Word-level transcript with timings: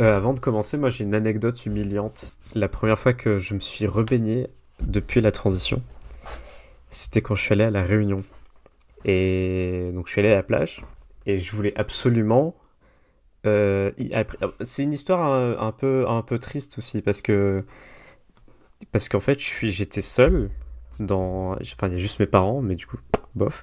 Euh, 0.00 0.16
avant 0.16 0.32
de 0.32 0.40
commencer, 0.40 0.78
moi 0.78 0.88
j'ai 0.88 1.04
une 1.04 1.14
anecdote 1.14 1.66
humiliante. 1.66 2.32
La 2.54 2.68
première 2.68 2.98
fois 2.98 3.12
que 3.12 3.38
je 3.38 3.54
me 3.54 3.60
suis 3.60 3.86
rebaigné 3.86 4.48
depuis 4.80 5.20
la 5.20 5.30
transition, 5.30 5.82
c'était 6.90 7.20
quand 7.20 7.34
je 7.34 7.42
suis 7.42 7.52
allé 7.52 7.64
à 7.64 7.70
la 7.70 7.82
Réunion. 7.82 8.24
Et 9.04 9.90
donc 9.94 10.06
je 10.06 10.12
suis 10.12 10.20
allé 10.20 10.30
à 10.32 10.36
la 10.36 10.42
plage 10.42 10.84
et 11.26 11.38
je 11.38 11.54
voulais 11.54 11.72
absolument. 11.78 12.54
euh, 13.46 13.90
après- 14.12 14.38
c'est 14.64 14.82
une 14.82 14.92
histoire 14.92 15.32
un, 15.62 15.72
peu 15.72 16.06
un 16.08 16.22
peu 16.22 16.38
triste 16.38 16.76
aussi 16.78 17.00
parce 17.02 17.22
que 17.22 17.64
parce 18.92 19.08
qu'en 19.08 19.20
fait 19.20 19.38
j'étais 19.40 20.02
seul 20.02 20.50
dans 20.98 21.52
enfin 21.62 21.88
il 21.88 21.92
y 21.94 21.96
a 21.96 21.98
juste 21.98 22.20
mes 22.20 22.26
parents 22.26 22.60
mais 22.60 22.74
du 22.76 22.86
coup 22.86 22.98
bof 23.34 23.62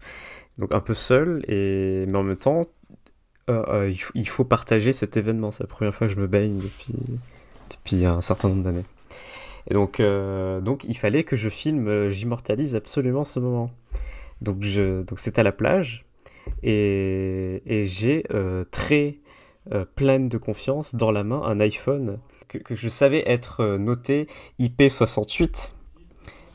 donc 0.58 0.74
un 0.74 0.80
peu 0.80 0.96
seul 0.96 1.44
et 1.48 2.06
mais 2.08 2.18
en 2.18 2.24
même 2.24 2.38
temps 2.38 2.64
euh, 3.50 3.64
euh, 3.70 3.94
il, 4.14 4.28
faut, 4.28 4.44
partager 4.44 4.94
cet 4.94 5.18
événement. 5.18 5.52
C'est 5.52 5.64
la 5.64 5.68
première 5.68 5.96
fois 5.96 6.08
que 6.08 6.14
je 6.14 6.20
me 6.20 6.28
baigne 6.28 6.60
depuis 7.70 8.06
un 8.06 8.22
certain 8.22 8.50
nombre 8.50 8.64
d'années. 8.64 8.86
Et 9.70 9.74
donc 9.74 10.00
euh, 10.00 10.62
donc 10.62 10.86
il 10.86 10.98
fallait 10.98 11.24
que 11.24 11.36
je 11.36 11.50
filme 11.50 12.10
j'immortalise 12.10 12.76
absolument 12.76 13.24
ce 13.24 13.40
moment. 13.40 13.72
Donc 14.42 14.58
je 14.62 15.04
donc 15.04 15.20
c'est 15.20 15.40
à 15.40 15.44
la 15.44 15.52
plage 15.52 16.06
et, 16.64 17.62
j'ai 17.84 18.24
très 18.72 19.18
pleine 19.96 20.30
de 20.30 20.38
confiance 20.38 20.96
dans 20.96 21.12
la 21.12 21.26
main 21.26 21.42
un 21.44 21.60
iPhone 21.60 22.20
que, 22.48 22.76
je 22.76 22.88
savais 22.88 23.24
être 23.26 23.78
noté 23.78 24.28
IP68 24.62 25.74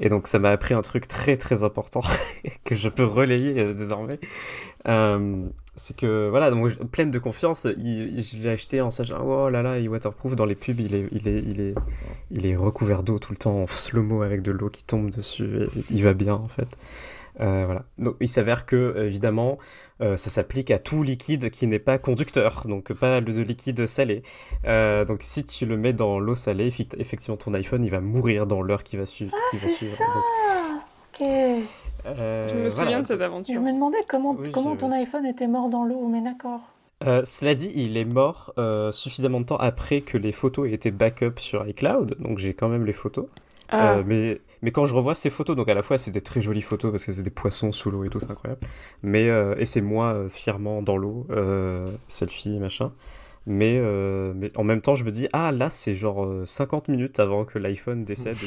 et 0.02 0.08
donc 0.08 0.26
ça 0.26 0.38
m'a 0.38 0.50
appris 0.50 0.74
un 0.74 0.82
truc 0.82 1.06
très 1.06 1.36
très 1.36 1.62
important 1.62 2.00
que 2.64 2.74
je 2.74 2.88
peux 2.88 3.04
relayer 3.04 3.60
euh, 3.60 3.72
désormais. 3.72 4.18
Euh, 4.88 5.46
c'est 5.76 5.96
que 5.96 6.28
voilà, 6.28 6.50
donc, 6.50 6.70
pleine 6.90 7.10
de 7.10 7.18
confiance, 7.18 7.66
je 7.66 8.38
l'ai 8.42 8.50
acheté 8.50 8.80
en 8.80 8.90
sachant 8.90 9.24
oh 9.24 9.48
là 9.48 9.62
là, 9.62 9.78
il 9.78 9.88
waterproof 9.88 10.34
dans 10.34 10.44
les 10.44 10.56
pubs, 10.56 10.80
il 10.80 10.94
est 10.94 11.08
il 11.12 11.28
est 11.28 11.42
il 11.46 11.60
est 11.60 11.74
il 12.30 12.46
est 12.46 12.56
recouvert 12.56 13.04
d'eau 13.04 13.18
tout 13.18 13.32
le 13.32 13.38
temps 13.38 13.62
en 13.62 13.66
slow-mo 13.66 14.22
avec 14.22 14.42
de 14.42 14.50
l'eau 14.50 14.68
qui 14.68 14.84
tombe 14.84 15.10
dessus, 15.10 15.62
et 15.62 15.68
il 15.90 16.02
va 16.02 16.12
bien 16.12 16.34
en 16.34 16.48
fait. 16.48 16.68
Euh, 17.40 17.64
voilà. 17.64 17.84
Donc 17.98 18.16
il 18.20 18.28
s'avère 18.28 18.66
que 18.66 19.04
évidemment 19.06 19.56
euh, 20.02 20.16
ça 20.18 20.28
s'applique 20.28 20.70
à 20.70 20.78
tout 20.78 21.02
liquide 21.02 21.48
qui 21.50 21.66
n'est 21.66 21.78
pas 21.78 21.96
conducteur, 21.98 22.64
donc 22.68 22.92
pas 22.92 23.20
le 23.20 23.32
de 23.32 23.40
liquide 23.42 23.86
salé. 23.86 24.22
Euh, 24.66 25.04
donc 25.06 25.22
si 25.22 25.44
tu 25.46 25.64
le 25.64 25.76
mets 25.78 25.94
dans 25.94 26.18
l'eau 26.18 26.34
salée, 26.34 26.70
effectivement 26.98 27.36
ton 27.38 27.54
iPhone 27.54 27.82
il 27.84 27.90
va 27.90 28.00
mourir 28.00 28.46
dans 28.46 28.60
l'heure 28.62 28.82
qui 28.84 28.96
va, 28.98 29.06
suivre 29.06 29.34
qui 29.50 29.56
va 29.56 29.62
c'est 29.68 29.74
suivre. 29.76 29.96
ça 29.96 30.04
Donc, 31.20 31.28
euh, 31.28 32.48
Je 32.48 32.54
me 32.56 32.68
souviens 32.68 32.84
voilà. 32.86 33.02
de 33.02 33.06
cette 33.06 33.18
Je 33.18 33.24
aventure. 33.24 33.60
me 33.62 33.72
demandais 33.72 33.98
comment, 34.08 34.36
Oui, 34.38 34.50
comment 34.50 34.74
je- 34.74 34.80
ton 34.80 34.92
iPhone 34.92 35.24
était 35.26 35.46
mort 35.46 35.68
dans 35.68 35.84
l'eau, 35.84 36.08
mais 36.08 36.20
d'accord. 36.20 36.60
Euh, 37.04 37.22
cela 37.24 37.54
dit, 37.54 37.72
il 37.74 37.96
est 37.96 38.04
mort 38.04 38.52
euh, 38.58 38.92
suffisamment 38.92 39.40
de 39.40 39.46
temps 39.46 39.56
après 39.56 40.02
que 40.02 40.16
les 40.18 40.32
photos 40.32 40.68
aient 40.68 40.74
été 40.74 40.90
backup 40.90 41.38
sur 41.38 41.66
iCloud, 41.66 42.16
donc 42.20 42.38
j'ai 42.38 42.54
quand 42.54 42.68
même 42.68 42.84
les 42.86 42.92
photos. 42.92 43.26
Ah, 43.72 43.96
Euh, 43.98 44.02
mais, 44.06 44.40
mais 44.62 44.70
quand 44.70 44.84
je 44.86 44.94
revois 44.94 45.14
ces 45.14 45.30
photos, 45.30 45.56
donc 45.56 45.68
à 45.68 45.74
la 45.74 45.82
fois 45.82 45.98
c'est 45.98 46.10
des 46.12 46.20
très 46.20 46.40
jolies 46.42 46.62
photos 46.62 46.90
parce 46.92 47.04
que 47.04 47.12
c'est 47.12 47.22
des 47.22 47.30
poissons 47.30 47.72
sous 47.72 47.90
l'eau 47.90 48.04
et 48.04 48.08
tout, 48.10 48.20
c'est 48.20 48.30
incroyable. 48.30 48.60
Mais, 49.02 49.28
euh, 49.28 49.54
et 49.58 49.64
c'est 49.64 49.80
moi 49.80 50.12
euh, 50.12 50.28
fièrement 50.28 50.82
dans 50.82 50.96
l'eau, 50.96 51.26
euh, 51.30 51.90
selfie, 52.08 52.58
machin. 52.58 52.92
Mais, 53.46 53.76
euh, 53.78 54.32
mais 54.36 54.56
en 54.56 54.62
même 54.62 54.80
temps, 54.82 54.94
je 54.94 55.02
me 55.02 55.10
dis, 55.10 55.26
ah 55.32 55.50
là, 55.50 55.68
c'est 55.68 55.96
genre 55.96 56.24
euh, 56.24 56.44
50 56.46 56.86
minutes 56.88 57.18
avant 57.18 57.44
que 57.44 57.58
l'iPhone 57.58 58.04
décède 58.04 58.36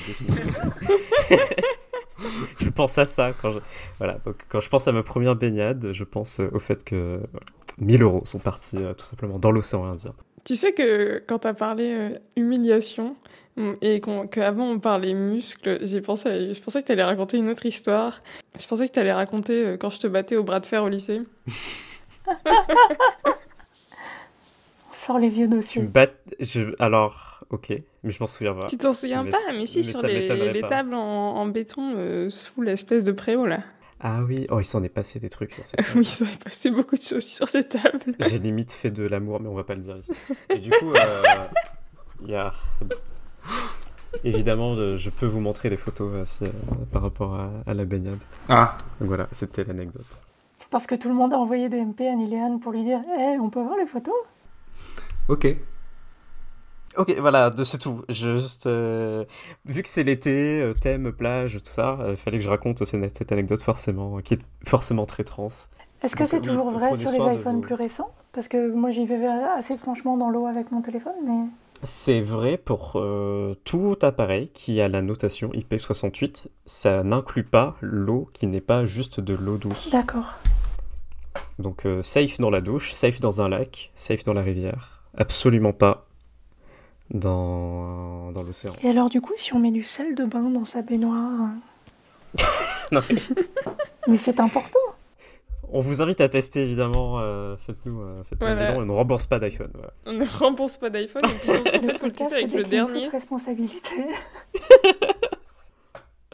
je 2.58 2.70
pense 2.70 2.98
à 2.98 3.06
ça 3.06 3.34
quand 3.42 3.52
je, 3.52 3.60
voilà, 3.98 4.14
donc 4.26 4.38
quand 4.50 4.60
je 4.62 4.70
pense 4.70 4.88
à 4.88 4.92
ma 4.94 5.04
première 5.04 5.36
baignade, 5.36 5.92
je 5.92 6.04
pense 6.04 6.40
au 6.40 6.60
fait 6.60 6.84
que 6.84 7.20
voilà, 7.32 7.46
1000 7.80 8.04
euros 8.04 8.22
sont 8.24 8.40
partis 8.40 8.78
euh, 8.78 8.94
tout 8.94 9.06
simplement 9.06 9.38
dans 9.38 9.52
l'océan 9.52 9.86
Indien. 9.86 10.14
Tu 10.46 10.56
sais 10.56 10.74
que 10.74 11.22
quand 11.28 11.40
t'as 11.40 11.54
parlé 11.54 11.92
euh, 11.92 12.10
humiliation 12.38 13.16
et 13.82 14.02
qu'avant 14.32 14.70
on 14.72 14.80
parlait 14.80 15.14
muscles, 15.14 15.80
j'ai 15.82 16.02
pensé, 16.02 16.54
je 16.54 16.62
pensais 16.62 16.82
que 16.82 16.88
t'allais 16.88 17.04
raconter 17.04 17.38
une 17.38 17.50
autre 17.50 17.66
histoire. 17.66 18.22
Je 18.60 18.68
pensais 18.68 18.88
que 18.88 18.94
t'allais 18.94 19.14
raconter 19.14 19.66
euh, 19.66 19.78
quand 19.78 19.90
je 19.90 20.00
te 20.00 20.08
battais 20.08 20.36
au 20.36 20.44
bras 20.44 20.60
de 20.60 20.66
fer 20.66 20.84
au 20.84 20.90
lycée. 20.90 21.22
On 24.90 24.94
sort 24.94 25.20
les 25.20 25.30
vieux 25.30 25.48
Tu 25.48 25.56
dossiers. 25.56 25.82
me 25.84 25.88
battes, 25.88 26.16
je, 26.40 26.74
alors, 26.80 27.44
ok, 27.50 27.74
mais 28.04 28.12
je 28.12 28.20
m'en 28.20 28.28
souviens 28.28 28.54
pas. 28.54 28.68
Tu 28.68 28.78
t'en 28.78 28.94
souviens 28.94 29.24
Mais 29.24 29.32
pas 29.32 29.38
Mais 29.54 29.66
si, 29.66 29.80
mais 29.80 29.84
sur 29.84 30.02
les, 30.02 30.62
tables 30.62 30.94
en, 30.94 31.36
en 31.36 31.46
béton 31.48 31.94
euh, 31.96 32.30
sous 32.30 32.62
l'espèce 32.62 33.04
de 33.04 33.12
préau 33.12 33.46
là. 33.46 33.60
Ah 34.02 34.22
oui, 34.28 34.46
oh, 34.50 34.60
il 34.60 34.66
s'en 34.66 34.84
est 34.84 34.90
passé 34.90 35.20
des 35.20 35.30
trucs 35.30 35.52
sur 35.52 35.66
cette 35.66 35.80
table. 35.86 35.92
Oui, 35.96 36.06
ça 36.06 36.26
s'est 36.26 36.38
passé 36.38 36.72
beaucoup 36.72 36.96
de 36.96 37.02
choses 37.02 37.26
sur 37.26 37.48
cette 37.48 37.70
table. 37.70 38.16
J'ai 38.20 38.40
limite 38.40 38.72
fait 38.72 38.92
de 38.92 39.04
l'amour, 39.08 39.40
mais 39.40 39.48
on 39.48 39.56
va 39.56 39.64
pas 39.64 39.76
le 39.76 39.82
dire 39.82 39.98
ici. 39.98 40.12
Et 40.50 40.60
du 40.60 40.70
coup, 40.72 40.94
euh, 40.94 41.24
il 42.24 42.32
y 42.32 42.36
a... 42.36 42.54
Évidemment, 44.24 44.76
je, 44.76 44.98
je 44.98 45.10
peux 45.10 45.26
vous 45.26 45.40
montrer 45.40 45.70
les 45.70 45.78
photos 45.78 46.12
euh, 46.42 46.46
euh, 46.46 46.50
par 46.92 47.02
rapport 47.02 47.36
à, 47.36 47.50
à 47.68 47.74
la 47.74 47.86
baignade. 47.86 48.20
Ah, 48.50 48.76
Donc 49.00 49.08
voilà, 49.10 49.28
c'était 49.32 49.64
l'anecdote. 49.64 50.20
Parce 50.72 50.88
que 50.88 50.96
tout 50.96 51.10
le 51.10 51.14
monde 51.16 51.34
a 51.34 51.38
envoyé 51.38 51.70
des 51.70 51.80
MP 51.80 52.02
à 52.02 52.16
Niléane 52.16 52.60
pour 52.60 52.72
lui 52.72 52.84
dire 52.84 53.00
Hé, 53.18 53.38
on 53.40 53.50
peut 53.50 53.62
voir 53.62 53.78
les 53.78 53.86
photos? 53.86 54.14
Ok. 55.28 55.56
Ok, 56.98 57.14
voilà, 57.20 57.50
de- 57.50 57.64
c'est 57.64 57.78
tout. 57.78 58.04
Juste, 58.10 58.68
euh, 58.68 59.26
vu 59.66 59.84
que 59.84 59.90
c'est 59.90 60.04
l'été, 60.04 60.72
thème, 60.82 61.12
plage, 61.12 61.58
tout 61.64 61.70
ça, 61.72 61.98
il 62.10 62.16
fallait 62.16 62.38
que 62.38 62.44
je 62.44 62.50
raconte 62.50 62.84
cette, 62.86 63.32
anecdote 63.32 63.62
forcément, 63.62 64.20
qui 64.22 64.36
est 64.36 64.42
forcément 64.66 65.06
très 65.06 65.24
trans. 65.24 65.48
Est-ce 66.04 66.16
que 66.16 66.26
c'est 66.26 66.42
toujours 66.42 66.70
vrai 66.72 66.96
sur 66.96 67.12
les 67.12 67.18
de 67.18 67.30
iPhones 67.40 67.62
plus 67.62 67.76
récents? 67.76 68.10
Parce 68.32 68.48
que 68.48 68.72
moi 68.72 68.92
j'y 68.92 69.06
vais 69.06 69.26
assez 69.26 69.76
franchement 69.78 70.18
dans 70.18 70.30
l'eau 70.30 70.46
avec 70.46 70.72
mon 70.72 70.82
téléphone, 70.82 71.16
mais. 71.26 71.46
C'est 71.84 72.22
vrai 72.22 72.58
pour 72.58 72.94
euh, 72.96 73.56
tout 73.64 73.98
appareil 74.02 74.50
qui 74.50 74.82
a 74.82 74.88
la 74.88 75.02
notation 75.02 75.50
IP68, 75.50 76.48
ça 76.66 77.04
n'inclut 77.04 77.44
pas 77.44 77.76
l'eau 77.82 78.30
qui 78.34 78.48
n'est 78.48 78.62
pas 78.62 78.86
juste 78.86 79.20
de 79.20 79.34
l'eau 79.34 79.58
douce. 79.58 79.90
D'accord. 79.92 80.36
Donc 81.60 81.86
euh, 81.86 82.02
safe 82.02 82.40
dans 82.40 82.50
la 82.50 82.62
douche, 82.62 82.94
safe 82.94 83.20
dans 83.20 83.42
un 83.42 83.50
lac, 83.50 83.92
safe 83.94 84.24
dans 84.24 84.34
la 84.34 84.42
rivière, 84.42 85.04
absolument 85.18 85.74
pas 85.74 86.08
dans, 87.12 88.32
dans 88.32 88.44
l'océan. 88.44 88.74
Et 88.82 88.90
alors, 88.90 89.10
du 89.10 89.22
coup, 89.22 89.34
si 89.38 89.54
on 89.54 89.60
met 89.60 89.72
du 89.72 89.84
sel 89.84 90.16
de 90.16 90.26
bain 90.26 90.50
dans 90.50 90.66
sa 90.66 90.82
baignoire. 90.82 91.50
Non, 92.92 93.02
mais 93.10 93.16
Mais 94.08 94.18
c'est 94.18 94.40
important 94.40 94.78
on 95.72 95.80
vous 95.80 96.02
invite 96.02 96.22
à 96.22 96.30
tester 96.30 96.62
évidemment, 96.64 97.20
euh, 97.20 97.56
faites-nous 97.58 98.02
euh, 98.02 98.24
faites-nous 98.24 98.46
Voilà. 98.48 98.68
des 98.68 98.74
dons 98.74 98.80
et 98.80 98.84
on 98.84 98.86
ne 98.86 98.92
rembourse 98.92 99.26
pas 99.28 99.40
d'iPhone. 99.40 99.72
voilà. 99.74 99.94
On 100.06 100.14
ne 100.14 100.26
rembourse 100.26 100.78
pas 100.78 100.90
d'iPhone 100.90 101.22
et 101.26 101.34
puis 101.40 101.50
en 101.52 101.54
Le 101.82 101.88
fait, 101.90 101.98
faut 102.00 102.06
le 102.06 102.12
tester 102.12 102.36
avec 102.36 102.52
le 102.52 102.64
décline 102.64 102.86
toute 102.86 102.94
dernier. 102.94 103.08
responsabilité. 103.08 103.90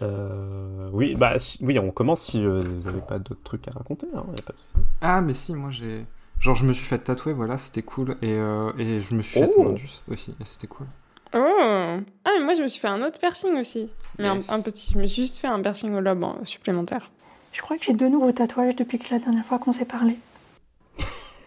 Euh, 0.02 0.90
oui, 0.94 1.14
bah 1.16 1.36
oui, 1.62 1.78
on 1.78 1.92
commence 1.92 2.22
si 2.22 2.44
euh, 2.44 2.62
vous 2.62 2.90
n'avez 2.90 3.02
pas 3.02 3.20
d'autres 3.20 3.44
trucs 3.44 3.68
à 3.68 3.72
raconter. 3.72 4.08
hein, 4.16 4.24
y 4.30 4.42
a 4.42 4.44
pas 4.44 4.54
de 4.54 4.58
souci. 4.58 4.86
Ah, 5.02 5.22
mais 5.22 5.34
si, 5.34 5.54
moi 5.54 5.70
j'ai. 5.70 6.06
Genre, 6.40 6.56
je 6.56 6.66
me 6.66 6.74
suis 6.74 6.86
fait 6.86 6.98
tatouer, 6.98 7.34
voilà, 7.34 7.56
c'était 7.58 7.84
cool. 7.84 8.18
Et, 8.24 8.32
euh, 8.34 8.72
et 8.80 9.00
je 9.00 9.14
me 9.14 9.22
suis 9.22 9.40
fait 9.40 9.50
Oh. 9.58 9.64
un 9.68 9.70
indus 9.72 10.02
aussi, 10.10 10.32
et 10.42 10.46
c'était 10.46 10.66
cool. 10.66 10.88
Oh 11.36 11.40
Ah, 11.40 12.00
mais 12.36 12.44
moi 12.44 12.54
je 12.56 12.64
me 12.64 12.68
suis 12.68 12.80
fait 12.82 12.88
un 12.88 13.04
autre 13.04 13.20
piercing 13.20 13.56
aussi. 13.60 13.90
Mais 14.18 14.28
un- 14.28 14.36
Yes. 14.36 14.50
un, 14.50 14.62
petit, 14.62 14.92
je 14.92 14.98
me 14.98 15.06
suis 15.06 15.22
juste 15.22 15.38
fait 15.38 15.48
un 15.48 15.62
piercing 15.62 15.94
au 15.94 16.00
lobe 16.00 16.26
supplémentaire. 16.46 17.12
Je 17.52 17.62
crois 17.62 17.78
que 17.78 17.84
j'ai 17.84 17.94
deux 17.94 18.08
nouveaux 18.08 18.32
tatouages 18.32 18.76
depuis 18.76 19.00
que 19.00 19.14
la 19.14 19.20
dernière 19.20 19.46
fois 19.46 19.60
qu'on 19.60 19.72
s'est 19.72 19.86
parlé. 19.86 20.18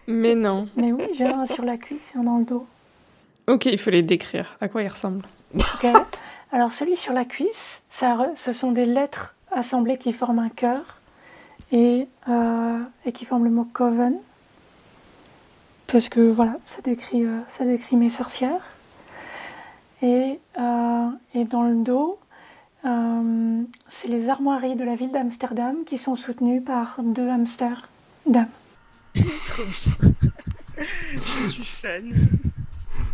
Mais 0.07 0.35
non. 0.35 0.67
Mais 0.75 0.91
oui, 0.91 1.05
j'ai 1.17 1.25
un 1.25 1.45
sur 1.45 1.65
la 1.65 1.77
cuisse 1.77 2.13
et 2.15 2.19
un 2.19 2.23
dans 2.23 2.37
le 2.37 2.45
dos. 2.45 2.65
Ok, 3.47 3.65
il 3.65 3.77
faut 3.77 3.89
les 3.89 4.03
décrire. 4.03 4.57
À 4.61 4.67
quoi 4.67 4.83
ils 4.83 4.87
ressemblent 4.87 5.25
Ok. 5.55 5.87
Alors 6.51 6.73
celui 6.73 6.95
sur 6.95 7.13
la 7.13 7.25
cuisse, 7.25 7.81
ça, 7.89 8.31
ce 8.35 8.51
sont 8.51 8.71
des 8.71 8.85
lettres 8.85 9.35
assemblées 9.51 9.97
qui 9.97 10.13
forment 10.13 10.39
un 10.39 10.49
cœur 10.49 11.01
et, 11.71 12.07
euh, 12.29 12.79
et 13.05 13.11
qui 13.11 13.25
forment 13.25 13.45
le 13.45 13.51
mot 13.51 13.67
coven. 13.71 14.15
Parce 15.87 16.09
que 16.09 16.21
voilà, 16.21 16.55
ça 16.65 16.81
décrit, 16.81 17.23
euh, 17.23 17.39
ça 17.47 17.65
décrit 17.65 17.95
mes 17.95 18.09
sorcières. 18.09 18.61
Et, 20.01 20.39
euh, 20.59 21.09
et 21.33 21.45
dans 21.45 21.63
le 21.63 21.75
dos, 21.75 22.19
euh, 22.85 23.63
c'est 23.89 24.07
les 24.07 24.29
armoiries 24.29 24.75
de 24.75 24.83
la 24.83 24.95
ville 24.95 25.11
d'Amsterdam 25.11 25.77
qui 25.85 25.97
sont 25.97 26.15
soutenues 26.15 26.61
par 26.61 26.97
deux 27.03 27.29
hamsters 27.29 27.89
dames. 28.25 28.47
Trop 29.15 29.63
bien. 29.63 30.11
je 30.77 31.47
suis 31.49 31.63
fan. 31.63 32.13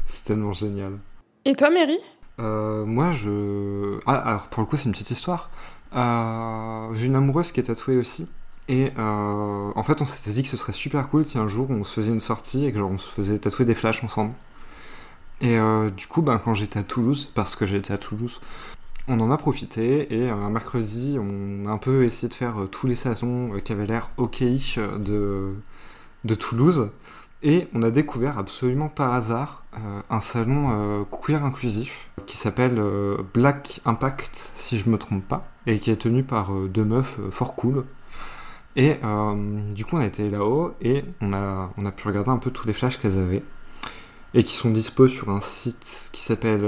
C'est 0.05 0.25
tellement 0.25 0.53
génial. 0.53 0.99
Et 1.45 1.55
toi, 1.55 1.69
Mary? 1.69 1.97
Euh, 2.39 2.85
moi, 2.85 3.11
je. 3.11 3.99
Ah, 4.05 4.15
alors 4.15 4.47
pour 4.47 4.61
le 4.61 4.67
coup, 4.67 4.77
c'est 4.77 4.85
une 4.85 4.91
petite 4.91 5.11
histoire. 5.11 5.49
Euh, 5.93 6.93
J'ai 6.93 7.07
une 7.07 7.15
amoureuse 7.15 7.51
qui 7.51 7.59
est 7.59 7.63
tatouée 7.63 7.97
aussi. 7.97 8.27
Et 8.67 8.91
euh, 8.97 9.71
en 9.75 9.83
fait, 9.83 10.01
on 10.01 10.05
s'était 10.05 10.31
dit 10.31 10.43
que 10.43 10.49
ce 10.49 10.57
serait 10.57 10.71
super 10.73 11.09
cool 11.09 11.27
si 11.27 11.37
un 11.37 11.47
jour 11.47 11.69
on 11.69 11.83
se 11.83 11.93
faisait 11.93 12.11
une 12.11 12.19
sortie 12.19 12.65
et 12.65 12.71
que 12.71 12.77
genre 12.77 12.91
on 12.91 12.97
se 12.97 13.09
faisait 13.09 13.37
tatouer 13.39 13.65
des 13.65 13.75
flashs 13.75 14.03
ensemble. 14.03 14.33
Et 15.41 15.57
euh, 15.57 15.89
du 15.89 16.07
coup, 16.07 16.21
ben, 16.21 16.37
quand 16.39 16.53
j'étais 16.53 16.79
à 16.79 16.83
Toulouse, 16.83 17.31
parce 17.35 17.55
que 17.55 17.65
j'étais 17.65 17.93
à 17.93 17.97
Toulouse, 17.97 18.39
on 19.11 19.19
en 19.19 19.29
a 19.29 19.37
profité 19.37 20.15
et 20.15 20.29
euh, 20.29 20.33
un 20.33 20.49
mercredi, 20.49 21.17
on 21.19 21.65
a 21.65 21.71
un 21.71 21.77
peu 21.77 22.05
essayé 22.05 22.29
de 22.29 22.33
faire 22.33 22.61
euh, 22.61 22.67
tous 22.67 22.87
les 22.87 22.95
saisons 22.95 23.53
euh, 23.53 23.59
qui 23.59 23.73
avaient 23.73 23.85
l'air 23.85 24.09
ok 24.17 24.41
de, 24.41 25.53
de 26.23 26.35
Toulouse. 26.35 26.89
Et 27.43 27.67
on 27.73 27.81
a 27.81 27.91
découvert 27.91 28.37
absolument 28.37 28.87
par 28.87 29.13
hasard 29.13 29.65
un 30.11 30.19
salon 30.19 31.07
queer 31.09 31.43
inclusif 31.43 32.11
qui 32.27 32.37
s'appelle 32.37 32.79
Black 33.33 33.81
Impact, 33.83 34.51
si 34.55 34.77
je 34.77 34.87
me 34.87 34.99
trompe 34.99 35.27
pas, 35.27 35.47
et 35.65 35.79
qui 35.79 35.89
est 35.89 35.95
tenu 35.95 36.21
par 36.21 36.51
deux 36.51 36.83
meufs 36.83 37.19
fort 37.31 37.55
cool. 37.55 37.83
Et 38.75 38.97
du 39.73 39.85
coup, 39.85 39.95
on 39.95 40.01
a 40.01 40.05
été 40.05 40.29
là-haut 40.29 40.75
et 40.81 41.03
on 41.19 41.33
a, 41.33 41.71
on 41.79 41.85
a 41.87 41.91
pu 41.91 42.07
regarder 42.07 42.29
un 42.29 42.37
peu 42.37 42.51
tous 42.51 42.67
les 42.67 42.73
flashs 42.73 42.99
qu'elles 42.99 43.17
avaient 43.17 43.41
et 44.35 44.43
qui 44.43 44.53
sont 44.53 44.69
dispo 44.69 45.07
sur 45.07 45.29
un 45.29 45.41
site 45.41 46.11
qui 46.11 46.21
s'appelle 46.21 46.63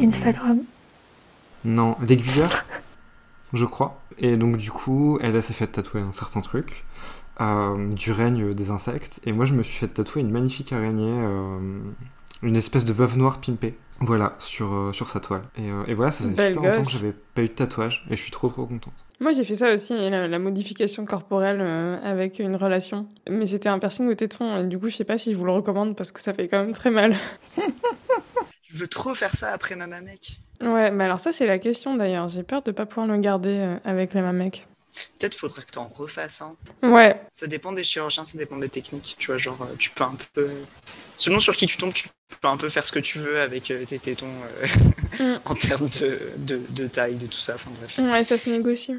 Instagram. 0.00 0.60
Non, 1.64 1.96
l'aiguilleur, 2.06 2.64
je 3.52 3.64
crois. 3.64 4.00
Et 4.18 4.36
donc 4.36 4.56
du 4.56 4.70
coup, 4.70 5.18
elle, 5.20 5.34
elle 5.34 5.42
s'est 5.42 5.52
fait 5.52 5.66
tatouer 5.66 6.00
un 6.00 6.12
certain 6.12 6.40
truc 6.40 6.84
euh, 7.40 7.88
du 7.90 8.12
règne 8.12 8.52
des 8.54 8.70
insectes. 8.70 9.20
Et 9.24 9.32
moi, 9.32 9.44
je 9.44 9.54
me 9.54 9.62
suis 9.62 9.76
fait 9.76 9.88
tatouer 9.88 10.22
une 10.22 10.30
magnifique 10.30 10.72
araignée, 10.72 11.10
euh, 11.10 11.80
une 12.42 12.56
espèce 12.56 12.84
de 12.84 12.92
veuve 12.92 13.18
noire 13.18 13.40
pimpée. 13.40 13.76
Voilà, 14.00 14.34
sur, 14.40 14.72
euh, 14.74 14.92
sur 14.92 15.08
sa 15.08 15.20
toile. 15.20 15.42
Et, 15.56 15.70
euh, 15.70 15.84
et 15.86 15.94
voilà, 15.94 16.10
ça 16.10 16.24
faisait 16.24 16.34
Belle 16.34 16.54
super 16.54 16.70
longtemps 16.70 16.82
que 16.82 16.90
j'avais 16.90 17.12
pas 17.12 17.42
eu 17.42 17.48
de 17.48 17.52
tatouage. 17.52 18.04
Et 18.10 18.16
je 18.16 18.22
suis 18.22 18.32
trop 18.32 18.48
trop 18.48 18.66
contente. 18.66 18.92
Moi, 19.20 19.32
j'ai 19.32 19.44
fait 19.44 19.54
ça 19.54 19.72
aussi, 19.72 19.94
la, 19.94 20.26
la 20.26 20.38
modification 20.38 21.04
corporelle 21.04 21.60
euh, 21.60 21.96
avec 22.02 22.40
une 22.40 22.56
relation. 22.56 23.08
Mais 23.30 23.46
c'était 23.46 23.68
un 23.68 23.78
piercing 23.78 24.08
au 24.08 24.14
téton, 24.14 24.58
et 24.58 24.64
du 24.64 24.78
coup, 24.78 24.88
je 24.88 24.96
sais 24.96 25.04
pas 25.04 25.16
si 25.16 25.32
je 25.32 25.36
vous 25.36 25.44
le 25.44 25.52
recommande 25.52 25.96
parce 25.96 26.10
que 26.10 26.20
ça 26.20 26.34
fait 26.34 26.48
quand 26.48 26.58
même 26.58 26.72
très 26.72 26.90
mal. 26.90 27.16
Je 28.66 28.80
veux 28.80 28.88
trop 28.88 29.14
faire 29.14 29.30
ça 29.30 29.52
après 29.52 29.76
ma 29.76 29.86
mec. 29.86 30.40
Ouais, 30.60 30.90
mais 30.90 31.04
alors 31.04 31.18
ça, 31.20 31.32
c'est 31.32 31.46
la 31.46 31.58
question 31.58 31.94
d'ailleurs. 31.96 32.28
J'ai 32.28 32.42
peur 32.42 32.62
de 32.62 32.70
pas 32.72 32.86
pouvoir 32.86 33.06
le 33.06 33.18
garder 33.18 33.56
euh, 33.58 33.76
avec 33.84 34.14
la 34.14 34.22
mamec. 34.22 34.66
Peut-être 35.18 35.34
faudrait 35.34 35.62
que 35.62 35.72
t'en 35.72 35.88
refasses 35.88 36.40
un. 36.42 36.54
Ouais, 36.88 37.20
Ça 37.32 37.48
dépend 37.48 37.72
des 37.72 37.82
chirurgiens, 37.82 38.24
ça 38.24 38.38
dépend 38.38 38.56
des 38.58 38.68
techniques. 38.68 39.16
Tu 39.18 39.26
vois, 39.26 39.38
genre, 39.38 39.58
euh, 39.62 39.74
tu 39.78 39.90
peux 39.90 40.04
un 40.04 40.14
peu. 40.32 40.48
Selon 41.16 41.40
sur 41.40 41.54
qui 41.56 41.66
tu 41.66 41.76
tombes, 41.76 41.92
tu 41.92 42.08
peux 42.40 42.48
un 42.48 42.56
peu 42.56 42.68
faire 42.68 42.86
ce 42.86 42.92
que 42.92 43.00
tu 43.00 43.18
veux 43.18 43.40
avec 43.40 43.70
euh, 43.72 43.84
tes 43.84 43.98
tétons 43.98 44.26
euh, 44.62 44.66
Mm. 45.20 45.34
en 45.44 45.54
termes 45.54 45.88
de, 46.00 46.18
de, 46.38 46.60
de 46.70 46.86
taille, 46.88 47.14
de 47.14 47.26
tout 47.26 47.38
ça. 47.38 47.54
Enfin 47.54 47.70
bref. 47.78 47.98
ouais, 47.98 48.24
ça 48.24 48.36
se 48.38 48.50
négocie. 48.50 48.96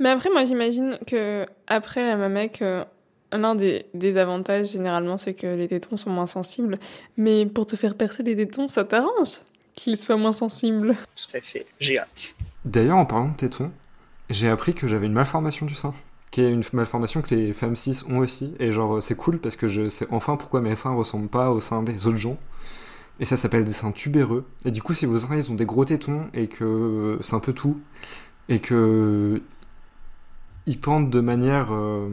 Mais 0.00 0.08
après, 0.10 0.30
moi, 0.30 0.44
j'imagine 0.44 0.98
que 1.06 1.46
après 1.66 2.02
la 2.02 2.16
mamec, 2.16 2.62
euh, 2.62 2.84
l'un 3.32 3.54
des, 3.54 3.86
des 3.94 4.18
avantages, 4.18 4.70
généralement, 4.72 5.16
c'est 5.16 5.34
que 5.34 5.46
les 5.46 5.68
tétons 5.68 5.96
sont 5.96 6.10
moins 6.10 6.26
sensibles. 6.26 6.78
Mais 7.16 7.46
pour 7.46 7.66
te 7.66 7.76
faire 7.76 7.96
percer 7.96 8.22
les 8.22 8.36
tétons, 8.36 8.68
ça 8.68 8.84
t'arrange 8.84 9.40
qu'ils 9.78 9.96
soient 9.96 10.16
moins 10.16 10.32
sensibles. 10.32 10.96
Tout 11.14 11.36
à 11.36 11.40
fait. 11.40 11.66
J'ai 11.80 11.98
hâte. 11.98 12.36
D'ailleurs, 12.64 12.98
en 12.98 13.06
parlant 13.06 13.28
de 13.28 13.36
tétons, 13.36 13.70
j'ai 14.28 14.48
appris 14.48 14.74
que 14.74 14.86
j'avais 14.86 15.06
une 15.06 15.12
malformation 15.12 15.66
du 15.66 15.74
sein. 15.74 15.94
Qui 16.30 16.42
est 16.42 16.50
une 16.50 16.62
malformation 16.74 17.22
que 17.22 17.34
les 17.34 17.52
femmes 17.52 17.76
cis 17.76 18.02
ont 18.08 18.18
aussi. 18.18 18.54
Et 18.58 18.72
genre, 18.72 19.02
c'est 19.02 19.16
cool 19.16 19.38
parce 19.38 19.56
que 19.56 19.68
je 19.68 19.88
sais 19.88 20.06
enfin 20.10 20.36
pourquoi 20.36 20.60
mes 20.60 20.76
seins 20.76 20.92
ressemblent 20.92 21.28
pas 21.28 21.50
aux 21.50 21.60
seins 21.60 21.82
des 21.82 22.06
autres 22.06 22.18
gens. 22.18 22.38
Et 23.20 23.24
ça 23.24 23.36
s'appelle 23.36 23.64
des 23.64 23.72
seins 23.72 23.92
tubéreux. 23.92 24.46
Et 24.64 24.70
du 24.70 24.82
coup, 24.82 24.94
si 24.94 25.06
vos 25.06 25.18
seins 25.18 25.36
ils 25.36 25.50
ont 25.50 25.54
des 25.54 25.64
gros 25.64 25.84
tétons 25.84 26.28
et 26.34 26.48
que 26.48 27.18
c'est 27.22 27.34
un 27.34 27.40
peu 27.40 27.52
tout, 27.52 27.80
et 28.48 28.60
que 28.60 29.42
ils 30.66 30.78
pendent 30.78 31.10
de 31.10 31.20
manière 31.20 31.72
euh, 31.72 32.08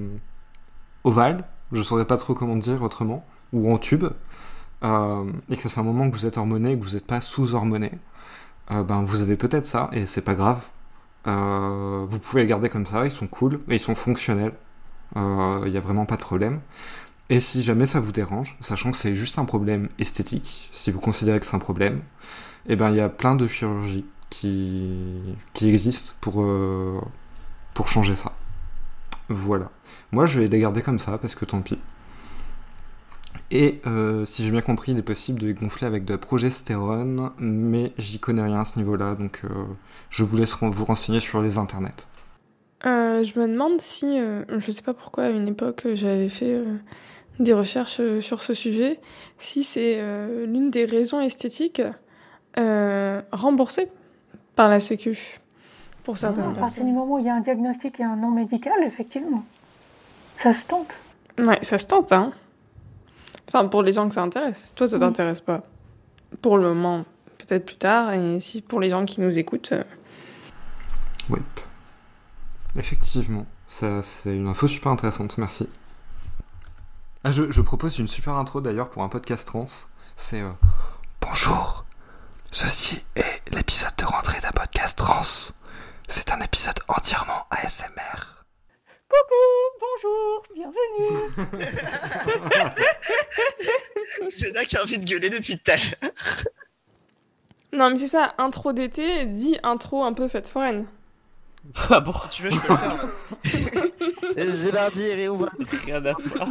ovale, 1.04 1.44
je 1.74 1.84
saurais 1.84 2.06
pas 2.06 2.18
trop 2.18 2.34
comment 2.34 2.56
dire 2.56 2.82
autrement, 2.82 3.26
ou 3.52 3.72
en 3.72 3.78
tube, 3.78 4.06
euh, 4.06 4.10
et 5.50 5.56
que 5.58 5.62
ça 5.64 5.70
fait 5.70 5.80
un 5.80 5.84
moment 5.84 6.10
que 6.10 6.16
vous 6.16 6.26
êtes 6.26 6.38
hormoné 6.38 6.74
et 6.74 6.80
que 6.80 6.84
vous 6.84 6.94
n'êtes 6.94 7.08
pas 7.08 7.22
sous-hormoné, 7.22 7.92
euh, 8.72 8.84
ben 8.84 9.04
vous 9.04 9.22
avez 9.22 9.36
peut-être 9.36 9.66
ça 9.66 9.90
et 9.92 10.06
c'est 10.06 10.22
pas 10.22 10.36
grave. 10.36 10.64
Euh, 11.28 12.06
vous 12.08 12.20
pouvez 12.20 12.44
les 12.44 12.48
garder 12.48 12.70
comme 12.70 12.86
ça, 12.86 13.06
ils 13.06 13.12
sont 13.12 13.28
cool 13.28 13.60
et 13.70 13.76
ils 13.76 13.80
sont 13.80 13.96
fonctionnels. 13.96 14.54
Il 15.16 15.72
n'y 15.72 15.78
a 15.78 15.82
vraiment 15.82 16.06
pas 16.06 16.18
de 16.18 16.22
problème. 16.22 16.60
Et 17.30 17.40
si 17.40 17.64
jamais 17.64 17.88
ça 17.88 18.00
vous 18.00 18.12
dérange, 18.12 18.56
sachant 18.62 18.92
que 18.92 18.98
c'est 18.98 19.16
juste 19.16 19.40
un 19.40 19.46
problème 19.46 19.90
esthétique, 19.98 20.70
si 20.72 20.92
vous 20.92 21.00
considérez 21.00 21.40
que 21.40 21.46
c'est 21.46 21.56
un 21.56 21.60
problème, 21.60 22.02
eh 22.68 22.76
ben 22.76 22.92
il 22.92 22.98
y 22.98 23.02
a 23.02 23.10
plein 23.10 23.36
de 23.36 23.48
chirurgies 23.48 24.06
qui, 24.30 25.36
qui 25.54 25.70
existent 25.70 26.14
pour, 26.22 26.44
euh, 26.44 27.02
pour 27.74 27.88
changer 27.88 28.16
ça. 28.16 28.34
Voilà. 29.30 29.72
Moi 30.12 30.28
je 30.28 30.40
vais 30.40 30.48
les 30.48 30.60
garder 30.60 30.84
comme 30.84 31.00
ça 31.00 31.18
parce 31.18 31.34
que 31.34 31.46
tant 31.46 31.62
pis. 31.62 31.80
Et 33.52 33.80
euh, 33.86 34.26
si 34.26 34.44
j'ai 34.44 34.52
bien 34.52 34.62
compris, 34.62 34.92
il 34.92 34.98
est 34.98 35.04
possible 35.04 35.40
de 35.40 35.48
les 35.48 35.54
gonfler 35.54 35.86
avec 35.86 36.04
de 36.06 36.14
la 36.14 36.18
progestérone, 36.18 37.32
mais 37.38 37.94
j'y 37.98 38.20
connais 38.20 38.42
rien 38.42 38.62
à 38.62 38.66
ce 38.66 38.78
niveau-là, 38.80 39.16
donc 39.16 39.42
euh, 39.44 39.50
je 40.10 40.24
vous 40.24 40.36
laisse 40.36 40.56
vous 40.60 40.86
renseigner 40.86 41.20
sur 41.20 41.42
les 41.42 41.58
internets. 41.58 42.08
Euh, 42.86 43.24
je 43.24 43.40
me 43.40 43.48
demande 43.48 43.80
si, 43.82 44.20
euh, 44.20 44.44
je 44.58 44.72
sais 44.72 44.82
pas 44.82 44.94
pourquoi 44.94 45.26
à 45.26 45.30
une 45.30 45.48
époque 45.48 45.88
j'avais 45.94 46.28
fait 46.30 46.54
euh, 46.56 46.76
des 47.40 47.54
recherches 47.54 48.00
euh, 48.00 48.20
sur 48.20 48.42
ce 48.42 48.54
sujet, 48.56 49.00
si 49.38 49.64
c'est 49.64 49.98
euh, 50.00 50.46
l'une 50.48 50.72
des 50.72 50.86
raisons 50.86 51.22
esthétiques 51.22 51.82
euh, 52.58 53.22
remboursées 53.32 53.88
par 54.56 54.70
la 54.70 54.80
Sécu 54.80 55.40
pour 56.04 56.18
certaines 56.18 56.44
À 56.44 56.48
partir 56.48 56.62
personnes. 56.64 56.86
du 56.88 56.92
moment 56.94 57.16
où 57.16 57.20
il 57.20 57.26
y 57.26 57.30
a 57.30 57.36
un 57.36 57.42
diagnostic 57.42 58.00
et 58.00 58.04
un 58.04 58.16
nom 58.16 58.32
médical, 58.32 58.74
effectivement, 58.84 59.44
ça 60.36 60.52
se 60.52 60.66
tente. 60.66 60.96
Ouais, 61.40 61.60
ça 61.62 61.78
se 61.78 61.88
tente, 61.88 62.12
hein. 62.12 62.32
Enfin, 63.48 63.68
pour 63.68 63.84
les 63.84 63.94
gens 63.94 64.08
que 64.08 64.14
ça 64.16 64.22
intéresse. 64.24 64.74
Toi, 64.76 64.88
ça 64.88 64.98
Mm. 64.98 65.02
t'intéresse 65.02 65.42
pas. 65.42 65.62
Pour 66.42 66.58
le 66.58 66.68
moment, 66.74 67.06
peut-être 67.38 67.66
plus 67.66 67.78
tard. 67.78 68.12
Et 68.14 68.40
si 68.40 68.62
pour 68.62 68.80
les 68.80 68.90
gens 68.90 69.06
qui 69.06 69.22
nous 69.22 69.38
écoutent, 69.40 69.72
euh, 69.72 69.84
Ouais. 71.30 71.40
Effectivement, 72.78 73.46
ça, 73.68 74.02
c'est 74.02 74.36
une 74.36 74.48
info 74.48 74.68
super 74.68 74.92
intéressante, 74.92 75.38
merci. 75.38 75.68
Ah, 77.24 77.32
je, 77.32 77.52
je 77.52 77.62
propose 77.62 77.98
une 77.98 78.08
super 78.08 78.34
intro 78.36 78.62
d'ailleurs 78.62 78.90
pour 78.90 79.02
un 79.04 79.10
podcast 79.10 79.48
trans. 79.48 79.66
C'est 80.18 80.42
euh, 80.42 80.52
Bonjour, 81.22 81.86
ceci 82.52 83.04
est 83.16 83.42
l'épisode 83.52 83.94
de 83.98 84.06
rentrée 84.06 84.40
d'un 84.42 84.52
podcast 84.52 84.98
trans. 84.98 85.22
C'est 86.08 86.32
un 86.32 86.40
épisode 86.42 86.80
entièrement 86.88 87.48
ASMR. 87.50 88.35
Coucou, 89.08 89.46
bonjour, 89.80 90.44
bienvenue. 90.56 91.30
Jenna 94.30 94.66
qui 94.66 94.78
a 94.78 94.82
envie 94.82 94.98
de 94.98 95.06
gueuler 95.06 95.30
depuis 95.30 95.58
tout 95.60 95.72
à 95.72 95.76
l'heure. 95.76 96.12
Non, 97.72 97.90
mais 97.92 97.98
c'est 97.98 98.08
ça, 98.08 98.34
intro 98.40 98.74
d'été 98.74 99.26
dit 99.28 99.58
intro 99.64 100.04
un 100.04 100.14
peu 100.14 100.28
fête 100.28 100.48
foraine. 100.50 100.88
Ah 101.90 102.00
bon 102.00 102.14
Si 102.14 102.30
tu 102.30 102.44
veux, 102.44 102.52
je 102.52 102.60
peux 102.60 102.74
le 102.74 102.78
faire. 102.78 102.96
là. 104.38 104.44
C'est 104.52 104.72
parti, 104.72 105.10
allez, 105.12 105.30
on 105.30 105.38
va. 105.38 105.50
Rien 105.86 106.06
à 106.06 106.14
voir. 106.14 106.48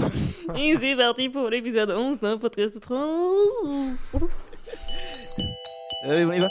Et 0.57 0.75
c'est 0.81 0.97
parti 0.97 1.29
pour 1.29 1.49
l'épisode 1.51 1.91
11 1.91 2.19
d'un 2.19 2.37
podcast 2.37 2.81
trans. 2.81 3.31
Allez, 6.05 6.25
on 6.25 6.33
y 6.33 6.41
va. 6.41 6.49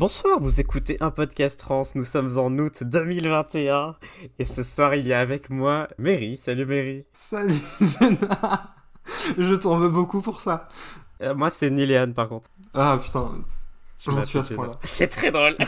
Bonsoir, 0.00 0.40
vous 0.40 0.62
écoutez 0.62 0.96
un 1.00 1.10
podcast 1.10 1.60
trans, 1.60 1.82
nous 1.94 2.06
sommes 2.06 2.38
en 2.38 2.50
août 2.56 2.84
2021 2.84 3.96
et 4.38 4.46
ce 4.46 4.62
soir 4.62 4.94
il 4.94 5.06
y 5.06 5.12
a 5.12 5.20
avec 5.20 5.50
moi 5.50 5.88
Mary. 5.98 6.38
Salut 6.38 6.64
Mary. 6.64 7.04
Salut 7.12 7.60
Jenna 7.82 8.74
Je 9.36 9.54
t'en 9.56 9.76
veux 9.76 9.90
beaucoup 9.90 10.22
pour 10.22 10.40
ça. 10.40 10.68
Euh, 11.20 11.34
moi 11.34 11.50
c'est 11.50 11.68
Niléane 11.68 12.14
par 12.14 12.30
contre. 12.30 12.48
Ah 12.72 12.98
putain, 12.98 13.44
Tu 13.98 14.10
j'en 14.10 14.16
m'as 14.16 14.22
suis 14.22 14.38
à 14.38 14.42
ce 14.42 14.54
point-là. 14.54 14.78
C'est 14.84 15.08
très 15.08 15.30
drôle. 15.30 15.58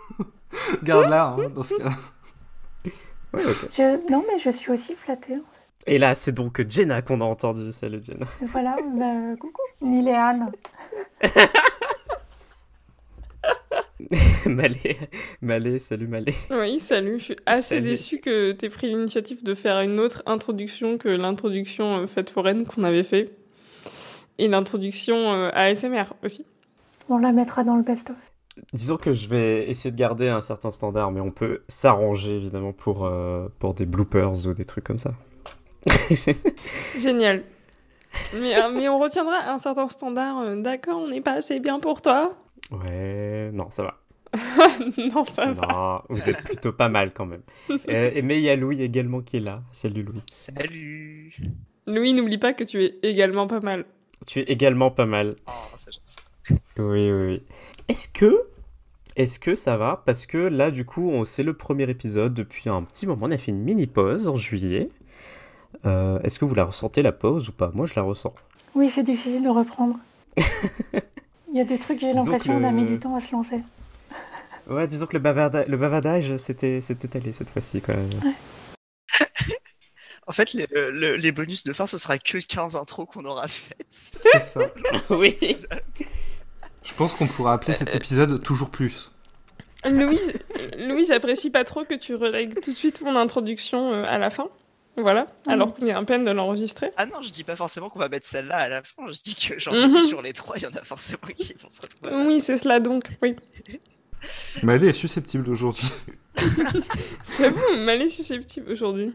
Garde-la 0.82 1.26
hein, 1.26 1.48
dans 1.54 1.62
ce 1.62 1.76
cas-là. 1.76 1.92
Ouais, 3.32 3.46
ok. 3.46 3.68
Je... 3.72 4.12
Non, 4.12 4.24
mais 4.26 4.38
je 4.40 4.50
suis 4.50 4.72
aussi 4.72 4.96
flattée. 4.96 5.38
Et 5.86 5.98
là 5.98 6.16
c'est 6.16 6.32
donc 6.32 6.68
Jenna 6.68 7.00
qu'on 7.00 7.20
a 7.20 7.24
entendu. 7.24 7.70
Salut 7.70 8.02
Jenna. 8.02 8.26
Voilà, 8.40 8.74
bah, 8.96 9.36
coucou. 9.38 9.62
Niléane. 9.80 10.50
Malé, 14.46 14.98
Malé, 15.40 15.78
salut 15.78 16.08
Malé. 16.08 16.34
Oui, 16.50 16.78
salut. 16.80 17.18
Je 17.18 17.24
suis 17.24 17.36
assez 17.46 17.76
Salut. 17.76 17.82
déçue 17.82 18.18
que 18.20 18.52
t'aies 18.52 18.68
pris 18.68 18.88
l'initiative 18.88 19.42
de 19.44 19.54
faire 19.54 19.80
une 19.80 20.00
autre 20.00 20.22
introduction 20.26 20.98
que 20.98 21.08
l'introduction 21.08 21.98
euh, 21.98 22.06
fête 22.06 22.30
foraine 22.30 22.66
qu'on 22.66 22.82
avait 22.84 23.04
fait. 23.04 23.30
Et 24.38 24.48
l'introduction 24.48 25.32
euh, 25.32 25.50
ASMR 25.54 26.02
aussi. 26.24 26.44
On 27.08 27.18
la 27.18 27.32
mettra 27.32 27.64
dans 27.64 27.76
le 27.76 27.82
best-of. 27.82 28.32
Disons 28.72 28.96
que 28.96 29.12
je 29.12 29.28
vais 29.28 29.68
essayer 29.70 29.90
de 29.90 29.96
garder 29.96 30.28
un 30.28 30.42
certain 30.42 30.70
standard, 30.70 31.10
mais 31.10 31.20
on 31.20 31.30
peut 31.30 31.62
s'arranger 31.68 32.36
évidemment 32.36 32.72
pour, 32.72 33.06
euh, 33.06 33.48
pour 33.58 33.72
des 33.74 33.86
bloopers 33.86 34.46
ou 34.46 34.52
des 34.52 34.64
trucs 34.64 34.84
comme 34.84 34.98
ça. 34.98 35.14
Génial. 36.98 37.44
Mais, 38.34 38.56
euh, 38.56 38.70
mais 38.74 38.88
on 38.88 38.98
retiendra 38.98 39.50
un 39.50 39.58
certain 39.58 39.88
standard. 39.88 40.56
D'accord, 40.56 40.98
on 40.98 41.08
n'est 41.08 41.22
pas 41.22 41.32
assez 41.32 41.60
bien 41.60 41.80
pour 41.80 42.02
toi. 42.02 42.36
Ouais, 42.72 43.50
non, 43.52 43.70
ça 43.70 43.82
va. 43.84 43.98
non, 45.14 45.24
ça 45.24 45.52
va. 45.52 46.04
Vous 46.08 46.28
êtes 46.30 46.42
plutôt 46.42 46.72
pas 46.72 46.88
mal 46.88 47.12
quand 47.12 47.26
même. 47.26 47.42
Euh, 47.88 48.20
mais 48.24 48.38
il 48.38 48.42
y 48.42 48.48
a 48.50 48.56
Louis 48.56 48.80
également 48.82 49.20
qui 49.20 49.36
est 49.38 49.40
là. 49.40 49.62
Salut 49.72 50.02
Louis. 50.02 50.22
Salut. 50.28 51.34
Louis, 51.86 52.12
n'oublie 52.14 52.38
pas 52.38 52.52
que 52.54 52.64
tu 52.64 52.82
es 52.82 52.98
également 53.02 53.46
pas 53.46 53.60
mal. 53.60 53.84
Tu 54.26 54.40
es 54.40 54.44
également 54.44 54.90
pas 54.90 55.06
mal. 55.06 55.34
Oh, 55.46 55.50
c'est 55.76 55.92
gentil. 55.92 56.16
Oui, 56.78 57.10
oui, 57.10 57.26
oui. 57.26 57.42
Est-ce 57.88 58.08
que, 58.08 58.42
est-ce 59.16 59.38
que 59.38 59.54
ça 59.54 59.76
va? 59.76 60.02
Parce 60.06 60.26
que 60.26 60.38
là, 60.38 60.70
du 60.70 60.84
coup, 60.84 61.10
on- 61.10 61.24
c'est 61.24 61.42
le 61.42 61.52
premier 61.54 61.88
épisode 61.90 62.32
depuis 62.34 62.68
un 62.70 62.82
petit 62.84 63.06
moment. 63.06 63.26
On 63.26 63.30
a 63.30 63.38
fait 63.38 63.50
une 63.52 63.62
mini 63.62 63.86
pause 63.86 64.28
en 64.28 64.36
juillet. 64.36 64.88
Euh, 65.84 66.20
est-ce 66.20 66.38
que 66.38 66.44
vous 66.44 66.54
la 66.54 66.64
ressentez 66.64 67.02
la 67.02 67.12
pause 67.12 67.48
ou 67.48 67.52
pas? 67.52 67.70
Moi, 67.74 67.86
je 67.86 67.94
la 67.96 68.02
ressens. 68.02 68.34
Oui, 68.74 68.88
c'est 68.88 69.02
difficile 69.02 69.42
de 69.42 69.48
reprendre. 69.48 69.96
Il 71.52 71.58
y 71.58 71.60
a 71.60 71.64
des 71.64 71.78
trucs, 71.78 72.00
j'ai 72.00 72.12
l'impression, 72.12 72.58
que 72.58 72.64
on 72.64 72.68
a 72.68 72.72
mis 72.72 72.82
le- 72.82 72.88
du 72.88 72.98
temps 72.98 73.14
à 73.14 73.20
se 73.20 73.30
lancer. 73.32 73.60
Ouais, 74.68 74.86
disons 74.88 75.06
que 75.06 75.16
le, 75.16 75.22
bavarda- 75.22 75.66
le 75.66 75.76
bavardage, 75.76 76.36
c'était, 76.38 76.80
c'était 76.80 77.16
allé 77.18 77.32
cette 77.32 77.50
fois-ci 77.50 77.80
quand 77.80 77.94
même. 77.94 78.10
En 80.28 80.32
fait, 80.32 80.52
les, 80.52 80.68
le- 80.70 81.16
les 81.16 81.32
bonus 81.32 81.64
de 81.64 81.72
fin, 81.72 81.84
ce 81.86 81.98
sera 81.98 82.16
que 82.16 82.38
15 82.38 82.76
intros 82.76 83.08
qu'on 83.12 83.24
aura 83.24 83.48
faites. 83.48 83.86
C'est 83.90 84.44
ça. 84.44 84.70
oui. 85.10 85.36
Je 86.84 86.94
pense 86.94 87.14
qu'on 87.14 87.26
pourra 87.26 87.54
appeler 87.54 87.74
cet 87.74 87.92
épisode 87.94 88.40
toujours 88.42 88.70
plus. 88.70 89.10
Louis, 89.84 90.18
Louis 90.78 91.04
j'apprécie 91.06 91.50
pas 91.50 91.64
trop 91.64 91.84
que 91.84 91.94
tu 91.94 92.14
relègues 92.14 92.60
tout 92.60 92.70
de 92.70 92.76
suite 92.76 93.00
mon 93.02 93.16
introduction 93.16 93.92
euh, 93.92 94.04
à 94.06 94.18
la 94.18 94.30
fin. 94.30 94.46
Voilà, 94.96 95.26
Ah 95.46 95.52
alors 95.52 95.72
qu'on 95.72 95.86
est 95.86 95.92
à 95.92 96.02
peine 96.02 96.24
de 96.24 96.30
l'enregistrer. 96.30 96.90
Ah 96.98 97.06
non, 97.06 97.22
je 97.22 97.30
dis 97.30 97.44
pas 97.44 97.56
forcément 97.56 97.88
qu'on 97.88 97.98
va 97.98 98.08
mettre 98.10 98.26
celle-là 98.26 98.56
à 98.56 98.68
la 98.68 98.82
fin. 98.82 99.10
Je 99.10 99.22
dis 99.22 99.34
que 99.34 99.58
genre 99.58 99.74
sur 100.02 100.20
les 100.20 100.34
trois, 100.34 100.56
il 100.58 100.64
y 100.64 100.66
en 100.66 100.74
a 100.74 100.82
forcément 100.84 101.18
qui 101.34 101.54
vont 101.54 101.70
se 101.70 101.80
retrouver. 101.80 102.14
Oui, 102.26 102.40
c'est 102.40 102.56
cela 102.58 102.78
donc, 102.78 103.04
oui. 103.22 103.34
Elle 104.62 104.84
est 104.84 104.92
susceptible 104.92 105.48
aujourd'hui. 105.50 105.88
J'avoue, 107.38 107.76
mal 107.78 108.02
est 108.02 108.08
susceptible 108.08 108.70
aujourd'hui. 108.70 109.14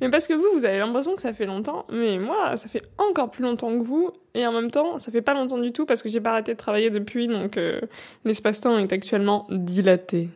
Mais 0.00 0.08
parce 0.10 0.26
que 0.28 0.34
vous, 0.34 0.46
vous 0.54 0.64
avez 0.64 0.78
l'impression 0.78 1.16
que 1.16 1.22
ça 1.22 1.34
fait 1.34 1.46
longtemps, 1.46 1.84
mais 1.90 2.18
moi, 2.18 2.56
ça 2.56 2.68
fait 2.68 2.82
encore 2.98 3.30
plus 3.30 3.42
longtemps 3.42 3.76
que 3.76 3.82
vous, 3.82 4.12
et 4.34 4.46
en 4.46 4.52
même 4.52 4.70
temps, 4.70 4.98
ça 4.98 5.10
fait 5.10 5.22
pas 5.22 5.34
longtemps 5.34 5.58
du 5.58 5.72
tout 5.72 5.86
parce 5.86 6.02
que 6.02 6.08
j'ai 6.08 6.20
pas 6.20 6.30
arrêté 6.30 6.52
de 6.52 6.58
travailler 6.58 6.90
depuis, 6.90 7.26
donc 7.26 7.56
euh, 7.56 7.80
l'espace-temps 8.24 8.78
est 8.78 8.92
actuellement 8.92 9.46
dilaté. 9.50 10.28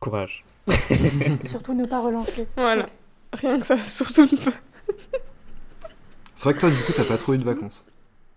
Courage. 0.00 0.44
Surtout 1.46 1.74
ne 1.74 1.86
pas 1.86 2.00
relancer. 2.00 2.46
Voilà. 2.56 2.86
Rien 3.34 3.58
que 3.58 3.66
ça, 3.66 3.76
surtout 3.80 4.26
pas. 4.36 4.52
C'est 6.34 6.44
vrai 6.44 6.54
que 6.54 6.60
toi, 6.60 6.70
du 6.70 6.76
coup, 6.76 6.92
t'as 6.96 7.04
pas 7.04 7.16
trop 7.16 7.34
eu 7.34 7.38
de 7.38 7.44
vacances. 7.44 7.86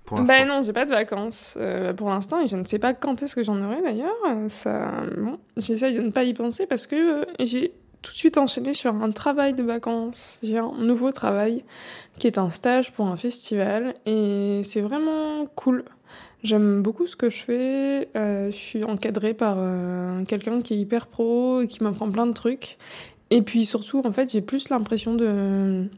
Pour. 0.06 0.22
Bah 0.22 0.46
non, 0.46 0.62
j'ai 0.62 0.72
pas 0.72 0.86
de 0.86 0.92
vacances 0.92 1.58
euh, 1.60 1.94
pour 1.94 2.10
l'instant 2.10 2.40
et 2.42 2.48
je 2.48 2.56
ne 2.56 2.64
sais 2.64 2.80
pas 2.80 2.94
quand 2.94 3.22
est-ce 3.24 3.36
que 3.36 3.44
j'en 3.44 3.62
aurai 3.62 3.82
d'ailleurs. 3.82 4.16
Euh, 4.30 4.48
Ça, 4.48 4.92
bon, 5.18 5.38
j'essaye 5.58 5.94
de 5.96 6.02
ne 6.02 6.12
pas 6.12 6.24
y 6.24 6.34
penser 6.34 6.66
parce 6.66 6.88
que 6.88 7.22
euh, 7.22 7.26
j'ai 7.40 7.74
tout 8.02 8.14
de 8.14 8.18
suite 8.18 8.38
enchaîné 8.38 8.74
sur 8.74 8.94
un 8.96 9.12
travail 9.12 9.54
de 9.54 9.64
vacances. 9.64 10.40
J'ai 10.44 10.60
un 10.60 10.72
nouveau 10.80 11.12
travail 11.12 11.66
qui 12.20 12.28
est 12.28 12.38
un 12.38 12.50
stage 12.50 12.94
pour 12.94 13.08
un 13.08 13.18
festival 13.18 13.96
et 14.06 14.62
c'est 14.64 14.80
vraiment 14.82 15.46
cool. 15.56 15.84
J'aime 16.44 16.82
beaucoup 16.84 17.08
ce 17.08 17.18
que 17.18 17.30
je 17.30 17.44
fais. 17.44 18.08
euh, 18.16 18.50
je 18.52 18.56
suis 18.56 18.84
encadrée 18.86 19.34
par 19.34 19.56
euh, 19.58 20.24
quelqu'un 20.24 20.62
qui 20.62 20.76
est 20.76 20.78
hyper 20.78 21.08
pro 21.08 21.62
et 21.62 21.68
qui 21.68 21.84
m'apprend 21.84 22.10
plein 22.10 22.28
de 22.28 22.34
trucs. 22.34 22.78
Et 23.30 23.42
puis 23.42 23.66
surtout, 23.66 24.02
en 24.06 24.12
fait, 24.12 24.32
j'ai 24.32 24.42
plus 24.42 24.70
l'impression 24.70 25.16
de 25.16 25.90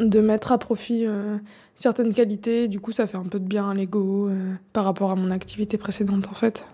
de 0.00 0.20
mettre 0.20 0.52
à 0.52 0.58
profit 0.58 1.06
euh, 1.06 1.38
certaines 1.74 2.12
qualités. 2.12 2.68
Du 2.68 2.80
coup, 2.80 2.92
ça 2.92 3.06
fait 3.06 3.16
un 3.16 3.24
peu 3.24 3.40
de 3.40 3.46
bien 3.46 3.70
à 3.70 3.74
l'ego 3.74 4.28
euh, 4.28 4.54
par 4.72 4.84
rapport 4.84 5.10
à 5.10 5.16
mon 5.16 5.30
activité 5.30 5.78
précédente, 5.78 6.28
en 6.28 6.34
fait. 6.34 6.66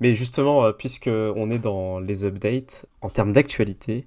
Mais 0.00 0.12
justement, 0.12 0.64
euh, 0.64 0.72
puisque 0.72 1.08
on 1.08 1.50
est 1.50 1.58
dans 1.58 1.98
les 2.00 2.24
updates, 2.24 2.86
en 3.00 3.08
termes 3.08 3.32
d'actualité, 3.32 4.04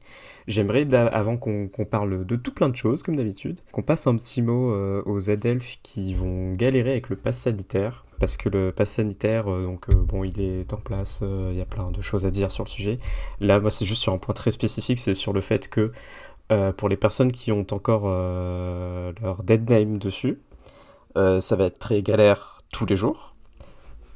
j'aimerais, 0.48 0.88
avant 0.94 1.38
qu'on 1.38 1.70
parle 1.90 2.26
de 2.26 2.36
tout 2.36 2.54
plein 2.54 2.70
de 2.70 2.76
choses, 2.76 3.04
comme 3.04 3.16
d'habitude, 3.16 3.60
qu'on 3.72 3.82
passe 3.82 4.08
un 4.08 4.16
petit 4.16 4.42
mot 4.42 4.74
aux 5.06 5.30
Adelphes 5.30 5.80
qui 5.84 6.14
vont 6.14 6.54
galérer 6.54 6.92
avec 6.92 7.10
le 7.10 7.16
pass 7.16 7.40
sanitaire. 7.40 8.06
Parce 8.20 8.36
que 8.38 8.50
le 8.50 8.72
pass 8.72 8.90
sanitaire, 8.92 9.50
euh, 9.52 9.64
donc 9.64 9.88
euh, 9.90 9.96
bon, 9.96 10.24
il 10.26 10.42
est 10.42 10.74
en 10.74 10.78
place, 10.78 11.22
euh, 11.24 11.50
il 11.54 11.58
y 11.58 11.62
a 11.62 11.66
plein 11.66 11.90
de 11.92 12.02
choses 12.02 12.26
à 12.26 12.32
dire 12.32 12.52
sur 12.52 12.64
le 12.66 12.70
sujet. 12.70 13.00
Là, 13.40 13.60
moi, 13.60 13.72
c'est 13.72 13.86
juste 13.86 14.02
sur 14.02 14.12
un 14.14 14.18
point 14.18 14.34
très 14.34 14.52
spécifique, 14.52 14.98
c'est 15.00 15.14
sur 15.14 15.32
le 15.34 15.42
fait 15.42 15.70
que 15.70 15.92
pour 16.78 16.90
les 16.90 16.98
personnes 16.98 17.32
qui 17.32 17.52
ont 17.52 17.66
encore 17.72 18.08
leur 19.22 19.44
dead 19.44 19.70
name 19.70 20.00
dessus, 20.00 20.40
ça 21.16 21.56
va 21.56 21.66
être 21.66 21.78
très 21.80 22.02
galère 22.02 22.64
tous 22.72 22.86
les 22.88 22.96
jours 22.96 23.34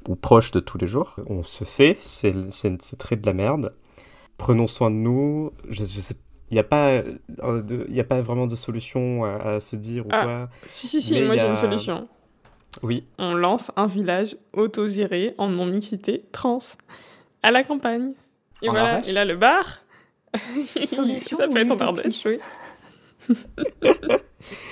ou 0.09 0.15
proche 0.15 0.49
de 0.51 0.59
tous 0.59 0.77
les 0.79 0.87
jours. 0.87 1.15
On 1.27 1.43
se 1.43 1.63
sait, 1.63 1.95
c'est 1.99 2.33
très 2.97 3.15
de 3.17 3.25
la 3.27 3.33
merde. 3.33 3.73
Prenons 4.37 4.65
soin 4.67 4.89
de 4.89 4.95
nous. 4.95 5.51
Je, 5.69 5.85
je 5.85 5.99
sais, 6.01 6.15
il 6.49 6.55
n'y 6.55 6.59
a 6.59 6.63
pas, 6.63 7.03
euh, 7.43 7.61
de- 7.61 7.85
il 7.87 7.95
y 7.95 7.99
a 7.99 8.03
pas 8.03 8.21
vraiment 8.23 8.47
de 8.47 8.55
solution 8.55 9.23
à, 9.25 9.35
à 9.35 9.59
se 9.59 9.75
dire 9.75 10.05
ou 10.07 10.09
Ah. 10.11 10.23
quoi. 10.25 10.49
Si, 10.65 10.87
si, 10.87 11.01
si, 11.03 11.21
moi 11.21 11.35
y 11.35 11.37
j'ai 11.37 11.45
a- 11.45 11.49
une 11.49 11.55
solution. 11.55 12.07
Oui, 12.81 13.03
On 13.19 13.33
lance 13.35 13.71
un 13.75 13.85
village 13.85 14.35
autogéré 14.53 15.35
en 15.37 15.47
non-mixité 15.49 16.23
trans 16.31 16.59
à 17.43 17.51
la 17.51 17.63
campagne. 17.63 18.13
Et 18.61 18.69
En 18.69 18.71
voilà, 18.71 18.95
Ardèche 18.95 19.09
et 19.09 19.13
là 19.13 19.25
le 19.25 19.35
bar, 19.35 19.81
ça 20.65 21.47
peut 21.47 21.57
être 21.59 21.71
en. 21.71 21.77
Ardèche, 21.77 22.25
oui. 22.25 22.39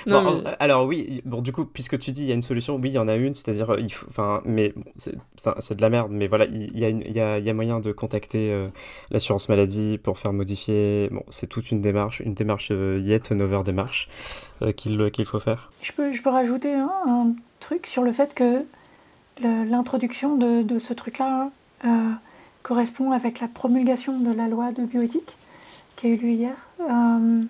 non, 0.05 0.24
Bon, 0.24 0.41
mais... 0.43 0.51
Alors 0.60 0.86
oui, 0.86 1.22
bon 1.25 1.41
du 1.41 1.51
coup, 1.53 1.65
puisque 1.65 1.98
tu 2.00 2.12
dis 2.12 2.24
il 2.24 2.27
y 2.27 2.31
a 2.31 2.36
une 2.36 2.41
solution, 2.41 2.75
oui, 2.75 2.89
il 2.89 2.93
y 2.93 2.98
en 2.98 3.08
a 3.08 3.15
une, 3.15 3.34
c'est-à-dire, 3.34 3.70
euh, 3.72 3.79
il 3.79 3.91
faut, 3.93 4.05
enfin, 4.10 4.41
mais 4.46 4.74
bon, 4.75 4.84
c'est 4.96 5.75
de 5.75 5.81
la 5.81 5.89
merde, 5.89 6.12
mais 6.12 6.27
voilà, 6.27 6.46
il 6.46 6.77
y 6.77 6.84
a, 6.84 6.89
une- 6.89 7.01
il 7.01 7.13
y 7.15 7.20
a, 7.22 7.38
il 7.39 7.46
y 7.46 7.50
a 7.50 7.53
moyen 7.53 7.79
de 7.79 7.91
contacter 7.93 8.51
euh, 8.51 8.67
l'assurance 9.12 9.48
maladie 9.48 9.98
pour 9.98 10.17
faire 10.20 10.34
modifier. 10.34 11.08
Bon, 11.12 11.24
c'est 11.29 11.48
toute 11.48 11.72
une 11.72 11.79
démarche, 11.81 12.20
une 12.20 12.34
démarche 12.34 12.70
euh, 12.72 13.00
yet 13.01 13.31
another 13.31 13.63
démarche 13.63 14.10
euh, 14.62 14.72
qu'il 14.74 15.10
qu'il 15.12 15.25
faut 15.25 15.39
faire. 15.39 15.72
Je 15.81 15.91
peux, 15.93 16.12
je 16.12 16.22
peux 16.22 16.29
rajouter 16.29 16.74
un, 16.74 16.89
un 17.08 17.34
truc 17.62 17.88
sur 17.88 18.03
le 18.03 18.12
fait 18.12 18.34
que 18.34 18.65
l'introduction 19.39 20.36
de, 20.36 20.80
ce 20.80 20.94
truc-là 20.94 21.50
euh, 21.86 22.12
correspond 22.63 23.12
avec 23.12 23.39
la 23.39 23.48
promulgation 23.48 24.20
de 24.20 24.32
la 24.32 24.48
loi 24.48 24.72
de 24.72 24.84
bioéthique 24.84 25.38
qui 25.96 26.08
a 26.08 26.10
eu 26.10 26.15
lieu 26.18 26.30
hier 26.30 26.70
euh, 26.82 27.41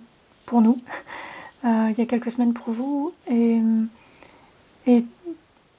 pour 0.46 0.62
nous, 0.62 0.77
euh, 1.65 1.88
il 1.89 1.98
y 1.98 2.01
a 2.01 2.06
quelques 2.06 2.32
semaines 2.32 2.53
pour 2.53 2.74
vous, 2.74 3.13
et, 3.30 3.60
et 4.88 5.06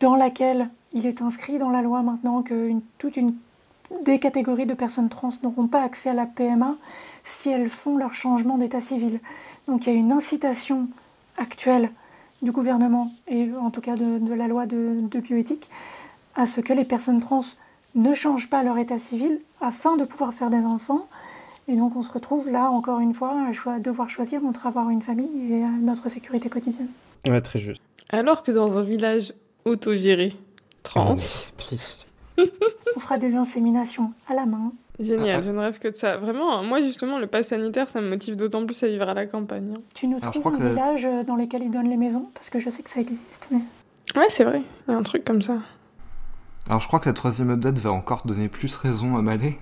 dans 0.01 0.17
laquelle 0.17 0.69
il 0.93 1.07
est 1.07 1.23
inscrit 1.23 1.59
dans 1.59 1.71
la 1.71 1.83
loi 1.83 2.03
maintenant 2.03 2.43
que 2.43 2.73
toute 2.99 3.17
une 3.17 3.35
des 4.05 4.19
catégories 4.19 4.67
de 4.67 4.75
personnes 4.75 5.09
trans 5.09 5.31
n'auront 5.43 5.67
pas 5.67 5.83
accès 5.83 6.11
à 6.11 6.15
la 6.15 6.27
PMA 6.27 6.77
si 7.25 7.51
elles 7.51 7.69
font 7.69 7.97
leur 7.97 8.15
changement 8.15 8.57
d'état 8.57 8.81
civil. 8.81 9.21
Donc 9.69 9.87
il 9.87 9.93
y 9.93 9.97
a 9.97 9.99
une 9.99 10.13
incitation 10.13 10.89
actuelle 11.37 11.91
du 12.43 12.53
gouvernement 12.53 13.13
et 13.29 13.49
en 13.61 13.71
tout 13.71 13.81
cas 13.81 13.97
de, 13.97 14.19
de 14.19 14.35
la 14.35 14.49
loi 14.49 14.67
de, 14.67 15.01
de 15.01 15.19
bioéthique 15.21 15.71
à 16.35 16.47
ce 16.47 16.61
que 16.61 16.73
les 16.73 16.85
personnes 16.85 17.21
trans 17.21 17.45
ne 17.95 18.15
changent 18.15 18.49
pas 18.49 18.63
leur 18.63 18.79
état 18.79 18.99
civil 18.99 19.41
afin 19.61 19.97
de 19.97 20.05
pouvoir 20.05 20.33
faire 20.33 20.51
des 20.51 20.65
enfants. 20.65 21.07
Et 21.69 21.77
donc 21.77 21.95
on 21.95 22.03
se 22.03 22.11
retrouve 22.11 22.51
là 22.51 22.71
encore 22.71 23.01
une 23.01 23.15
fois 23.15 23.35
à 23.67 23.79
devoir 23.79 24.11
choisir 24.11 24.45
entre 24.45 24.67
avoir 24.67 24.91
une 24.91 25.03
famille 25.03 25.53
et 25.53 25.63
euh, 25.63 25.69
notre 25.81 26.09
sécurité 26.09 26.49
quotidienne. 26.49 26.89
Ouais, 27.27 27.41
très 27.41 27.59
juste. 27.59 27.83
Alors 28.11 28.43
que 28.43 28.51
dans 28.51 28.79
un 28.79 28.83
village 28.83 29.33
autogéré 29.65 30.35
trans. 30.83 31.17
On 32.97 33.01
fera 33.01 33.19
des 33.19 33.37
inséminations 33.37 34.13
à 34.29 34.35
la 34.35 34.47
main. 34.47 34.73
Génial, 35.01 35.39
Ah, 35.39 35.43
je 35.43 35.51
ne 35.51 35.59
rêve 35.59 35.79
que 35.79 35.89
de 35.89 35.95
ça. 35.95 36.17
Vraiment, 36.17 36.63
moi 36.63 36.81
justement, 36.81 37.19
le 37.19 37.27
pass 37.27 37.49
sanitaire, 37.49 37.89
ça 37.89 38.01
me 38.01 38.09
motive 38.09 38.37
d'autant 38.37 38.65
plus 38.67 38.83
à 38.83 38.89
vivre 38.89 39.09
à 39.09 39.15
la 39.15 39.27
campagne. 39.27 39.75
hein. 39.77 39.81
Tu 39.95 40.07
nous 40.09 40.19
Alors, 40.21 40.33
trouves 40.33 40.55
un 40.55 40.59
que- 40.59 40.69
village 40.69 41.05
euh, 41.05 41.25
dans 41.25 41.37
lesquels 41.37 41.63
ils 41.63 41.71
donnent 41.71 41.89
les 41.89 41.97
maisons? 41.97 42.29
Parce 42.35 42.51
que 42.51 42.59
je 42.59 42.71
sais 42.71 42.83
que 42.83 42.91
ça 42.91 43.01
existe. 43.01 43.49
Mais... 43.51 43.61
Ouais, 44.17 44.27
c'est 44.29 44.45
vrai, 44.45 44.63
il 44.89 44.91
y 44.93 44.95
a 44.95 44.99
un 44.99 45.03
truc 45.03 45.25
comme 45.25 45.43
ça. 45.43 45.57
Alors 46.69 46.81
je 46.81 46.87
crois 46.87 47.01
que 47.01 47.09
la 47.09 47.13
troisième 47.15 47.51
update 47.51 47.79
va 47.81 47.91
encore 47.93 48.23
donner 48.25 48.49
plus 48.49 48.75
raison 48.77 49.17
à 49.17 49.23
Malé. 49.23 49.59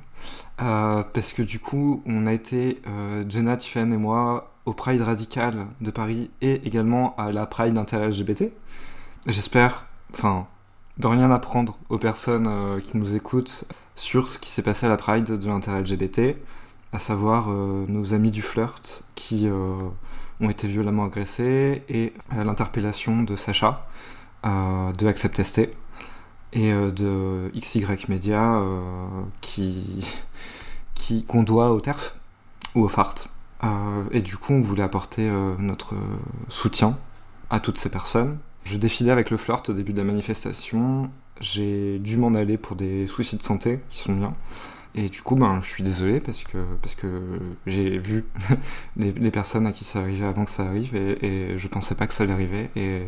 Euh, 0.61 1.03
parce 1.15 1.33
que 1.33 1.41
du 1.43 1.59
coup, 1.59 2.03
on 2.05 2.27
a 2.27 2.33
été, 2.35 2.83
euh, 2.87 3.25
Jenna, 3.27 3.57
Tiffen 3.57 3.91
et 3.93 3.97
moi, 3.97 4.53
au 4.67 4.75
Pride 4.75 5.01
Radical 5.01 5.67
de 5.81 5.91
Paris 5.91 6.31
et 6.43 6.61
également 6.67 7.17
à 7.17 7.33
la 7.33 7.47
Pride 7.47 7.79
inter-LGBT. 7.79 8.53
J'espère, 9.27 9.87
enfin, 10.13 10.47
de 10.99 11.07
rien 11.07 11.31
apprendre 11.31 11.79
aux 11.89 11.99
personnes 11.99 12.47
euh, 12.49 12.81
qui 12.81 12.97
nous 12.97 13.15
écoutent 13.15 13.65
sur 13.97 14.29
ce 14.29 14.39
qui 14.39 14.51
s'est 14.51 14.63
passé 14.63 14.87
à 14.87 14.89
la 14.89 14.97
Pride 14.97 15.25
de 15.25 15.47
l'inter-LGBT, 15.47 16.37
à 16.93 16.99
savoir 16.99 17.47
euh, 17.49 17.85
nos 17.89 18.15
amis 18.15 18.31
du 18.31 18.43
flirt 18.43 19.03
qui 19.15 19.49
euh, 19.49 19.77
ont 20.41 20.51
été 20.51 20.69
violemment 20.69 21.05
agressés 21.05 21.85
et 21.89 22.13
l'interpellation 22.35 23.23
de 23.23 23.37
Sacha 23.37 23.87
de 24.43 25.07
Accept 25.07 25.43
ST 25.43 25.69
et 26.55 26.73
de 26.73 27.53
XY 27.55 27.85
Media 28.09 28.63
qui 29.43 30.03
qu'on 31.29 31.43
doit 31.43 31.73
au 31.73 31.81
TERF 31.81 32.15
ou 32.75 32.85
au 32.85 32.89
FART. 32.89 33.17
Et 34.13 34.23
du 34.23 34.39
coup, 34.39 34.55
on 34.55 34.63
voulait 34.63 34.83
apporter 34.83 35.31
notre 35.59 35.95
soutien 36.49 36.97
à 37.51 37.61
toutes 37.61 37.77
ces 37.77 37.91
personnes. 37.91 38.39
Je 38.65 38.77
défilais 38.77 39.11
avec 39.11 39.31
le 39.31 39.37
flirt 39.37 39.69
au 39.69 39.73
début 39.73 39.93
de 39.93 39.99
la 39.99 40.05
manifestation. 40.05 41.11
J'ai 41.41 41.99
dû 41.99 42.17
m'en 42.17 42.35
aller 42.35 42.59
pour 42.59 42.77
des 42.77 43.07
soucis 43.07 43.37
de 43.37 43.43
santé 43.43 43.81
qui 43.89 43.99
sont 43.99 44.13
miens. 44.13 44.33
Et 44.95 45.09
du 45.09 45.23
coup, 45.23 45.37
ben, 45.37 45.61
je 45.63 45.69
suis 45.69 45.85
désolé 45.85 46.21
parce 46.21 46.43
que, 46.43 46.59
parce 46.83 46.95
que 46.95 47.23
j'ai 47.67 47.99
vu 47.99 48.25
les, 48.97 49.31
personnes 49.31 49.67
à 49.67 49.73
qui 49.73 49.85
ça 49.85 50.01
arrivait 50.01 50.27
avant 50.27 50.45
que 50.45 50.51
ça 50.51 50.65
arrive 50.65 50.97
et, 50.97 51.25
et 51.25 51.59
je 51.59 51.69
pensais 51.69 51.95
pas 51.95 52.07
que 52.07 52.15
ça 52.15 52.25
allait 52.25 52.33
arriver. 52.33 52.71
Et, 52.77 53.03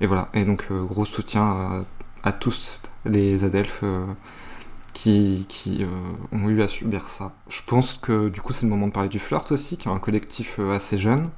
et 0.00 0.06
voilà. 0.06 0.28
Et 0.34 0.44
donc, 0.44 0.66
euh, 0.70 0.84
gros 0.84 1.04
soutien 1.04 1.42
à, 1.42 1.84
à, 2.22 2.32
tous 2.32 2.80
les 3.04 3.44
adelphes 3.44 3.80
euh, 3.82 4.06
qui, 4.94 5.44
qui 5.48 5.84
euh, 5.84 5.86
ont 6.32 6.48
eu 6.48 6.62
à 6.62 6.68
subir 6.68 7.08
ça. 7.08 7.32
Je 7.48 7.60
pense 7.66 7.98
que 7.98 8.30
du 8.30 8.40
coup, 8.40 8.54
c'est 8.54 8.62
le 8.62 8.70
moment 8.70 8.86
de 8.86 8.92
parler 8.92 9.10
du 9.10 9.18
Flirt 9.18 9.52
aussi, 9.52 9.76
qui 9.76 9.88
est 9.88 9.92
un 9.92 9.98
collectif 9.98 10.58
assez 10.58 10.96
jeune. 10.98 11.30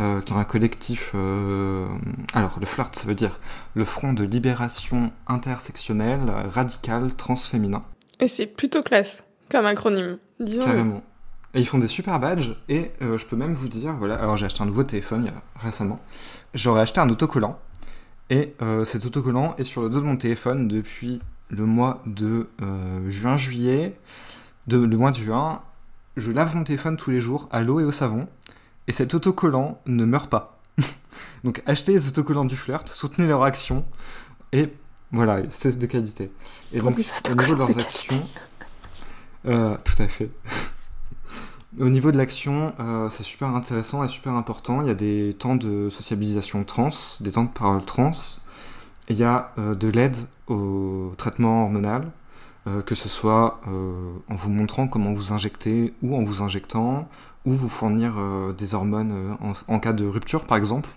Euh, 0.00 0.20
qui 0.20 0.32
est 0.32 0.36
un 0.36 0.44
collectif. 0.44 1.12
Euh... 1.14 1.86
Alors, 2.32 2.58
le 2.58 2.66
flirt, 2.66 2.96
ça 2.96 3.06
veut 3.06 3.14
dire 3.14 3.38
le 3.74 3.84
Front 3.84 4.12
de 4.12 4.24
libération 4.24 5.12
intersectionnelle, 5.28 6.32
radical, 6.52 7.14
transféminin. 7.14 7.80
Et 8.18 8.26
c'est 8.26 8.46
plutôt 8.46 8.80
classe 8.80 9.24
comme 9.50 9.66
acronyme, 9.66 10.18
disons. 10.40 10.64
Carrément. 10.64 11.02
Et 11.54 11.60
ils 11.60 11.66
font 11.66 11.78
des 11.78 11.86
super 11.86 12.18
badges, 12.18 12.56
et 12.68 12.90
euh, 13.00 13.16
je 13.16 13.24
peux 13.24 13.36
même 13.36 13.54
vous 13.54 13.68
dire, 13.68 13.94
voilà, 13.94 14.16
alors 14.16 14.36
j'ai 14.36 14.46
acheté 14.46 14.62
un 14.62 14.66
nouveau 14.66 14.82
téléphone 14.82 15.30
récemment, 15.54 16.00
j'aurais 16.52 16.80
acheté 16.80 16.98
un 16.98 17.08
autocollant, 17.08 17.60
et 18.28 18.54
euh, 18.60 18.84
cet 18.84 19.06
autocollant 19.06 19.54
est 19.56 19.64
sur 19.64 19.82
le 19.82 19.88
dos 19.88 20.00
de 20.00 20.04
mon 20.04 20.16
téléphone 20.16 20.66
depuis 20.66 21.20
le 21.50 21.64
mois 21.64 22.02
de 22.06 22.48
euh, 22.60 23.08
juin-juillet, 23.08 23.96
de, 24.66 24.78
le 24.78 24.96
mois 24.96 25.12
de 25.12 25.16
juin, 25.16 25.62
je 26.16 26.32
lave 26.32 26.56
mon 26.56 26.64
téléphone 26.64 26.96
tous 26.96 27.10
les 27.10 27.20
jours 27.20 27.48
à 27.52 27.62
l'eau 27.62 27.78
et 27.78 27.84
au 27.84 27.92
savon, 27.92 28.26
et 28.88 28.92
cet 28.92 29.14
autocollant 29.14 29.80
ne 29.86 30.04
meurt 30.04 30.30
pas. 30.30 30.60
Donc 31.44 31.62
achetez 31.66 31.92
les 31.92 32.08
autocollants 32.08 32.44
du 32.44 32.56
flirt, 32.56 32.88
soutenez 32.88 33.26
leur 33.26 33.42
action, 33.42 33.84
et 34.52 34.72
voilà, 35.14 35.42
c'est 35.52 35.78
de 35.78 35.86
qualité. 35.86 36.30
Et 36.72 36.80
donc, 36.80 36.98
au 36.98 37.34
niveau 37.34 37.54
de 37.54 37.58
leurs 37.58 37.78
actions, 37.78 38.22
euh, 39.46 39.76
tout 39.84 40.02
à 40.02 40.08
fait. 40.08 40.28
au 41.80 41.88
niveau 41.88 42.10
de 42.10 42.18
l'action, 42.18 42.72
euh, 42.80 43.08
c'est 43.10 43.22
super 43.22 43.48
intéressant 43.48 44.02
et 44.02 44.08
super 44.08 44.32
important. 44.32 44.80
Il 44.82 44.88
y 44.88 44.90
a 44.90 44.94
des 44.94 45.34
temps 45.38 45.54
de 45.54 45.88
sociabilisation 45.88 46.64
trans, 46.64 46.90
des 47.20 47.32
temps 47.32 47.44
de 47.44 47.50
parole 47.50 47.84
trans. 47.84 48.10
Il 49.08 49.16
y 49.16 49.22
a 49.22 49.52
euh, 49.58 49.74
de 49.74 49.88
l'aide 49.88 50.16
au 50.48 51.12
traitement 51.16 51.64
hormonal, 51.64 52.10
que 52.86 52.94
ce 52.94 53.10
soit 53.10 53.60
en 53.66 54.34
vous 54.34 54.50
montrant 54.50 54.88
comment 54.88 55.12
vous 55.12 55.34
injecter 55.34 55.92
ou 56.02 56.16
en 56.16 56.22
vous 56.22 56.42
injectant, 56.42 57.08
ou 57.44 57.52
vous 57.52 57.68
fournir 57.68 58.14
des 58.56 58.74
hormones 58.74 59.36
en, 59.40 59.52
en 59.68 59.78
cas 59.78 59.92
de 59.92 60.06
rupture 60.06 60.44
par 60.46 60.56
exemple 60.56 60.88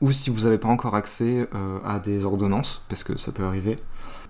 ou 0.00 0.12
si 0.12 0.30
vous 0.30 0.42
n'avez 0.42 0.58
pas 0.58 0.68
encore 0.68 0.94
accès 0.94 1.48
euh, 1.54 1.78
à 1.84 1.98
des 1.98 2.24
ordonnances, 2.24 2.84
parce 2.88 3.02
que 3.02 3.16
ça 3.18 3.32
peut 3.32 3.44
arriver. 3.44 3.76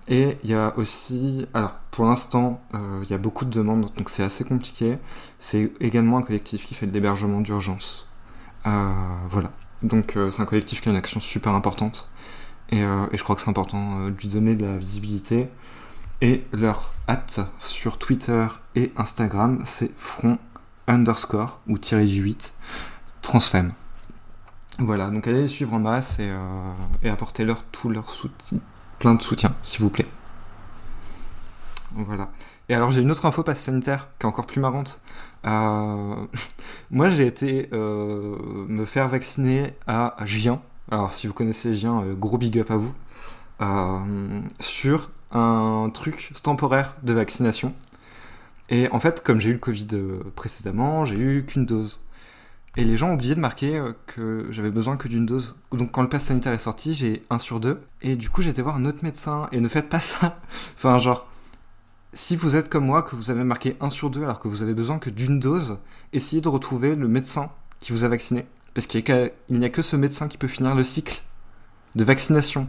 Et 0.07 0.37
il 0.43 0.49
y 0.49 0.53
a 0.53 0.77
aussi, 0.77 1.45
alors 1.53 1.73
pour 1.91 2.05
l'instant, 2.05 2.61
euh, 2.73 3.01
il 3.03 3.09
y 3.09 3.13
a 3.13 3.17
beaucoup 3.17 3.43
de 3.43 3.49
demandes, 3.49 3.91
donc 3.95 4.09
c'est 4.09 4.23
assez 4.23 4.45
compliqué. 4.45 4.97
C'est 5.39 5.73
également 5.81 6.17
un 6.17 6.21
collectif 6.21 6.65
qui 6.65 6.73
fait 6.73 6.87
de 6.87 6.93
l'hébergement 6.93 7.41
d'urgence. 7.41 8.07
Euh, 8.65 8.93
voilà. 9.29 9.51
Donc 9.83 10.17
c'est 10.31 10.41
un 10.41 10.45
collectif 10.45 10.81
qui 10.81 10.89
a 10.89 10.91
une 10.91 10.97
action 10.97 11.19
super 11.19 11.53
importante. 11.53 12.09
Et, 12.69 12.79
et 12.79 13.17
je 13.17 13.23
crois 13.23 13.35
que 13.35 13.41
c'est 13.41 13.49
important 13.49 14.07
de 14.07 14.15
lui 14.17 14.27
donner 14.27 14.55
de 14.55 14.65
la 14.65 14.77
visibilité. 14.77 15.49
Et 16.21 16.45
leur 16.51 16.89
hâte 17.07 17.41
sur 17.59 17.99
Twitter 17.99 18.47
et 18.75 18.91
Instagram, 18.97 19.61
c'est 19.65 19.95
front 19.99 20.39
underscore 20.87 21.59
ou 21.67 21.77
tiré 21.77 22.05
du 22.05 22.21
8 22.21 22.53
transfemme. 23.21 23.73
Voilà, 24.79 25.09
donc 25.09 25.27
allez 25.27 25.41
les 25.41 25.47
suivre 25.47 25.73
en 25.73 25.79
masse 25.79 26.19
et, 26.19 26.29
euh, 26.29 26.71
et 27.03 27.09
apportez-leur 27.09 27.63
tout 27.71 27.89
leur 27.89 28.09
soutien, 28.09 28.59
plein 28.99 29.15
de 29.15 29.21
soutien, 29.21 29.55
s'il 29.63 29.81
vous 29.81 29.89
plaît. 29.89 30.05
Voilà. 31.93 32.29
Et 32.69 32.75
alors 32.75 32.91
j'ai 32.91 33.01
une 33.01 33.09
autre 33.11 33.25
info 33.25 33.43
passe 33.43 33.59
sanitaire 33.59 34.09
qui 34.19 34.25
est 34.25 34.29
encore 34.29 34.45
plus 34.45 34.61
marrante. 34.61 35.01
Euh, 35.45 36.15
moi 36.91 37.09
j'ai 37.09 37.25
été 37.25 37.69
euh, 37.73 38.35
me 38.67 38.85
faire 38.85 39.07
vacciner 39.07 39.73
à 39.87 40.15
Gien. 40.25 40.61
Alors 40.91 41.13
si 41.13 41.27
vous 41.27 41.33
connaissez 41.33 41.73
Gien, 41.73 42.03
gros 42.13 42.37
big 42.37 42.59
up 42.59 42.71
à 42.71 42.77
vous. 42.77 42.93
Sur 44.59 45.09
un 45.31 45.89
truc 45.93 46.31
temporaire 46.43 46.95
de 47.03 47.13
vaccination. 47.13 47.73
Et 48.69 48.89
en 48.91 48.99
fait, 48.99 49.23
comme 49.23 49.39
j'ai 49.39 49.49
eu 49.49 49.53
le 49.53 49.59
Covid 49.59 49.87
précédemment, 50.35 51.05
j'ai 51.05 51.17
eu 51.17 51.45
qu'une 51.45 51.65
dose. 51.65 52.01
Et 52.75 52.83
les 52.83 52.95
gens 52.95 53.09
ont 53.09 53.13
oublié 53.15 53.33
de 53.33 53.39
marquer 53.39 53.81
que 54.05 54.47
j'avais 54.51 54.69
besoin 54.69 54.97
que 54.97 55.07
d'une 55.07 55.25
dose. 55.25 55.57
Donc 55.71 55.91
quand 55.91 56.03
le 56.03 56.09
pass 56.09 56.25
sanitaire 56.25 56.53
est 56.53 56.59
sorti, 56.59 56.93
j'ai 56.93 57.23
1 57.31 57.39
sur 57.39 57.59
2. 57.59 57.81
Et 58.03 58.15
du 58.15 58.29
coup, 58.29 58.43
j'ai 58.43 58.51
été 58.51 58.61
voir 58.61 58.75
un 58.75 58.85
autre 58.85 59.03
médecin. 59.03 59.49
Et 59.51 59.59
ne 59.61 59.67
faites 59.67 59.89
pas 59.89 59.99
ça. 59.99 60.39
enfin, 60.75 60.99
genre, 60.99 61.27
si 62.13 62.35
vous 62.35 62.55
êtes 62.55 62.69
comme 62.69 62.85
moi, 62.85 63.01
que 63.01 63.15
vous 63.15 63.31
avez 63.31 63.43
marqué 63.43 63.77
1 63.81 63.89
sur 63.89 64.11
2 64.11 64.23
alors 64.23 64.39
que 64.39 64.47
vous 64.47 64.61
avez 64.61 64.75
besoin 64.75 64.99
que 64.99 65.09
d'une 65.09 65.39
dose, 65.39 65.79
essayez 66.13 66.41
de 66.41 66.49
retrouver 66.49 66.95
le 66.95 67.07
médecin 67.07 67.49
qui 67.79 67.93
vous 67.93 68.03
a 68.03 68.09
vacciné. 68.09 68.45
Parce 68.75 68.85
qu'il 68.85 69.03
n'y 69.49 69.65
a, 69.65 69.69
que 69.69 69.81
ce 69.81 69.95
médecin 69.95 70.27
qui 70.27 70.37
peut 70.37 70.47
finir 70.47 70.75
le 70.75 70.83
cycle 70.83 71.23
de 71.95 72.03
vaccination. 72.03 72.67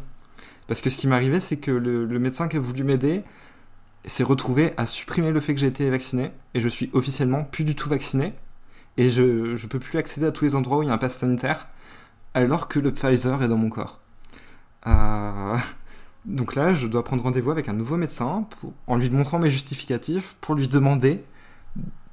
Parce 0.68 0.80
que 0.80 0.88
ce 0.88 0.96
qui 0.96 1.06
arrivé, 1.12 1.38
c'est 1.38 1.58
que 1.58 1.70
le, 1.70 2.06
le 2.06 2.18
médecin 2.18 2.48
qui 2.48 2.56
a 2.56 2.60
voulu 2.60 2.82
m'aider 2.82 3.24
s'est 4.04 4.24
retrouvé 4.24 4.72
à 4.76 4.86
supprimer 4.86 5.30
le 5.32 5.40
fait 5.40 5.54
que 5.54 5.60
j'ai 5.60 5.66
été 5.66 5.88
vacciné. 5.90 6.30
Et 6.54 6.60
je 6.60 6.68
suis 6.68 6.90
officiellement 6.92 7.44
plus 7.44 7.64
du 7.64 7.74
tout 7.74 7.88
vacciné 7.88 8.34
et 8.96 9.08
je 9.08 9.52
ne 9.52 9.68
peux 9.68 9.78
plus 9.78 9.98
accéder 9.98 10.26
à 10.26 10.32
tous 10.32 10.44
les 10.44 10.54
endroits 10.54 10.78
où 10.78 10.82
il 10.82 10.88
y 10.88 10.90
a 10.90 10.94
un 10.94 10.98
pass 10.98 11.18
sanitaire 11.18 11.68
alors 12.34 12.68
que 12.68 12.78
le 12.78 12.92
Pfizer 12.92 13.42
est 13.42 13.48
dans 13.48 13.56
mon 13.56 13.70
corps. 13.70 14.00
Euh... 14.86 15.56
Donc 16.24 16.54
là, 16.54 16.74
je 16.74 16.86
dois 16.86 17.04
prendre 17.04 17.22
rendez-vous 17.22 17.50
avec 17.50 17.68
un 17.68 17.72
nouveau 17.72 17.96
médecin 17.96 18.46
pour, 18.60 18.72
en 18.86 18.96
lui 18.96 19.08
montrant 19.08 19.38
mes 19.38 19.48
justificatifs 19.48 20.36
pour 20.40 20.54
lui 20.54 20.68
demander 20.68 21.24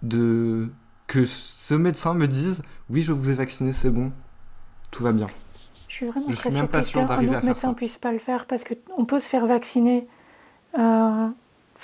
de 0.04 0.70
que 1.08 1.26
ce 1.26 1.74
médecin 1.74 2.14
me 2.14 2.28
dise 2.28 2.64
oui, 2.90 3.02
je 3.02 3.12
vous 3.12 3.30
ai 3.30 3.34
vacciné, 3.34 3.74
c'est 3.74 3.90
bon, 3.90 4.12
tout 4.92 5.04
va 5.04 5.12
bien. 5.12 5.28
Je 5.90 5.96
suis 5.96 6.06
vraiment 6.06 6.30
je 6.30 6.36
très 6.36 6.50
suis 6.50 6.58
même 6.58 6.68
pas 6.68 6.84
sûr 6.84 7.06
d'arriver 7.06 7.36
à 7.36 7.40
faire 7.42 7.50
médecin 7.50 7.70
ça. 7.70 7.74
puisse 7.74 7.98
pas 7.98 8.12
le 8.12 8.20
faire 8.20 8.48
parce 8.48 8.64
qu'on 8.64 9.06
peut 9.06 9.20
se 9.20 9.28
faire 9.28 9.46
vacciner, 9.46 10.08
euh, 10.78 11.28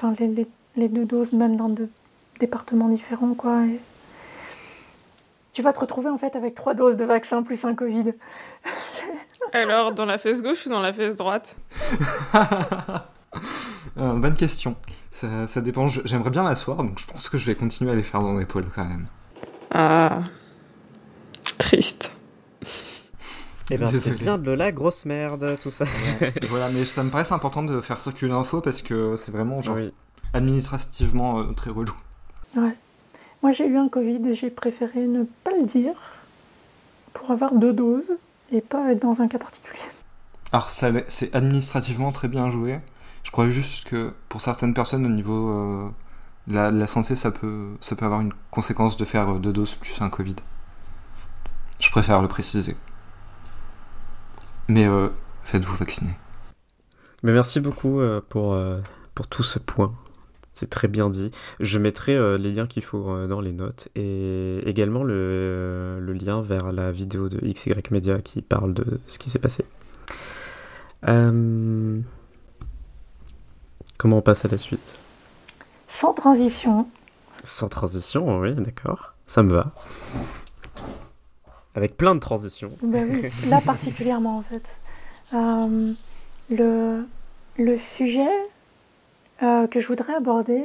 enfin 0.02 0.16
les, 0.20 0.28
les, 0.28 0.48
les, 0.76 0.90
deux 0.90 1.06
doses 1.06 1.34
même 1.34 1.56
dans 1.56 1.70
deux 1.70 1.90
départements 2.40 2.90
différents 2.90 3.34
quoi. 3.34 3.66
Et 3.66 3.80
tu 5.52 5.62
vas 5.62 5.74
te 5.74 5.80
retrouver 5.80 6.10
en 6.10 6.18
fait 6.18 6.36
avec 6.36 6.56
trois 6.56 6.74
doses 6.74 6.96
de 6.98 7.06
vaccin 7.06 7.44
plus 7.44 7.64
un 7.66 7.76
Covid. 7.76 8.14
Alors, 9.54 9.92
dans 9.92 10.06
la 10.06 10.18
fesse 10.18 10.42
gauche 10.42 10.66
ou 10.66 10.70
dans 10.70 10.82
la 10.82 10.94
fesse 10.94 11.16
droite? 11.16 11.56
Euh, 13.98 14.14
Bonne 14.14 14.36
question. 14.36 14.76
Ça, 15.12 15.48
ça 15.48 15.62
dépend. 15.62 15.88
J'aimerais 15.88 16.30
bien 16.30 16.44
m'asseoir, 16.44 16.78
donc 16.78 16.98
je 16.98 17.06
pense 17.06 17.28
que 17.30 17.38
je 17.38 17.46
vais 17.46 17.56
continuer 17.56 17.92
à 17.92 17.96
les 17.96 18.04
faire 18.04 18.22
dans 18.22 18.38
l'épaule 18.38 18.66
quand 18.74 18.86
même. 18.86 19.08
Ah. 19.74 20.20
Triste. 21.58 22.14
Eh 23.74 23.78
ben, 23.78 23.88
c'est 23.88 24.16
bien 24.16 24.38
de 24.38 24.52
la 24.52 24.74
grosse 24.74 25.06
merde, 25.06 25.58
tout 25.62 25.72
ça. 25.72 25.86
Ouais. 26.20 26.34
voilà, 26.50 26.70
mais 26.70 26.84
ça 26.84 27.04
me 27.04 27.10
paraît 27.10 27.32
important 27.32 27.64
de 27.64 27.80
faire 27.80 28.02
circuler 28.02 28.32
l'info 28.32 28.60
parce 28.60 28.82
que 28.82 29.16
c'est 29.16 29.32
vraiment 29.32 29.62
genre 29.62 29.78
oui. 29.78 29.94
administrativement 30.34 31.40
euh, 31.40 31.54
très 31.54 31.70
relou. 31.70 31.94
Ouais. 32.58 32.76
Moi, 33.42 33.54
j'ai 33.54 33.66
eu 33.66 33.78
un 33.78 33.88
Covid 33.88 34.28
et 34.28 34.34
j'ai 34.34 34.50
préféré 34.50 35.08
ne 35.08 35.24
pas 35.46 35.52
le 35.58 35.66
dire 35.66 35.94
pour 37.14 37.32
avoir 37.32 37.54
deux 37.54 37.72
doses 37.72 38.12
et 38.52 38.60
pas 38.60 38.92
être 38.92 39.02
dans 39.02 39.22
un 39.22 39.30
cas 39.30 39.40
particulier. 39.40 39.80
Alors, 40.52 40.70
c'est 40.70 41.34
administrativement 41.34 42.12
très 42.12 42.28
bien 42.28 42.50
joué. 42.50 42.80
Je 43.24 43.32
crois 43.32 43.50
juste 43.50 43.88
que 43.88 44.14
pour 44.28 44.42
certaines 44.42 44.74
personnes, 44.74 45.06
au 45.06 45.10
niveau 45.10 45.50
euh, 45.50 45.90
de 46.48 46.56
la, 46.56 46.72
la, 46.72 46.88
santé, 46.88 47.16
ça 47.16 47.32
peut, 47.32 47.70
ça 47.80 47.96
peut 47.96 48.04
avoir 48.04 48.20
une 48.20 48.34
conséquence 48.50 48.98
de 48.98 49.06
faire 49.06 49.36
deux 49.36 49.54
doses 49.54 49.76
plus 49.76 50.02
un 50.02 50.10
Covid. 50.10 50.36
Je 51.80 51.90
préfère 51.90 52.22
le 52.22 52.28
préciser. 52.28 52.76
Mais 54.72 54.88
euh, 54.88 55.10
faites-vous 55.44 55.76
vacciner. 55.76 56.12
Mais 57.24 57.32
merci 57.32 57.60
beaucoup 57.60 58.00
euh, 58.00 58.22
pour, 58.30 58.58
pour 59.14 59.28
tout 59.28 59.44
ce 59.44 59.60
point. 59.60 59.94
C'est 60.54 60.70
très 60.70 60.88
bien 60.88 61.10
dit. 61.10 61.32
Je 61.60 61.78
mettrai 61.78 62.16
euh, 62.16 62.38
les 62.38 62.52
liens 62.52 62.68
qu'il 62.68 62.84
faut 62.84 63.10
euh, 63.10 63.28
dans 63.28 63.40
les 63.40 63.54
notes 63.54 63.88
et 63.96 64.60
également 64.66 65.04
le, 65.04 65.14
euh, 65.16 66.00
le, 66.00 66.14
lien 66.14 66.42
vers 66.42 66.72
la 66.72 66.92
vidéo 66.92 67.30
de 67.30 67.40
XY 67.40 67.74
Media 67.90 68.20
qui 68.20 68.42
parle 68.42 68.74
de 68.74 69.00
ce 69.08 69.18
qui 69.18 69.30
s'est 69.30 69.40
passé. 69.40 69.64
Euh... 71.08 72.00
Comment 73.98 74.18
on 74.18 74.22
passe 74.22 74.46
à 74.46 74.50
la 74.50 74.58
suite? 74.58 75.00
Sans 75.88 76.14
transition. 76.14 76.88
Sans 77.44 77.70
transition, 77.70 78.40
oui, 78.40 78.52
d'accord. 78.52 79.14
Ça 79.28 79.44
me 79.44 79.54
va. 79.54 79.74
Avec 81.76 81.96
plein 81.96 82.16
de 82.16 82.20
transitions. 82.20 82.72
Ben 82.84 83.08
oui, 83.10 83.30
là 83.50 83.62
particulièrement 83.62 84.38
en 84.38 84.42
fait. 84.42 84.64
Euh, 85.34 85.94
le, 86.50 87.06
le 87.58 87.78
sujet 87.78 88.28
euh, 89.44 89.68
que 89.68 89.80
je 89.80 89.88
voudrais 89.88 90.14
aborder 90.14 90.64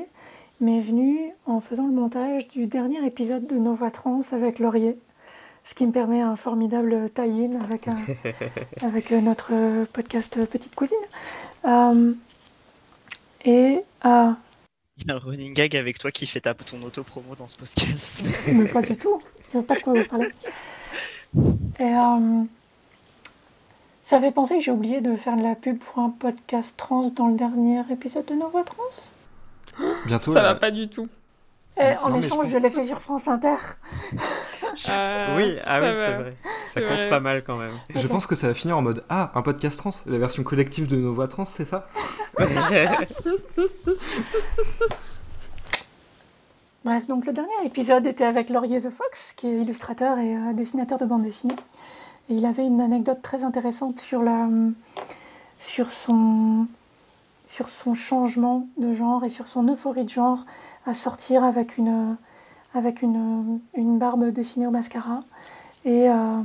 m'est 0.61 0.81
venu 0.81 1.31
en 1.47 1.61
faisant 1.61 1.87
le 1.87 1.93
montage 1.93 2.49
du 2.49 2.67
dernier 2.67 3.05
épisode 3.07 3.47
de 3.47 3.57
Nova 3.57 3.91
Trans 3.91 4.21
avec 4.33 4.59
Laurier, 4.59 4.99
ce 5.65 5.75
qui 5.75 5.87
me 5.87 5.93
permet 5.93 6.23
un 6.23 6.37
formidable 6.37 7.11
tie-in 7.11 7.61
avec, 7.61 7.89
un, 7.89 7.97
avec 8.83 9.11
notre 9.11 9.85
podcast 9.93 10.45
Petite 10.47 10.75
Cousine. 10.75 10.97
Euh, 11.65 12.13
et 13.45 13.81
euh, 14.05 14.31
Il 14.97 15.07
y 15.07 15.11
a 15.11 15.15
un 15.15 15.19
running 15.19 15.55
gag 15.55 15.77
avec 15.77 15.99
toi 15.99 16.11
qui 16.11 16.27
fait 16.27 16.41
ta, 16.41 16.55
ton 16.55 16.83
auto-promo 16.83 17.37
dans 17.37 17.47
ce 17.47 17.57
podcast. 17.57 18.27
Mais 18.49 18.67
pas 18.67 18.83
du 18.83 18.97
tout. 18.97 19.21
Je 19.53 19.59
ne 19.59 19.63
sais 19.63 19.67
pas 19.67 19.77
de 19.77 19.81
quoi 19.81 19.93
vous 19.95 20.09
parlez. 20.09 20.33
Et 21.79 21.83
euh, 21.83 22.43
ça 24.05 24.21
fait 24.21 24.31
penser 24.31 24.59
que 24.59 24.63
j'ai 24.63 24.71
oublié 24.71 25.01
de 25.01 25.17
faire 25.17 25.37
de 25.37 25.43
la 25.43 25.55
pub 25.55 25.79
pour 25.79 26.03
un 26.03 26.11
podcast 26.11 26.75
trans 26.77 27.09
dans 27.11 27.29
le 27.29 27.37
dernier 27.37 27.83
épisode 27.91 28.25
de 28.27 28.35
Nova 28.35 28.63
Trans. 28.65 29.79
Bientôt. 30.07 30.33
Ça 30.33 30.43
là. 30.43 30.55
va 30.55 30.55
pas 30.55 30.71
du 30.71 30.89
tout. 30.89 31.09
Et 31.79 31.95
en 32.03 32.09
Non, 32.09 32.17
mais 32.17 32.23
je 32.23 32.27
échange, 32.27 32.49
je 32.49 32.57
l'ai 32.57 32.71
fait 32.71 32.87
sur 32.87 33.01
France 33.01 33.29
Inter. 33.29 33.57
Oui, 35.37 35.57
ah 35.65 35.79
ça 35.79 35.81
oui, 35.81 35.89
c'est 35.97 36.15
vrai. 36.15 36.35
Ça 36.67 36.81
compte 36.83 36.91
vrai. 36.91 37.09
pas 37.09 37.21
mal 37.21 37.43
quand 37.43 37.57
même. 37.57 37.73
Je 37.95 38.07
pense 38.07 38.27
que 38.27 38.35
ça 38.35 38.49
va 38.49 38.53
finir 38.53 38.77
en 38.77 38.83
mode 38.83 39.05
Ah, 39.09 39.33
un 39.35 39.41
podcast 39.41 39.79
trans, 39.79 39.91
la 40.05 40.19
version 40.19 40.43
collective 40.43 40.87
de 40.87 40.97
nos 40.97 41.15
voix 41.15 41.29
trans, 41.29 41.47
c'est 41.47 41.65
ça? 41.65 41.89
Bref, 46.87 47.09
donc 47.09 47.27
le 47.27 47.33
dernier 47.33 47.51
épisode 47.65 48.07
était 48.07 48.25
avec 48.25 48.49
Laurier 48.49 48.81
The 48.81 48.91
Fox, 48.91 49.33
qui 49.33 49.49
est 49.49 49.61
illustrateur 49.61 50.21
et 50.21 50.37
euh, 50.37 50.53
dessinateur 50.53 50.99
de 50.99 51.05
bande 51.05 51.23
dessinée. 51.23 51.57
Il 52.29 52.47
avait 52.47 52.65
une 52.65 52.81
anecdote 52.81 53.21
très 53.23 53.43
intéressante 53.43 53.99
sur, 53.99 54.23
la, 54.23 54.49
sur, 55.59 55.91
son, 55.91 56.69
sur 57.49 57.69
son 57.69 57.95
changement 57.95 58.69
de 58.79 58.93
genre 58.93 59.25
et 59.25 59.31
sur 59.31 59.49
son 59.49 59.67
euphorie 59.67 60.05
de 60.05 60.11
genre 60.11 60.45
à 60.87 60.95
sortir 60.95 61.43
avec 61.43 61.77
une, 61.77 62.17
avec 62.73 63.03
une, 63.03 63.59
une 63.75 63.99
barbe 63.99 64.29
dessinée 64.29 64.69
au 64.69 64.71
mascara 64.71 65.25
et, 65.85 66.09
euh, 66.09 66.41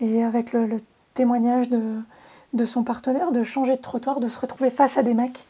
et 0.00 0.22
avec 0.22 0.52
le, 0.52 0.76
témoignage 1.14 1.68
de, 1.68 1.98
de 2.52 2.64
son 2.64 2.84
partenaire 2.84 3.32
de 3.32 3.42
changer 3.42 3.74
de 3.74 3.82
trottoir, 3.82 4.20
de 4.20 4.28
se 4.28 4.38
retrouver 4.38 4.70
face 4.70 4.96
à 4.96 5.02
des 5.02 5.14
mecs, 5.14 5.44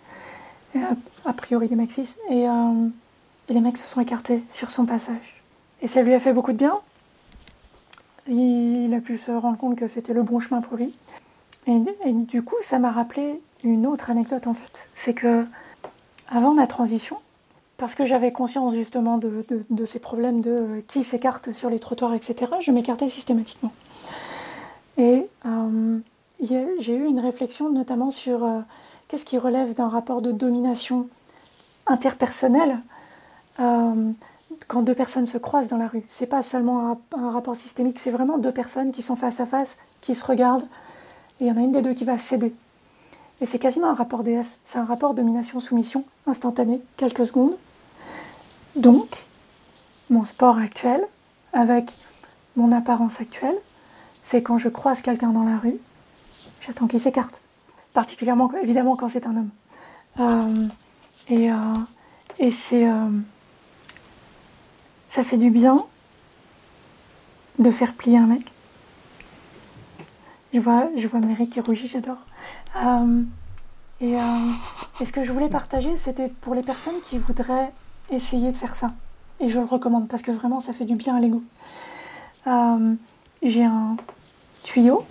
a 1.26 1.32
priori 1.34 1.68
des 1.68 1.86
cis. 1.86 2.16
Et, 2.30 2.48
euh, 2.48 2.88
et 3.48 3.52
les 3.54 3.60
mecs 3.60 3.76
se 3.76 3.86
sont 3.86 4.00
écartés 4.00 4.42
sur 4.48 4.70
son 4.70 4.86
passage. 4.86 5.42
Et 5.80 5.86
ça 5.88 6.02
lui 6.02 6.14
a 6.14 6.20
fait 6.20 6.32
beaucoup 6.32 6.52
de 6.52 6.58
bien. 6.58 6.78
Il 8.28 8.92
a 8.94 9.00
pu 9.00 9.16
se 9.18 9.30
rendre 9.32 9.58
compte 9.58 9.76
que 9.76 9.86
c'était 9.86 10.12
le 10.14 10.22
bon 10.22 10.38
chemin 10.38 10.60
pour 10.60 10.76
lui. 10.76 10.94
Et, 11.66 12.12
du 12.12 12.42
coup, 12.42 12.56
ça 12.62 12.78
m'a 12.78 12.90
rappelé 12.90 13.40
une 13.64 13.86
autre 13.86 14.10
anecdote 14.10 14.46
en 14.46 14.54
fait. 14.54 14.88
C'est 14.94 15.14
que 15.14 15.44
avant 16.28 16.54
ma 16.54 16.66
transition, 16.66 17.18
parce 17.76 17.94
que 17.94 18.04
j'avais 18.04 18.32
conscience 18.32 18.74
justement 18.74 19.18
de, 19.18 19.44
de- 19.70 19.84
ces 19.84 19.98
problèmes 19.98 20.40
de 20.40 20.50
euh, 20.50 20.80
qui 20.86 21.02
s'écarte 21.02 21.50
sur 21.52 21.68
les 21.68 21.78
trottoirs, 21.80 22.14
etc., 22.14 22.52
je 22.60 22.70
m'écartais 22.70 23.08
systématiquement. 23.08 23.72
Et 24.98 25.26
euh, 25.46 25.98
j'ai 26.40 26.94
eu 26.94 27.04
une 27.06 27.18
réflexion 27.20 27.70
notamment 27.70 28.10
sur 28.10 28.44
euh, 28.44 28.60
qu'est-ce 29.08 29.24
qui 29.24 29.36
relève 29.38 29.74
d'un 29.74 29.88
rapport 29.88 30.22
de 30.22 30.30
domination 30.32 31.08
interpersonnelle 31.86 32.78
euh, 33.60 34.12
quand 34.68 34.82
deux 34.82 34.94
personnes 34.94 35.26
se 35.26 35.38
croisent 35.38 35.68
dans 35.68 35.76
la 35.76 35.88
rue. 35.88 36.04
C'est 36.08 36.26
pas 36.26 36.42
seulement 36.42 36.80
un, 36.80 36.88
rap- 36.88 37.14
un 37.16 37.30
rapport 37.30 37.56
systémique, 37.56 37.98
c'est 37.98 38.10
vraiment 38.10 38.38
deux 38.38 38.52
personnes 38.52 38.92
qui 38.92 39.02
sont 39.02 39.16
face 39.16 39.40
à 39.40 39.46
face, 39.46 39.78
qui 40.00 40.14
se 40.14 40.24
regardent, 40.24 40.66
et 41.40 41.44
il 41.44 41.46
y 41.46 41.50
en 41.50 41.56
a 41.56 41.60
une 41.60 41.72
des 41.72 41.82
deux 41.82 41.94
qui 41.94 42.04
va 42.04 42.18
céder. 42.18 42.54
Et 43.40 43.46
c'est 43.46 43.58
quasiment 43.58 43.88
un 43.88 43.94
rapport 43.94 44.22
DS, 44.22 44.58
c'est 44.64 44.78
un 44.78 44.84
rapport 44.84 45.14
domination-soumission 45.14 46.04
instantané, 46.26 46.80
quelques 46.96 47.26
secondes. 47.26 47.56
Donc, 48.76 49.26
mon 50.10 50.24
sport 50.24 50.58
actuel, 50.58 51.04
avec 51.52 51.96
mon 52.56 52.70
apparence 52.72 53.20
actuelle, 53.20 53.56
c'est 54.22 54.42
quand 54.42 54.58
je 54.58 54.68
croise 54.68 55.02
quelqu'un 55.02 55.30
dans 55.30 55.42
la 55.42 55.56
rue, 55.56 55.76
j'attends 56.60 56.86
qu'il 56.86 57.00
s'écarte. 57.00 57.40
Particulièrement, 57.94 58.50
évidemment, 58.62 58.94
quand 58.96 59.08
c'est 59.08 59.26
un 59.26 59.36
homme. 59.36 59.50
Euh, 60.20 60.66
et 61.28 61.50
euh, 61.50 61.56
et 62.38 62.50
c'est. 62.50 62.86
Ça 65.12 65.22
fait 65.22 65.36
du 65.36 65.50
bien 65.50 65.84
de 67.58 67.70
faire 67.70 67.92
plier 67.92 68.16
un 68.16 68.26
mec. 68.26 68.50
Je 70.54 70.58
vois, 70.58 70.88
je 70.96 71.06
vois 71.06 71.20
Mary 71.20 71.48
qui 71.48 71.60
rougit, 71.60 71.86
j'adore. 71.86 72.24
Euh, 72.76 73.22
et, 74.00 74.16
euh, 74.16 74.50
et 75.00 75.04
ce 75.04 75.12
que 75.12 75.22
je 75.22 75.30
voulais 75.30 75.50
partager, 75.50 75.98
c'était 75.98 76.28
pour 76.28 76.54
les 76.54 76.62
personnes 76.62 76.98
qui 77.02 77.18
voudraient 77.18 77.72
essayer 78.10 78.52
de 78.52 78.56
faire 78.56 78.74
ça. 78.74 78.92
Et 79.38 79.50
je 79.50 79.60
le 79.60 79.66
recommande 79.66 80.08
parce 80.08 80.22
que 80.22 80.30
vraiment, 80.30 80.62
ça 80.62 80.72
fait 80.72 80.86
du 80.86 80.94
bien 80.94 81.14
à 81.14 81.20
l'ego. 81.20 81.42
Euh, 82.46 82.94
J'ai 83.42 83.64
un 83.64 83.98
tuyau 84.62 85.04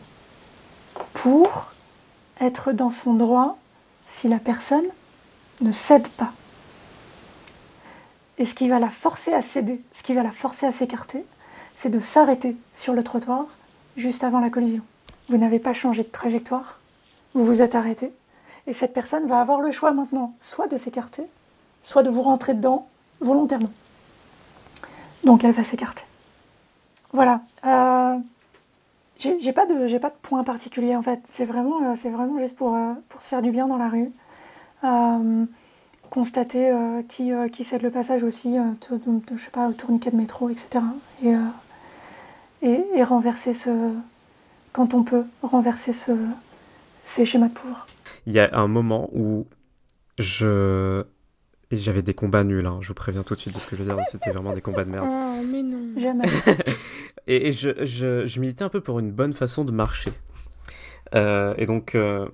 pour 1.13 1.73
être 2.39 2.71
dans 2.71 2.89
son 2.89 3.13
droit 3.13 3.59
si 4.07 4.27
la 4.27 4.39
personne 4.39 4.85
ne 5.61 5.71
cède 5.71 6.07
pas. 6.07 6.33
Et 8.41 8.45
ce 8.45 8.55
qui 8.55 8.67
va 8.67 8.79
la 8.79 8.89
forcer 8.89 9.33
à 9.33 9.41
céder, 9.43 9.79
ce 9.93 10.01
qui 10.01 10.15
va 10.15 10.23
la 10.23 10.31
forcer 10.31 10.65
à 10.65 10.71
s'écarter, 10.71 11.23
c'est 11.75 11.91
de 11.91 11.99
s'arrêter 11.99 12.57
sur 12.73 12.93
le 12.93 13.03
trottoir 13.03 13.45
juste 13.97 14.23
avant 14.23 14.39
la 14.39 14.49
collision. 14.49 14.81
Vous 15.29 15.37
n'avez 15.37 15.59
pas 15.59 15.73
changé 15.73 16.01
de 16.01 16.07
trajectoire, 16.07 16.79
vous 17.35 17.45
vous 17.45 17.61
êtes 17.61 17.75
arrêté, 17.75 18.11
et 18.65 18.73
cette 18.73 18.93
personne 18.93 19.27
va 19.27 19.41
avoir 19.41 19.61
le 19.61 19.69
choix 19.69 19.91
maintenant, 19.91 20.33
soit 20.39 20.67
de 20.67 20.75
s'écarter, 20.75 21.21
soit 21.83 22.01
de 22.01 22.09
vous 22.09 22.23
rentrer 22.23 22.55
dedans 22.55 22.87
volontairement. 23.19 23.69
Donc 25.23 25.43
elle 25.43 25.51
va 25.51 25.63
s'écarter. 25.63 26.05
Voilà. 27.13 27.41
Euh, 27.63 28.17
j'ai 29.19 29.53
pas 29.53 29.67
de 29.67 29.97
pas 29.99 30.09
de 30.09 30.15
point 30.19 30.43
particulier 30.43 30.95
en 30.95 31.03
fait. 31.03 31.19
C'est 31.25 31.45
vraiment 31.45 31.91
euh, 31.91 32.09
vraiment 32.09 32.39
juste 32.39 32.55
pour 32.55 32.73
euh, 32.73 32.93
pour 33.07 33.21
se 33.21 33.27
faire 33.27 33.43
du 33.43 33.51
bien 33.51 33.67
dans 33.67 33.77
la 33.77 33.87
rue. 33.87 34.11
Euh, 34.83 35.45
constater 36.11 36.69
euh, 36.69 37.01
qui, 37.07 37.33
euh, 37.33 37.47
qui 37.47 37.63
cède 37.63 37.81
le 37.81 37.89
passage 37.89 38.21
aussi, 38.21 38.59
euh, 38.59 38.97
donc, 39.07 39.23
je 39.33 39.41
sais 39.41 39.49
pas, 39.49 39.67
au 39.67 39.73
tourniquet 39.73 40.11
de 40.11 40.17
métro, 40.17 40.49
etc. 40.49 40.83
Et, 41.23 41.33
euh, 41.33 41.39
et, 42.61 42.83
et 42.95 43.03
renverser 43.03 43.53
ce. 43.53 43.93
Quand 44.73 44.93
on 44.93 45.03
peut, 45.03 45.23
renverser 45.41 45.91
ce, 45.93 46.11
ces 47.03 47.25
schémas 47.25 47.47
de 47.47 47.53
pouvoir. 47.53 47.87
Il 48.27 48.33
y 48.33 48.39
a 48.39 48.49
un 48.53 48.67
moment 48.67 49.09
où 49.13 49.47
je. 50.19 51.03
et 51.71 51.77
J'avais 51.77 52.03
des 52.03 52.13
combats 52.13 52.43
nuls, 52.43 52.65
hein, 52.65 52.77
je 52.81 52.89
vous 52.89 52.93
préviens 52.93 53.23
tout 53.23 53.33
de 53.35 53.39
suite 53.39 53.55
de 53.55 53.59
ce 53.59 53.67
que 53.67 53.75
je 53.75 53.83
veux 53.83 53.93
dire, 53.93 54.03
c'était 54.05 54.31
vraiment 54.31 54.53
des 54.53 54.61
combats 54.61 54.83
de 54.83 54.91
merde. 54.91 55.07
Oh, 55.09 55.41
mais 55.45 55.63
non. 55.63 55.79
Jamais. 55.97 56.27
Et, 57.27 57.49
et 57.49 57.51
je, 57.51 57.85
je, 57.85 58.25
je 58.25 58.39
militais 58.39 58.63
un 58.63 58.69
peu 58.69 58.81
pour 58.81 58.97
une 58.97 59.11
bonne 59.11 59.33
façon 59.33 59.63
de 59.63 59.71
marcher. 59.71 60.11
Euh, 61.13 61.53
et 61.57 61.65
donc, 61.65 61.93
euh, 61.95 62.27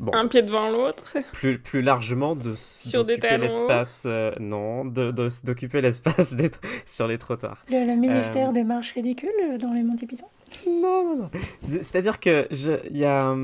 bon, 0.00 0.12
Un 0.14 0.28
pied 0.28 0.42
devant 0.42 0.70
l'autre. 0.70 1.16
plus, 1.32 1.58
plus 1.58 1.82
largement 1.82 2.36
de 2.36 2.54
Sur 2.56 3.04
des 3.04 3.16
d'occuper 3.16 3.38
l'espace, 3.38 4.04
euh, 4.06 4.30
non, 4.38 4.84
de, 4.84 5.10
de- 5.10 5.28
d'occuper 5.44 5.80
l'espace 5.80 6.36
sur 6.86 7.08
les 7.08 7.18
trottoirs. 7.18 7.64
Le, 7.68 7.84
le 7.86 7.96
ministère 8.00 8.50
Euh. 8.50 8.52
des 8.52 8.62
marches 8.64 8.92
ridicules 8.92 9.28
dans 9.60 9.72
les 9.72 9.82
Monty 9.82 10.06
Python? 10.06 10.26
Non, 10.68 11.04
non, 11.04 11.16
non. 11.22 11.30
C'est-à-dire 11.62 12.20
que 12.20 12.46
je, 12.52 12.72
il 12.90 12.96
y 12.98 13.04
a, 13.04 13.34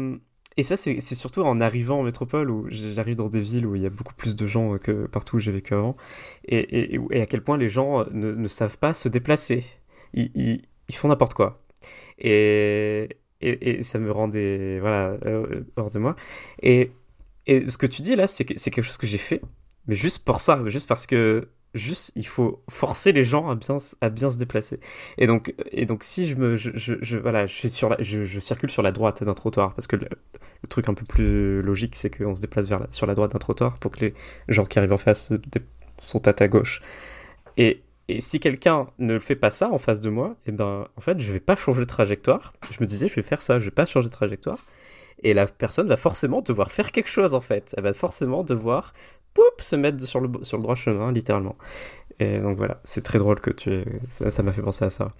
et 0.56 0.62
ça 0.62 0.76
c'est 0.76 1.00
c'est 1.00 1.14
surtout 1.14 1.42
en 1.42 1.60
arrivant 1.60 2.00
en 2.00 2.02
métropole 2.02 2.50
où 2.50 2.66
j'arrive 2.70 3.16
dans 3.16 3.28
des 3.28 3.40
villes 3.40 3.66
où 3.66 3.74
il 3.76 3.82
y 3.82 3.86
a 3.86 3.90
beaucoup 3.90 4.14
plus 4.14 4.36
de 4.36 4.46
gens 4.46 4.76
que 4.78 5.06
partout 5.06 5.36
où 5.36 5.38
j'ai 5.40 5.52
vécu 5.52 5.74
avant, 5.74 5.96
et, 6.44 6.94
et, 6.94 7.00
et 7.10 7.22
à 7.22 7.26
quel 7.26 7.42
point 7.42 7.56
les 7.58 7.68
gens 7.68 8.04
ne, 8.12 8.32
ne 8.32 8.48
savent 8.48 8.78
pas 8.78 8.94
se 8.94 9.08
déplacer. 9.08 9.64
Ils, 10.14 10.30
ils, 10.34 10.62
ils 10.88 10.94
font 10.94 11.08
n'importe 11.08 11.34
quoi. 11.34 11.62
Et, 12.18 13.08
et, 13.40 13.82
ça 13.82 13.98
me 13.98 14.10
rend 14.10 14.28
des, 14.28 14.80
voilà, 14.80 15.16
euh, 15.26 15.62
hors 15.76 15.90
de 15.90 15.98
moi. 15.98 16.16
Et, 16.62 16.92
et 17.46 17.64
ce 17.64 17.78
que 17.78 17.86
tu 17.86 18.02
dis 18.02 18.16
là, 18.16 18.26
c'est 18.26 18.44
que- 18.44 18.54
quelque 18.54 18.82
chose 18.82 18.96
que 18.98 19.06
j'ai 19.06 19.18
fait, 19.18 19.40
mais 19.86 19.94
juste 19.94 20.24
pour 20.24 20.40
ça, 20.40 20.60
juste 20.66 20.88
parce 20.88 21.06
que 21.06 21.48
juste 21.74 22.12
il 22.16 22.26
faut 22.26 22.62
forcer 22.70 23.12
les 23.12 23.24
gens 23.24 23.48
à 23.48 23.54
bien, 23.54 23.78
à 24.00 24.08
bien 24.10 24.30
se 24.30 24.38
déplacer. 24.38 24.80
Et 25.18 25.26
donc, 25.26 25.54
et 25.72 25.86
donc 25.86 26.02
si 26.02 26.26
je 26.26 26.34
me, 26.36 26.56
je, 26.56 27.16
voilà, 27.18 27.46
je 27.46 27.54
suis 27.54 27.70
sur 27.70 27.88
la, 27.90 27.96
je, 28.00 28.40
circule 28.40 28.70
sur 28.70 28.82
la 28.82 28.92
droite 28.92 29.22
d'un 29.22 29.34
trottoir 29.34 29.74
parce 29.74 29.86
que 29.86 29.96
le, 29.96 30.08
truc 30.68 30.88
un 30.88 30.94
peu 30.94 31.04
plus 31.04 31.60
logique, 31.62 31.94
c'est 31.96 32.10
qu'on 32.10 32.34
se 32.34 32.40
déplace 32.40 32.68
vers 32.68 32.86
sur 32.90 33.06
la 33.06 33.14
droite 33.14 33.32
d'un 33.32 33.38
trottoir 33.38 33.78
pour 33.78 33.92
que 33.92 34.00
les 34.06 34.14
gens 34.48 34.64
qui 34.64 34.78
arrivent 34.78 34.92
en 34.92 34.98
face 34.98 35.32
sont 35.96 36.28
à 36.28 36.32
ta 36.32 36.48
gauche. 36.48 36.82
Et, 37.56 37.82
et 38.08 38.20
si 38.20 38.40
quelqu'un 38.40 38.86
ne 38.98 39.18
fait 39.18 39.36
pas 39.36 39.50
ça 39.50 39.70
en 39.70 39.78
face 39.78 40.00
de 40.00 40.10
moi, 40.10 40.36
et 40.46 40.52
ben 40.52 40.86
en 40.96 41.00
fait 41.00 41.20
je 41.20 41.32
vais 41.32 41.40
pas 41.40 41.56
changer 41.56 41.80
de 41.80 41.84
trajectoire. 41.86 42.54
Je 42.70 42.78
me 42.80 42.86
disais 42.86 43.08
je 43.08 43.14
vais 43.14 43.22
faire 43.22 43.42
ça, 43.42 43.58
je 43.58 43.66
vais 43.66 43.70
pas 43.70 43.86
changer 43.86 44.08
de 44.08 44.12
trajectoire. 44.12 44.64
Et 45.22 45.34
la 45.34 45.46
personne 45.46 45.88
va 45.88 45.96
forcément 45.96 46.42
devoir 46.42 46.70
faire 46.70 46.92
quelque 46.92 47.08
chose 47.08 47.34
en 47.34 47.40
fait. 47.40 47.74
Elle 47.76 47.82
va 47.84 47.92
forcément 47.92 48.44
devoir 48.44 48.94
poup, 49.34 49.42
se 49.60 49.76
mettre 49.76 50.02
sur 50.04 50.20
le, 50.20 50.30
sur 50.42 50.56
le 50.56 50.62
droit 50.62 50.74
chemin, 50.76 51.12
littéralement. 51.12 51.56
Et 52.20 52.38
donc 52.38 52.56
voilà, 52.56 52.80
c'est 52.84 53.02
très 53.02 53.18
drôle 53.18 53.40
que 53.40 53.50
tu 53.50 53.84
ça 54.08 54.42
m'a 54.42 54.52
fait 54.52 54.62
penser 54.62 54.84
à 54.84 54.90
ça. 54.90 55.12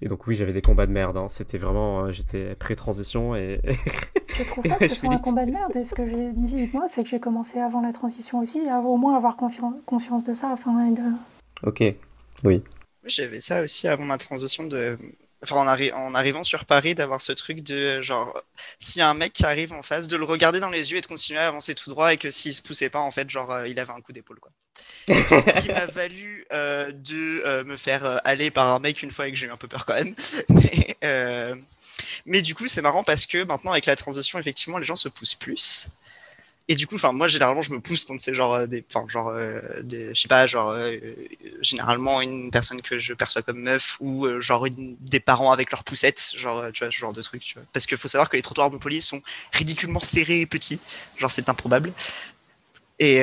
Et 0.00 0.08
donc 0.08 0.26
oui, 0.26 0.34
j'avais 0.34 0.52
des 0.52 0.62
combats 0.62 0.86
de 0.86 0.92
merde. 0.92 1.16
hein. 1.16 1.26
C'était 1.28 1.58
vraiment, 1.58 2.04
euh, 2.04 2.12
j'étais 2.12 2.54
pré-transition 2.54 3.34
et 3.34 3.60
Je 4.28 4.42
trouve 4.46 4.64
pas 4.64 4.76
que 4.76 4.86
Je 4.86 4.90
ce 4.94 4.94
soit 4.94 5.12
un 5.12 5.18
combat 5.18 5.44
de 5.44 5.50
merde. 5.50 5.74
Et 5.76 5.84
ce 5.84 5.94
que 5.94 6.06
j'ai 6.06 6.32
dit, 6.32 6.70
moi, 6.72 6.86
c'est 6.88 7.02
que 7.02 7.08
j'ai 7.08 7.20
commencé 7.20 7.58
avant 7.58 7.80
la 7.80 7.92
transition 7.92 8.38
aussi, 8.38 8.66
à 8.68 8.78
au 8.80 8.96
moins 8.96 9.16
avoir 9.16 9.36
conscience 9.36 10.24
de 10.24 10.32
ça. 10.32 10.48
Enfin, 10.52 10.90
de... 10.90 11.02
ok, 11.66 11.82
oui. 12.44 12.62
J'avais 13.04 13.40
ça 13.40 13.62
aussi 13.62 13.88
avant 13.88 14.04
ma 14.04 14.18
transition 14.18 14.64
de. 14.64 14.98
Enfin, 15.42 15.56
en, 15.56 15.66
arri- 15.66 15.92
en 15.94 16.14
arrivant 16.14 16.44
sur 16.44 16.66
Paris, 16.66 16.94
d'avoir 16.94 17.22
ce 17.22 17.32
truc 17.32 17.62
de 17.62 18.02
genre, 18.02 18.38
a 18.98 19.08
un 19.08 19.14
mec 19.14 19.32
qui 19.32 19.46
arrive 19.46 19.72
en 19.72 19.82
face, 19.82 20.06
de 20.06 20.18
le 20.18 20.24
regarder 20.26 20.60
dans 20.60 20.68
les 20.68 20.92
yeux 20.92 20.98
et 20.98 21.00
de 21.00 21.06
continuer 21.06 21.40
à 21.40 21.48
avancer 21.48 21.74
tout 21.74 21.88
droit 21.88 22.12
et 22.12 22.18
que 22.18 22.30
s'il 22.30 22.52
se 22.52 22.60
poussait 22.60 22.90
pas, 22.90 23.00
en 23.00 23.10
fait, 23.10 23.30
genre, 23.30 23.50
euh, 23.50 23.66
il 23.66 23.80
avait 23.80 23.92
un 23.92 24.02
coup 24.02 24.12
d'épaule, 24.12 24.38
quoi. 24.38 24.52
ce 25.08 25.58
qui 25.60 25.68
m'a 25.68 25.86
valu 25.86 26.44
euh, 26.52 26.92
de 26.92 27.42
euh, 27.46 27.64
me 27.64 27.78
faire 27.78 28.20
aller 28.24 28.50
par 28.50 28.68
un 28.68 28.80
mec 28.80 29.02
une 29.02 29.10
fois 29.10 29.28
et 29.28 29.32
que 29.32 29.38
j'ai 29.38 29.46
eu 29.46 29.50
un 29.50 29.56
peu 29.56 29.66
peur 29.68 29.86
quand 29.86 29.94
même. 29.94 30.14
Mais 32.26 32.42
du 32.42 32.54
coup, 32.54 32.66
c'est 32.66 32.82
marrant 32.82 33.04
parce 33.04 33.26
que 33.26 33.44
maintenant, 33.44 33.72
avec 33.72 33.86
la 33.86 33.96
transition, 33.96 34.38
effectivement, 34.38 34.78
les 34.78 34.86
gens 34.86 34.96
se 34.96 35.08
poussent 35.08 35.34
plus. 35.34 35.88
Et 36.70 36.76
du 36.76 36.86
coup, 36.86 36.94
enfin, 36.94 37.10
moi, 37.10 37.26
généralement, 37.26 37.62
je 37.62 37.72
me 37.72 37.80
pousse, 37.80 38.06
donc 38.06 38.20
c'est 38.20 38.32
genre 38.32 38.54
euh, 38.54 38.66
des, 38.68 38.84
enfin, 38.94 39.04
genre, 39.08 39.30
euh, 39.30 39.60
je 39.90 40.14
sais 40.14 40.28
pas, 40.28 40.46
genre, 40.46 40.70
euh, 40.70 41.00
généralement 41.62 42.20
une 42.20 42.52
personne 42.52 42.80
que 42.80 42.96
je 42.96 43.12
perçois 43.12 43.42
comme 43.42 43.58
meuf 43.60 43.96
ou 43.98 44.28
genre 44.40 44.68
des 44.70 45.18
parents 45.18 45.50
avec 45.50 45.72
leurs 45.72 45.82
poussettes, 45.82 46.30
genre, 46.36 46.70
tu 46.72 46.84
vois, 46.84 46.92
ce 46.92 46.96
genre 46.96 47.12
de 47.12 47.22
truc. 47.22 47.56
Parce 47.72 47.86
qu'il 47.86 47.96
faut 47.96 48.06
savoir 48.06 48.30
que 48.30 48.36
les 48.36 48.42
trottoirs 48.42 48.70
de 48.70 48.74
Montpellier 48.74 49.00
sont 49.00 49.20
ridiculement 49.52 49.98
serrés 49.98 50.42
et 50.42 50.46
petits, 50.46 50.78
genre, 51.18 51.32
c'est 51.32 51.48
improbable. 51.48 51.92
Et, 53.00 53.20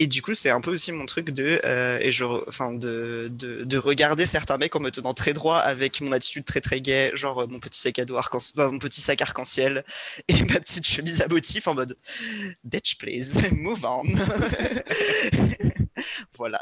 et 0.00 0.06
du 0.06 0.22
coup, 0.22 0.34
c'est 0.34 0.50
un 0.50 0.60
peu 0.60 0.70
aussi 0.70 0.92
mon 0.92 1.06
truc 1.06 1.30
de, 1.30 1.60
euh, 1.64 1.98
et 2.00 2.12
je, 2.12 2.24
enfin, 2.24 2.72
de, 2.72 3.28
de, 3.32 3.64
de 3.64 3.78
regarder 3.78 4.26
certains 4.26 4.56
mecs 4.56 4.76
en 4.76 4.80
me 4.80 4.90
tenant 4.90 5.12
très 5.12 5.32
droit 5.32 5.58
avec 5.58 6.00
mon 6.00 6.12
attitude 6.12 6.44
très 6.44 6.60
très 6.60 6.80
gay, 6.80 7.10
genre 7.14 7.48
mon 7.48 7.58
petit 7.58 7.80
sac 7.80 7.98
à 7.98 8.04
dos 8.04 8.16
arc 8.16 8.34
mon 8.56 8.78
petit 8.78 9.00
sac 9.00 9.20
arc-en-ciel 9.22 9.84
et 10.28 10.44
ma 10.44 10.60
petite 10.60 10.86
chemise 10.86 11.20
à 11.20 11.28
motifs 11.28 11.66
en 11.66 11.74
mode 11.74 11.96
bitch 12.64 12.96
please, 12.98 13.40
move 13.52 13.84
on. 13.84 14.02
voilà. 16.36 16.58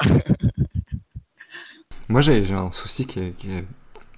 Moi, 2.09 2.21
j'ai 2.21 2.53
un 2.53 2.71
souci 2.71 3.05
qui, 3.05 3.33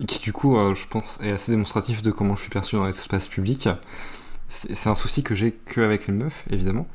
qui, 0.08 0.20
du 0.22 0.32
coup, 0.32 0.58
euh, 0.58 0.76
je 0.76 0.88
pense, 0.88 1.20
est 1.22 1.32
assez 1.32 1.52
démonstratif 1.52 2.02
de 2.02 2.12
comment 2.12 2.36
je 2.36 2.42
suis 2.42 2.52
perçu 2.52 2.76
dans 2.76 2.86
l'espace 2.86 3.28
public. 3.28 3.68
C'est 4.48 4.88
un 4.88 4.96
souci 4.96 5.24
que 5.24 5.36
j'ai 5.36 5.52
que 5.52 5.82
avec 5.82 6.08
les 6.08 6.14
meufs, 6.14 6.46
évidemment. 6.50 6.88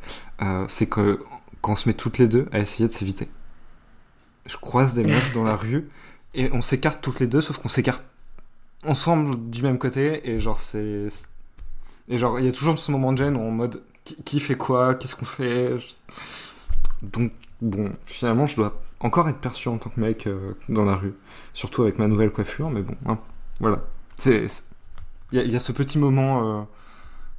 Euh, 0.43 0.65
c'est 0.69 0.89
que 0.89 1.21
quand 1.65 1.73
on 1.73 1.77
se 1.77 1.89
met 1.89 1.95
toutes 1.95 2.19
les 2.19 2.29
deux 2.29 2.47
à 2.53 2.59
essayer 2.59 2.87
de 2.87 2.93
s'éviter. 2.93 3.27
Je 4.45 4.59
croise 4.59 4.95
des 4.95 5.03
meufs 5.03 5.33
dans 5.33 5.45
la 5.45 5.57
rue 5.57 5.89
et 6.35 6.51
on 6.53 6.61
s'écarte 6.61 7.01
toutes 7.01 7.21
les 7.21 7.27
deux, 7.27 7.41
sauf 7.41 7.57
qu'on 7.57 7.71
s'écarte 7.71 8.05
ensemble 8.85 9.49
du 9.51 9.63
même 9.63 9.79
côté 9.79 10.29
et 10.29 10.39
genre 10.41 10.59
c'est 10.59 11.09
et 12.09 12.19
genre 12.19 12.39
il 12.39 12.45
y 12.45 12.49
a 12.49 12.53
toujours 12.53 12.79
ce 12.79 12.93
moment 12.93 13.13
de 13.13 13.19
gêne 13.19 13.35
où 13.37 13.41
en 13.41 13.51
mode 13.51 13.83
qui, 14.27 14.39
fait 14.41 14.57
quoi, 14.57 14.95
qu'est-ce 14.95 15.17
qu'on 15.17 15.25
fait? 15.25 15.75
Donc 17.03 17.33
bon, 17.63 17.91
finalement, 18.05 18.47
je 18.47 18.57
dois 18.57 18.79
encore 19.01 19.27
être 19.31 19.39
perçu 19.39 19.69
en 19.69 19.79
tant 19.79 19.89
que 19.89 19.99
mec 19.99 20.27
euh, 20.27 20.53
dans 20.69 20.85
la 20.85 20.95
rue, 20.97 21.15
surtout 21.55 21.81
avec 21.83 21.99
ma 21.99 22.07
nouvelle 22.09 22.31
coiffure, 22.31 22.69
mais 22.69 22.83
bon, 22.83 22.97
hein, 23.07 23.19
voilà. 23.61 23.79
Il 24.27 24.51
y, 25.33 25.57
a- 25.57 25.61
ce 25.61 25.73
petit 25.73 25.99
moment 25.99 26.61
euh, 26.61 26.63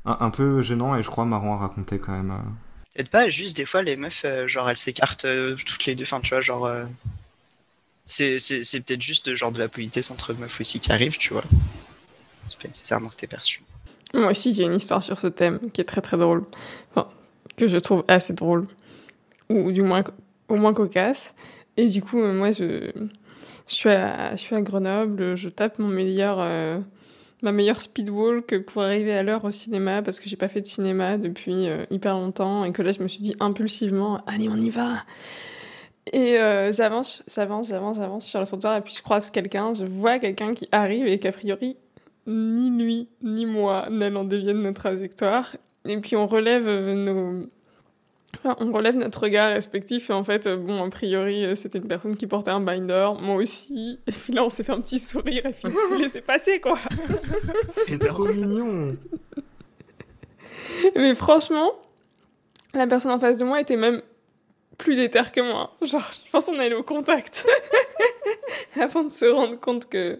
un, 0.05 0.17
un 0.19 0.29
peu 0.31 0.63
gênant 0.63 0.95
et 0.95 1.03
je 1.03 1.09
crois 1.11 1.25
marrant 1.25 1.53
à 1.55 1.57
raconter 1.59 1.99
quand 1.99 2.13
même. 2.13 2.31
euh. 2.31 2.64
Peut-être 2.95 3.09
pas 3.09 3.27
juste 3.27 3.57
des 3.57 3.65
fois 3.65 3.81
les 3.81 3.97
meufs, 3.97 4.23
euh, 4.23 4.47
genre 4.47 4.69
elles 4.69 4.77
s'écartent 4.77 5.25
euh, 5.25 5.55
toutes 5.65 5.85
les 5.85 5.95
deux, 5.95 6.03
enfin 6.03 6.21
tu 6.21 6.29
vois, 6.29 6.39
genre. 6.39 6.65
euh, 6.65 6.85
c'est 8.05 8.37
peut-être 8.85 9.01
juste 9.01 9.35
genre 9.35 9.51
de 9.51 9.59
la 9.59 9.67
politesse 9.67 10.11
entre 10.11 10.33
meufs 10.33 10.61
aussi 10.61 10.79
qui 10.79 10.91
arrive, 10.93 11.17
tu 11.17 11.33
vois. 11.33 11.43
C'est 12.47 12.59
pas 12.59 12.67
nécessairement 12.69 13.09
que 13.09 13.15
t'es 13.15 13.27
perçu. 13.27 13.63
Moi 14.13 14.31
aussi, 14.31 14.53
j'ai 14.53 14.63
une 14.63 14.75
histoire 14.75 15.03
sur 15.03 15.19
ce 15.19 15.27
thème 15.27 15.59
qui 15.73 15.81
est 15.81 15.85
très 15.85 16.01
très 16.01 16.15
drôle. 16.17 16.45
Que 17.57 17.67
je 17.67 17.77
trouve 17.77 18.05
assez 18.07 18.33
drôle. 18.33 18.67
Ou 19.49 19.71
du 19.71 19.81
moins, 19.81 20.03
au 20.47 20.55
moins 20.55 20.73
cocasse. 20.73 21.35
Et 21.77 21.87
du 21.87 22.01
coup, 22.01 22.23
moi, 22.23 22.51
je, 22.51 22.91
suis, 23.67 23.89
à, 23.89 24.31
je 24.31 24.37
suis 24.37 24.55
à 24.55 24.61
Grenoble, 24.61 25.35
je 25.35 25.49
tape 25.49 25.79
mon 25.79 25.87
meilleur, 25.87 26.37
ma 27.45 27.51
meilleure 27.51 27.79
speedwalk 27.79 28.65
pour 28.65 28.81
arriver 28.81 29.13
à 29.13 29.23
l'heure 29.23 29.45
au 29.45 29.51
cinéma 29.51 30.01
parce 30.01 30.19
que 30.19 30.27
j'ai 30.27 30.35
pas 30.35 30.47
fait 30.47 30.61
de 30.61 30.67
cinéma 30.67 31.17
depuis 31.17 31.69
euh, 31.69 31.85
hyper 31.91 32.15
longtemps 32.15 32.65
et 32.65 32.71
que 32.71 32.81
là, 32.81 32.91
je 32.91 33.01
me 33.01 33.07
suis 33.07 33.21
dit 33.21 33.35
impulsivement, 33.39 34.21
allez, 34.25 34.49
on 34.49 34.57
y 34.57 34.69
va! 34.69 34.89
Et 36.11 36.39
euh, 36.39 36.71
j'avance, 36.71 37.23
j'avance, 37.27 37.69
j'avance, 37.69 37.97
j'avance 37.97 38.27
sur 38.27 38.39
le 38.39 38.45
trottoir 38.45 38.77
et 38.77 38.81
puis 38.81 38.93
je 38.95 39.01
croise 39.01 39.29
quelqu'un, 39.29 39.73
je 39.73 39.85
vois 39.85 40.19
quelqu'un 40.19 40.53
qui 40.53 40.67
arrive 40.71 41.07
et 41.07 41.19
qu'a 41.19 41.31
priori, 41.31 41.77
ni 42.27 42.71
lui 42.71 43.09
ni 43.21 43.45
moi 43.45 43.87
n'allons 43.89 44.23
dévier 44.23 44.53
de 44.53 44.59
notre 44.59 44.81
trajectoire. 44.81 45.55
Et 45.85 45.97
puis 45.97 46.15
on 46.15 46.25
relève 46.25 46.67
euh, 46.67 46.95
nos... 46.95 47.47
enfin, 48.45 48.55
on 48.59 48.71
relève 48.71 48.95
notre 48.95 49.21
regard 49.21 49.51
respectif 49.51 50.09
et 50.09 50.13
en 50.13 50.23
fait, 50.23 50.47
euh, 50.47 50.57
bon, 50.57 50.83
a 50.83 50.89
priori, 50.89 51.45
euh, 51.45 51.55
c'était 51.55 51.79
une 51.79 51.87
personne 51.87 52.15
qui 52.15 52.27
portait 52.27 52.51
un 52.51 52.59
binder, 52.59 53.09
moi 53.19 53.35
aussi. 53.35 53.99
Et 54.07 54.11
puis 54.11 54.33
là, 54.33 54.43
on 54.43 54.49
s'est 54.49 54.63
fait 54.63 54.71
un 54.71 54.81
petit 54.81 54.99
sourire 54.99 55.45
et 55.45 55.53
puis 55.53 55.65
on 55.65 55.89
s'est 55.89 55.97
laissé 56.01 56.21
passer, 56.21 56.59
quoi. 56.59 56.77
C'est 57.87 57.99
trop 57.99 58.27
mignon 58.27 58.95
Mais 60.95 61.15
franchement, 61.15 61.71
la 62.73 62.87
personne 62.87 63.11
en 63.11 63.19
face 63.19 63.37
de 63.37 63.45
moi 63.45 63.61
était 63.61 63.77
même 63.77 64.01
plus 64.77 64.95
déterre 64.95 65.31
que 65.31 65.41
moi. 65.41 65.75
Genre, 65.81 66.01
je 66.01 66.31
pense 66.31 66.45
qu'on 66.45 66.59
allait 66.59 66.75
au 66.75 66.83
contact. 66.83 67.47
Avant 68.79 69.03
de 69.03 69.11
se 69.11 69.25
rendre 69.25 69.59
compte 69.59 69.89
que 69.89 70.19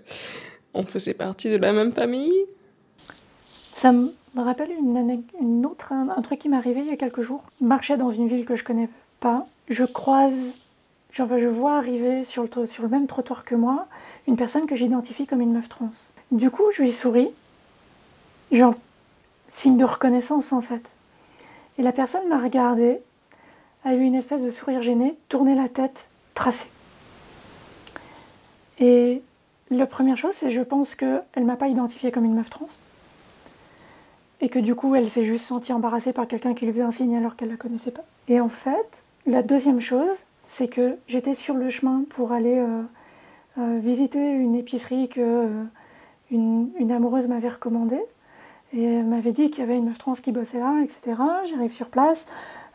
on 0.74 0.86
faisait 0.86 1.14
partie 1.14 1.50
de 1.50 1.58
la 1.58 1.74
même 1.74 1.92
famille. 1.92 2.46
Ça 3.74 3.92
me 3.92 4.12
rappelle 4.42 4.72
une, 4.72 5.66
autre, 5.66 5.94
un, 5.94 6.22
truc 6.22 6.40
qui 6.40 6.50
m'est 6.50 6.58
arrivé 6.58 6.82
il 6.82 6.90
y 6.90 6.94
a 6.94 6.98
quelques 6.98 7.22
jours. 7.22 7.44
Je 7.62 7.66
marchais 7.66 7.98
dans 7.98 8.10
une 8.12 8.28
ville 8.28 8.46
que 8.46 8.56
je 8.56 8.64
connais 8.64 8.90
pas. 9.20 9.48
Je 9.70 9.86
croise, 9.86 10.56
je 11.12 11.48
vois 11.48 11.78
arriver 11.78 12.24
sur 12.24 12.44
le, 12.44 12.88
même 12.88 13.08
trottoir 13.08 13.46
que 13.46 13.56
moi 13.56 13.88
une 14.28 14.36
personne 14.36 14.66
que 14.66 14.76
j'identifie 14.76 15.26
comme 15.26 15.42
une 15.42 15.54
meuf 15.54 15.70
trans. 15.70 15.90
Du 16.32 16.50
coup, 16.50 16.64
je 16.74 16.82
lui 16.82 16.92
souris, 16.92 17.30
genre, 18.52 18.76
signe 19.48 19.78
de 19.78 19.86
reconnaissance 19.86 20.52
en 20.52 20.62
fait. 20.62 20.92
Et 21.78 21.82
la 21.82 21.92
personne 21.92 22.28
m'a 22.28 22.42
regardé, 22.42 23.00
a 23.84 23.94
eu 23.94 24.02
une 24.02 24.16
espèce 24.16 24.42
de 24.42 24.50
sourire 24.50 24.82
gêné, 24.82 25.18
tourné 25.30 25.56
la 25.56 25.70
tête, 25.70 26.10
tracé. 26.34 26.68
Et 28.80 29.22
la 29.70 29.86
première 29.86 30.18
chose, 30.18 30.34
c'est 30.34 30.52
je 30.52 30.62
pense 30.62 30.96
qu'elle 30.96 31.46
m'a 31.46 31.56
pas 31.56 31.68
identifiée 31.68 32.12
comme 32.12 32.26
une 32.26 32.36
meuf 32.36 32.50
trans. 32.50 32.68
Et 34.46 34.50
que 34.50 34.60
du 34.60 34.76
coup, 34.76 34.94
elle 34.94 35.10
s'est 35.10 35.24
juste 35.24 35.46
sentie 35.46 35.74
embarrassée 35.74 36.14
par 36.14 36.28
quelqu'un 36.28 36.54
qui 36.54 36.68
lui 36.68 36.72
faisait 36.72 36.84
un 36.84 36.92
signe 36.92 37.18
alors 37.18 37.36
qu'elle 37.36 37.50
la 37.50 37.58
connaissait 37.58 37.90
pas. 37.90 38.04
Et 38.28 38.40
en 38.40 38.48
fait, 38.48 39.04
la 39.26 39.42
deuxième 39.42 39.82
chose, 39.82 40.16
c'est 40.48 40.68
que 40.68 40.98
j'étais 41.08 41.34
sur 41.34 41.56
le 41.56 41.68
chemin 41.70 42.04
pour 42.12 42.32
aller 42.32 42.60
euh, 42.60 42.84
euh, 43.58 43.80
visiter 43.82 44.20
une 44.20 44.54
épicerie 44.54 45.10
que 45.10 45.20
euh, 45.20 45.64
une, 46.30 46.92
amoureuse 46.92 47.28
m'avait 47.28 47.50
recommandée. 47.50 48.04
Et 48.72 49.02
m'avait 49.02 49.32
dit 49.32 49.50
qu'il 49.50 49.62
y 49.62 49.64
avait 49.64 49.78
une 49.78 49.86
meuf 49.86 49.98
trans 49.98 50.14
qui 50.14 50.32
bossait 50.32 50.60
là, 50.60 50.80
etc. 50.84 51.20
J'arrive 51.46 51.74
sur 51.74 51.90
place, 51.90 52.28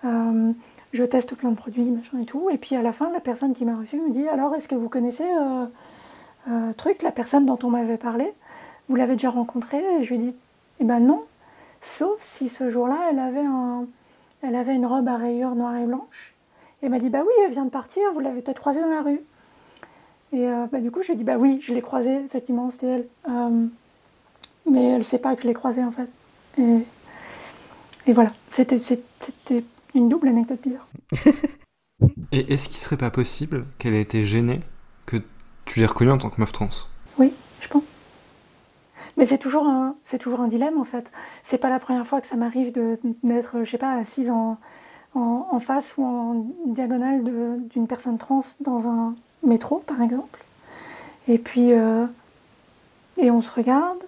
je 0.03 1.05
teste 1.05 1.37
plein 1.37 1.51
de 1.51 1.57
produits, 1.57 1.89
machin 1.89 2.19
et 2.21 2.25
tout. 2.25 2.51
Et 2.51 2.59
puis 2.59 2.75
à 2.75 2.83
la 2.83 2.93
fin, 2.93 3.13
la 3.13 3.21
personne 3.21 3.53
qui 3.53 3.65
m'a 3.65 3.77
reçue 3.77 4.01
me 4.01 4.11
dit 4.11 4.27
Alors, 4.27 4.57
est-ce 4.57 4.67
que 4.67 4.75
vous 4.75 4.89
connaissez 4.89 5.29
truc, 6.79 7.03
la 7.03 7.13
personne 7.13 7.47
dont 7.47 7.59
on 7.63 7.71
m'avait 7.71 7.99
parlé? 7.99 8.33
Vous 8.89 8.97
l'avez 8.97 9.13
déjà 9.13 9.31
rencontrée? 9.31 9.83
Et 10.01 10.03
je 10.03 10.11
lui 10.11 10.19
dis 10.19 10.35
Eh 10.79 10.85
ben 10.85 11.01
non, 11.01 11.23
sauf 11.81 12.21
si 12.21 12.49
ce 12.49 12.71
jour-là, 12.71 13.09
elle 13.11 13.19
avait, 13.19 13.45
un, 13.45 13.87
elle 14.43 14.55
avait 14.55 14.75
une 14.75 14.87
robe 14.87 15.09
à 15.09 15.17
rayures 15.17 15.55
noire 15.55 15.77
et 15.77 15.87
blanche. 15.87 16.35
Et 16.83 16.87
elle 16.87 16.91
m'a 16.91 16.99
dit 16.99 17.11
Bah 17.11 17.23
oui, 17.25 17.33
elle 17.45 17.53
vient 17.53 17.65
de 17.65 17.71
partir, 17.71 18.03
vous 18.13 18.21
l'avez 18.21 18.43
peut-être 18.43 18.61
croisée 18.61 18.81
dans 18.81 18.89
la 18.89 19.03
rue. 19.03 19.21
Et 20.33 20.49
euh, 20.49 20.67
bah, 20.71 20.81
du 20.81 20.91
coup, 20.91 21.03
je 21.03 21.09
lui 21.09 21.15
ai 21.15 21.17
dit 21.17 21.25
Bah 21.25 21.37
oui, 21.39 21.59
je 21.63 21.75
l'ai 21.75 21.83
croisée, 21.83 22.25
effectivement, 22.25 22.71
c'était 22.71 22.87
elle. 22.87 23.07
Euh, 23.29 23.67
mais 24.71 24.85
elle 24.85 24.99
ne 24.99 25.03
sait 25.03 25.19
pas 25.19 25.35
que 25.37 25.43
je 25.43 25.49
l'ai 25.49 25.55
croisée 25.55 25.83
en 25.83 25.91
fait. 25.91 26.09
Et, 26.59 26.81
et 28.07 28.13
voilà, 28.13 28.33
c'était 28.51 28.77
une 29.95 30.09
double 30.09 30.29
anecdote 30.29 30.61
bizarre. 30.63 30.89
Et 32.33 32.53
est-ce 32.53 32.69
qu'il 32.69 32.79
serait 32.79 32.97
pas 32.97 33.11
possible 33.11 33.67
qu'elle 33.79 33.95
ait 33.95 34.01
été 34.01 34.25
gênée 34.25 34.61
que 35.05 35.17
tu 35.65 35.81
l'aies 35.81 35.87
reconnue 35.87 36.13
en 36.13 36.19
tant 36.19 36.31
que 36.31 36.41
meuf 36.41 36.53
trans? 36.53 36.69
Oui, 37.19 37.33
je 37.61 37.69
pense. 37.69 37.83
Mais 39.21 39.27
c'est 39.27 39.39
toujours 39.39 39.67
un, 39.67 39.97
c'est 40.03 40.17
toujours 40.17 40.41
un 40.41 40.47
dilemme 40.47 40.81
en 40.81 40.85
fait. 40.85 41.13
C'est 41.43 41.59
pas 41.59 41.69
la 41.69 41.79
première 41.79 42.07
fois 42.07 42.23
que 42.23 42.27
ça 42.27 42.37
m'arrive 42.37 42.73
de 42.73 42.99
d'être, 43.23 43.63
je 43.63 43.71
sais 43.71 43.77
pas, 43.77 43.93
assise 43.93 44.31
en, 44.31 44.57
en, 45.15 45.61
face 45.61 45.99
ou 45.99 46.05
en 46.05 46.47
diagonale 46.65 47.23
d'une 47.69 47.87
personne 47.87 48.17
trans 48.17 48.41
dans 48.61 48.89
un 48.89 49.15
métro, 49.43 49.81
par 49.81 50.01
exemple. 50.01 50.43
Et 51.29 51.37
puis, 51.37 51.75
euh, 51.75 52.07
et 53.19 53.31
on 53.31 53.43
se 53.43 53.51
regarde 53.51 54.03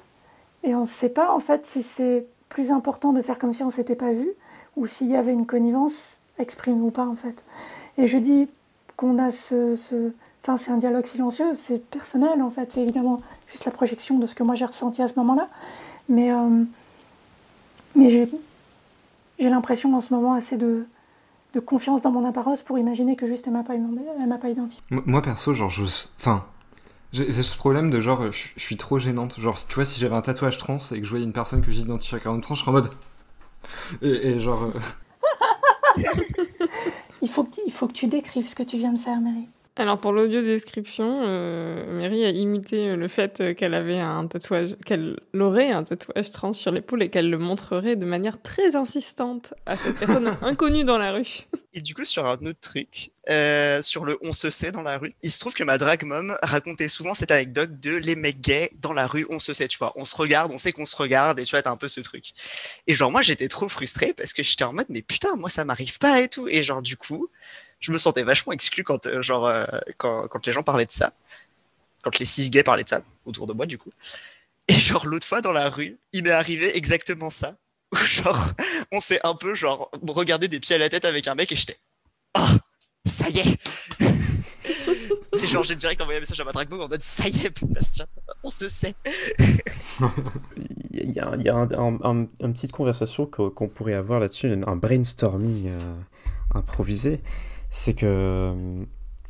et 0.64 0.74
on 0.74 0.82
ne 0.82 0.86
sait 0.86 1.10
pas 1.10 1.30
en 1.34 1.40
fait 1.40 1.66
si 1.66 1.82
c'est 1.82 2.26
plus 2.48 2.72
important 2.72 3.12
de 3.12 3.20
faire 3.20 3.38
comme 3.38 3.52
si 3.52 3.62
on 3.62 3.70
s'était 3.70 3.94
pas 3.94 4.12
vu 4.12 4.30
ou 4.76 4.86
s'il 4.86 5.08
y 5.08 5.16
avait 5.16 5.34
une 5.34 5.44
connivence 5.44 6.20
exprimée 6.38 6.80
ou 6.80 6.90
pas 6.90 7.06
en 7.06 7.16
fait. 7.16 7.44
Et 7.98 8.06
je 8.06 8.16
dis 8.16 8.48
qu'on 8.96 9.18
a 9.18 9.30
ce, 9.30 10.12
Enfin, 10.42 10.56
c'est 10.56 10.70
un 10.72 10.76
dialogue 10.76 11.06
silencieux, 11.06 11.54
c'est 11.54 11.78
personnel 11.90 12.42
en 12.42 12.50
fait, 12.50 12.72
c'est 12.72 12.82
évidemment 12.82 13.20
juste 13.46 13.64
la 13.64 13.70
projection 13.70 14.18
de 14.18 14.26
ce 14.26 14.34
que 14.34 14.42
moi 14.42 14.54
j'ai 14.56 14.64
ressenti 14.64 15.00
à 15.02 15.08
ce 15.08 15.14
moment-là. 15.16 15.48
Mais, 16.08 16.32
euh, 16.32 16.64
mais 17.94 18.10
j'ai, 18.10 18.28
j'ai 19.38 19.48
l'impression 19.48 19.94
en 19.94 20.00
ce 20.00 20.12
moment 20.12 20.34
assez 20.34 20.56
de, 20.56 20.86
de 21.54 21.60
confiance 21.60 22.02
dans 22.02 22.10
mon 22.10 22.24
apparence 22.28 22.62
pour 22.62 22.76
imaginer 22.78 23.14
que 23.14 23.26
juste 23.26 23.46
elle 23.46 23.52
m'a 23.52 23.62
pas, 23.62 23.74
elle 23.74 24.26
m'a 24.26 24.38
pas 24.38 24.48
identifié. 24.48 24.82
Moi, 24.90 25.22
perso, 25.22 25.54
genre, 25.54 25.70
je. 25.70 25.84
Enfin. 26.18 26.44
J'ai 27.14 27.30
ce 27.30 27.54
problème 27.58 27.90
de 27.90 28.00
genre, 28.00 28.32
je, 28.32 28.48
je 28.56 28.62
suis 28.62 28.78
trop 28.78 28.98
gênante. 28.98 29.38
Genre, 29.38 29.58
tu 29.68 29.74
vois, 29.74 29.84
si 29.84 30.00
j'avais 30.00 30.14
un 30.14 30.22
tatouage 30.22 30.56
trans 30.56 30.78
et 30.92 30.98
que 30.98 31.04
je 31.04 31.10
voyais 31.10 31.26
une 31.26 31.34
personne 31.34 31.60
que 31.60 31.70
j'identifie 31.70 32.18
comme 32.22 32.40
trans, 32.40 32.54
je 32.54 32.60
serais 32.62 32.70
en 32.70 32.72
mode. 32.72 32.88
Et, 34.00 34.28
et 34.30 34.38
genre. 34.38 34.62
euh, 35.98 36.02
Il 37.20 37.28
faut, 37.28 37.44
que, 37.44 37.50
il 37.66 37.72
faut 37.72 37.86
que 37.86 37.92
tu 37.92 38.06
décrives 38.06 38.48
ce 38.48 38.54
que 38.54 38.62
tu 38.62 38.78
viens 38.78 38.92
de 38.92 38.98
faire, 38.98 39.20
Mary. 39.20 39.46
Alors 39.74 39.98
pour 39.98 40.12
l'audio 40.12 40.42
description, 40.42 41.22
euh, 41.24 41.98
Mary 41.98 42.26
a 42.26 42.28
imité 42.28 42.90
euh, 42.90 42.96
le 42.96 43.08
fait 43.08 43.40
euh, 43.40 43.54
qu'elle 43.54 43.72
avait 43.72 43.98
un 43.98 44.26
tatouage, 44.26 44.76
qu'elle 44.84 45.18
aurait 45.32 45.70
un 45.70 45.82
tatouage 45.82 46.30
trans 46.30 46.52
sur 46.52 46.70
l'épaule 46.70 47.02
et 47.02 47.08
qu'elle 47.08 47.30
le 47.30 47.38
montrerait 47.38 47.96
de 47.96 48.04
manière 48.04 48.42
très 48.42 48.76
insistante 48.76 49.54
à 49.64 49.76
cette 49.76 49.96
personne 49.96 50.36
inconnue 50.42 50.84
dans 50.84 50.98
la 50.98 51.12
rue. 51.12 51.46
Et 51.72 51.80
du 51.80 51.94
coup, 51.94 52.04
sur 52.04 52.26
un 52.26 52.34
autre 52.44 52.60
truc, 52.60 53.12
euh, 53.30 53.80
sur 53.80 54.04
le 54.04 54.18
on 54.20 54.34
se 54.34 54.50
sait 54.50 54.72
dans 54.72 54.82
la 54.82 54.98
rue, 54.98 55.14
il 55.22 55.30
se 55.30 55.40
trouve 55.40 55.54
que 55.54 55.64
ma 55.64 55.78
drag 55.78 56.04
mom 56.04 56.36
racontait 56.42 56.88
souvent 56.88 57.14
cette 57.14 57.30
anecdote 57.30 57.80
de 57.80 57.96
les 57.96 58.14
mecs 58.14 58.42
gays 58.42 58.72
dans 58.78 58.92
la 58.92 59.06
rue, 59.06 59.26
on 59.30 59.38
se 59.38 59.54
sait, 59.54 59.68
tu 59.68 59.78
vois, 59.78 59.94
on 59.96 60.04
se 60.04 60.14
regarde, 60.16 60.52
on 60.52 60.58
sait 60.58 60.72
qu'on 60.72 60.84
se 60.84 60.96
regarde, 60.96 61.40
et 61.40 61.44
tu 61.44 61.52
vois, 61.52 61.62
t'as 61.62 61.70
un 61.70 61.78
peu 61.78 61.88
ce 61.88 62.02
truc. 62.02 62.32
Et 62.86 62.94
genre, 62.94 63.10
moi, 63.10 63.22
j'étais 63.22 63.48
trop 63.48 63.70
frustrée 63.70 64.12
parce 64.12 64.34
que 64.34 64.42
j'étais 64.42 64.64
en 64.64 64.74
mode, 64.74 64.86
mais 64.90 65.00
putain, 65.00 65.34
moi, 65.36 65.48
ça 65.48 65.64
m'arrive 65.64 65.98
pas 65.98 66.20
et 66.20 66.28
tout. 66.28 66.46
Et 66.46 66.62
genre, 66.62 66.82
du 66.82 66.98
coup, 66.98 67.30
je 67.82 67.92
me 67.92 67.98
sentais 67.98 68.22
vachement 68.22 68.52
exclu 68.54 68.84
quand, 68.84 69.06
euh, 69.06 69.20
genre, 69.20 69.46
euh, 69.46 69.66
quand, 69.98 70.28
quand 70.28 70.46
les 70.46 70.52
gens 70.52 70.62
parlaient 70.62 70.86
de 70.86 70.92
ça, 70.92 71.12
quand 72.02 72.18
les 72.18 72.24
cis 72.24 72.48
gays 72.48 72.62
parlaient 72.62 72.84
de 72.84 72.88
ça 72.88 73.02
autour 73.26 73.46
de 73.46 73.52
moi, 73.52 73.66
du 73.66 73.76
coup. 73.76 73.90
Et 74.68 74.74
genre, 74.74 75.06
l'autre 75.06 75.26
fois 75.26 75.40
dans 75.42 75.52
la 75.52 75.68
rue, 75.68 75.98
il 76.12 76.22
m'est 76.24 76.30
arrivé 76.30 76.74
exactement 76.76 77.28
ça. 77.28 77.56
Où 77.92 77.96
genre, 78.06 78.52
on 78.92 79.00
s'est 79.00 79.20
un 79.24 79.34
peu, 79.34 79.54
genre, 79.54 79.90
regardé 80.08 80.48
des 80.48 80.60
pieds 80.60 80.76
à 80.76 80.78
la 80.78 80.88
tête 80.88 81.04
avec 81.04 81.26
un 81.28 81.34
mec 81.34 81.50
et 81.52 81.56
j'étais, 81.56 81.76
oh, 82.38 82.46
ça 83.04 83.28
y 83.28 83.40
est! 83.40 83.58
et 85.42 85.46
genre, 85.46 85.64
j'ai 85.64 85.74
direct 85.76 86.00
envoyé 86.00 86.18
un 86.18 86.20
message 86.20 86.40
à 86.40 86.44
ma 86.44 86.52
mom 86.52 86.80
en 86.82 86.88
mode, 86.88 87.02
ça 87.02 87.28
y 87.28 87.46
est, 87.46 87.64
Bastien, 87.64 88.06
on 88.44 88.50
se 88.50 88.68
sait. 88.68 88.94
Il 90.92 91.10
y 91.10 91.18
a, 91.20 91.34
y 91.36 91.48
a 91.48 91.54
un, 91.56 91.70
un- 91.72 91.98
un- 92.02 92.26
une 92.40 92.52
petite 92.52 92.72
conversation 92.72 93.26
qu'on 93.26 93.50
qu'on 93.50 93.68
pourrait 93.68 93.94
avoir 93.94 94.20
là-dessus, 94.20 94.52
un 94.66 94.76
brainstorming 94.76 95.68
euh, 95.68 95.94
improvisé. 96.54 97.20
C'est 97.74 97.94
que 97.94 98.04
euh, 98.04 98.84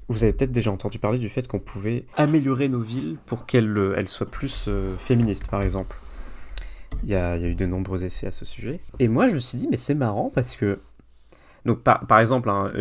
vous 0.09 0.25
avez 0.25 0.33
peut-être 0.33 0.51
déjà 0.51 0.73
entendu 0.73 0.99
parler 0.99 1.21
du 1.21 1.29
fait 1.29 1.47
qu'on 1.47 1.61
pouvait 1.61 2.07
améliorer 2.17 2.69
nos 2.69 2.81
villes 2.81 3.17
pour 3.25 3.47
qu'elles 3.47 3.79
euh, 3.79 4.07
soient 4.07 4.29
plus 4.29 4.67
euh, 4.67 4.97
féministes, 4.97 5.47
par 5.47 5.63
exemple. 5.63 5.97
Il 7.05 7.11
y, 7.11 7.15
a, 7.15 7.39
eu 7.39 7.55
de 7.55 7.67
nombreux 7.67 8.05
essais 8.05 8.27
à 8.27 8.33
ce 8.33 8.45
sujet. 8.45 8.81
Et 8.99 9.07
moi, 9.07 9.29
je 9.29 9.35
me 9.37 9.41
suis 9.41 9.59
dit, 9.59 9.69
mais 9.71 9.77
c'est 9.77 9.95
marrant 9.95 10.31
parce 10.35 10.57
que. 10.57 10.81
Donc, 11.65 11.83
par, 11.83 12.19
exemple, 12.19 12.51
hein, 12.51 12.73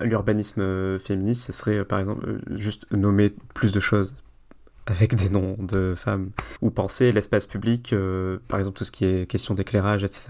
l'urbanisme 0.00 0.98
féministe, 0.98 1.44
ce 1.44 1.52
serait, 1.52 1.84
par 1.84 2.00
exemple, 2.00 2.40
juste 2.50 2.90
nommer 2.90 3.30
plus 3.54 3.72
de 3.72 3.80
choses 3.80 4.14
avec 4.90 5.14
des 5.14 5.30
noms 5.30 5.56
de 5.58 5.94
femmes 5.96 6.30
ou 6.62 6.70
penser 6.70 7.12
l'espace 7.12 7.46
public, 7.46 7.92
euh, 7.92 8.38
par 8.48 8.58
exemple 8.58 8.76
tout 8.76 8.84
ce 8.84 8.90
qui 8.90 9.04
est 9.04 9.30
question 9.30 9.54
d'éclairage, 9.54 10.02
etc., 10.02 10.28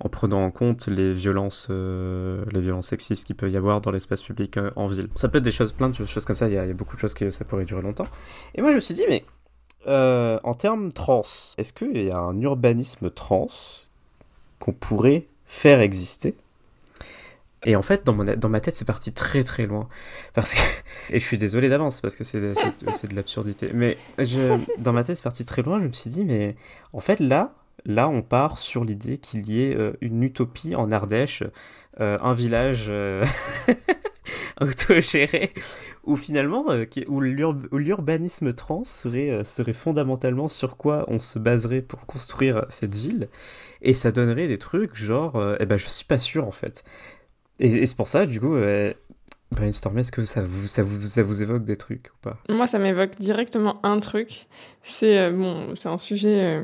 en 0.00 0.08
prenant 0.08 0.44
en 0.44 0.50
compte 0.50 0.86
les 0.86 1.12
violences, 1.12 1.66
euh, 1.70 2.44
les 2.52 2.60
violences 2.60 2.86
sexistes 2.86 3.26
qu'il 3.26 3.34
peut 3.34 3.50
y 3.50 3.56
avoir 3.56 3.80
dans 3.80 3.90
l'espace 3.90 4.22
public 4.22 4.58
euh, 4.58 4.70
en 4.76 4.86
ville. 4.86 5.08
Ça 5.16 5.28
peut 5.28 5.38
être 5.38 5.44
des 5.44 5.50
choses, 5.50 5.72
plein 5.72 5.88
de 5.88 5.94
choses 5.94 6.24
comme 6.24 6.36
ça. 6.36 6.46
Il 6.48 6.52
y, 6.52 6.54
y 6.54 6.58
a 6.58 6.72
beaucoup 6.72 6.94
de 6.94 7.00
choses 7.00 7.14
que 7.14 7.30
ça 7.30 7.44
pourrait 7.44 7.64
durer 7.64 7.82
longtemps. 7.82 8.06
Et 8.54 8.62
moi 8.62 8.70
je 8.70 8.76
me 8.76 8.80
suis 8.80 8.94
dit, 8.94 9.04
mais 9.08 9.24
en 9.88 10.54
termes 10.54 10.92
trans, 10.92 11.22
est-ce 11.58 11.72
qu'il 11.72 12.02
y 12.02 12.10
a 12.10 12.18
un 12.18 12.40
urbanisme 12.40 13.10
trans 13.10 13.48
qu'on 14.60 14.72
pourrait 14.72 15.26
faire 15.46 15.80
exister? 15.80 16.36
Et 17.66 17.76
en 17.76 17.82
fait, 17.82 18.06
dans, 18.06 18.14
mon, 18.14 18.24
dans 18.24 18.48
ma 18.48 18.60
tête, 18.60 18.76
c'est 18.76 18.86
parti 18.86 19.12
très 19.12 19.42
très 19.42 19.66
loin. 19.66 19.88
Et 21.10 21.18
je 21.18 21.24
suis 21.24 21.36
désolé 21.36 21.68
d'avance 21.68 22.00
parce 22.00 22.14
que 22.16 22.24
c'est 22.24 22.40
c'est 22.94 23.10
de 23.10 23.14
l'absurdité. 23.16 23.70
Mais 23.74 23.98
je, 24.18 24.56
dans 24.80 24.92
ma 24.92 25.04
tête, 25.04 25.16
c'est 25.16 25.22
parti 25.22 25.44
très 25.44 25.62
loin. 25.62 25.80
Je 25.80 25.86
me 25.88 25.92
suis 25.92 26.08
dit, 26.08 26.24
mais 26.24 26.56
en 26.92 27.00
fait, 27.00 27.20
là, 27.20 27.54
là 27.84 28.08
on 28.08 28.22
part 28.22 28.58
sur 28.58 28.84
l'idée 28.84 29.18
qu'il 29.18 29.50
y 29.50 29.62
ait 29.64 29.76
euh, 29.76 29.92
une 30.00 30.22
utopie 30.22 30.74
en 30.76 30.90
Ardèche, 30.92 31.42
euh, 32.00 32.18
un 32.22 32.34
village 32.34 32.86
euh, 32.88 33.24
autogéré, 34.60 35.52
où 36.04 36.16
finalement, 36.16 36.64
euh, 36.70 36.84
où 37.08 37.20
l'ur- 37.20 37.56
où 37.72 37.78
l'urbanisme 37.78 38.52
trans 38.52 38.84
serait, 38.84 39.44
serait 39.44 39.72
fondamentalement 39.72 40.48
sur 40.48 40.76
quoi 40.76 41.04
on 41.08 41.18
se 41.20 41.38
baserait 41.38 41.82
pour 41.82 42.06
construire 42.06 42.64
cette 42.68 42.94
ville. 42.94 43.28
Et 43.82 43.94
ça 43.94 44.10
donnerait 44.12 44.48
des 44.48 44.58
trucs 44.58 44.96
genre, 44.96 45.40
eh 45.60 45.66
ben, 45.66 45.76
je 45.76 45.88
suis 45.88 46.04
pas 46.06 46.18
sûr 46.18 46.46
en 46.46 46.52
fait. 46.52 46.82
Et, 47.58 47.86
c'est 47.86 47.96
pour 47.96 48.08
ça, 48.08 48.26
du 48.26 48.40
coup, 48.40 48.54
euh, 48.54 48.92
est-ce 49.62 50.12
que 50.12 50.24
ça 50.24 50.42
vous, 50.42 51.42
évoque 51.42 51.64
des 51.64 51.76
trucs 51.76 52.08
ou 52.08 52.16
pas? 52.22 52.38
Moi, 52.48 52.66
ça 52.66 52.78
m'évoque 52.78 53.18
directement 53.18 53.78
un 53.82 54.00
truc. 54.00 54.46
C'est 54.82 55.18
euh, 55.18 55.30
bon, 55.30 55.74
un 55.84 55.98
sujet 55.98 56.40
euh, 56.42 56.62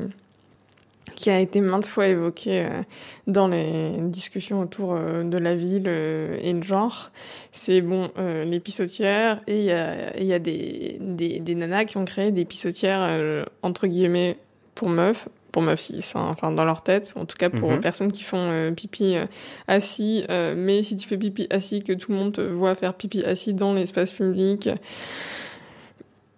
qui 1.15 1.29
a 1.29 1.39
été 1.39 1.61
maintes 1.61 1.85
fois 1.85 2.07
évoqué 2.07 2.65
euh, 2.65 2.81
dans 3.27 3.47
les 3.47 3.95
discussions 4.01 4.61
autour 4.61 4.95
de 4.95 5.37
la 5.37 5.55
ville 5.55 5.87
et 5.87 6.53
le 6.53 6.61
genre. 6.61 7.11
C'est 7.51 7.81
bon, 7.81 8.11
les 8.17 8.59
pissotières 8.59 9.41
et 9.47 9.59
il 9.59 10.25
y 10.25 10.33
a, 10.33 10.39
des, 10.39 11.55
nanas 11.55 11.85
qui 11.85 11.97
ont 11.97 12.05
créé 12.05 12.31
des 12.31 12.45
pissotières 12.45 13.45
entre 13.61 13.87
guillemets 13.87 14.37
pour 14.75 14.89
meufs 14.89 15.29
pour 15.53 15.61
meufs 15.61 15.79
cis, 15.79 16.03
hein, 16.15 16.25
enfin 16.29 16.51
dans 16.51 16.65
leur 16.65 16.81
tête, 16.81 17.13
en 17.15 17.25
tout 17.25 17.37
cas 17.37 17.49
pour 17.49 17.69
Mhm. 17.71 17.79
personnes 17.79 18.11
qui 18.11 18.23
font 18.23 18.49
euh, 18.51 18.71
pipi 18.71 19.15
euh, 19.15 19.25
assis, 19.69 20.25
euh, 20.29 20.55
mais 20.57 20.83
si 20.83 20.97
tu 20.97 21.07
fais 21.07 21.17
pipi 21.17 21.47
assis, 21.49 21.81
que 21.83 21.93
tout 21.93 22.11
le 22.11 22.17
monde 22.17 22.33
te 22.33 22.41
voit 22.41 22.75
faire 22.75 22.93
pipi 22.95 23.23
assis 23.23 23.53
dans 23.53 23.73
l'espace 23.73 24.11
public, 24.11 24.69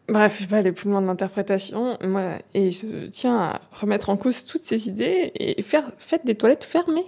Bref, 0.07 0.35
je 0.37 0.43
vais 0.43 0.49
pas 0.49 0.57
aller 0.57 0.71
plus 0.71 0.87
loin 0.91 1.01
de 1.01 1.07
l'interprétation. 1.07 1.97
Moi, 2.03 2.33
et 2.53 2.69
je 2.69 3.07
tiens 3.07 3.35
à 3.37 3.61
remettre 3.71 4.09
en 4.09 4.17
cause 4.17 4.45
toutes 4.45 4.61
ces 4.61 4.87
idées 4.87 5.31
et 5.33 5.59
faire, 5.63 5.91
faites 5.97 6.23
des 6.27 6.35
toilettes 6.35 6.63
fermées, 6.63 7.05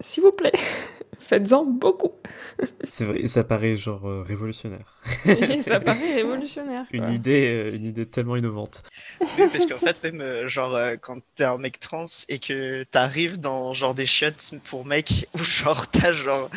s'il 0.00 0.22
vous 0.22 0.32
plaît. 0.32 0.52
Faites-en 1.18 1.64
beaucoup. 1.64 2.12
C'est 2.90 3.04
vrai, 3.04 3.26
ça 3.26 3.44
paraît 3.44 3.76
genre 3.76 4.08
euh, 4.08 4.22
révolutionnaire. 4.22 4.96
Et 5.26 5.62
ça 5.62 5.80
paraît 5.80 6.14
révolutionnaire. 6.14 6.84
quoi. 6.88 6.98
Une 6.98 7.12
idée, 7.12 7.62
euh, 7.64 7.76
une 7.76 7.86
idée 7.86 8.06
tellement 8.06 8.36
innovante. 8.36 8.82
Oui, 9.20 9.44
parce 9.52 9.66
qu'en 9.66 9.78
fait, 9.78 10.02
même, 10.04 10.20
euh, 10.20 10.48
genre, 10.48 10.78
quand 11.00 11.18
t'es 11.34 11.44
un 11.44 11.58
mec 11.58 11.80
trans 11.80 12.04
et 12.28 12.38
que 12.38 12.84
t'arrives 12.84 13.38
dans, 13.38 13.74
genre, 13.74 13.94
des 13.94 14.06
chiottes 14.06 14.52
pour 14.64 14.86
mecs, 14.86 15.28
ou 15.34 15.42
genre, 15.42 15.88
t'as, 15.90 16.12
genre, 16.12 16.50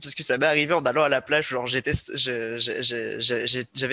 parce 0.00 0.14
que 0.14 0.22
ça 0.22 0.38
m'est 0.38 0.46
arrivé 0.46 0.72
en 0.74 0.84
allant 0.84 1.02
à 1.04 1.08
la 1.08 1.20
plage, 1.20 1.48
genre, 1.48 1.66
j'avais 1.66 1.88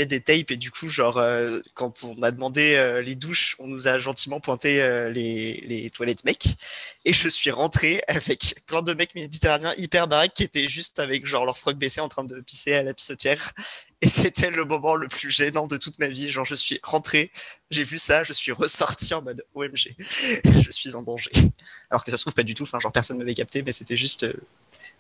des 0.05 0.21
tapes 0.21 0.51
et 0.51 0.57
du 0.57 0.69
coup, 0.71 0.89
genre, 0.89 1.17
euh, 1.17 1.61
quand 1.73 2.03
on 2.03 2.21
a 2.21 2.31
demandé 2.31 2.75
euh, 2.75 3.01
les 3.01 3.15
douches, 3.15 3.55
on 3.59 3.67
nous 3.67 3.87
a 3.87 3.99
gentiment 3.99 4.39
pointé 4.39 4.81
euh, 4.81 5.09
les, 5.09 5.89
toilettes 5.93 6.25
mecs. 6.25 6.55
Et 7.05 7.13
je 7.13 7.29
suis 7.29 7.51
rentré 7.51 8.01
avec 8.07 8.55
plein 8.65 8.81
de 8.81 8.93
mecs 8.93 9.15
méditerranéens 9.15 9.73
hyper 9.77 10.07
baraques 10.07 10.33
qui 10.33 10.43
étaient 10.43 10.67
juste 10.67 10.99
avec, 10.99 11.25
genre, 11.25 11.45
leur 11.45 11.57
froc 11.57 11.77
baissé 11.77 12.01
en 12.01 12.09
train 12.09 12.23
de 12.25 12.41
pisser 12.41 12.73
à 12.73 12.83
la 12.83 12.93
pissotière. 12.93 13.53
Et 14.01 14.09
c'était 14.09 14.51
le 14.51 14.65
moment 14.65 14.95
le 14.95 15.07
plus 15.07 15.31
gênant 15.31 15.67
de 15.67 15.77
toute 15.77 15.97
ma 15.99 16.07
vie. 16.07 16.29
Genre, 16.29 16.45
je 16.45 16.55
suis 16.55 16.79
rentré, 16.83 17.31
j'ai 17.71 17.85
vu 17.85 17.97
ça, 17.97 18.25
je 18.25 18.33
suis 18.33 18.51
ressorti 18.51 19.13
en 19.13 19.21
mode 19.21 19.45
OMG, 19.53 19.95
je 20.45 20.71
suis 20.71 20.95
en 20.95 21.03
danger. 21.03 21.31
Alors 21.89 22.03
que 22.03 22.11
ça 22.11 22.17
se 22.17 22.23
trouve 22.23 22.33
pas 22.33 22.43
du 22.43 22.53
tout, 22.55 22.63
enfin, 22.63 22.79
genre 22.81 22.91
personne 22.91 23.17
m'avait 23.17 23.33
capté, 23.33 23.63
mais 23.63 23.71
c'était 23.71 23.95
juste, 23.95 24.25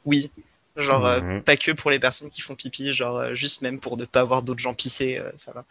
oui. 0.05 0.31
Genre, 0.75 1.05
euh, 1.05 1.39
pas 1.45 1.55
que 1.55 1.71
pour 1.71 1.91
les 1.91 1.99
personnes 1.99 2.29
qui 2.31 2.41
font 2.41 2.55
pipi, 2.55 2.91
genre, 2.93 3.17
euh, 3.19 3.33
juste 3.35 3.61
même 3.61 3.79
pour 3.79 3.95
ne 3.95 4.05
pas 4.05 4.21
avoir 4.21 4.41
d'autres 4.41 4.59
gens 4.61 4.73
pisser, 4.73 5.19
euh, 5.19 5.29
ça 5.35 5.53
va. 5.53 5.65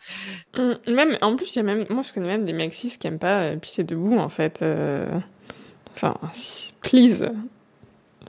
Hum, 0.57 0.75
Même, 0.87 1.19
en 1.23 1.35
plus, 1.37 1.55
il 1.55 1.59
y 1.59 1.61
a 1.61 1.65
même, 1.65 1.87
moi 1.91 2.03
je 2.03 2.13
connais 2.13 2.29
même 2.29 2.45
des 2.45 2.53
mecs 2.53 2.73
cis 2.73 2.97
qui 2.99 3.07
aiment 3.09 3.19
pas 3.19 3.43
euh, 3.43 3.57
pisser 3.57 3.83
debout 3.85 4.19
en 4.19 4.29
fait. 4.29 4.63
euh. 4.63 5.19
Enfin, 5.95 6.15
si- 6.33 6.73
please, 6.83 7.33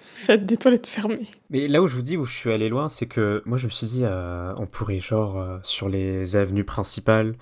faites 0.01 0.45
des 0.45 0.57
toilettes 0.57 0.87
fermées. 0.87 1.27
Mais 1.49 1.67
là 1.67 1.81
où 1.81 1.87
je 1.87 1.95
vous 1.95 2.01
dis 2.01 2.17
où 2.17 2.25
je 2.25 2.35
suis 2.35 2.51
allé 2.51 2.69
loin, 2.69 2.89
c'est 2.89 3.05
que 3.05 3.41
moi 3.45 3.57
je 3.57 3.65
me 3.65 3.71
suis 3.71 3.87
dit, 3.87 4.01
euh, 4.03 4.53
on 4.57 4.65
pourrait 4.65 4.99
genre 4.99 5.39
euh, 5.39 5.57
sur 5.63 5.89
les 5.89 6.35
avenues 6.35 6.63
principales, 6.63 7.35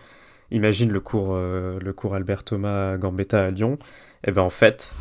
imagine 0.52 0.92
le 0.92 1.00
cours, 1.00 1.34
euh, 1.34 1.80
le 1.80 1.94
cours 1.94 2.16
Albert 2.16 2.44
Thomas 2.44 2.98
Gambetta 2.98 3.46
à 3.46 3.50
Lyon, 3.52 3.80
et 4.26 4.32
ben 4.32 4.42
en 4.42 4.50
fait, 4.50 4.94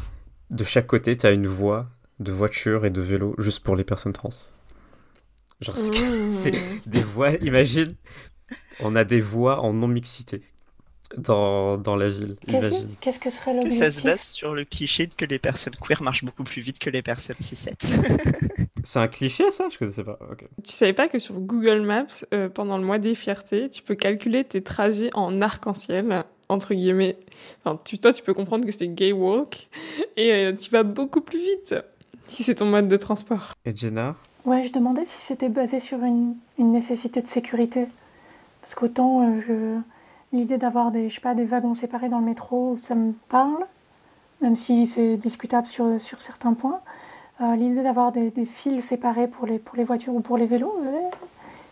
de 0.50 0.64
chaque 0.64 0.86
côté, 0.86 1.16
tu 1.16 1.26
as 1.26 1.32
une 1.32 1.46
voie 1.46 1.88
de 2.20 2.32
voiture 2.32 2.84
et 2.86 2.90
de 2.90 3.00
vélo 3.00 3.34
juste 3.38 3.60
pour 3.64 3.74
les 3.76 3.84
personnes 3.84 4.12
trans. 4.12 4.30
Genre 5.60 5.76
c'est 5.76 5.90
que- 5.90 6.26
Mmh. 6.26 6.30
c'est 6.30 6.62
des 6.86 7.02
voies, 7.02 7.32
imagine, 7.42 7.94
on 8.80 8.96
a 8.96 9.04
des 9.04 9.20
voies 9.20 9.60
en 9.60 9.72
non-mixité 9.74 10.42
dans, 11.18 11.76
dans 11.76 11.96
la 11.96 12.08
ville, 12.08 12.36
Qu'est-ce 12.46 12.56
imagine. 12.56 12.88
que, 12.88 13.00
qu'est-ce 13.00 13.18
que 13.18 13.30
serait 13.30 13.52
Que 13.62 13.68
ça 13.70 13.90
se 13.90 13.96
l'objectif? 13.96 14.04
base 14.04 14.22
sur 14.22 14.54
le 14.54 14.64
cliché 14.64 15.08
que 15.08 15.24
les 15.24 15.38
personnes 15.38 15.74
queer 15.74 16.02
marchent 16.02 16.24
beaucoup 16.24 16.44
plus 16.44 16.62
vite 16.62 16.78
que 16.78 16.88
les 16.88 17.02
personnes 17.02 17.36
cis 17.40 17.56
C'est 18.84 18.98
un 18.98 19.08
cliché 19.08 19.50
ça? 19.50 19.68
Je 19.70 19.76
connaissais 19.76 20.04
pas. 20.04 20.18
ok. 20.30 20.44
Tu 20.64 20.72
savais 20.72 20.92
pas 20.94 21.08
que 21.08 21.18
sur 21.18 21.34
Google 21.40 21.82
Maps, 21.82 22.24
euh, 22.32 22.48
pendant 22.48 22.78
le 22.78 22.84
mois 22.84 22.98
des 22.98 23.14
fiertés, 23.14 23.68
tu 23.68 23.82
peux 23.82 23.94
calculer 23.96 24.44
tes 24.44 24.62
trajets 24.62 25.10
en 25.14 25.42
arc-en-ciel, 25.42 26.24
entre 26.48 26.72
guillemets. 26.74 27.18
Enfin, 27.58 27.78
tu, 27.84 27.98
toi, 27.98 28.12
tu 28.14 28.22
peux 28.22 28.32
comprendre 28.32 28.64
que 28.64 28.72
c'est 28.72 28.88
gay 28.88 29.12
walk, 29.12 29.68
et 30.16 30.32
euh, 30.32 30.52
tu 30.56 30.70
vas 30.70 30.82
beaucoup 30.84 31.20
plus 31.20 31.38
vite 31.40 31.74
si 32.30 32.42
c'est 32.42 32.56
ton 32.56 32.66
mode 32.66 32.88
de 32.88 32.96
transport. 32.96 33.52
Et 33.64 33.74
Jenna 33.74 34.14
Ouais, 34.44 34.62
je 34.62 34.72
demandais 34.72 35.04
si 35.04 35.20
c'était 35.20 35.48
basé 35.48 35.78
sur 35.80 36.02
une, 36.04 36.34
une 36.58 36.70
nécessité 36.70 37.20
de 37.20 37.26
sécurité. 37.26 37.86
Parce 38.62 38.74
qu'autant 38.74 39.22
euh, 39.22 39.40
je... 39.46 39.78
l'idée 40.36 40.56
d'avoir 40.58 40.90
des, 40.90 41.08
je 41.08 41.14
sais 41.16 41.20
pas, 41.20 41.34
des 41.34 41.44
wagons 41.44 41.74
séparés 41.74 42.08
dans 42.08 42.18
le 42.20 42.24
métro, 42.24 42.78
ça 42.82 42.94
me 42.94 43.12
parle, 43.28 43.58
même 44.40 44.56
si 44.56 44.86
c'est 44.86 45.16
discutable 45.16 45.66
sur, 45.66 46.00
sur 46.00 46.20
certains 46.20 46.54
points. 46.54 46.80
euh, 47.42 47.54
l'idée 47.56 47.82
d'avoir 47.82 48.12
des, 48.12 48.30
des 48.30 48.46
fils 48.46 48.84
séparés 48.84 49.28
pour 49.28 49.46
les, 49.46 49.58
pour 49.58 49.76
les 49.76 49.84
voitures 49.84 50.14
ou 50.14 50.20
pour 50.20 50.36
les 50.38 50.46
vélos, 50.46 50.74
euh, 50.84 50.92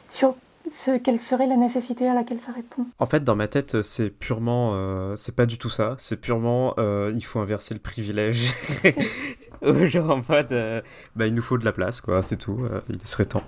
sur 0.09 0.35
ce, 0.71 0.91
quelle 0.99 1.19
serait 1.19 1.47
la 1.47 1.57
nécessité 1.57 2.09
à 2.09 2.15
laquelle 2.15 2.41
ça 2.41 2.53
répond. 2.53 2.85
En 2.99 3.07
fait, 3.07 3.25
dans 3.25 3.37
ma 3.37 3.49
tête, 3.49 3.81
c'est 3.83 4.11
purement, 4.11 4.73
euh, 4.75 5.17
c'est 5.17 5.35
pas 5.35 5.47
du 5.47 5.57
tout 5.57 5.71
ça. 5.71 5.95
C'est 5.99 6.21
purement, 6.21 6.75
euh, 6.79 7.13
il 7.17 7.25
faut 7.25 7.39
inverser 7.41 7.73
le 7.73 7.81
privilège. 7.81 8.55
Genre 9.87 10.11
en 10.11 10.23
mode, 10.29 10.53
euh, 10.53 10.81
bah 11.17 11.27
il 11.27 11.35
nous 11.35 11.43
faut 11.43 11.59
de 11.59 11.65
la 11.65 11.73
place, 11.73 12.01
quoi. 12.01 12.23
C'est 12.23 12.37
tout. 12.37 12.67
euh, 12.71 12.81
il 12.89 13.07
serait 13.07 13.25
temps. 13.27 13.43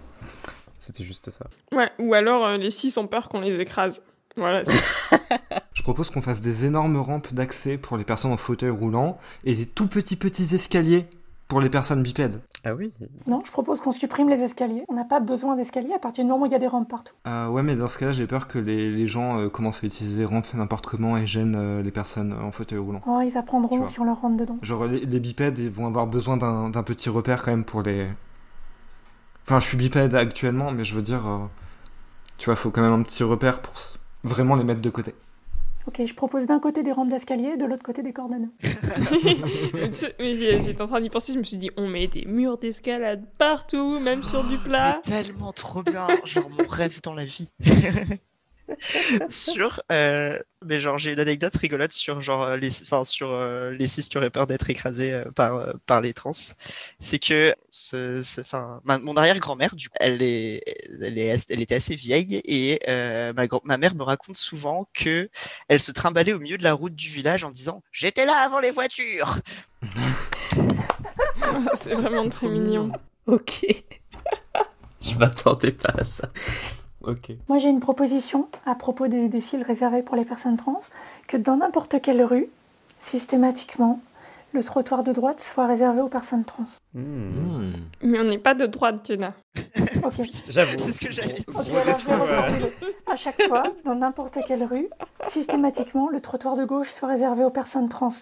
C'était 0.79 1.05
juste 1.05 1.31
ça. 1.31 1.47
Ouais, 1.73 1.91
ou 1.99 2.15
alors 2.15 2.45
euh, 2.47 2.57
les 2.57 2.71
six 2.71 2.97
ont 2.99 3.07
peur 3.07 3.29
qu'on 3.29 3.41
les 3.41 3.61
écrase. 3.61 4.03
Voilà. 4.37 4.65
c'est- 4.65 4.73
Je 5.75 5.83
propose 5.83 6.11
qu'on 6.11 6.23
fasse 6.23 6.41
des 6.41 6.67
énormes 6.67 6.97
rampes 6.99 7.33
d'accès 7.35 7.77
pour 7.79 7.97
les 7.97 8.05
personnes 8.05 8.33
en 8.33 8.37
fauteuil 8.37 8.71
roulant 8.71 9.19
et 9.45 9.55
des 9.55 9.67
tout 9.67 9.87
petits 9.89 10.17
petits 10.17 10.55
escaliers 10.55 11.07
pour 11.49 11.61
les 11.61 11.69
personnes 11.71 12.03
bipèdes. 12.03 12.41
Ah 12.65 12.75
oui. 12.75 12.93
Non, 13.27 13.43
je 13.45 13.51
propose 13.51 13.81
qu'on 13.81 13.91
supprime 13.93 14.29
les 14.29 14.43
escaliers. 14.43 14.85
On 14.89 14.95
n'a 14.95 15.05
pas 15.05 15.19
besoin 15.21 15.57
d'escaliers 15.57 15.95
à 15.95 15.99
partir 15.99 16.25
du 16.25 16.31
moment 16.31 16.43
où 16.43 16.47
il 16.47 16.53
y 16.53 16.55
a 16.55 16.59
des 16.59 16.67
rampes 16.67 16.89
partout. 16.91 17.15
Euh, 17.27 17.49
ouais, 17.49 17.63
mais 17.63 17.75
dans 17.75 17.89
ce 17.89 17.97
cas-là, 17.99 18.13
j'ai 18.13 18.27
peur 18.27 18.49
que 18.49 18.59
les, 18.59 18.91
les 18.91 19.07
gens 19.07 19.39
euh, 19.39 19.49
commencent 19.49 19.83
à 19.83 19.87
utiliser 19.87 20.19
les 20.21 20.25
rampes 20.27 20.53
n'importe 20.53 20.87
comment 20.87 21.17
et 21.17 21.27
gênent 21.27 21.57
euh, 21.57 21.83
les 21.83 21.91
personnes 21.91 22.33
en 22.35 22.51
fauteuil 22.51 22.79
roulant. 22.79 23.01
Oh, 23.07 23.21
ils 23.25 23.39
apprendront 23.39 23.85
si 23.87 23.99
on 24.01 24.05
leur 24.05 24.21
rentre 24.21 24.37
dedans. 24.37 24.59
Genre, 24.61 24.85
les, 24.85 25.07
les 25.07 25.21
bipèdes 25.21 25.59
ils 25.59 25.71
vont 25.71 25.87
avoir 25.87 26.07
besoin 26.07 26.37
d'un 26.37 26.69
d'un 26.69 26.83
petit 26.83 27.09
repère 27.09 27.43
quand 27.43 27.51
même 27.51 27.65
pour 27.65 27.83
les. 27.83 28.09
Enfin, 29.47 29.59
je 29.61 29.67
suis 29.67 29.77
bipède 29.77 30.15
actuellement, 30.15 30.71
mais 30.71 30.85
je 30.85 30.95
veux 30.95 31.03
dire. 31.03 31.27
euh, 31.27 31.39
tu 32.39 32.47
vois, 32.47 32.57
faut 32.57 32.71
quand 32.71 32.83
même 32.83 32.93
un 32.93 33.03
petit 33.03 33.23
repère 33.25 33.61
pour 33.63 33.75
s- 33.75 33.95
vraiment 34.23 34.55
les 34.55 34.65
mettre 34.65 34.81
de 34.83 34.91
côté. 34.91 35.15
Ok, 35.91 36.07
je 36.07 36.15
propose 36.15 36.47
d'un 36.47 36.61
côté 36.61 36.85
des 36.85 36.93
rampes 36.93 37.09
d'escalier 37.09 37.55
et 37.55 37.57
de 37.57 37.65
l'autre 37.65 37.83
côté 37.83 38.05
des 38.05 38.13
cordes 38.13 38.31
j'étais 40.21 40.81
en 40.81 40.87
train 40.87 41.01
d'y 41.01 41.11
penser, 41.11 41.33
je 41.33 41.39
me 41.39 41.43
suis 41.43 41.57
dit, 41.57 41.69
on 41.77 41.89
met 41.89 42.07
des 42.07 42.27
murs 42.27 42.59
d'escalade 42.59 43.25
partout, 43.39 43.99
même 43.99 44.23
sur 44.23 44.45
du 44.45 44.57
plat. 44.59 45.01
Tellement 45.03 45.51
trop 45.53 45.83
bien, 45.83 46.07
genre 46.25 46.49
mon 46.49 46.65
rêve 46.69 47.01
dans 47.03 47.15
la 47.15 47.25
vie. 47.25 47.49
sur, 49.29 49.81
euh, 49.93 50.39
mais 50.65 50.79
genre 50.81 50.99
j'ai 50.99 51.13
une 51.13 51.21
anecdote 51.21 51.55
rigolote 51.57 51.93
sur 51.93 52.21
genre 52.21 52.43
euh, 52.43 52.57
les, 52.57 52.83
enfin 52.83 53.05
sur 53.05 53.31
euh, 53.31 53.71
les 53.73 53.87
cis 53.87 54.09
qui 54.09 54.19
auraient 54.19 54.31
peur 54.31 54.47
d'être 54.47 54.69
écrasés 54.71 55.13
euh, 55.13 55.25
par 55.35 55.57
euh, 55.57 55.73
par 55.87 56.01
les 56.01 56.13
trans. 56.13 56.31
C'est 56.99 57.19
que, 57.19 57.55
ce, 57.69 58.21
ce- 58.23 58.41
enfin, 58.41 58.81
ma- 58.85 58.99
mon 58.99 59.17
arrière-grand-mère, 59.17 59.75
du 59.77 59.89
coup, 59.89 59.97
elle 60.01 60.23
est, 60.23 60.63
elle 61.03 61.19
est, 61.19 61.51
elle 61.51 61.61
était 61.61 61.75
assez 61.77 61.95
vieille 61.95 62.41
et 62.45 62.81
euh, 62.89 63.33
ma 63.33 63.47
grand, 63.47 63.61
ma 63.65 63.77
mère 63.79 63.95
me 63.95 64.03
raconte 64.03 64.37
souvent 64.37 64.89
que 64.95 65.29
elle 65.69 65.81
se 65.81 65.93
trimballait 65.93 66.33
au 66.33 66.39
milieu 66.39 66.59
de 66.59 66.63
la 66.65 66.75
route 66.75 66.95
du 66.95 67.09
village 67.09 67.45
en 67.45 67.51
disant 67.51 67.83
j'étais 67.93 68.27
là 68.27 68.37
avant 68.39 68.61
les 68.61 68.71
voitures. 68.71 69.39
C'est 71.75 71.95
vraiment 71.95 72.29
très 72.29 72.49
mignon. 72.49 72.93
Ok. 73.27 73.65
Je 75.01 75.15
m'attendais 75.17 75.71
pas 75.71 75.95
à 75.97 76.05
ça. 76.05 76.29
Ok. 77.03 77.33
Moi, 77.49 77.59
j'ai 77.59 77.69
une 77.69 77.81
proposition 77.81 78.49
à 78.67 78.75
propos 78.75 79.09
des, 79.09 79.29
des 79.29 79.41
fils 79.41 79.63
réservés 79.63 80.03
pour 80.03 80.17
les 80.17 80.25
personnes 80.25 80.57
trans, 80.57 80.81
que 81.29 81.37
dans 81.37 81.57
n'importe 81.57 82.01
quelle 82.01 82.23
rue, 82.23 82.49
systématiquement, 82.99 84.01
le 84.53 84.65
trottoir 84.65 85.05
de 85.05 85.13
droite 85.13 85.41
soit 85.41 85.67
réservé 85.67 86.01
aux 86.01 86.09
personnes 86.09 86.45
trans. 86.45 86.65
Hmm. 86.95 87.73
Mais 88.03 88.19
on 88.19 88.25
n'est 88.25 88.39
pas 88.39 88.55
de 88.55 88.67
droite, 88.67 89.07
Jenna. 89.07 89.35
Ok. 90.03 90.23
J'avoue. 90.49 90.79
C'est 90.79 90.93
ce 90.93 91.01
que 91.01 91.13
j'allais 91.13 91.35
dire. 91.35 91.45
Ok, 91.49 91.69
alors 91.69 91.99
je 91.99 92.07
vais 92.07 92.15
reformuler. 92.15 92.73
À 93.11 93.17
chaque 93.17 93.43
fois, 93.43 93.65
dans 93.85 93.95
n'importe 93.95 94.39
quelle 94.47 94.65
rue, 94.65 94.89
systématiquement, 95.25 96.09
le 96.09 96.21
trottoir 96.21 96.57
de 96.57 96.65
gauche 96.65 96.89
soit 96.89 97.09
réservé 97.09 97.45
aux 97.45 97.51
personnes 97.51 97.89
trans, 97.89 98.13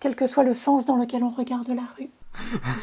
quel 0.00 0.16
que 0.16 0.26
soit 0.26 0.42
le 0.42 0.52
sens 0.52 0.84
dans 0.84 0.96
lequel 0.96 1.22
on 1.22 1.30
regarde 1.30 1.68
la 1.68 1.82
rue. 1.96 2.10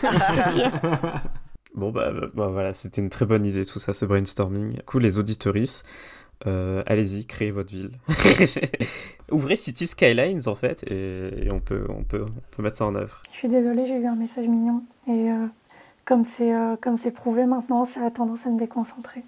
Bon 1.75 1.91
bah, 1.91 2.11
bah, 2.11 2.27
bah, 2.33 2.47
voilà, 2.47 2.73
c'était 2.73 3.01
une 3.01 3.09
très 3.09 3.25
bonne 3.25 3.45
idée 3.45 3.65
tout 3.65 3.79
ça, 3.79 3.93
ce 3.93 4.05
brainstorming. 4.05 4.73
Du 4.73 4.81
coup, 4.83 4.99
les 4.99 5.17
auditorices, 5.19 5.83
euh, 6.47 6.83
allez-y, 6.87 7.25
créez 7.25 7.51
votre 7.51 7.69
ville. 7.69 7.91
Ouvrez 9.31 9.55
City 9.55 9.85
Skylines 9.87 10.47
en 10.47 10.55
fait, 10.55 10.83
et, 10.89 11.45
et 11.45 11.51
on, 11.51 11.59
peut, 11.59 11.85
on, 11.89 12.03
peut, 12.03 12.25
on 12.25 12.41
peut 12.55 12.63
mettre 12.63 12.77
ça 12.77 12.85
en 12.85 12.95
œuvre. 12.95 13.21
Je 13.31 13.37
suis 13.37 13.47
désolée, 13.47 13.85
j'ai 13.85 13.97
eu 13.97 14.05
un 14.07 14.15
message 14.15 14.47
mignon. 14.47 14.83
Et 15.07 15.31
euh, 15.31 15.45
comme 16.05 16.25
c'est 16.25 16.53
euh, 16.55 16.75
comme 16.81 16.97
c'est 16.97 17.11
prouvé 17.11 17.45
maintenant, 17.45 17.85
ça 17.85 18.05
a 18.05 18.09
tendance 18.09 18.47
à 18.47 18.49
me 18.49 18.57
déconcentrer. 18.57 19.23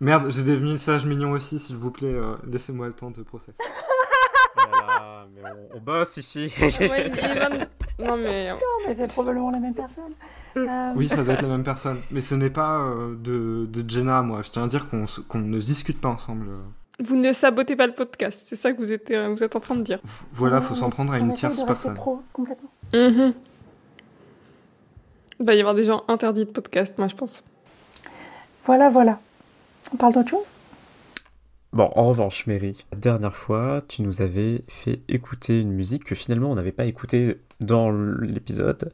Merde, 0.00 0.30
j'ai 0.30 0.42
des 0.42 0.56
messages 0.56 1.06
mignons 1.06 1.30
aussi, 1.30 1.60
s'il 1.60 1.76
vous 1.76 1.90
plaît, 1.92 2.08
euh, 2.12 2.34
laissez-moi 2.50 2.88
le 2.88 2.92
temps 2.92 3.10
de 3.10 3.22
procès. 3.22 3.52
Voilà, 4.56 5.26
mais 5.34 5.42
on, 5.72 5.76
on 5.76 5.80
bosse 5.80 6.16
ici. 6.16 6.50
Ouais, 6.60 7.10
Non, 7.98 8.16
mais. 8.16 8.50
Non, 8.50 8.56
mais 8.86 8.94
c'est 8.94 9.08
probablement 9.08 9.50
la 9.50 9.58
même 9.58 9.74
personne. 9.74 10.12
Euh, 10.56 10.92
Oui, 10.94 11.08
ça 11.08 11.22
doit 11.22 11.34
être 11.34 11.42
la 11.42 11.48
même 11.48 11.64
personne. 11.64 11.98
Mais 12.10 12.20
ce 12.20 12.34
n'est 12.34 12.50
pas 12.50 12.78
euh, 12.78 13.16
de, 13.16 13.66
de 13.66 13.88
Jenna, 13.88 14.22
moi. 14.22 14.42
Je 14.42 14.50
tiens 14.50 14.64
à 14.64 14.68
dire 14.68 14.88
qu'on 14.88 15.38
ne 15.38 15.58
discute 15.58 16.00
pas 16.00 16.08
ensemble. 16.08 16.46
Vous 17.02 17.16
ne 17.16 17.32
sabotez 17.32 17.74
pas 17.74 17.88
le 17.88 17.94
podcast, 17.94 18.44
c'est 18.48 18.54
ça 18.54 18.72
que 18.72 18.78
vous 18.78 18.92
êtes, 18.92 19.10
euh, 19.10 19.28
vous 19.34 19.42
êtes 19.42 19.56
en 19.56 19.60
train 19.60 19.74
de 19.74 19.82
dire. 19.82 19.98
Voilà, 20.30 20.56
non, 20.56 20.62
faut 20.62 20.76
s'en 20.76 20.90
prendre 20.90 21.12
à 21.12 21.18
une 21.18 21.32
tierce 21.34 21.64
personne. 21.64 21.94
pro, 21.94 22.22
complètement. 22.32 22.70
Mhm. 22.92 23.34
Il 25.40 25.46
va 25.46 25.54
y 25.54 25.60
avoir 25.60 25.74
des 25.74 25.82
gens 25.82 26.04
interdits 26.06 26.44
de 26.44 26.50
podcast, 26.50 26.96
moi 26.98 27.08
je 27.08 27.16
pense. 27.16 27.42
Voilà, 28.64 28.88
voilà. 28.88 29.18
On 29.92 29.96
parle 29.96 30.12
d'autre 30.14 30.30
chose? 30.30 30.46
Bon, 31.72 31.90
en 31.96 32.06
revanche, 32.06 32.46
Mary, 32.46 32.78
la 32.92 32.98
dernière 32.98 33.34
fois, 33.34 33.82
tu 33.88 34.02
nous 34.02 34.22
avais 34.22 34.62
fait 34.68 35.00
écouter 35.08 35.60
une 35.60 35.72
musique 35.72 36.04
que 36.04 36.14
finalement 36.14 36.52
on 36.52 36.54
n'avait 36.54 36.70
pas 36.70 36.84
écoutée 36.84 37.40
dans 37.58 37.90
l'épisode. 37.90 38.92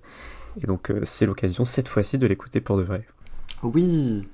Et 0.62 0.66
donc, 0.66 0.90
euh, 0.90 1.00
c'est 1.04 1.26
l'occasion 1.26 1.64
cette 1.64 1.88
fois-ci 1.88 2.18
de 2.18 2.26
l'écouter 2.26 2.61
pour 2.61 2.76
de 2.76 2.82
vrai. 2.82 3.06
Oui 3.62 4.28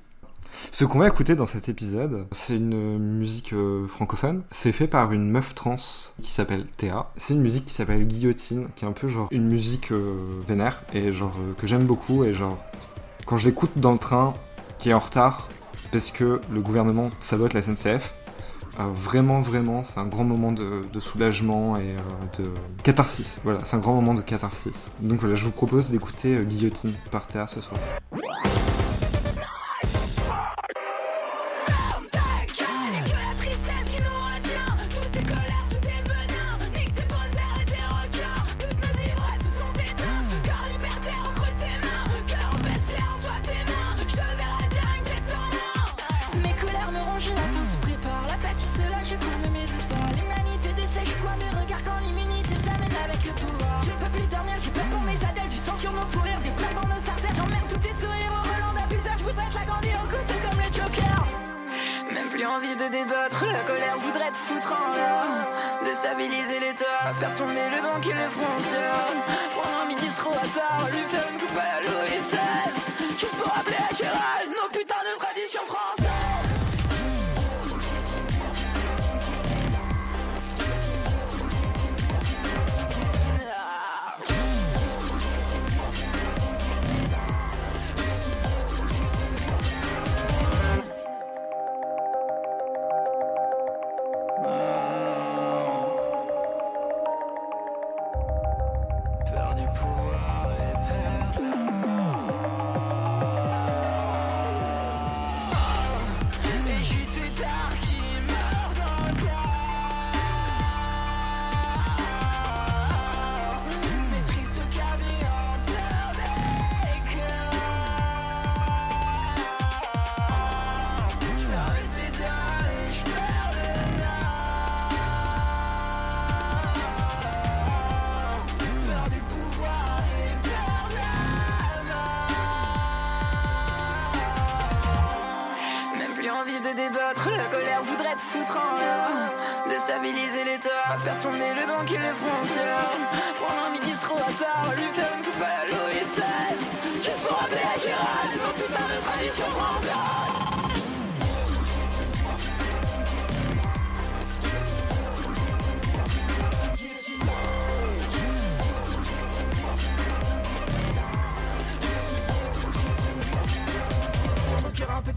Ce 0.71 0.85
qu'on 0.85 0.99
va 0.99 1.07
écouter 1.07 1.35
dans 1.35 1.47
cet 1.47 1.69
épisode, 1.69 2.27
c'est 2.31 2.57
une 2.57 2.97
musique 2.97 3.53
euh, 3.53 3.87
francophone. 3.87 4.43
C'est 4.51 4.71
fait 4.71 4.87
par 4.87 5.11
une 5.11 5.29
meuf 5.29 5.55
trans 5.55 5.77
qui 6.21 6.31
s'appelle 6.31 6.65
Théa. 6.77 7.11
C'est 7.17 7.33
une 7.33 7.41
musique 7.41 7.65
qui 7.65 7.73
s'appelle 7.73 8.05
Guillotine, 8.05 8.67
qui 8.75 8.85
est 8.85 8.87
un 8.87 8.93
peu 8.93 9.07
genre 9.07 9.27
une 9.31 9.47
musique 9.47 9.91
euh, 9.91 10.41
vénère 10.47 10.83
et 10.93 11.11
genre 11.11 11.37
que 11.57 11.67
j'aime 11.67 11.85
beaucoup. 11.85 12.23
Et 12.23 12.33
genre, 12.33 12.57
quand 13.25 13.37
je 13.37 13.45
l'écoute 13.45 13.71
dans 13.75 13.93
le 13.93 13.99
train 13.99 14.33
qui 14.77 14.89
est 14.89 14.93
en 14.93 14.99
retard 14.99 15.49
parce 15.91 16.11
que 16.11 16.41
le 16.51 16.61
gouvernement 16.61 17.11
sabote 17.19 17.53
la 17.53 17.61
SNCF, 17.61 18.13
vraiment, 18.85 19.41
vraiment, 19.41 19.83
c'est 19.83 19.99
un 19.99 20.05
grand 20.05 20.23
moment 20.23 20.51
de, 20.51 20.85
de 20.91 20.99
soulagement 20.99 21.77
et 21.77 21.95
euh, 21.95 22.43
de 22.43 22.49
catharsis. 22.83 23.37
Voilà, 23.43 23.61
c'est 23.65 23.75
un 23.75 23.79
grand 23.79 23.93
moment 23.93 24.13
de 24.13 24.21
catharsis. 24.21 24.91
Donc 24.99 25.19
voilà, 25.19 25.35
je 25.35 25.43
vous 25.43 25.51
propose 25.51 25.89
d'écouter 25.89 26.35
euh, 26.35 26.43
Guillotine 26.43 26.93
par 27.11 27.27
Théa 27.27 27.47
ce 27.47 27.61
soir. 27.61 27.79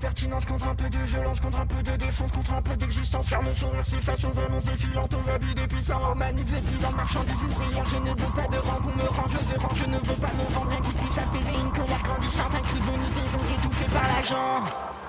Pertinence, 0.00 0.44
contre 0.46 0.66
un 0.66 0.74
peu 0.74 0.88
de 0.88 0.98
violence, 0.98 1.40
contre 1.40 1.60
un 1.60 1.66
peu 1.66 1.82
de 1.82 1.96
défense, 1.96 2.32
contre 2.32 2.54
un 2.54 2.62
peu 2.62 2.76
d'existence. 2.76 3.28
Car 3.28 3.42
mon 3.42 3.54
sourire 3.54 3.86
s'efface 3.86 4.24
aux 4.24 4.38
annonces 4.38 4.64
défilantes, 4.64 5.14
aux 5.14 5.30
habits 5.30 5.54
des 5.54 5.66
puissants, 5.66 6.00
hors 6.02 6.16
manifs 6.16 6.52
et 6.52 6.60
puis 6.60 6.86
en 6.86 6.92
marchant 6.92 7.22
des 7.24 7.44
ouvriers. 7.44 7.82
Je 7.84 7.96
ne 7.96 8.10
veux 8.10 8.34
pas 8.34 8.48
de 8.48 8.58
rang 8.58 8.80
qu'on 8.80 8.96
me 8.96 9.08
rend, 9.08 9.24
je 9.28 9.60
rends, 9.60 9.74
je 9.74 9.84
ne 9.84 9.98
veux 9.98 10.14
pas 10.14 10.32
me 10.32 10.54
vendre, 10.54 10.70
rien 10.70 10.80
qui 10.80 10.92
puisse 10.92 11.18
apaiser 11.18 11.60
une 11.60 11.72
colère 11.72 12.02
grandissante, 12.02 12.54
un 12.54 12.60
cri 12.60 12.80
venu 12.80 13.04
des 13.04 13.36
ongles 13.36 13.54
étouffés 13.58 13.90
par 13.92 14.08
l'argent. 14.08 14.99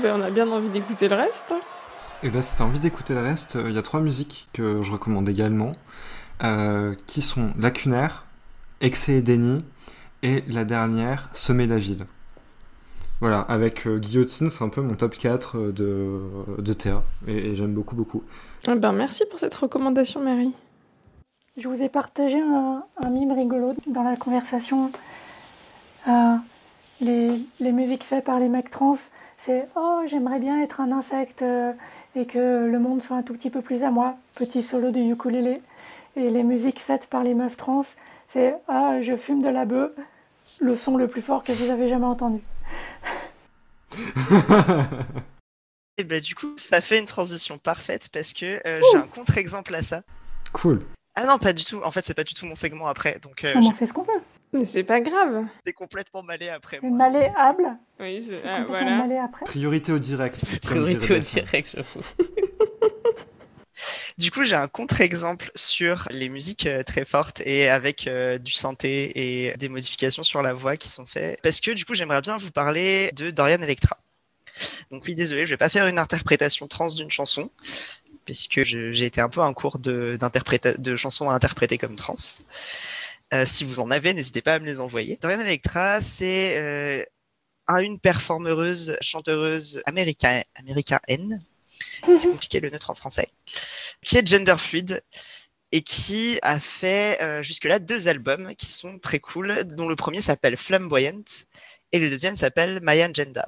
Ben, 0.00 0.20
on 0.20 0.22
a 0.22 0.30
bien 0.30 0.50
envie 0.50 0.68
d'écouter 0.68 1.08
le 1.08 1.16
reste. 1.16 1.54
Et 2.22 2.28
bah, 2.30 2.42
si 2.42 2.56
t'as 2.56 2.64
envie 2.64 2.80
d'écouter 2.80 3.14
le 3.14 3.22
reste, 3.22 3.56
il 3.66 3.72
y 3.72 3.78
a 3.78 3.82
trois 3.82 4.00
musiques 4.00 4.48
que 4.52 4.82
je 4.82 4.92
recommande 4.92 5.28
également, 5.28 5.72
euh, 6.42 6.94
qui 7.06 7.22
sont 7.22 7.50
Lacunaire, 7.58 8.24
Excès 8.80 9.14
et 9.14 9.22
Déni, 9.22 9.64
et 10.22 10.42
la 10.48 10.64
dernière, 10.64 11.30
Semer 11.32 11.66
la 11.66 11.78
ville. 11.78 12.06
Voilà, 13.20 13.40
avec 13.40 13.86
euh, 13.86 13.98
Guillotine, 13.98 14.50
c'est 14.50 14.64
un 14.64 14.70
peu 14.70 14.80
mon 14.80 14.94
top 14.94 15.16
4 15.16 15.58
euh, 15.58 15.72
de, 15.72 16.62
de 16.62 16.72
Théa, 16.72 17.02
et, 17.28 17.50
et 17.50 17.54
j'aime 17.54 17.74
beaucoup, 17.74 17.94
beaucoup. 17.94 18.22
Eh 18.68 18.74
ben, 18.74 18.92
merci 18.92 19.24
pour 19.28 19.38
cette 19.38 19.54
recommandation, 19.54 20.22
Mary. 20.22 20.52
Je 21.58 21.68
vous 21.68 21.82
ai 21.82 21.88
partagé 21.88 22.40
un, 22.40 22.82
un 23.02 23.10
mime 23.10 23.32
rigolo 23.32 23.74
dans 23.86 24.02
la 24.02 24.16
conversation. 24.16 24.90
Les, 27.00 27.40
les 27.60 27.72
musiques 27.72 28.04
faites 28.04 28.24
par 28.24 28.38
les 28.38 28.48
mecs 28.48 28.70
trans, 28.70 28.96
c'est 29.36 29.66
Oh, 29.74 30.02
j'aimerais 30.06 30.38
bien 30.38 30.62
être 30.62 30.80
un 30.80 30.92
insecte 30.92 31.42
euh, 31.42 31.72
et 32.14 32.26
que 32.26 32.66
le 32.66 32.78
monde 32.78 33.00
soit 33.00 33.16
un 33.16 33.22
tout 33.22 33.32
petit 33.32 33.48
peu 33.48 33.62
plus 33.62 33.84
à 33.84 33.90
moi. 33.90 34.16
Petit 34.34 34.62
solo 34.62 34.90
de 34.90 35.00
ukulélé. 35.00 35.60
Et 36.16 36.28
les 36.28 36.42
musiques 36.42 36.80
faites 36.80 37.06
par 37.06 37.22
les 37.22 37.34
meufs 37.34 37.56
trans, 37.56 37.82
c'est 38.28 38.54
Ah, 38.68 39.00
je 39.00 39.16
fume 39.16 39.40
de 39.42 39.48
la 39.48 39.64
bœuf. 39.64 39.92
Le 40.60 40.76
son 40.76 40.96
le 40.96 41.08
plus 41.08 41.22
fort 41.22 41.42
que 41.42 41.52
vous 41.52 41.70
avez 41.70 41.88
jamais 41.88 42.06
entendu. 42.06 42.40
Et 45.96 46.04
bah, 46.04 46.20
du 46.20 46.34
coup, 46.34 46.52
ça 46.56 46.80
fait 46.80 46.98
une 46.98 47.06
transition 47.06 47.56
parfaite 47.58 48.08
parce 48.12 48.32
que 48.32 48.60
euh, 48.66 48.80
j'ai 48.92 48.98
un 48.98 49.06
contre-exemple 49.06 49.74
à 49.74 49.82
ça. 49.82 50.02
Cool. 50.52 50.80
Ah 51.14 51.26
non, 51.26 51.38
pas 51.38 51.52
du 51.52 51.64
tout. 51.64 51.80
En 51.82 51.90
fait, 51.90 52.04
c'est 52.04 52.14
pas 52.14 52.24
du 52.24 52.34
tout 52.34 52.46
mon 52.46 52.54
segment 52.54 52.86
après. 52.86 53.18
Donc, 53.22 53.44
euh, 53.44 53.52
On 53.56 53.66
en 53.66 53.72
fait 53.72 53.86
ce 53.86 53.92
qu'on 53.92 54.02
veut. 54.02 54.22
Mais 54.52 54.64
c'est 54.64 54.82
pas 54.82 55.00
grave. 55.00 55.46
c'est 55.64 55.72
complètement 55.72 56.22
malé 56.22 56.48
après. 56.48 56.80
Moi. 56.82 56.90
malléable. 56.96 57.76
Oui, 58.00 58.20
je- 58.20 58.32
C'est 58.32 58.42
ah, 58.44 58.62
complètement 58.62 58.66
voilà. 58.90 58.96
malé 58.96 59.16
après. 59.18 59.44
Priorité 59.44 59.92
au 59.92 59.98
direct. 59.98 60.40
Priorité 60.62 61.14
au 61.14 61.18
direct, 61.18 61.70
j'avoue. 61.76 62.00
Du 64.18 64.30
coup, 64.30 64.44
j'ai 64.44 64.56
un 64.56 64.68
contre-exemple 64.68 65.50
sur 65.54 66.06
les 66.10 66.28
musiques 66.28 66.66
euh, 66.66 66.82
très 66.82 67.06
fortes 67.06 67.40
et 67.46 67.70
avec 67.70 68.06
euh, 68.06 68.36
du 68.36 68.52
synthé 68.52 69.12
et 69.48 69.56
des 69.56 69.70
modifications 69.70 70.22
sur 70.22 70.42
la 70.42 70.52
voix 70.52 70.76
qui 70.76 70.90
sont 70.90 71.06
faites. 71.06 71.40
Parce 71.40 71.62
que 71.62 71.70
du 71.70 71.86
coup, 71.86 71.94
j'aimerais 71.94 72.20
bien 72.20 72.36
vous 72.36 72.50
parler 72.50 73.10
de 73.16 73.30
Dorian 73.30 73.62
Electra. 73.62 73.96
Donc 74.90 75.04
oui, 75.06 75.14
désolé, 75.14 75.46
je 75.46 75.50
vais 75.50 75.56
pas 75.56 75.70
faire 75.70 75.86
une 75.86 75.98
interprétation 75.98 76.68
trans 76.68 76.88
d'une 76.88 77.10
chanson, 77.10 77.50
puisque 78.26 78.62
je- 78.62 78.92
j'ai 78.92 79.06
été 79.06 79.22
un 79.22 79.30
peu 79.30 79.40
un 79.40 79.54
cours 79.54 79.78
de, 79.78 80.18
de 80.76 80.96
chansons 80.96 81.30
à 81.30 81.32
interpréter 81.32 81.78
comme 81.78 81.96
trans. 81.96 82.16
Euh, 83.32 83.44
si 83.44 83.64
vous 83.64 83.80
en 83.80 83.90
avez, 83.90 84.12
n'hésitez 84.14 84.42
pas 84.42 84.54
à 84.54 84.58
me 84.58 84.66
les 84.66 84.80
envoyer. 84.80 85.16
Dorian 85.20 85.40
Electra, 85.40 86.00
c'est 86.00 86.56
euh, 86.58 87.04
un- 87.68 87.78
une 87.78 87.98
performeuse, 88.00 88.96
chanteuse 89.00 89.80
américaine, 89.86 90.42
américaine. 90.56 91.38
C'est 92.18 92.28
compliqué 92.30 92.60
le 92.60 92.68
neutre 92.70 92.90
en 92.90 92.94
français 92.94 93.28
qui 94.02 94.18
est 94.18 94.26
gender 94.26 94.56
fluid 94.58 95.02
et 95.72 95.80
qui 95.82 96.38
a 96.42 96.58
fait 96.60 97.18
euh, 97.22 97.42
jusque-là 97.42 97.78
deux 97.78 98.06
albums 98.08 98.54
qui 98.56 98.66
sont 98.72 98.98
très 98.98 99.18
cool, 99.18 99.64
dont 99.64 99.88
le 99.88 99.96
premier 99.96 100.20
s'appelle 100.20 100.56
Flamboyant 100.58 101.22
et 101.92 101.98
le 101.98 102.10
deuxième 102.10 102.36
s'appelle 102.36 102.80
My 102.82 103.00
Agenda. 103.00 103.46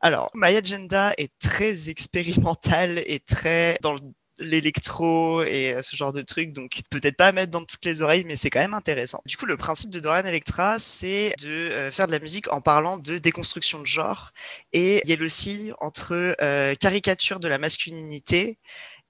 Alors, 0.00 0.30
My 0.34 0.54
Agenda 0.56 1.12
est 1.18 1.32
très 1.40 1.90
expérimental 1.90 3.02
et 3.06 3.18
très 3.20 3.78
dans 3.82 3.94
le- 3.94 4.00
l'électro 4.40 5.42
et 5.42 5.74
euh, 5.74 5.82
ce 5.82 5.94
genre 5.94 6.12
de 6.12 6.22
truc, 6.22 6.52
donc 6.52 6.80
peut-être 6.90 7.16
pas 7.16 7.26
à 7.26 7.32
mettre 7.32 7.50
dans 7.52 7.64
toutes 7.64 7.84
les 7.84 8.02
oreilles, 8.02 8.24
mais 8.24 8.36
c'est 8.36 8.50
quand 8.50 8.60
même 8.60 8.74
intéressant. 8.74 9.20
Du 9.26 9.36
coup, 9.36 9.46
le 9.46 9.56
principe 9.56 9.90
de 9.90 10.00
Dorian 10.00 10.24
Electra, 10.24 10.78
c'est 10.78 11.34
de 11.40 11.48
euh, 11.48 11.90
faire 11.90 12.06
de 12.06 12.12
la 12.12 12.18
musique 12.18 12.52
en 12.52 12.60
parlant 12.60 12.98
de 12.98 13.18
déconstruction 13.18 13.80
de 13.80 13.86
genre 13.86 14.32
et 14.72 15.02
il 15.04 15.10
y 15.10 15.12
a 15.12 15.24
aussi 15.24 15.72
entre 15.80 16.34
euh, 16.40 16.74
caricature 16.74 17.40
de 17.40 17.48
la 17.48 17.58
masculinité 17.58 18.58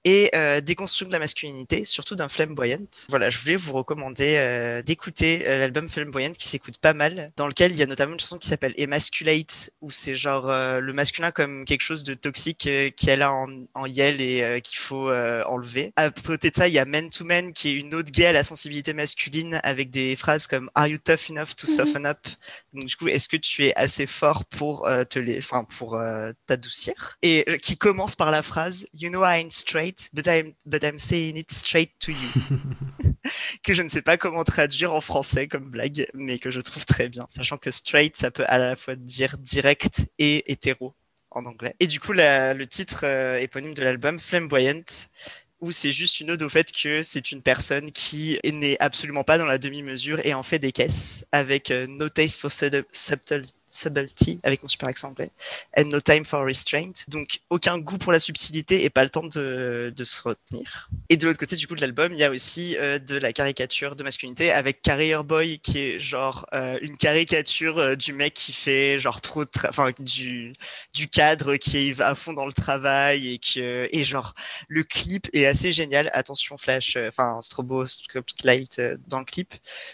et 0.03 0.31
euh, 0.35 0.61
déconstruction 0.61 1.07
de 1.07 1.11
la 1.11 1.19
masculinité, 1.19 1.85
surtout 1.85 2.15
d'un 2.15 2.29
flamboyant. 2.29 2.79
Voilà, 3.09 3.29
je 3.29 3.37
voulais 3.39 3.55
vous 3.55 3.73
recommander 3.73 4.35
euh, 4.37 4.81
d'écouter 4.81 5.43
euh, 5.47 5.57
l'album 5.57 5.87
Flamboyant 5.89 6.31
qui 6.31 6.47
s'écoute 6.47 6.77
pas 6.79 6.93
mal, 6.93 7.31
dans 7.37 7.47
lequel 7.47 7.71
il 7.71 7.77
y 7.77 7.83
a 7.83 7.85
notamment 7.85 8.13
une 8.13 8.19
chanson 8.19 8.37
qui 8.37 8.47
s'appelle 8.47 8.73
Emasculate, 8.77 9.71
où 9.81 9.91
c'est 9.91 10.15
genre 10.15 10.49
euh, 10.49 10.79
le 10.79 10.93
masculin 10.93 11.31
comme 11.31 11.65
quelque 11.65 11.81
chose 11.83 12.03
de 12.03 12.13
toxique 12.13 12.67
euh, 12.67 12.89
qu'elle 12.95 13.21
a 13.21 13.31
en, 13.31 13.47
en 13.75 13.85
Yel 13.85 14.21
et 14.21 14.41
euh, 14.41 14.59
qu'il 14.59 14.77
faut 14.77 15.09
euh, 15.09 15.43
enlever. 15.45 15.93
À 15.95 16.09
côté 16.09 16.49
de 16.51 16.55
ça, 16.55 16.67
il 16.67 16.73
y 16.73 16.79
a 16.79 16.85
Man 16.85 17.09
to 17.09 17.23
Man 17.25 17.53
qui 17.53 17.69
est 17.69 17.73
une 17.73 17.93
autre 17.93 18.11
gay 18.11 18.25
à 18.27 18.33
la 18.33 18.43
sensibilité 18.43 18.93
masculine 18.93 19.59
avec 19.63 19.91
des 19.91 20.15
phrases 20.15 20.47
comme 20.47 20.69
Are 20.75 20.87
you 20.87 20.97
tough 20.97 21.29
enough 21.29 21.55
to 21.55 21.67
Mhm. 21.67 21.75
soften 21.75 22.05
up? 22.05 22.19
Donc 22.73 22.87
du 22.87 22.95
coup, 22.95 23.07
est-ce 23.07 23.27
que 23.27 23.37
tu 23.37 23.65
es 23.67 23.73
assez 23.75 24.07
fort 24.07 24.45
pour 24.45 24.87
euh, 24.87 25.03
te 25.03 25.19
les, 25.19 25.37
enfin 25.39 25.63
pour 25.65 25.95
euh, 25.95 26.31
t'adoucir? 26.47 26.93
Et 27.21 27.45
qui 27.61 27.77
commence 27.77 28.15
par 28.15 28.31
la 28.31 28.41
phrase 28.41 28.87
You 28.93 29.09
know 29.09 29.23
I 29.23 29.41
ain't 29.41 29.51
straight 29.53 29.90
straight, 29.91 30.09
but 30.13 30.27
I'm, 30.27 30.53
but 30.65 30.83
I'm 30.83 30.97
saying 30.97 31.37
it 31.37 31.51
straight 31.51 31.91
to 31.99 32.11
you. 32.11 33.13
que 33.63 33.73
je 33.73 33.81
ne 33.81 33.89
sais 33.89 34.01
pas 34.01 34.17
comment 34.17 34.43
traduire 34.43 34.93
en 34.93 35.01
français 35.01 35.47
comme 35.47 35.69
blague, 35.69 36.07
mais 36.13 36.39
que 36.39 36.51
je 36.51 36.61
trouve 36.61 36.85
très 36.85 37.09
bien, 37.09 37.25
sachant 37.29 37.57
que 37.57 37.71
straight, 37.71 38.17
ça 38.17 38.31
peut 38.31 38.45
à 38.47 38.57
la 38.57 38.75
fois 38.75 38.95
dire 38.95 39.37
direct 39.37 40.05
et 40.19 40.51
hétéro 40.51 40.93
en 41.31 41.45
anglais. 41.45 41.75
Et 41.79 41.87
du 41.87 41.99
coup, 41.99 42.13
la- 42.13 42.53
le 42.53 42.67
titre 42.67 43.01
euh, 43.03 43.39
éponyme 43.39 43.73
de 43.73 43.83
l'album, 43.83 44.19
Flamboyant, 44.19 44.81
où 45.61 45.71
c'est 45.71 45.91
juste 45.91 46.19
une 46.19 46.31
ode 46.31 46.41
au 46.41 46.49
fait 46.49 46.71
que 46.71 47.03
c'est 47.03 47.31
une 47.31 47.43
personne 47.43 47.91
qui 47.91 48.39
n'est 48.43 48.77
absolument 48.79 49.23
pas 49.23 49.37
dans 49.37 49.45
la 49.45 49.59
demi-mesure 49.59 50.19
et 50.25 50.33
en 50.33 50.41
fait 50.43 50.57
des 50.57 50.71
caisses 50.71 51.23
avec 51.31 51.69
euh, 51.69 51.85
no 51.87 52.09
taste 52.09 52.39
for 52.41 52.51
sub- 52.51 52.83
subtle- 52.91 53.45
subtlety, 53.71 54.39
avec 54.43 54.61
mon 54.61 54.69
super 54.69 54.89
accent 54.89 55.09
anglais, 55.09 55.31
and 55.77 55.85
no 55.85 55.99
time 56.01 56.25
for 56.25 56.45
restraint. 56.45 56.91
Donc 57.07 57.39
aucun 57.49 57.79
goût 57.79 57.97
pour 57.97 58.11
la 58.11 58.19
subtilité 58.19 58.83
et 58.83 58.89
pas 58.89 59.03
le 59.03 59.09
temps 59.09 59.25
de, 59.25 59.93
se 60.03 60.21
retenir. 60.21 60.89
Et 61.09 61.17
de 61.17 61.25
l'autre 61.25 61.39
côté 61.39 61.55
du 61.55 61.67
coup 61.67 61.75
de 61.75 61.81
l'album, 61.81 62.11
il 62.11 62.17
y 62.17 62.23
a 62.23 62.29
aussi 62.29 62.75
euh, 62.77 62.99
de 62.99 63.15
la 63.15 63.33
caricature 63.33 63.95
de 63.95 64.03
masculinité 64.03 64.51
avec 64.51 64.81
Career 64.81 65.23
Boy 65.23 65.59
qui 65.59 65.79
est 65.79 65.99
genre 65.99 66.45
euh, 66.53 66.77
une 66.81 66.97
caricature 66.97 67.77
euh, 67.77 67.95
du 67.95 68.13
mec 68.13 68.33
qui 68.33 68.51
fait 68.51 68.99
genre 68.99 69.21
trop 69.21 69.45
enfin 69.69 69.91
du 69.99 70.53
du 70.93 71.07
cadre 71.07 71.55
qui 71.55 71.93
va 71.93 72.09
à 72.09 72.15
fond 72.15 72.33
dans 72.33 72.45
le 72.45 72.53
travail 72.53 73.33
et 73.33 73.39
que 73.39 73.87
et 73.91 74.03
genre 74.03 74.33
le 74.67 74.83
clip 74.83 75.27
est 75.33 75.45
assez 75.45 75.71
génial. 75.71 76.09
Attention 76.13 76.57
flash, 76.57 76.97
enfin 77.07 77.39
stroboscopic 77.41 78.43
light 78.43 78.81
dans 79.07 79.19
le 79.19 79.25
clip, 79.25 79.53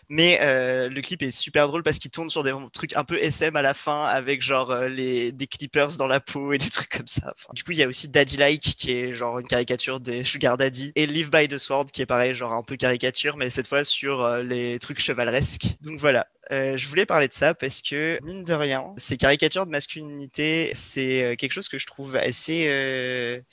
mais 0.10 0.40
le 0.42 1.02
clip 1.02 1.22
est 1.22 1.32
super 1.32 1.68
drôle 1.68 1.84
parce 1.84 2.00
qu'il 2.00 2.12
tourne 2.12 2.30
sur 2.30 2.44
des 2.44 2.54
trucs 2.74 2.96
un 2.96 3.04
peu 3.04 3.22
SM 3.22 3.56
à 3.56 3.62
la 3.62 3.67
fin 3.74 4.06
avec 4.06 4.42
genre 4.42 4.72
euh, 4.72 4.88
les 4.88 5.32
des 5.32 5.48
clippers 5.48 5.98
dans 5.98 6.08
la 6.08 6.20
peau 6.20 6.54
et 6.54 6.58
des 6.58 6.70
trucs 6.70 6.90
comme 6.90 7.08
ça. 7.08 7.34
Du 7.54 7.64
coup, 7.64 7.72
il 7.72 7.78
y 7.78 7.84
a 7.84 7.88
aussi 7.88 8.08
Daddy 8.08 8.38
Like 8.38 8.62
qui 8.62 8.92
est 8.92 9.14
genre 9.14 9.40
une 9.40 9.48
caricature 9.48 10.00
des 10.00 10.24
Sugar 10.24 10.58
Daddy 10.58 10.92
et 10.96 11.06
Live 11.06 11.30
by 11.30 11.48
the 11.48 11.58
Sword 11.58 11.86
qui 11.86 12.02
est 12.02 12.06
pareil 12.06 12.34
genre 12.34 12.54
un 12.54 12.64
peu 12.64 12.76
caricature 12.76 13.38
mais 13.38 13.50
cette 13.50 13.68
fois 13.68 13.84
sur 13.84 14.24
euh, 14.24 14.44
les 14.44 14.80
trucs 14.80 15.00
chevaleresques. 15.00 15.78
Donc 15.82 16.00
voilà. 16.00 16.28
Euh, 16.52 16.78
je 16.78 16.88
voulais 16.88 17.06
parler 17.06 17.28
de 17.28 17.34
ça 17.34 17.54
parce 17.54 17.82
que, 17.82 18.20
mine 18.24 18.46
de 18.46 18.54
rien, 18.54 18.94
ces 18.96 19.18
caricatures 19.18 19.66
de 19.66 19.72
masculinité, 19.72 20.72
c'est 20.74 21.36
quelque 21.38 21.52
chose 21.52 21.68
que 21.68 21.78
je 21.78 21.86
trouve 21.86 22.16
assez 22.16 23.44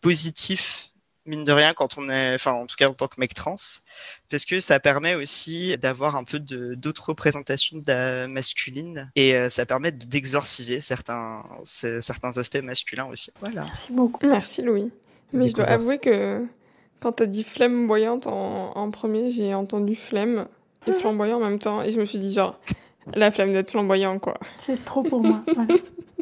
positif, 0.00 0.93
mine 1.26 1.44
de 1.44 1.52
rien, 1.52 1.72
quand 1.74 1.96
on 1.98 2.08
est, 2.08 2.34
enfin, 2.34 2.52
en 2.52 2.66
tout 2.66 2.76
cas 2.76 2.88
en 2.88 2.94
tant 2.94 3.08
que 3.08 3.18
mec 3.18 3.32
trans, 3.34 3.54
parce 4.30 4.44
que 4.44 4.60
ça 4.60 4.78
permet 4.80 5.14
aussi 5.14 5.76
d'avoir 5.78 6.16
un 6.16 6.24
peu 6.24 6.38
de- 6.38 6.74
d'autres 6.74 7.08
représentations 7.08 7.78
de 7.78 7.84
la 7.86 8.28
masculine 8.28 9.10
et 9.16 9.34
euh, 9.34 9.48
ça 9.48 9.64
permet 9.66 9.92
d'exorciser 9.92 10.80
certains, 10.80 11.44
certains 11.62 12.36
aspects 12.38 12.62
masculins 12.62 13.06
aussi. 13.06 13.30
Voilà. 13.40 13.62
Merci 13.64 13.92
beaucoup. 13.92 14.26
Merci 14.26 14.62
Louis. 14.62 14.90
Mais 15.32 15.48
je 15.48 15.54
dois 15.54 15.64
avouer 15.66 15.98
que 15.98 16.44
quand 17.00 17.12
t'as 17.12 17.26
dit 17.26 17.42
flamboyante 17.44 18.26
en, 18.26 18.76
en 18.76 18.90
premier, 18.90 19.30
j'ai 19.30 19.54
entendu 19.54 19.94
flemme 19.96 20.46
et 20.86 20.92
flamboyant 20.92 21.38
en 21.38 21.40
même 21.40 21.58
temps. 21.58 21.82
Et 21.82 21.90
je 21.90 21.98
me 21.98 22.04
suis 22.04 22.18
dit 22.18 22.32
genre, 22.32 22.58
la 23.14 23.30
flemme 23.30 23.52
d'être 23.52 23.70
flamboyant 23.72 24.18
quoi. 24.18 24.38
C'est 24.58 24.84
trop 24.84 25.02
pour 25.02 25.22
moi. 25.22 25.42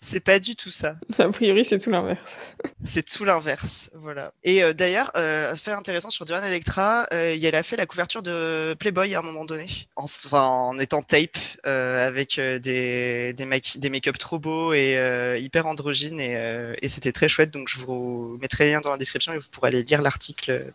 C'est 0.00 0.20
pas 0.20 0.38
du 0.38 0.56
tout 0.56 0.70
ça. 0.70 0.96
A 1.18 1.28
priori, 1.28 1.64
c'est 1.64 1.78
tout 1.78 1.90
l'inverse. 1.90 2.54
C'est 2.84 3.02
tout 3.08 3.24
l'inverse, 3.24 3.90
voilà. 3.94 4.32
Et 4.44 4.62
euh, 4.62 4.72
d'ailleurs, 4.72 5.10
euh, 5.16 5.54
fait 5.54 5.72
intéressant 5.72 6.10
sur 6.10 6.24
Duran 6.24 6.42
Electra, 6.42 7.06
euh, 7.12 7.36
elle 7.40 7.54
a 7.54 7.62
fait 7.62 7.76
la 7.76 7.86
couverture 7.86 8.22
de 8.22 8.74
Playboy 8.78 9.14
à 9.14 9.18
un 9.18 9.22
moment 9.22 9.44
donné, 9.44 9.66
en, 9.96 10.04
enfin, 10.04 10.44
en 10.44 10.78
étant 10.78 11.02
tape, 11.02 11.36
euh, 11.66 12.06
avec 12.06 12.38
euh, 12.38 12.58
des, 12.58 13.32
des, 13.34 13.44
make- 13.44 13.78
des 13.78 13.90
make-up 13.90 14.16
trop 14.18 14.38
beaux 14.38 14.72
et 14.72 14.96
euh, 14.96 15.36
hyper 15.38 15.66
androgynes, 15.66 16.20
et, 16.20 16.36
euh, 16.36 16.74
et 16.82 16.88
c'était 16.88 17.12
très 17.12 17.28
chouette, 17.28 17.50
donc 17.50 17.68
je 17.68 17.78
vous 17.78 18.38
mettrai 18.40 18.64
les 18.66 18.70
liens 18.72 18.80
dans 18.80 18.90
la 18.90 18.98
description 18.98 19.32
et 19.32 19.38
vous 19.38 19.48
pourrez 19.50 19.68
aller 19.68 19.82
lire 19.82 20.02
l'article 20.02 20.72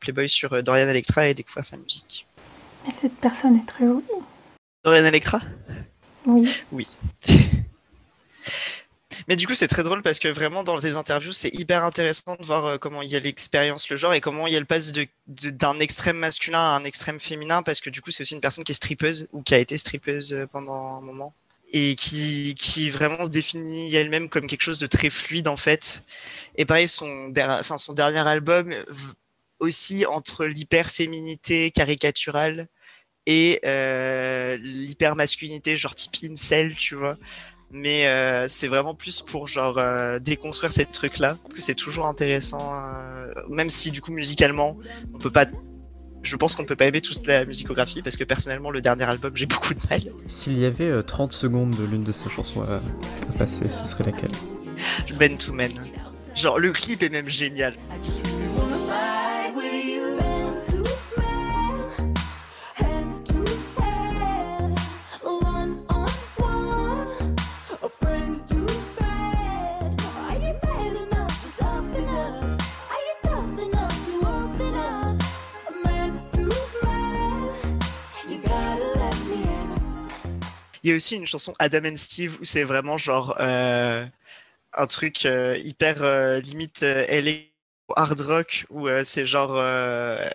Playboy 0.00 0.28
sur 0.28 0.52
euh, 0.52 0.62
Dorian 0.62 0.88
Electra 0.88 1.28
et 1.28 1.34
découvrir 1.34 1.64
sa 1.64 1.76
musique. 1.76 2.26
Mais 2.86 2.92
cette 2.92 3.14
personne 3.16 3.56
est 3.56 3.66
très 3.66 3.84
jolie. 3.84 4.02
Dorian 4.84 5.04
Electra? 5.04 5.40
Oui. 6.26 6.50
Oui. 6.72 6.88
Mais 9.28 9.36
du 9.36 9.46
coup, 9.46 9.54
c'est 9.54 9.68
très 9.68 9.82
drôle 9.82 10.02
parce 10.02 10.18
que 10.18 10.28
vraiment, 10.28 10.64
dans 10.64 10.76
les 10.76 10.96
interviews, 10.96 11.32
c'est 11.32 11.54
hyper 11.54 11.84
intéressant 11.84 12.36
de 12.36 12.44
voir 12.44 12.64
euh, 12.66 12.78
comment 12.78 13.02
il 13.02 13.10
y 13.10 13.16
a 13.16 13.18
l'expérience, 13.18 13.88
le 13.90 13.96
genre, 13.96 14.14
et 14.14 14.20
comment 14.20 14.46
il 14.46 14.52
y 14.52 14.56
a 14.56 14.60
le 14.60 14.66
passe 14.66 14.92
d'un 15.26 15.78
extrême 15.80 16.16
masculin 16.16 16.58
à 16.58 16.76
un 16.76 16.84
extrême 16.84 17.20
féminin, 17.20 17.62
parce 17.62 17.80
que 17.80 17.90
du 17.90 18.00
coup, 18.00 18.10
c'est 18.10 18.22
aussi 18.22 18.34
une 18.34 18.40
personne 18.40 18.64
qui 18.64 18.72
est 18.72 18.76
strippeuse 18.76 19.28
ou 19.32 19.42
qui 19.42 19.54
a 19.54 19.58
été 19.58 19.76
strippeuse 19.76 20.32
euh, 20.32 20.46
pendant 20.46 20.96
un 20.96 21.00
moment 21.00 21.34
et 21.74 21.94
qui, 21.96 22.90
vraiment 22.90 23.24
se 23.24 23.30
définit 23.30 23.94
elle-même 23.94 24.28
comme 24.28 24.46
quelque 24.46 24.62
chose 24.62 24.78
de 24.78 24.86
très 24.86 25.08
fluide 25.08 25.48
en 25.48 25.56
fait. 25.56 26.02
Et 26.56 26.66
pareil, 26.66 26.86
son, 26.86 27.30
dernier 27.30 28.18
album, 28.18 28.74
aussi 29.58 30.04
entre 30.04 30.44
l'hyper-féminité 30.44 31.70
caricaturale 31.70 32.68
et 33.24 33.60
euh, 33.64 34.58
l'hyper-masculinité, 34.58 35.78
genre 35.78 35.94
type 35.94 36.30
incel, 36.30 36.76
tu 36.76 36.94
vois 36.94 37.16
mais 37.72 38.06
euh, 38.06 38.46
c'est 38.48 38.68
vraiment 38.68 38.94
plus 38.94 39.22
pour 39.22 39.48
genre 39.48 39.78
euh, 39.78 40.18
déconstruire 40.18 40.70
ces 40.70 40.84
trucs 40.84 41.18
là 41.18 41.38
que 41.54 41.62
c'est 41.62 41.74
toujours 41.74 42.06
intéressant 42.06 42.74
euh, 42.74 43.32
même 43.48 43.70
si 43.70 43.90
du 43.90 44.02
coup 44.02 44.12
musicalement 44.12 44.76
on 45.14 45.18
peut 45.18 45.30
pas 45.30 45.46
je 46.22 46.36
pense 46.36 46.54
qu'on 46.54 46.64
peut 46.64 46.76
pas 46.76 46.86
aimer 46.86 47.00
toute 47.00 47.26
la 47.26 47.44
musicographie 47.44 48.02
parce 48.02 48.16
que 48.16 48.24
personnellement 48.24 48.70
le 48.70 48.80
dernier 48.80 49.04
album 49.04 49.32
j'ai 49.34 49.46
beaucoup 49.46 49.74
de 49.74 49.80
mal. 49.90 50.02
S'il 50.26 50.58
y 50.58 50.66
avait 50.66 50.84
euh, 50.84 51.02
30 51.02 51.32
secondes 51.32 51.74
de 51.76 51.84
l'une 51.84 52.04
de 52.04 52.12
ces 52.12 52.28
chansons 52.30 52.62
à, 52.62 52.74
à 52.74 53.38
passer, 53.38 53.64
ce 53.64 53.86
serait 53.86 54.04
laquelle? 54.04 54.30
Men 55.18 55.36
to 55.36 55.52
Men 55.52 55.72
genre 56.36 56.58
le 56.58 56.72
clip 56.72 57.02
est 57.02 57.08
même 57.08 57.28
génial 57.28 57.74
il 80.82 80.90
y 80.90 80.92
a 80.92 80.96
aussi 80.96 81.16
une 81.16 81.26
chanson 81.26 81.54
Adam 81.58 81.84
and 81.88 81.96
Steve 81.96 82.38
où 82.40 82.44
c'est 82.44 82.64
vraiment 82.64 82.98
genre 82.98 83.36
euh, 83.40 84.04
un 84.74 84.86
truc 84.86 85.24
euh, 85.26 85.58
hyper 85.64 86.02
euh, 86.02 86.40
limite 86.40 86.82
euh, 86.82 87.06
hard 87.96 88.20
rock 88.20 88.66
où 88.70 88.88
euh, 88.88 89.02
c'est 89.04 89.26
genre 89.26 89.52
euh, 89.56 90.28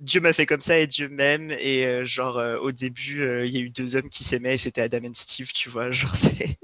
Dieu 0.00 0.20
m'a 0.20 0.32
fait 0.32 0.46
comme 0.46 0.60
ça 0.60 0.78
et 0.78 0.86
Dieu 0.86 1.08
m'aime 1.08 1.50
et 1.52 1.86
euh, 1.86 2.04
genre 2.06 2.38
euh, 2.38 2.58
au 2.58 2.72
début 2.72 3.22
euh, 3.22 3.44
il 3.46 3.52
y 3.52 3.58
a 3.58 3.60
eu 3.60 3.70
deux 3.70 3.96
hommes 3.96 4.08
qui 4.10 4.24
s'aimaient 4.24 4.54
et 4.54 4.58
c'était 4.58 4.82
Adam 4.82 5.06
and 5.08 5.14
Steve 5.14 5.52
tu 5.52 5.68
vois 5.68 5.90
genre 5.92 6.14
c'est 6.14 6.58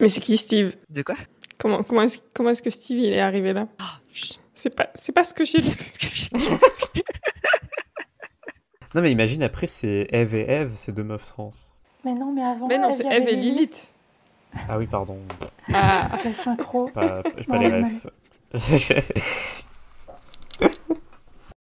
Mais 0.00 0.08
c'est 0.08 0.20
qui 0.20 0.36
Steve? 0.36 0.76
De 0.90 1.02
quoi? 1.02 1.16
Comment, 1.58 1.82
comment 1.82 2.02
est-ce 2.02 2.18
comment 2.34 2.50
est-ce 2.50 2.62
que 2.62 2.70
Steve 2.70 2.98
il 2.98 3.12
est 3.12 3.20
arrivé 3.20 3.52
là? 3.52 3.68
Je- 4.12 4.34
C'est 4.54 4.74
pas, 4.76 4.90
c'est 4.94 5.12
pas 5.12 5.24
ce 5.24 5.34
que 5.34 5.44
j'ai 5.44 5.58
dit. 5.58 5.74
Parce 5.76 5.98
que 5.98 6.06
j'ai- 6.12 6.28
Non 8.94 9.00
mais 9.00 9.10
imagine 9.10 9.42
après 9.42 9.66
c'est 9.66 10.06
Eve 10.12 10.34
et 10.34 10.50
Eve, 10.50 10.76
ces 10.76 10.92
deux 10.92 11.04
meufs 11.04 11.26
trans. 11.26 11.50
Mais 12.04 12.14
non, 12.14 12.32
mais 12.32 12.42
avant. 12.42 12.66
Mais 12.68 12.78
non, 12.78 12.90
c'est 12.92 13.06
Eve 13.06 13.28
et 13.28 13.36
Lilith. 13.36 13.92
Ah 14.68 14.76
oui 14.76 14.86
pardon, 14.86 15.18
Ah, 15.72 16.10
La 16.24 16.32
synchro. 16.32 16.88
pas, 16.90 17.22
pas 17.22 17.32
Non, 17.48 17.58
les 17.60 17.82
refs. 17.82 19.64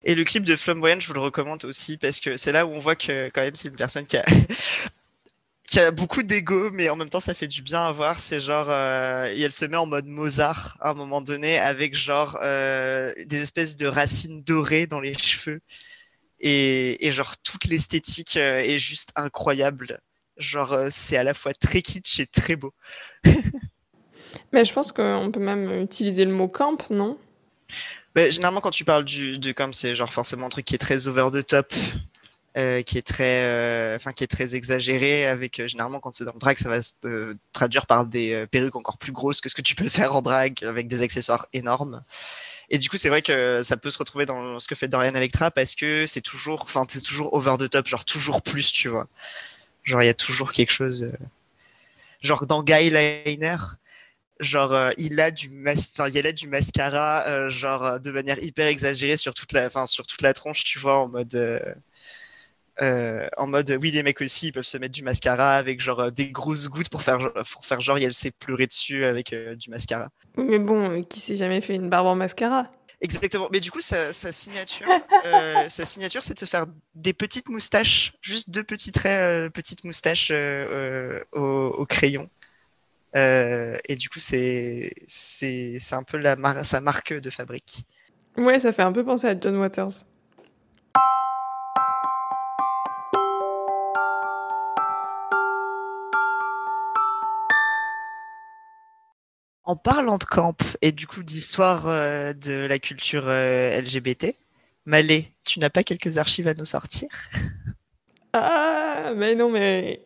Et 0.04 0.14
le 0.14 0.22
clip 0.22 0.44
de 0.44 0.54
Flamboyant, 0.54 1.00
je 1.00 1.08
vous 1.08 1.14
le 1.14 1.20
recommande 1.20 1.64
aussi 1.64 1.96
parce 1.96 2.20
que 2.20 2.36
c'est 2.36 2.52
là 2.52 2.64
où 2.64 2.70
on 2.70 2.78
voit 2.78 2.94
que 2.94 3.28
quand 3.30 3.40
même 3.40 3.56
c'est 3.56 3.68
une 3.68 3.74
personne 3.76 4.06
qui 4.06 4.16
a 4.16 4.24
qui 5.66 5.80
a 5.80 5.90
beaucoup 5.90 6.22
d'ego, 6.22 6.70
mais 6.70 6.88
en 6.88 6.94
même 6.94 7.08
temps 7.08 7.18
ça 7.18 7.34
fait 7.34 7.48
du 7.48 7.60
bien 7.62 7.82
à 7.88 7.90
voir. 7.90 8.20
C'est 8.20 8.38
genre 8.38 8.66
euh, 8.70 9.26
et 9.34 9.40
elle 9.40 9.52
se 9.52 9.64
met 9.64 9.76
en 9.76 9.86
mode 9.86 10.06
Mozart 10.06 10.76
à 10.80 10.90
un 10.90 10.94
moment 10.94 11.20
donné 11.20 11.58
avec 11.58 11.96
genre 11.96 12.38
euh, 12.42 13.12
des 13.26 13.42
espèces 13.42 13.76
de 13.76 13.88
racines 13.88 14.42
dorées 14.44 14.86
dans 14.86 15.00
les 15.00 15.14
cheveux 15.14 15.60
et, 16.38 17.04
et 17.04 17.10
genre 17.10 17.36
toute 17.38 17.64
l'esthétique 17.64 18.36
euh, 18.36 18.60
est 18.60 18.78
juste 18.78 19.10
incroyable. 19.16 20.00
Genre 20.36 20.72
euh, 20.72 20.88
c'est 20.90 21.16
à 21.16 21.24
la 21.24 21.34
fois 21.34 21.54
très 21.54 21.82
kitsch 21.82 22.20
et 22.20 22.26
très 22.26 22.56
beau. 22.56 22.74
mais 24.52 24.64
je 24.64 24.72
pense 24.72 24.92
qu'on 24.92 25.30
peut 25.32 25.40
même 25.40 25.82
utiliser 25.82 26.24
le 26.24 26.32
mot 26.32 26.48
camp, 26.48 26.90
non? 26.90 27.18
Ouais, 28.14 28.30
généralement, 28.30 28.60
quand 28.60 28.70
tu 28.70 28.84
parles 28.84 29.04
du, 29.04 29.38
de 29.38 29.52
comme 29.52 29.74
c'est 29.74 29.94
genre 29.94 30.12
forcément 30.12 30.46
un 30.46 30.48
truc 30.48 30.64
qui 30.64 30.74
est 30.74 30.78
très 30.78 31.06
over 31.06 31.28
the 31.32 31.46
top, 31.46 31.72
euh, 32.56 32.80
qui 32.80 32.96
est 32.96 33.06
très, 33.06 33.42
euh, 33.44 33.98
qui 34.16 34.24
est 34.24 34.26
très 34.26 34.54
exagéré. 34.56 35.26
Avec 35.26 35.60
euh, 35.60 35.68
généralement 35.68 36.00
quand 36.00 36.12
c'est 36.12 36.24
dans 36.24 36.32
le 36.32 36.38
drag, 36.38 36.56
ça 36.56 36.70
va 36.70 36.80
se 36.80 37.36
traduire 37.52 37.86
par 37.86 38.06
des 38.06 38.46
perruques 38.50 38.76
encore 38.76 38.96
plus 38.96 39.12
grosses 39.12 39.42
que 39.42 39.50
ce 39.50 39.54
que 39.54 39.60
tu 39.60 39.74
peux 39.74 39.90
faire 39.90 40.16
en 40.16 40.22
drag, 40.22 40.64
avec 40.64 40.88
des 40.88 41.02
accessoires 41.02 41.46
énormes. 41.52 42.02
Et 42.70 42.78
du 42.78 42.88
coup, 42.88 42.96
c'est 42.96 43.10
vrai 43.10 43.20
que 43.20 43.60
ça 43.62 43.76
peut 43.76 43.90
se 43.90 43.98
retrouver 43.98 44.24
dans 44.24 44.58
ce 44.58 44.66
que 44.66 44.74
fait 44.74 44.88
Dorian 44.88 45.14
Electra 45.14 45.50
parce 45.50 45.74
que 45.74 46.06
c'est 46.06 46.22
toujours, 46.22 46.62
enfin 46.62 46.84
c'est 46.88 47.02
toujours 47.02 47.34
over 47.34 47.56
the 47.58 47.68
top, 47.68 47.86
genre 47.86 48.06
toujours 48.06 48.40
plus, 48.40 48.72
tu 48.72 48.88
vois. 48.88 49.06
Genre 49.86 50.02
il 50.02 50.06
y 50.06 50.10
a 50.10 50.14
toujours 50.14 50.52
quelque 50.52 50.72
chose. 50.72 51.04
euh, 51.04 51.12
Genre 52.22 52.46
dans 52.46 52.62
Guy 52.62 52.90
Liner, 52.90 53.56
Genre, 54.38 54.72
euh, 54.74 54.90
il 54.98 55.18
a 55.18 55.30
du 55.30 55.48
mascara, 55.48 57.26
euh, 57.26 57.48
genre 57.48 57.98
de 57.98 58.10
manière 58.10 58.38
hyper 58.42 58.66
exagérée 58.66 59.16
sur 59.16 59.32
toute 59.32 59.52
la, 59.52 59.70
sur 59.86 60.06
toute 60.06 60.30
tronche, 60.34 60.62
tu 60.64 60.78
vois, 60.78 60.98
en 60.98 61.08
mode, 61.08 61.74
en 62.78 63.46
mode, 63.46 63.78
oui, 63.80 63.92
les 63.92 64.02
mecs 64.02 64.20
aussi, 64.20 64.48
ils 64.48 64.52
peuvent 64.52 64.64
se 64.64 64.76
mettre 64.76 64.92
du 64.92 65.02
mascara 65.02 65.56
avec 65.56 65.80
genre 65.80 66.12
des 66.12 66.30
grosses 66.32 66.68
gouttes 66.68 66.90
pour 66.90 67.00
faire, 67.00 67.32
pour 67.50 67.64
faire 67.64 67.80
genre, 67.80 67.96
elle 67.96 68.12
s'est 68.12 68.32
pleurée 68.32 68.66
dessus 68.66 69.06
avec 69.06 69.34
du 69.34 69.70
mascara. 69.70 70.10
Mais 70.36 70.58
bon, 70.58 71.00
qui 71.00 71.20
s'est 71.20 71.36
jamais 71.36 71.62
fait 71.62 71.74
une 71.74 71.88
barbe 71.88 72.08
en 72.08 72.14
mascara? 72.14 72.70
Exactement. 73.00 73.48
Mais 73.52 73.60
du 73.60 73.70
coup, 73.70 73.80
sa, 73.80 74.12
sa 74.12 74.32
signature, 74.32 74.88
euh, 75.26 75.68
sa 75.68 75.84
signature, 75.84 76.22
c'est 76.22 76.34
de 76.34 76.38
se 76.38 76.44
faire 76.46 76.66
des 76.94 77.12
petites 77.12 77.48
moustaches, 77.48 78.14
juste 78.22 78.50
deux 78.50 78.64
petits 78.64 78.92
traits, 78.92 79.20
euh, 79.20 79.50
petites 79.50 79.84
moustaches 79.84 80.30
euh, 80.30 81.20
euh, 81.34 81.38
au, 81.38 81.74
au 81.78 81.86
crayon. 81.86 82.28
Euh, 83.14 83.76
et 83.88 83.96
du 83.96 84.08
coup, 84.08 84.18
c'est 84.20 84.92
c'est 85.06 85.76
c'est 85.78 85.94
un 85.94 86.02
peu 86.02 86.18
la 86.18 86.36
mar- 86.36 86.64
sa 86.66 86.80
marque 86.80 87.14
de 87.14 87.30
fabrique. 87.30 87.84
Ouais, 88.36 88.58
ça 88.58 88.72
fait 88.72 88.82
un 88.82 88.92
peu 88.92 89.04
penser 89.04 89.26
à 89.28 89.38
John 89.38 89.56
Waters. 89.56 90.04
En 99.66 99.76
parlant 99.76 100.16
de 100.16 100.24
camp 100.24 100.56
et 100.80 100.92
du 100.92 101.06
coup 101.06 101.24
d'histoire 101.24 101.88
euh, 101.88 102.32
de 102.32 102.52
la 102.52 102.78
culture 102.78 103.24
euh, 103.26 103.80
LGBT, 103.80 104.36
Malé, 104.84 105.32
tu 105.44 105.58
n'as 105.58 105.70
pas 105.70 105.82
quelques 105.82 106.18
archives 106.18 106.46
à 106.46 106.54
nous 106.54 106.64
sortir? 106.64 107.08
Ah, 108.32 109.12
mais 109.16 109.34
non, 109.34 109.50
mais. 109.50 110.02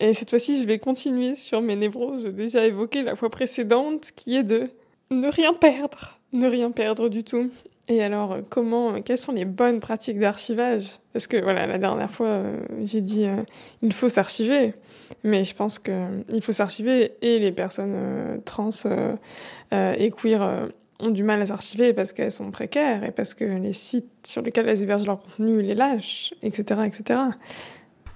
Et 0.00 0.12
cette 0.12 0.28
fois-ci, 0.28 0.60
je 0.60 0.66
vais 0.66 0.78
continuer 0.78 1.34
sur 1.34 1.62
mes 1.62 1.76
névroses 1.76 2.24
déjà 2.26 2.66
évoquées 2.66 3.02
la 3.02 3.16
fois 3.16 3.30
précédente, 3.30 4.10
qui 4.14 4.36
est 4.36 4.42
de 4.42 4.68
ne 5.10 5.28
rien 5.28 5.54
perdre. 5.54 6.18
Ne 6.32 6.46
rien 6.46 6.70
perdre 6.70 7.08
du 7.08 7.24
tout. 7.24 7.50
Et 7.88 8.02
alors, 8.02 8.32
euh, 8.32 8.40
comment, 8.48 9.00
quelles 9.02 9.18
sont 9.18 9.32
les 9.32 9.44
bonnes 9.44 9.80
pratiques 9.80 10.18
d'archivage? 10.18 10.98
Parce 11.12 11.26
que 11.26 11.36
voilà, 11.42 11.66
la 11.66 11.78
dernière 11.78 12.10
fois, 12.10 12.28
euh, 12.28 12.58
j'ai 12.84 13.00
dit 13.00 13.24
euh, 13.24 13.42
il 13.82 13.92
faut 13.92 14.08
s'archiver, 14.08 14.74
mais 15.24 15.44
je 15.44 15.54
pense 15.54 15.78
que 15.78 15.90
euh, 15.90 16.22
il 16.32 16.42
faut 16.42 16.52
s'archiver 16.52 17.12
et 17.22 17.38
les 17.38 17.52
personnes 17.52 17.94
euh, 17.94 18.38
trans 18.44 18.70
euh, 18.86 19.16
euh, 19.72 19.94
et 19.98 20.10
queer 20.10 20.42
euh, 20.42 20.68
ont 21.00 21.10
du 21.10 21.24
mal 21.24 21.42
à 21.42 21.46
s'archiver 21.46 21.92
parce 21.92 22.12
qu'elles 22.12 22.30
sont 22.30 22.50
précaires 22.52 23.02
et 23.04 23.10
parce 23.10 23.34
que 23.34 23.44
les 23.44 23.72
sites 23.72 24.26
sur 24.26 24.42
lesquels 24.42 24.68
elles 24.68 24.82
hébergent 24.82 25.06
leur 25.06 25.20
contenu 25.20 25.60
les 25.60 25.74
lâchent, 25.74 26.32
etc., 26.42 26.82
etc. 26.86 27.20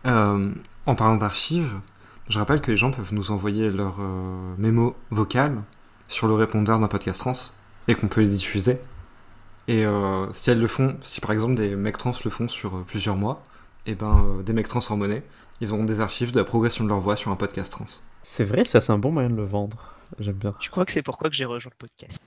Euh, 0.06 0.52
en 0.86 0.94
parlant 0.94 1.16
d'archives, 1.16 1.74
je 2.28 2.38
rappelle 2.38 2.60
que 2.60 2.70
les 2.70 2.76
gens 2.76 2.92
peuvent 2.92 3.12
nous 3.12 3.32
envoyer 3.32 3.70
leur 3.70 3.96
euh, 4.00 4.54
mémo 4.58 4.94
vocal 5.10 5.62
sur 6.06 6.28
le 6.28 6.34
répondeur 6.34 6.78
d'un 6.78 6.86
podcast 6.86 7.20
trans 7.20 7.34
et 7.88 7.96
qu'on 7.96 8.06
peut 8.06 8.20
les 8.20 8.28
diffuser. 8.28 8.78
Et 9.68 9.84
euh, 9.84 10.32
si 10.32 10.50
elles 10.50 10.60
le 10.60 10.66
font, 10.68 10.96
si 11.02 11.20
par 11.20 11.32
exemple 11.32 11.54
des 11.54 11.74
mecs 11.74 11.98
trans 11.98 12.12
le 12.24 12.30
font 12.30 12.48
sur 12.48 12.76
euh, 12.76 12.84
plusieurs 12.86 13.16
mois, 13.16 13.42
et 13.86 13.94
ben 13.94 14.24
euh, 14.38 14.42
des 14.42 14.52
mecs 14.52 14.68
trans 14.68 14.80
en 14.90 14.96
monnaie, 14.96 15.22
ils 15.60 15.72
auront 15.72 15.84
des 15.84 16.00
archives 16.00 16.32
de 16.32 16.38
la 16.38 16.44
progression 16.44 16.84
de 16.84 16.88
leur 16.88 17.00
voix 17.00 17.16
sur 17.16 17.30
un 17.30 17.36
podcast 17.36 17.72
trans. 17.72 17.86
C'est 18.22 18.44
vrai, 18.44 18.64
ça 18.64 18.80
c'est 18.80 18.92
un 18.92 18.98
bon 18.98 19.10
moyen 19.10 19.28
de 19.28 19.34
le 19.36 19.44
vendre. 19.44 19.94
J'aime 20.20 20.34
bien. 20.36 20.54
Tu 20.60 20.70
crois 20.70 20.84
que 20.84 20.92
c'est 20.92 21.02
pourquoi 21.02 21.28
que 21.30 21.34
j'ai 21.34 21.44
rejoint 21.46 21.72
le 21.80 21.86
podcast? 21.88 22.22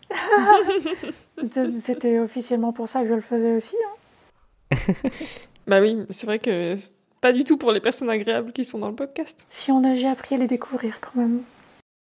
C'était 1.81 2.19
officiellement 2.19 2.73
pour 2.73 2.89
ça 2.89 3.01
que 3.03 3.07
je 3.07 3.13
le 3.13 3.21
faisais 3.21 3.55
aussi. 3.55 3.75
hein. 4.71 4.77
Bah 5.67 5.79
oui, 5.81 5.97
c'est 6.09 6.25
vrai 6.25 6.39
que 6.39 6.75
c'est 6.75 6.93
pas 7.21 7.31
du 7.31 7.43
tout 7.43 7.55
pour 7.57 7.71
les 7.71 7.79
personnes 7.79 8.09
agréables 8.09 8.51
qui 8.51 8.65
sont 8.65 8.79
dans 8.79 8.89
le 8.89 8.95
podcast. 8.95 9.45
Si 9.49 9.71
on 9.71 9.83
a, 9.83 9.95
j'ai 9.95 10.07
appris 10.07 10.35
à 10.35 10.39
les 10.39 10.47
découvrir 10.47 10.99
quand 10.99 11.15
même. 11.15 11.41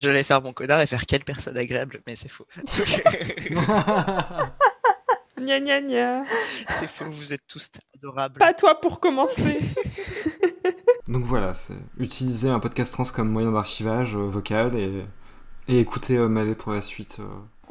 J'allais 0.01 0.25
faire 0.25 0.41
mon 0.41 0.53
connard 0.53 0.81
et 0.81 0.87
faire 0.87 1.05
quelle 1.07 1.25
personne 1.25 1.59
agréable, 1.59 2.01
mais 2.07 2.17
c'est 2.17 2.31
faux. 2.31 2.47
Gna 5.39 5.61
gna 5.61 5.81
gna. 5.81 6.25
c'est 6.69 6.89
faux, 6.89 7.05
vous 7.11 7.33
êtes 7.33 7.47
tous 7.47 7.71
adorables. 7.97 8.39
Pas 8.39 8.55
toi 8.55 8.81
pour 8.81 9.01
commencer. 9.01 9.59
Donc 11.09 11.25
voilà, 11.25 11.55
c'est 11.55 11.75
utiliser 11.99 12.49
un 12.51 12.61
podcast 12.61 12.93
trans 12.93 13.05
comme 13.05 13.31
moyen 13.31 13.53
d'archivage 13.53 14.15
euh, 14.15 14.29
vocal 14.29 14.77
et, 14.77 15.05
et 15.69 15.79
écouter 15.81 16.17
euh, 16.17 16.29
Malé 16.29 16.55
pour 16.55 16.73
la 16.73 16.83
suite. 16.83 17.19
euh. 17.21 17.25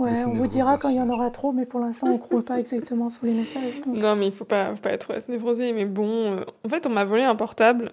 Ouais, 0.03 0.25
on 0.25 0.33
vous 0.33 0.45
dira 0.47 0.77
quand 0.77 0.89
il 0.89 0.97
y 0.97 1.01
en 1.01 1.09
aura 1.09 1.31
trop, 1.31 1.51
mais 1.51 1.65
pour 1.65 1.79
l'instant, 1.79 2.07
on 2.11 2.17
croule 2.19 2.43
pas 2.43 2.59
exactement 2.59 3.09
sous 3.09 3.25
les 3.25 3.33
messages. 3.33 3.81
donc. 3.85 3.97
non, 3.97 4.15
mais 4.15 4.27
il 4.27 4.31
faut 4.33 4.45
pas, 4.45 4.71
faut 4.71 4.81
pas 4.81 4.91
être, 4.91 5.09
être 5.11 5.27
névrosé. 5.27 5.73
Mais 5.73 5.85
bon, 5.85 6.35
euh, 6.37 6.43
en 6.63 6.69
fait, 6.69 6.85
on 6.85 6.91
m'a 6.91 7.03
volé 7.03 7.23
un 7.23 7.35
portable 7.35 7.91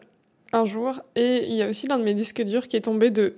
un 0.52 0.64
jour 0.66 1.00
et 1.16 1.44
il 1.48 1.54
y 1.56 1.62
a 1.62 1.68
aussi 1.68 1.86
l'un 1.86 1.98
de 1.98 2.04
mes 2.04 2.12
disques 2.14 2.42
durs 2.42 2.68
qui 2.68 2.76
est 2.76 2.82
tombé 2.82 3.10
de 3.10 3.36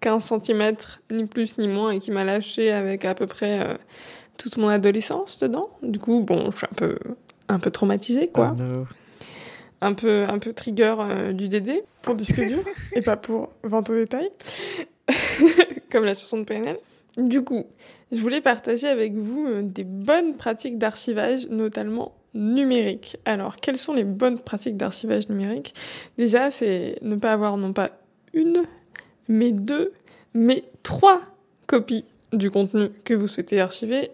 15 0.00 0.32
cm, 0.42 0.76
ni 1.10 1.26
plus 1.26 1.58
ni 1.58 1.68
moins, 1.68 1.90
et 1.90 1.98
qui 1.98 2.10
m'a 2.10 2.24
lâché 2.24 2.72
avec 2.72 3.04
à 3.04 3.14
peu 3.14 3.26
près 3.26 3.60
euh, 3.60 3.74
toute 4.36 4.56
mon 4.56 4.68
adolescence 4.68 5.38
dedans. 5.38 5.70
Du 5.82 5.98
coup, 5.98 6.20
bon, 6.20 6.50
je 6.50 6.58
suis 6.58 6.66
un 6.70 6.74
peu, 6.74 6.98
un 7.48 7.58
peu 7.58 7.70
traumatisée, 7.70 8.28
quoi. 8.28 8.54
Oh 8.58 8.62
no. 8.62 8.86
un 9.80 9.94
peu, 9.94 10.24
un 10.28 10.38
peu 10.38 10.52
trigger 10.52 10.94
euh, 11.00 11.32
du 11.32 11.48
DD 11.48 11.82
pour 12.02 12.14
disque 12.14 12.44
dur 12.44 12.62
et 12.94 13.02
pas 13.02 13.16
pour 13.16 13.50
vente 13.62 13.90
au 13.90 13.94
détail, 13.94 14.30
comme 15.90 16.04
la 16.04 16.14
chanson 16.14 16.38
de 16.38 16.44
PNL. 16.44 16.78
Du 17.18 17.42
coup, 17.42 17.64
je 18.12 18.18
voulais 18.18 18.42
partager 18.42 18.88
avec 18.88 19.14
vous 19.14 19.46
euh, 19.46 19.62
des 19.62 19.84
bonnes 19.84 20.36
pratiques 20.36 20.78
d'archivage, 20.78 21.48
notamment 21.48 22.14
numérique. 22.34 23.16
Alors, 23.24 23.56
quelles 23.56 23.78
sont 23.78 23.94
les 23.94 24.04
bonnes 24.04 24.38
pratiques 24.38 24.76
d'archivage 24.76 25.28
numérique? 25.28 25.74
Déjà, 26.18 26.50
c'est 26.50 26.98
ne 27.00 27.16
pas 27.16 27.32
avoir 27.32 27.56
non 27.56 27.72
pas 27.72 27.90
une, 28.34 28.64
mais 29.28 29.52
deux, 29.52 29.92
mais 30.34 30.64
trois 30.82 31.22
copies 31.66 32.04
du 32.32 32.50
contenu 32.50 32.90
que 33.04 33.14
vous 33.14 33.28
souhaitez 33.28 33.60
archiver. 33.60 34.10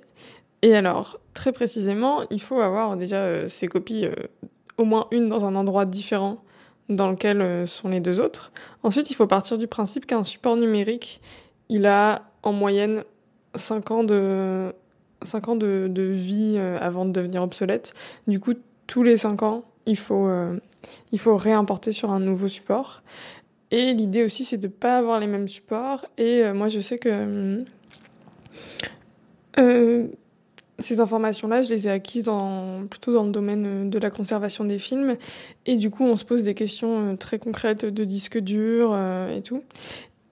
Et 0.62 0.76
alors, 0.76 1.18
très 1.34 1.52
précisément, 1.52 2.22
il 2.30 2.40
faut 2.40 2.60
avoir 2.60 2.96
déjà 2.96 3.16
euh, 3.16 3.48
ces 3.48 3.66
copies 3.66 4.06
euh, 4.06 4.14
au 4.78 4.84
moins 4.84 5.08
une 5.10 5.28
dans 5.28 5.44
un 5.44 5.56
endroit 5.56 5.84
différent 5.84 6.38
dans 6.88 7.10
lequel 7.10 7.42
euh, 7.42 7.66
sont 7.66 7.88
les 7.88 8.00
deux 8.00 8.20
autres. 8.20 8.52
Ensuite, 8.84 9.10
il 9.10 9.14
faut 9.14 9.26
partir 9.26 9.58
du 9.58 9.66
principe 9.66 10.06
qu'un 10.06 10.22
support 10.22 10.56
numérique, 10.56 11.20
il 11.68 11.86
a 11.86 12.22
en 12.44 12.52
moyenne 12.52 13.02
5 13.56 13.90
ans 13.90 14.04
de, 14.04 14.72
5 15.22 15.48
ans 15.48 15.56
de, 15.56 16.02
vie 16.12 16.58
avant 16.58 17.04
de 17.04 17.10
devenir 17.10 17.42
obsolète. 17.42 17.92
Du 18.26 18.40
coup, 18.40 18.54
tous 18.86 19.02
les 19.02 19.16
5 19.16 19.42
ans, 19.42 19.64
il 19.86 19.96
faut, 19.96 20.28
il 21.12 21.18
faut 21.18 21.36
réimporter 21.36 21.92
sur 21.92 22.10
un 22.10 22.20
nouveau 22.20 22.48
support. 22.48 23.02
Et 23.70 23.94
l'idée 23.94 24.24
aussi, 24.24 24.44
c'est 24.44 24.58
de 24.58 24.66
ne 24.66 24.72
pas 24.72 24.98
avoir 24.98 25.20
les 25.20 25.26
mêmes 25.26 25.48
supports. 25.48 26.04
Et 26.18 26.52
moi, 26.52 26.68
je 26.68 26.80
sais 26.80 26.98
que... 26.98 27.60
ces 30.82 31.00
informations-là, 31.00 31.62
je 31.62 31.70
les 31.70 31.88
ai 31.88 31.90
acquises 31.90 32.30
plutôt 32.90 33.12
dans 33.12 33.24
le 33.24 33.30
domaine 33.30 33.66
euh, 33.66 33.88
de 33.88 33.98
la 33.98 34.10
conservation 34.10 34.64
des 34.64 34.78
films. 34.78 35.16
Et 35.66 35.76
du 35.76 35.90
coup, 35.90 36.04
on 36.04 36.16
se 36.16 36.24
pose 36.24 36.42
des 36.42 36.54
questions 36.54 37.12
euh, 37.12 37.16
très 37.16 37.38
concrètes 37.38 37.84
de 37.84 38.04
disques 38.04 38.38
durs 38.38 38.92
euh, 38.92 39.36
et 39.36 39.42
tout. 39.42 39.62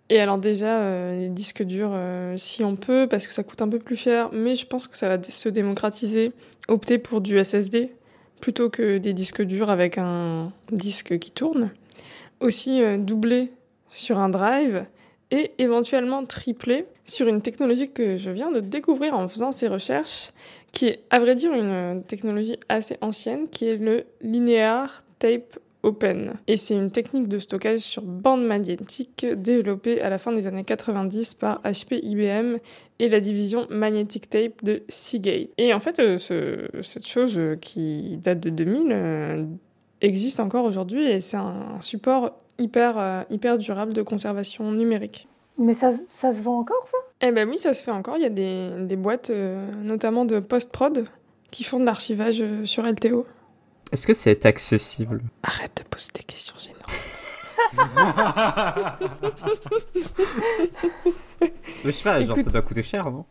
Et 0.08 0.18
alors 0.20 0.38
déjà, 0.38 1.12
les 1.14 1.28
disques 1.28 1.62
durs, 1.62 1.96
si 2.34 2.64
on 2.64 2.74
peut, 2.74 3.06
parce 3.08 3.28
que 3.28 3.32
ça 3.32 3.44
coûte 3.44 3.62
un 3.62 3.68
peu 3.68 3.78
plus 3.78 3.94
cher, 3.94 4.28
mais 4.32 4.56
je 4.56 4.66
pense 4.66 4.88
que 4.88 4.96
ça 4.96 5.06
va 5.06 5.22
se 5.22 5.48
démocratiser, 5.48 6.32
opter 6.66 6.98
pour 6.98 7.20
du 7.20 7.38
SSD 7.38 7.92
plutôt 8.40 8.70
que 8.70 8.98
des 8.98 9.12
disques 9.12 9.42
durs 9.42 9.70
avec 9.70 9.98
un 9.98 10.52
disque 10.72 11.16
qui 11.20 11.30
tourne. 11.30 11.70
Aussi 12.40 12.82
doubler 12.98 13.52
sur 13.88 14.18
un 14.18 14.30
drive 14.30 14.84
et 15.30 15.52
éventuellement 15.58 16.24
tripler 16.24 16.86
sur 17.04 17.28
une 17.28 17.40
technologie 17.42 17.90
que 17.90 18.16
je 18.16 18.30
viens 18.30 18.50
de 18.50 18.60
découvrir 18.60 19.14
en 19.14 19.28
faisant 19.28 19.52
ces 19.52 19.68
recherches, 19.68 20.30
qui 20.72 20.86
est 20.86 21.00
à 21.10 21.18
vrai 21.20 21.34
dire 21.34 21.52
une 21.52 22.02
technologie 22.06 22.56
assez 22.68 22.96
ancienne, 23.00 23.48
qui 23.48 23.66
est 23.66 23.76
le 23.76 24.04
Linear 24.22 25.02
Tape 25.18 25.58
Open. 25.82 26.34
Et 26.46 26.56
c'est 26.56 26.74
une 26.74 26.90
technique 26.90 27.26
de 27.28 27.38
stockage 27.38 27.78
sur 27.80 28.02
bande 28.02 28.44
magnétique 28.44 29.24
développée 29.36 30.00
à 30.02 30.10
la 30.10 30.18
fin 30.18 30.30
des 30.32 30.46
années 30.46 30.64
90 30.64 31.34
par 31.34 31.62
HP 31.62 32.00
IBM 32.02 32.56
et 32.98 33.08
la 33.08 33.18
division 33.20 33.66
Magnetic 33.70 34.28
Tape 34.28 34.62
de 34.62 34.82
Seagate. 34.88 35.48
Et 35.56 35.72
en 35.72 35.80
fait, 35.80 35.98
euh, 36.00 36.18
ce- 36.18 36.68
cette 36.82 37.06
chose 37.06 37.38
euh, 37.38 37.56
qui 37.56 38.18
date 38.18 38.40
de 38.40 38.50
2000 38.50 38.88
euh, 38.92 39.44
existe 40.02 40.38
encore 40.40 40.64
aujourd'hui 40.66 41.06
et 41.10 41.20
c'est 41.20 41.36
un 41.38 41.78
support 41.80 42.38
hyper, 42.60 42.96
euh, 42.98 43.22
hyper 43.30 43.58
durable 43.58 43.92
de 43.92 44.02
conservation 44.02 44.70
numérique. 44.70 45.26
Mais 45.58 45.74
ça, 45.74 45.90
ça 46.08 46.32
se 46.32 46.40
vend 46.42 46.58
encore, 46.60 46.86
ça? 46.86 46.96
Eh 47.20 47.32
ben 47.32 47.48
oui, 47.48 47.58
ça 47.58 47.74
se 47.74 47.82
fait 47.82 47.90
encore. 47.90 48.16
Il 48.16 48.22
y 48.22 48.26
a 48.26 48.30
des, 48.30 48.70
des 48.86 48.96
boîtes, 48.96 49.30
euh, 49.30 49.70
notamment 49.82 50.24
de 50.24 50.38
post-prod, 50.38 51.06
qui 51.50 51.64
font 51.64 51.80
de 51.80 51.84
l'archivage 51.84 52.40
euh, 52.42 52.64
sur 52.64 52.84
LTO. 52.84 53.26
Est-ce 53.92 54.06
que 54.06 54.14
c'est 54.14 54.46
accessible? 54.46 55.22
Arrête 55.42 55.82
de 55.82 55.88
poser 55.88 56.10
des 56.14 56.22
questions 56.22 56.54
gênantes. 56.56 56.78
Mais 61.40 61.48
je 61.84 61.90
sais 61.90 62.02
pas, 62.04 62.22
genre 62.22 62.32
Écoute. 62.38 62.44
ça 62.44 62.50
doit 62.52 62.62
coûter 62.62 62.82
cher, 62.82 63.10
non? 63.10 63.24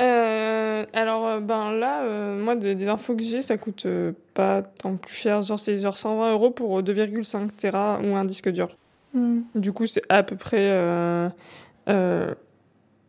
Euh, 0.00 0.84
alors, 0.92 1.26
euh, 1.26 1.40
ben 1.40 1.72
là, 1.72 2.02
euh, 2.02 2.42
moi, 2.42 2.54
de- 2.54 2.72
des 2.72 2.88
infos 2.88 3.16
que 3.16 3.22
j'ai, 3.22 3.42
ça 3.42 3.56
coûte 3.58 3.86
euh, 3.86 4.12
pas 4.34 4.62
tant 4.62 4.96
plus 4.96 5.14
cher. 5.14 5.42
Genre, 5.42 5.58
c'est 5.58 5.76
genre 5.76 5.98
120 5.98 6.32
euros 6.32 6.50
pour 6.50 6.82
2,5 6.82 7.50
Tera 7.56 8.00
ou 8.02 8.14
un 8.14 8.24
disque 8.24 8.48
dur. 8.50 8.68
Hmm. 9.14 9.40
Du 9.54 9.72
coup, 9.72 9.86
c'est 9.86 10.02
à 10.08 10.22
peu 10.22 10.36
près 10.36 10.68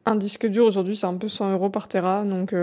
un 0.06 0.16
disque 0.16 0.48
dur 0.48 0.66
aujourd'hui, 0.66 0.96
c'est 0.96 1.06
un 1.06 1.18
peu 1.18 1.28
100 1.28 1.52
euros 1.52 1.70
par 1.70 1.88
Tera, 1.88 2.24
donc 2.24 2.56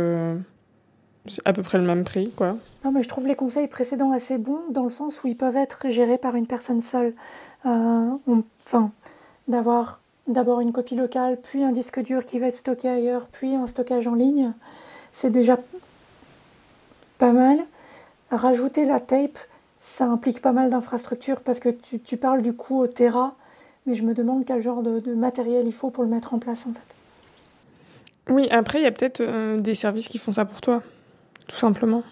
c'est 1.26 1.46
à 1.46 1.52
peu 1.52 1.62
près 1.62 1.78
le 1.78 1.84
même 1.84 2.02
prix, 2.02 2.32
quoi. 2.34 2.56
Non, 2.84 2.90
mais 2.90 3.02
je 3.02 3.08
trouve 3.08 3.26
les 3.26 3.36
conseils 3.36 3.68
précédents 3.68 4.10
assez 4.10 4.38
bons 4.38 4.62
dans 4.70 4.84
le 4.84 4.90
sens 4.90 5.22
où 5.22 5.28
ils 5.28 5.36
peuvent 5.36 5.56
être 5.56 5.88
gérés 5.90 6.18
par 6.18 6.34
une 6.34 6.46
personne 6.46 6.80
seule. 6.80 7.14
Enfin, 7.64 8.90
d'avoir 9.46 10.00
d'abord 10.28 10.60
une 10.60 10.72
copie 10.72 10.96
locale, 10.96 11.38
puis 11.42 11.62
un 11.62 11.72
disque 11.72 12.00
dur 12.00 12.24
qui 12.24 12.38
va 12.38 12.46
être 12.46 12.56
stocké 12.56 12.88
ailleurs, 12.88 13.26
puis 13.30 13.54
un 13.54 13.66
stockage 13.66 14.08
en 14.08 14.14
ligne, 14.14 14.52
c'est 15.12 15.30
déjà 15.30 15.58
pas 17.18 17.32
mal. 17.32 17.58
Rajouter 18.30 18.84
la 18.84 18.98
tape, 19.00 19.38
ça 19.80 20.06
implique 20.06 20.42
pas 20.42 20.52
mal 20.52 20.70
d'infrastructures 20.70 21.40
parce 21.40 21.60
que 21.60 21.68
tu, 21.68 22.00
tu 22.00 22.16
parles 22.16 22.42
du 22.42 22.52
coût 22.52 22.80
au 22.80 22.86
Tera, 22.86 23.34
mais 23.86 23.94
je 23.94 24.02
me 24.02 24.14
demande 24.14 24.44
quel 24.44 24.60
genre 24.60 24.82
de, 24.82 24.98
de 24.98 25.14
matériel 25.14 25.64
il 25.66 25.72
faut 25.72 25.90
pour 25.90 26.02
le 26.02 26.10
mettre 26.10 26.34
en 26.34 26.38
place 26.38 26.66
en 26.66 26.72
fait. 26.72 26.94
Oui, 28.28 28.48
après, 28.50 28.80
il 28.80 28.82
y 28.82 28.86
a 28.86 28.90
peut-être 28.92 29.20
euh, 29.20 29.58
des 29.60 29.74
services 29.74 30.08
qui 30.08 30.18
font 30.18 30.32
ça 30.32 30.44
pour 30.44 30.60
toi, 30.60 30.82
tout 31.46 31.54
simplement. 31.56 32.02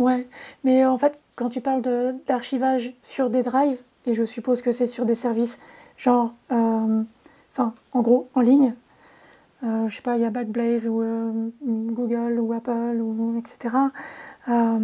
Ouais, 0.00 0.26
mais 0.64 0.84
en 0.84 0.98
fait, 0.98 1.16
quand 1.36 1.48
tu 1.48 1.60
parles 1.60 1.82
de- 1.82 2.14
d'archivage 2.26 2.92
sur 3.02 3.30
des 3.30 3.44
drives, 3.44 3.80
et 4.06 4.14
je 4.14 4.24
suppose 4.24 4.60
que 4.62 4.72
c'est 4.72 4.88
sur 4.88 5.04
des 5.04 5.14
services 5.14 5.60
genre, 5.96 6.34
euh, 6.50 7.02
enfin, 7.52 7.74
en 7.92 8.02
gros, 8.02 8.28
en 8.34 8.40
ligne, 8.40 8.74
euh, 9.64 9.88
je 9.88 9.96
sais 9.96 10.02
pas, 10.02 10.16
il 10.16 10.22
y 10.22 10.24
a 10.24 10.30
Backblaze 10.30 10.88
ou 10.88 11.02
euh, 11.02 11.50
Google 11.64 12.38
ou 12.40 12.52
Apple 12.52 12.98
ou 13.00 13.38
etc. 13.38 13.76
euh, 14.48 14.78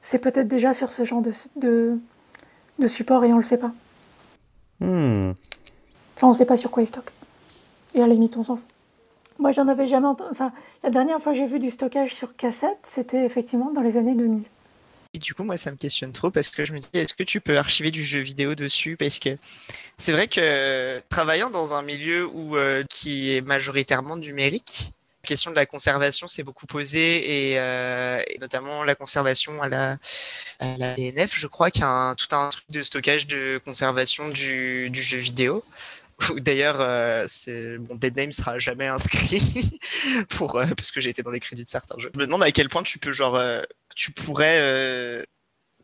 c'est 0.00 0.18
peut-être 0.18 0.48
déjà 0.48 0.72
sur 0.72 0.90
ce 0.90 1.04
genre 1.04 1.20
de, 1.20 1.32
de, 1.56 1.98
de 2.78 2.86
support 2.86 3.24
et 3.24 3.32
on 3.32 3.36
le 3.36 3.42
sait 3.42 3.58
pas. 3.58 3.72
Hmm. 4.80 5.32
Enfin, 6.16 6.28
on 6.28 6.34
sait 6.34 6.46
pas 6.46 6.56
sur 6.56 6.70
quoi 6.70 6.82
ils 6.82 6.86
stockent. 6.86 7.12
Et 7.94 8.02
à 8.02 8.06
la 8.06 8.14
limite, 8.14 8.36
on 8.36 8.42
s'en 8.42 8.56
fout. 8.56 8.64
Moi, 9.38 9.52
j'en 9.52 9.68
avais 9.68 9.86
jamais 9.86 10.06
entendu. 10.06 10.30
Enfin, 10.30 10.52
la 10.82 10.90
dernière 10.90 11.20
fois 11.20 11.32
que 11.32 11.38
j'ai 11.38 11.46
vu 11.46 11.58
du 11.58 11.70
stockage 11.70 12.14
sur 12.14 12.36
cassette, 12.36 12.78
c'était 12.82 13.24
effectivement 13.24 13.70
dans 13.70 13.80
les 13.80 13.96
années 13.96 14.14
2000. 14.14 14.42
Du 15.14 15.34
coup, 15.34 15.44
moi, 15.44 15.58
ça 15.58 15.70
me 15.70 15.76
questionne 15.76 16.12
trop 16.12 16.30
parce 16.30 16.48
que 16.48 16.64
je 16.64 16.72
me 16.72 16.78
dis, 16.78 16.88
est-ce 16.94 17.12
que 17.12 17.22
tu 17.22 17.42
peux 17.42 17.58
archiver 17.58 17.90
du 17.90 18.02
jeu 18.02 18.20
vidéo 18.20 18.54
dessus? 18.54 18.96
Parce 18.96 19.18
que 19.18 19.36
c'est 19.98 20.12
vrai 20.12 20.26
que 20.26 21.02
travaillant 21.10 21.50
dans 21.50 21.74
un 21.74 21.82
milieu 21.82 22.26
où, 22.26 22.56
euh, 22.56 22.82
qui 22.88 23.36
est 23.36 23.42
majoritairement 23.42 24.16
numérique, 24.16 24.92
la 25.22 25.28
question 25.28 25.50
de 25.50 25.56
la 25.56 25.66
conservation 25.66 26.26
s'est 26.28 26.42
beaucoup 26.42 26.66
posée 26.66 27.50
et, 27.52 27.58
euh, 27.58 28.22
notamment 28.40 28.84
la 28.84 28.94
conservation 28.94 29.62
à 29.62 29.68
la, 29.68 29.98
DNF, 30.96 31.38
je 31.38 31.46
crois 31.46 31.70
qu'il 31.70 31.82
y 31.82 31.84
a 31.84 32.14
tout 32.14 32.34
un 32.34 32.48
truc 32.48 32.64
de 32.70 32.82
stockage 32.82 33.26
de 33.26 33.60
conservation 33.64 34.30
du 34.30 34.90
jeu 34.94 35.18
vidéo. 35.18 35.62
D'ailleurs, 36.38 36.80
euh, 36.80 37.24
c'est 37.26 37.78
bon, 37.78 37.94
Dead 37.96 38.16
Name 38.16 38.32
sera 38.32 38.58
jamais 38.58 38.86
inscrit 38.86 39.78
pour 40.28 40.56
euh, 40.56 40.66
parce 40.76 40.90
que 40.90 41.00
j'ai 41.00 41.10
été 41.10 41.22
dans 41.22 41.30
les 41.30 41.40
crédits 41.40 41.64
de 41.64 41.70
certains 41.70 41.98
jeux. 41.98 42.10
Je 42.14 42.18
me 42.18 42.26
demande 42.26 42.42
à 42.42 42.52
quel 42.52 42.68
point 42.68 42.82
tu 42.82 42.98
peux 42.98 43.12
genre 43.12 43.36
euh, 43.36 43.62
tu 43.94 44.12
pourrais 44.12 44.58
euh, 44.60 45.22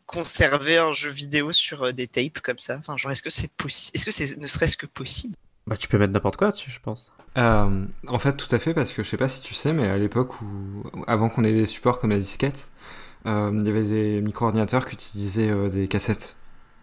conserver 0.05 0.77
un 0.77 0.91
jeu 0.91 1.09
vidéo 1.09 1.51
sur 1.51 1.83
euh, 1.83 1.91
des 1.91 2.07
tapes 2.07 2.39
comme 2.39 2.59
ça. 2.59 2.77
Enfin, 2.77 2.97
genre 2.97 3.11
est-ce 3.11 3.21
que 3.21 3.29
c'est 3.29 3.51
possible 3.53 3.91
Est-ce 3.95 4.05
que 4.05 4.11
c'est 4.11 4.37
ne 4.37 4.47
serait-ce 4.47 4.77
que 4.77 4.87
possible? 4.87 5.35
Bah, 5.67 5.77
tu 5.77 5.87
peux 5.87 5.99
mettre 5.99 6.13
n'importe 6.13 6.37
quoi 6.37 6.51
dessus, 6.51 6.71
je 6.71 6.79
pense. 6.79 7.11
Euh, 7.37 7.85
en 8.07 8.19
fait, 8.19 8.35
tout 8.35 8.53
à 8.53 8.57
fait, 8.57 8.73
parce 8.73 8.91
que 8.91 9.03
je 9.03 9.09
sais 9.09 9.17
pas 9.17 9.29
si 9.29 9.41
tu 9.41 9.53
sais, 9.53 9.71
mais 9.71 9.87
à 9.87 9.97
l'époque 9.97 10.41
où, 10.41 10.83
avant 11.05 11.29
qu'on 11.29 11.43
ait 11.43 11.53
des 11.53 11.67
supports 11.67 11.99
comme 11.99 12.09
la 12.09 12.17
disquette, 12.17 12.71
euh, 13.27 13.51
il 13.53 13.67
y 13.67 13.69
avait 13.69 13.83
des 13.83 14.21
micro-ordinateurs 14.21 14.87
qui 14.87 14.95
utilisaient 14.95 15.51
euh, 15.51 15.69
des 15.69 15.87
cassettes, 15.87 16.35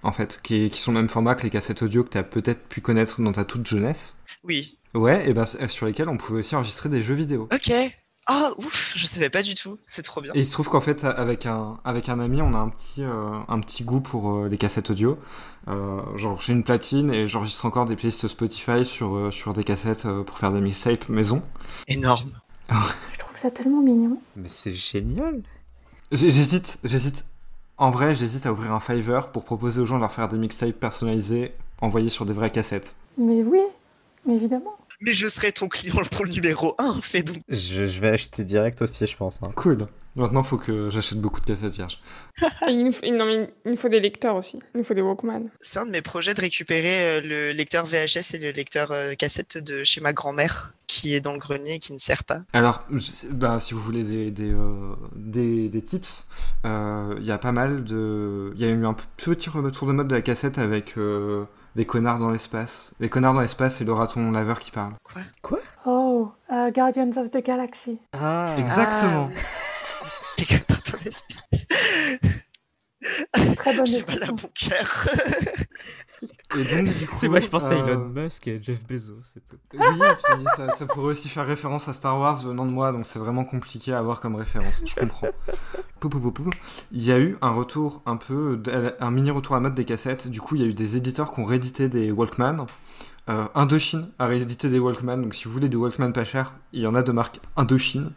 en 0.07 0.13
fait, 0.13 0.41
qui, 0.43 0.71
qui 0.71 0.81
sont 0.81 0.93
le 0.93 0.99
même 0.99 1.09
format 1.09 1.35
que 1.35 1.43
les 1.43 1.51
cassettes 1.51 1.83
audio 1.83 2.05
que 2.05 2.11
tu 2.11 2.19
as 2.19 2.23
peut-être 2.23 2.69
pu 2.69 2.81
connaître 2.81 3.21
dans 3.21 3.33
ta 3.33 3.45
toute 3.45 3.67
jeunesse. 3.67 4.19
Oui. 4.45 4.79
Ouais, 4.95 5.29
et 5.29 5.35
ben 5.35 5.45
euh, 5.61 5.69
sur 5.69 5.87
lesquels 5.87 6.09
on 6.09 6.17
pouvait 6.17 6.39
aussi 6.39 6.55
enregistrer 6.55 6.89
des 6.89 7.03
jeux 7.03 7.15
vidéo. 7.15 7.49
Ok. 7.53 7.73
Ah 8.29 8.51
ouf, 8.59 8.95
je 8.97 9.07
savais 9.07 9.31
pas 9.31 9.43
du 9.43 9.55
tout. 9.55 9.79
C'est 9.87 10.03
trop 10.03 10.21
bien. 10.21 10.33
Et 10.35 10.41
il 10.41 10.47
se 10.47 10.53
trouve 10.53 10.69
qu'en 10.69 10.81
fait, 10.81 11.05
avec 11.05 11.47
un, 11.47 11.79
avec 11.85 12.09
un 12.09 12.19
ami, 12.19 12.41
on 12.43 12.55
a 12.55 12.59
un 12.59 12.69
petit, 12.69 13.03
euh, 13.03 13.39
un 13.49 13.61
petit 13.61 13.85
goût 13.85 14.01
pour 14.01 14.33
euh, 14.33 14.49
les 14.49 14.59
cassettes 14.59 14.91
audio. 14.91 15.19
Euh, 15.69 16.01
genre, 16.17 16.41
j'ai 16.41 16.53
une 16.53 16.65
platine 16.65 17.13
et 17.13 17.29
j'enregistre 17.29 17.67
encore 17.67 17.87
des 17.87 17.95
playlists 17.95 18.27
Spotify 18.27 18.85
sur, 18.85 19.15
euh, 19.17 19.31
sur 19.31 19.55
des 19.55 19.65
cassettes 19.65 20.07
euh, 20.07 20.25
pour 20.25 20.39
faire 20.39 20.53
des 20.53 20.61
mixtapes 20.61 21.09
maison. 21.09 21.43
Énorme. 21.87 22.33
Je 22.69 23.19
trouve 23.19 23.37
ça 23.37 23.51
tellement 23.51 23.83
mignon. 23.83 24.21
Mais 24.35 24.49
c'est 24.49 24.75
génial. 24.75 25.43
J'hésite, 26.11 26.79
j'hésite. 26.83 27.25
En 27.79 27.91
vrai, 27.91 28.15
j'hésite 28.15 28.47
à 28.47 28.53
ouvrir 28.53 28.73
un 28.73 28.81
Fiverr 28.81 29.29
pour 29.29 29.45
proposer 29.45 29.83
aux 29.83 29.87
gens 29.87 29.97
de 29.97 30.01
leur 30.01 30.13
faire 30.13 30.29
des 30.29 30.39
mixtapes 30.39 30.73
personnalisés 30.73 31.53
envoyés 31.83 32.09
sur 32.09 32.25
des 32.25 32.33
vraies 32.33 32.51
cassettes. 32.51 32.97
Mais 33.19 33.43
oui, 33.43 33.61
mais 34.25 34.35
évidemment. 34.35 34.77
Mais 35.01 35.13
je 35.13 35.27
serai 35.27 35.53
ton 35.53 35.69
client 35.69 35.95
pour 36.11 36.25
le 36.25 36.31
numéro 36.33 36.75
1, 36.79 36.95
fais 37.03 37.23
donc. 37.23 37.39
Je, 37.49 37.87
je 37.87 38.01
vais 38.01 38.09
acheter 38.09 38.45
direct 38.45 38.81
aussi, 38.83 39.07
je 39.07 39.17
pense. 39.17 39.39
hein. 39.43 39.51
Cool. 39.57 39.87
Maintenant, 40.17 40.43
faut 40.43 40.57
que 40.57 40.89
j'achète 40.89 41.21
beaucoup 41.21 41.41
de 41.41 41.45
cassettes 41.45 41.75
vierges. 41.75 42.01
Il, 42.69 42.85
nous 42.87 42.93
faut, 42.93 43.05
non, 43.07 43.27
mais 43.27 43.51
il 43.67 43.71
nous 43.73 43.77
faut 43.77 43.91
des 43.91 44.01
lecteurs 44.01 44.35
aussi. 44.37 44.59
Il 44.75 44.79
nous 44.79 44.85
faut 44.85 44.95
des 44.95 45.03
Walkman. 45.03 45.51
C'est 45.61 45.79
un 45.79 45.85
de 45.85 45.91
mes 45.91 46.01
projets 46.01 46.33
de 46.33 46.41
récupérer 46.41 47.19
euh, 47.19 47.21
le 47.21 47.53
lecteur 47.53 47.85
VHS 47.85 48.35
et 48.35 48.39
le 48.39 48.51
lecteur 48.51 48.93
euh, 48.93 49.13
cassette 49.13 49.59
de 49.59 49.85
chez 49.85 50.01
ma 50.01 50.15
grand-mère 50.15 50.73
qui 50.87 51.15
est 51.15 51.21
dans 51.21 51.33
le 51.35 51.39
grenier 51.39 51.75
et 51.75 51.79
qui 51.79 51.93
ne 51.93 51.99
sert 51.99 52.25
pas. 52.25 52.41
Alors, 52.55 52.87
bah, 53.33 53.61
si 53.61 53.75
vous 53.75 53.81
voulez 53.81 54.05
des, 54.05 54.31
des, 54.31 54.51
euh, 54.53 54.95
des, 55.17 55.69
des 55.69 55.83
tips, 55.83 56.27
euh, 56.65 57.15
il 57.19 57.27
y 57.27 57.31
a 57.33 57.37
pas 57.39 57.53
mal 57.53 57.85
de. 57.85 58.53
Il 58.55 58.61
y 58.63 58.65
a 58.65 58.69
eu 58.69 58.87
un 58.87 58.97
petit 59.19 59.51
retour 59.51 59.87
de 59.87 59.93
mode 59.93 60.09
de 60.09 60.15
la 60.15 60.23
cassette 60.23 60.57
avec 60.57 60.97
euh, 60.97 61.45
des 61.77 61.85
connards 61.85 62.19
dans 62.19 62.31
l'espace. 62.31 62.93
Les 63.01 63.11
connards 63.11 63.35
dans 63.35 63.43
l'espace, 63.43 63.77
c'est 63.77 63.85
le 63.85 63.93
raton 63.93 64.33
laveur 64.33 64.61
qui 64.61 64.71
parle. 64.71 64.95
Quoi? 65.43 65.59
Oh, 65.85 66.33
euh, 66.51 66.71
Guardians 66.71 67.11
of 67.19 67.31
the 67.31 67.45
Galaxy. 67.45 68.01
Ah, 68.15 68.57
Exactement. 68.59 69.29
T'es 70.37 70.47
que 70.47 70.55
dans 70.91 70.99
l'espace. 71.05 71.67
Très 73.57 73.77
bonne 73.77 73.87
J'ai 73.87 74.05
mal 74.07 74.23
à 74.23 74.29
mon 74.29 74.51
cœur. 74.55 75.09
Et 76.23 76.65
donc, 76.65 76.95
du 76.95 77.07
coup. 77.09 77.27
Moi 77.29 77.41
je 77.41 77.49
pense 77.49 77.65
à 77.65 77.73
euh, 77.73 77.87
Elon 77.87 78.09
Musk 78.09 78.47
et 78.49 78.63
Jeff 78.63 78.83
Bezos, 78.87 79.21
c'est 79.25 79.45
tout. 79.45 79.57
Oui, 79.75 79.81
et 79.81 80.35
puis 80.37 80.45
ça, 80.57 80.73
ça 80.73 80.87
pourrait 80.87 81.13
aussi 81.13 81.29
faire 81.29 81.47
référence 81.47 81.89
à 81.89 81.95
Star 81.95 82.19
Wars 82.19 82.43
venant 82.43 82.67
de 82.67 82.71
moi, 82.71 82.93
donc 82.93 83.07
c'est 83.07 83.19
vraiment 83.19 83.45
compliqué 83.45 83.93
à 83.93 83.99
avoir 83.99 84.21
comme 84.21 84.37
référence. 84.37 84.83
Je 84.87 84.95
comprends. 84.95 85.29
Pou, 85.99 86.11
pou, 86.11 86.21
pou, 86.21 86.31
pou. 86.31 86.51
Il 86.93 87.03
y 87.03 87.11
a 87.11 87.19
eu 87.19 87.39
un 87.41 87.53
retour 87.53 88.03
un 88.05 88.19
peu, 88.19 88.61
un 89.01 89.11
mini 89.11 89.31
retour 89.31 89.57
à 89.57 89.61
mode 89.61 89.75
des 89.75 89.87
cassettes. 89.87 90.29
Du 90.29 90.43
coup, 90.43 90.55
il 90.55 90.61
y 90.61 90.65
a 90.65 90.69
eu 90.69 90.75
des 90.75 90.97
éditeurs 90.97 91.33
qui 91.33 91.41
ont 91.41 91.47
réédité 91.47 91.89
des 91.89 92.13
Walkman. 92.13 92.67
Euh, 93.29 93.49
Indochine 93.55 94.11
a 94.19 94.27
réédité 94.27 94.69
des 94.69 94.79
Walkman, 94.79 95.17
donc 95.23 95.35
si 95.35 95.47
vous 95.47 95.53
voulez 95.53 95.69
des 95.69 95.77
Walkman 95.77 96.13
pas 96.13 96.25
chers, 96.25 96.55
il 96.73 96.83
y 96.83 96.87
en 96.87 96.95
a 96.95 97.03
de 97.03 97.11
marque 97.13 97.41
Indochine. 97.57 98.13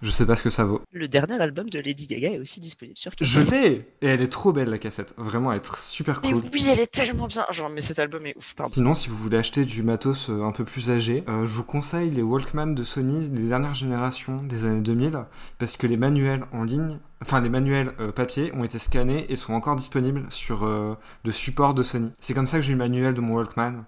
Je 0.00 0.10
sais 0.12 0.24
pas 0.24 0.36
ce 0.36 0.44
que 0.44 0.50
ça 0.50 0.64
vaut. 0.64 0.80
Le 0.92 1.08
dernier 1.08 1.40
album 1.40 1.68
de 1.70 1.80
Lady 1.80 2.06
Gaga 2.06 2.30
est 2.34 2.38
aussi 2.38 2.60
disponible 2.60 2.96
sur 2.96 3.10
Je 3.20 3.40
cassette. 3.40 3.50
l'ai 3.50 3.88
Et 4.00 4.06
elle 4.06 4.20
est 4.20 4.28
trop 4.28 4.52
belle 4.52 4.68
la 4.70 4.78
cassette. 4.78 5.12
Vraiment, 5.16 5.50
elle 5.52 5.58
est 5.58 5.76
super 5.76 6.20
Mais 6.22 6.30
cool. 6.32 6.42
oui, 6.52 6.64
elle 6.70 6.78
est 6.78 6.90
tellement 6.92 7.26
bien. 7.26 7.44
Genre, 7.50 7.68
mais 7.68 7.80
cet 7.80 7.98
album 7.98 8.24
est 8.26 8.36
ouf, 8.36 8.54
pardon. 8.54 8.72
Sinon, 8.72 8.94
si 8.94 9.08
vous 9.08 9.16
voulez 9.16 9.38
acheter 9.38 9.64
du 9.64 9.82
matos 9.82 10.30
euh, 10.30 10.44
un 10.44 10.52
peu 10.52 10.64
plus 10.64 10.90
âgé, 10.90 11.24
euh, 11.28 11.44
je 11.46 11.50
vous 11.52 11.64
conseille 11.64 12.10
les 12.10 12.22
Walkman 12.22 12.74
de 12.74 12.84
Sony 12.84 13.28
des 13.28 13.48
dernières 13.48 13.74
générations 13.74 14.36
des 14.42 14.64
années 14.66 14.82
2000, 14.82 15.24
parce 15.58 15.76
que 15.76 15.88
les 15.88 15.96
manuels 15.96 16.44
en 16.52 16.62
ligne, 16.62 16.98
enfin 17.20 17.40
les 17.40 17.48
manuels 17.48 17.92
euh, 17.98 18.12
papier 18.12 18.52
ont 18.54 18.62
été 18.62 18.78
scannés 18.78 19.26
et 19.30 19.34
sont 19.34 19.52
encore 19.52 19.74
disponibles 19.74 20.26
sur 20.30 20.64
euh, 20.64 20.94
le 21.24 21.32
support 21.32 21.74
de 21.74 21.82
Sony. 21.82 22.12
C'est 22.20 22.34
comme 22.34 22.46
ça 22.46 22.58
que 22.58 22.62
j'ai 22.62 22.70
eu 22.70 22.76
le 22.76 22.78
manuel 22.78 23.14
de 23.14 23.20
mon 23.20 23.34
Walkman. 23.34 23.84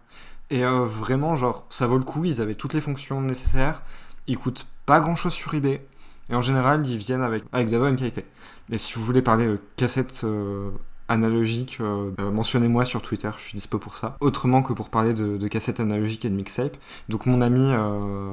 Et 0.51 0.65
euh, 0.65 0.85
vraiment, 0.85 1.37
genre, 1.37 1.65
ça 1.71 1.87
vaut 1.87 1.99
le 1.99 2.05
coup, 2.05 2.25
ils 2.25 2.41
avaient 2.43 2.57
toutes 2.57 2.75
les 2.75 2.81
fonctions 2.81 3.21
nécessaires, 3.21 3.83
ils 4.27 4.37
coûtent 4.37 4.67
pas 4.87 4.99
grand 4.99 5.15
chose 5.15 5.33
sur 5.33 5.55
eBay, 5.55 5.87
et 6.31 6.35
en 6.35 6.41
général, 6.41 6.87
ils 6.87 6.97
viennent 6.97 7.23
avec, 7.23 7.45
avec 7.53 7.69
de 7.69 7.73
la 7.73 7.79
bonne 7.79 7.97
qualité. 7.97 8.25
Mais 8.69 8.79
si 8.79 8.95
vous 8.95 9.05
voulez 9.05 9.23
parler 9.23 9.57
cassette 9.77 10.23
euh, 10.25 10.71
analogique, 11.11 11.79
euh, 11.81 12.13
euh, 12.21 12.31
mentionnez-moi 12.31 12.85
sur 12.85 13.03
Twitter, 13.03 13.31
je 13.37 13.43
suis 13.43 13.55
dispo 13.55 13.79
pour 13.79 13.97
ça. 13.97 14.17
Autrement 14.21 14.63
que 14.63 14.73
pour 14.73 14.89
parler 14.89 15.13
de, 15.13 15.49
cassettes 15.49 15.81
analogiques 15.81 16.25
et 16.25 16.31
de 16.31 16.35
mixtape. 16.35 16.77
Donc 17.09 17.27
mon 17.27 17.41
ami, 17.41 17.61
euh, 17.61 18.31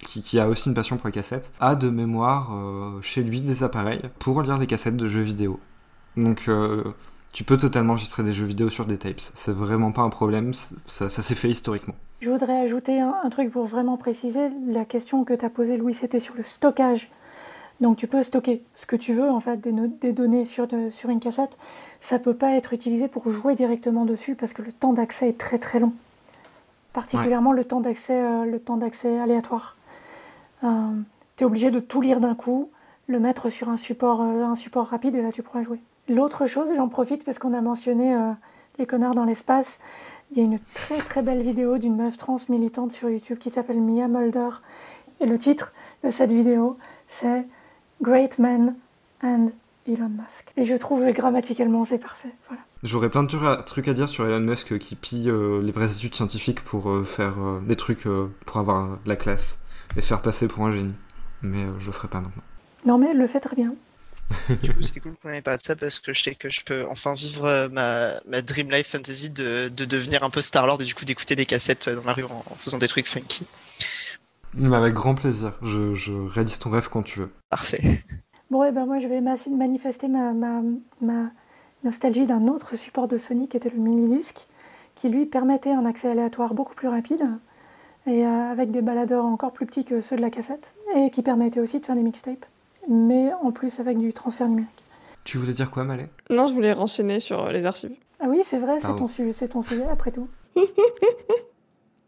qui, 0.00 0.38
a 0.38 0.48
aussi 0.48 0.68
une 0.68 0.74
passion 0.74 0.96
pour 0.96 1.06
les 1.06 1.12
cassettes, 1.12 1.52
a 1.60 1.76
de 1.76 1.88
mémoire 1.88 2.50
chez 3.02 3.22
lui 3.22 3.40
des 3.40 3.62
appareils 3.62 4.02
pour 4.18 4.42
lire 4.42 4.58
des 4.58 4.66
cassettes 4.66 4.96
de 4.96 5.08
jeux 5.08 5.22
vidéo. 5.22 5.60
Donc 6.16 6.50
tu 7.32 7.44
peux 7.44 7.56
totalement 7.56 7.92
enregistrer 7.92 8.24
des 8.24 8.32
jeux 8.32 8.46
vidéo 8.46 8.68
sur 8.68 8.84
des 8.84 8.98
tapes. 8.98 9.20
C'est 9.20 9.54
vraiment 9.54 9.92
pas 9.92 10.02
un 10.02 10.10
problème, 10.10 10.52
ça, 10.86 11.08
s'est 11.08 11.34
fait 11.34 11.50
historiquement. 11.50 11.94
Je 12.20 12.30
voudrais 12.30 12.60
ajouter 12.60 13.00
un, 13.00 13.14
un 13.22 13.28
truc 13.30 13.52
pour 13.52 13.64
vraiment 13.64 13.96
préciser. 13.96 14.50
La 14.66 14.84
question 14.84 15.24
que 15.24 15.34
tu 15.34 15.44
as 15.44 15.50
posée, 15.50 15.76
Louis, 15.76 15.94
c'était 15.94 16.18
sur 16.18 16.34
le 16.34 16.42
stockage. 16.42 17.10
Donc 17.80 17.96
tu 17.96 18.06
peux 18.08 18.22
stocker 18.22 18.62
ce 18.74 18.86
que 18.86 18.96
tu 18.96 19.12
veux, 19.14 19.30
en 19.30 19.40
fait, 19.40 19.60
des, 19.60 20.12
données 20.12 20.44
sur, 20.44 20.66
de- 20.66 20.90
sur 20.90 21.10
une 21.10 21.20
cassette. 21.20 21.56
Ça 22.00 22.18
peut 22.18 22.34
pas 22.34 22.52
être 22.52 22.72
utilisé 22.72 23.06
pour 23.08 23.30
jouer 23.30 23.54
directement 23.54 24.04
dessus 24.04 24.34
parce 24.34 24.52
que 24.52 24.62
le 24.62 24.72
temps 24.72 24.92
d'accès 24.92 25.28
est 25.28 25.38
très 25.38 25.58
très 25.58 25.78
long. 25.78 25.92
Particulièrement 26.92 27.52
le 27.52 27.64
temps 27.64 27.80
d'accès 27.80 28.20
euh, 28.20 28.44
le 28.44 28.58
temps 28.58 28.76
d'accès 28.76 29.18
aléatoire. 29.20 29.76
tu 30.62 30.66
es 31.40 31.44
obligé 31.44 31.70
de 31.70 31.78
tout 31.78 32.00
lire 32.00 32.18
d'un 32.18 32.34
coup, 32.34 32.70
le 33.06 33.20
mettre 33.20 33.48
sur 33.48 33.68
un 33.68 33.76
support, 33.76 34.22
euh, 34.22 34.44
un 34.44 34.54
support 34.54 34.86
rapide 34.86 35.14
et 35.14 35.22
là 35.22 35.30
tu 35.30 35.42
pourras 35.42 35.62
jouer. 35.62 35.80
L'autre 36.08 36.46
chose, 36.46 36.68
j'en 36.76 36.88
profite 36.88 37.24
parce 37.24 37.38
qu'on 37.38 37.52
a 37.52 37.60
mentionné 37.60 38.14
euh, 38.14 38.32
les 38.78 38.86
connards 38.86 39.14
dans 39.14 39.24
l'espace. 39.24 39.78
Il 40.30 40.38
y 40.38 40.40
a 40.40 40.44
une 40.44 40.58
très 40.74 40.96
très 40.96 41.22
belle 41.22 41.42
vidéo 41.42 41.78
d'une 41.78 41.96
meuf 41.96 42.16
trans 42.16 42.36
militante 42.48 42.92
sur 42.92 43.08
YouTube 43.08 43.38
qui 43.38 43.50
s'appelle 43.50 43.80
Mia 43.80 44.08
Mulder 44.08 44.48
Et 45.20 45.26
le 45.26 45.38
titre 45.38 45.72
de 46.04 46.10
cette 46.10 46.32
vidéo, 46.32 46.76
c'est 47.08 47.46
Great 48.02 48.38
Men 48.38 48.74
and 49.22 49.46
Elon 49.88 50.08
Musk. 50.10 50.52
Et 50.56 50.64
je 50.64 50.74
trouve 50.74 51.04
que 51.06 51.10
grammaticalement, 51.12 51.84
c'est 51.84 51.98
parfait. 51.98 52.30
Voilà. 52.48 52.62
J'aurais 52.82 53.08
plein 53.10 53.22
de 53.24 53.28
tru- 53.28 53.64
trucs 53.64 53.88
à 53.88 53.94
dire 53.94 54.08
sur 54.08 54.26
Elon 54.26 54.40
Musk 54.40 54.78
qui 54.78 54.94
pille 54.96 55.30
euh, 55.30 55.60
les 55.62 55.72
vraies 55.72 55.90
études 55.92 56.14
scientifiques 56.14 56.62
pour 56.62 56.90
euh, 56.90 57.04
faire 57.04 57.34
euh, 57.38 57.60
des 57.66 57.76
trucs 57.76 58.06
euh, 58.06 58.28
pour 58.46 58.58
avoir 58.58 58.84
euh, 58.84 58.96
la 59.06 59.16
classe 59.16 59.58
et 59.96 60.00
se 60.00 60.06
faire 60.06 60.22
passer 60.22 60.46
pour 60.46 60.64
un 60.66 60.72
génie. 60.72 60.94
Mais 61.42 61.64
euh, 61.64 61.72
je 61.80 61.86
le 61.86 61.92
ferai 61.92 62.08
pas 62.08 62.20
maintenant. 62.20 62.42
Non, 62.86 62.98
mais 62.98 63.08
elle 63.10 63.18
le 63.18 63.26
fait 63.26 63.40
très 63.40 63.56
bien. 63.56 63.74
Du 64.62 64.74
coup, 64.74 64.82
c'est 64.82 65.00
cool 65.00 65.14
qu'on 65.22 65.30
ait 65.30 65.40
pas 65.40 65.56
de 65.56 65.62
ça 65.62 65.74
parce 65.74 66.00
que 66.00 66.12
je 66.12 66.22
sais 66.22 66.34
que 66.34 66.50
je 66.50 66.60
peux 66.62 66.84
enfin 66.90 67.14
vivre 67.14 67.46
euh, 67.46 67.68
ma, 67.70 68.20
ma 68.28 68.42
Dream 68.42 68.70
Life 68.70 68.88
Fantasy 68.90 69.30
de, 69.30 69.68
de 69.74 69.84
devenir 69.86 70.22
un 70.22 70.28
peu 70.30 70.42
Star-Lord 70.42 70.82
et 70.82 70.84
du 70.84 70.94
coup 70.94 71.06
d'écouter 71.06 71.34
des 71.34 71.46
cassettes 71.46 71.88
dans 71.88 72.04
la 72.04 72.12
rue 72.12 72.24
en, 72.24 72.44
en 72.50 72.54
faisant 72.56 72.76
des 72.76 72.88
trucs 72.88 73.06
funky. 73.08 73.46
Mais 74.54 74.76
avec 74.76 74.94
grand 74.94 75.14
plaisir. 75.14 75.52
Je, 75.62 75.94
je 75.94 76.12
réalise 76.12 76.58
ton 76.58 76.70
rêve 76.70 76.88
quand 76.90 77.02
tu 77.02 77.20
veux. 77.20 77.30
Parfait. 77.50 78.02
Bon, 78.50 78.64
et 78.64 78.72
ben 78.72 78.86
moi, 78.86 78.98
je 78.98 79.08
vais 79.08 79.20
manifester 79.20 80.08
ma, 80.08 80.32
ma, 80.32 80.62
ma 81.00 81.30
nostalgie 81.84 82.26
d'un 82.26 82.48
autre 82.48 82.76
support 82.76 83.08
de 83.08 83.18
Sony 83.18 83.48
qui 83.48 83.56
était 83.56 83.70
le 83.70 83.78
mini-disque, 83.78 84.46
qui 84.94 85.08
lui 85.08 85.26
permettait 85.26 85.72
un 85.72 85.84
accès 85.84 86.10
aléatoire 86.10 86.54
beaucoup 86.54 86.74
plus 86.74 86.88
rapide 86.88 87.26
et 88.06 88.26
euh, 88.26 88.50
avec 88.50 88.70
des 88.70 88.80
baladeurs 88.80 89.26
encore 89.26 89.52
plus 89.52 89.66
petits 89.66 89.84
que 89.84 90.00
ceux 90.00 90.16
de 90.16 90.22
la 90.22 90.30
cassette 90.30 90.74
et 90.96 91.10
qui 91.10 91.22
permettait 91.22 91.60
aussi 91.60 91.78
de 91.78 91.84
faire 91.86 91.94
des 91.94 92.02
mixtapes, 92.02 92.46
mais 92.88 93.30
en 93.42 93.52
plus 93.52 93.80
avec 93.80 93.98
du 93.98 94.12
transfert 94.12 94.48
numérique. 94.48 94.82
Tu 95.24 95.36
voulais 95.36 95.52
dire 95.52 95.70
quoi, 95.70 95.84
Malais 95.84 96.08
Non, 96.30 96.46
je 96.46 96.54
voulais 96.54 96.72
renchaîner 96.72 97.20
sur 97.20 97.50
les 97.50 97.66
archives. 97.66 97.94
Ah 98.18 98.26
oui, 98.28 98.40
c'est 98.42 98.58
vrai, 98.58 98.80
c'est 98.80 98.88
ton, 98.88 99.06
ton 99.06 99.62
sujet 99.62 99.86
après 99.92 100.10
tout. 100.10 100.26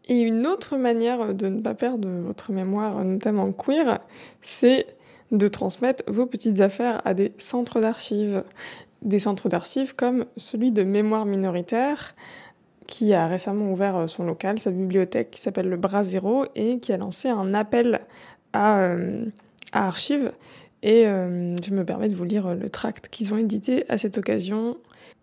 Et 0.07 0.19
une 0.19 0.47
autre 0.47 0.77
manière 0.77 1.33
de 1.33 1.47
ne 1.47 1.61
pas 1.61 1.73
perdre 1.73 2.07
votre 2.09 2.51
mémoire, 2.51 3.03
notamment 3.03 3.51
queer, 3.51 3.99
c'est 4.41 4.87
de 5.31 5.47
transmettre 5.47 6.03
vos 6.07 6.25
petites 6.25 6.59
affaires 6.61 7.01
à 7.05 7.13
des 7.13 7.33
centres 7.37 7.79
d'archives. 7.79 8.43
Des 9.01 9.19
centres 9.19 9.49
d'archives 9.49 9.95
comme 9.95 10.25
celui 10.37 10.71
de 10.71 10.83
Mémoire 10.83 11.25
minoritaire, 11.25 12.13
qui 12.85 13.13
a 13.13 13.27
récemment 13.27 13.71
ouvert 13.71 14.07
son 14.07 14.25
local, 14.25 14.59
sa 14.59 14.69
bibliothèque 14.69 15.31
qui 15.31 15.41
s'appelle 15.41 15.69
le 15.69 15.77
Bras 15.77 16.03
Zéro, 16.03 16.45
et 16.55 16.79
qui 16.79 16.93
a 16.93 16.97
lancé 16.97 17.29
un 17.29 17.53
appel 17.53 18.01
à, 18.53 18.79
euh, 18.79 19.25
archives. 19.71 20.31
Et 20.83 21.07
euh, 21.07 21.55
je 21.63 21.71
me 21.71 21.85
permets 21.85 22.09
de 22.09 22.15
vous 22.15 22.25
lire 22.25 22.53
le 22.53 22.69
tract 22.69 23.07
qu'ils 23.07 23.33
ont 23.33 23.37
édité 23.37 23.85
à 23.89 23.97
cette 23.97 24.17
occasion. 24.17 24.77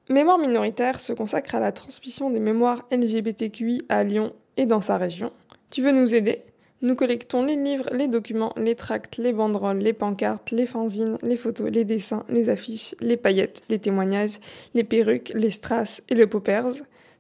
Mémoire 0.09 0.39
minoritaire 0.39 1.01
se 1.01 1.13
consacre 1.13 1.55
à 1.55 1.61
la 1.61 1.71
transmission 1.71 2.31
des 2.31 2.41
mémoires 2.41 2.87
LGBTQI 2.91 3.83
à 3.89 4.05
Lyon 4.05 4.33
et 4.59 4.67
dans 4.67 4.83
sa 4.83 4.99
région. 4.99 5.33
Tu 5.71 5.81
veux 5.81 5.93
nous 5.93 6.15
aider? 6.15 6.43
Nous 6.83 6.95
collectons 6.95 7.45
les 7.45 7.57
livres, 7.57 7.89
les 7.93 8.07
documents, 8.07 8.53
les 8.57 8.75
tracts, 8.75 9.17
les 9.17 9.33
banderoles, 9.33 9.79
les 9.79 9.93
pancartes, 9.93 10.51
les 10.51 10.67
fanzines, 10.67 11.17
les 11.23 11.37
photos, 11.37 11.71
les 11.73 11.85
dessins, 11.85 12.25
les 12.29 12.51
affiches, 12.51 12.95
les 13.01 13.17
paillettes, 13.17 13.63
les 13.69 13.79
témoignages, 13.79 14.39
les 14.75 14.85
perruques, 14.85 15.33
les 15.35 15.51
strass 15.51 16.03
et 16.09 16.15
le 16.15 16.29
poppers. 16.29 16.67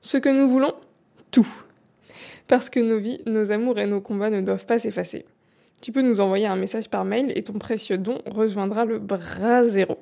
Ce 0.00 0.18
que 0.18 0.28
nous 0.28 0.48
voulons 0.48 0.74
Tout. 1.30 1.48
Parce 2.46 2.70
que 2.70 2.80
nos 2.80 2.98
vies, 2.98 3.20
nos 3.26 3.50
amours 3.50 3.78
et 3.78 3.86
nos 3.86 4.00
combats 4.00 4.30
ne 4.30 4.40
doivent 4.40 4.66
pas 4.66 4.78
s'effacer. 4.78 5.24
Tu 5.80 5.92
peux 5.92 6.02
nous 6.02 6.20
envoyer 6.20 6.46
un 6.46 6.56
message 6.56 6.88
par 6.88 7.04
mail 7.04 7.32
et 7.34 7.42
ton 7.42 7.54
précieux 7.54 7.98
don 7.98 8.20
rejoindra 8.26 8.84
le 8.84 8.98
bras 8.98 9.64
zéro. 9.64 9.98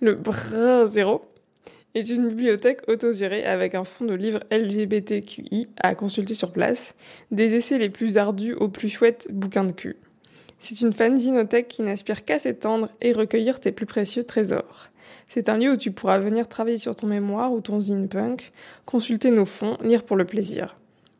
Le 0.00 0.14
bras 0.14 0.86
zéro 0.86 1.22
est 1.94 2.08
une 2.08 2.28
bibliothèque 2.28 2.88
autogérée 2.88 3.44
avec 3.44 3.74
un 3.74 3.84
fonds 3.84 4.04
de 4.04 4.14
livres 4.14 4.40
LGBTQI 4.50 5.68
à 5.76 5.94
consulter 5.94 6.34
sur 6.34 6.52
place, 6.52 6.94
des 7.30 7.54
essais 7.54 7.78
les 7.78 7.88
plus 7.88 8.18
ardus 8.18 8.54
aux 8.54 8.68
plus 8.68 8.88
chouettes 8.88 9.28
bouquins 9.30 9.64
de 9.64 9.72
cul. 9.72 9.96
C'est 10.58 10.80
une 10.80 10.92
fanzinothèque 10.92 11.68
qui 11.68 11.82
n'aspire 11.82 12.24
qu'à 12.24 12.38
s'étendre 12.38 12.88
et 13.00 13.12
recueillir 13.12 13.60
tes 13.60 13.70
plus 13.70 13.86
précieux 13.86 14.24
trésors. 14.24 14.88
C'est 15.28 15.48
un 15.48 15.58
lieu 15.58 15.72
où 15.72 15.76
tu 15.76 15.90
pourras 15.90 16.18
venir 16.18 16.48
travailler 16.48 16.78
sur 16.78 16.96
ton 16.96 17.06
mémoire 17.06 17.52
ou 17.52 17.60
ton 17.60 17.80
zine 17.80 18.08
punk, 18.08 18.52
consulter 18.84 19.30
nos 19.30 19.44
fonds, 19.44 19.76
lire 19.82 20.04
pour 20.04 20.16
le 20.16 20.24
plaisir. 20.24 20.76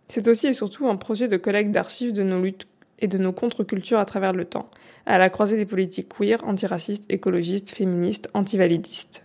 C'est 0.09 0.29
aussi 0.29 0.47
et 0.47 0.53
surtout 0.53 0.89
un 0.89 0.97
projet 0.97 1.29
de 1.29 1.37
collecte 1.37 1.71
d'archives 1.71 2.13
de 2.13 2.23
nos 2.23 2.41
luttes 2.41 2.67
et 3.01 3.09
de 3.09 3.19
nos 3.19 3.33
contre-cultures 3.33 3.99
à 3.99 4.05
travers 4.05 4.33
le 4.33 4.45
temps, 4.45 4.71
à 5.07 5.19
la 5.19 5.31
croisée 5.31 5.57
des 5.57 5.67
politiques 5.67 6.09
queer, 6.09 6.43
antiracistes, 6.45 7.11
écologistes, 7.11 7.71
féministes, 7.71 8.29
antivalidistes. 8.35 9.24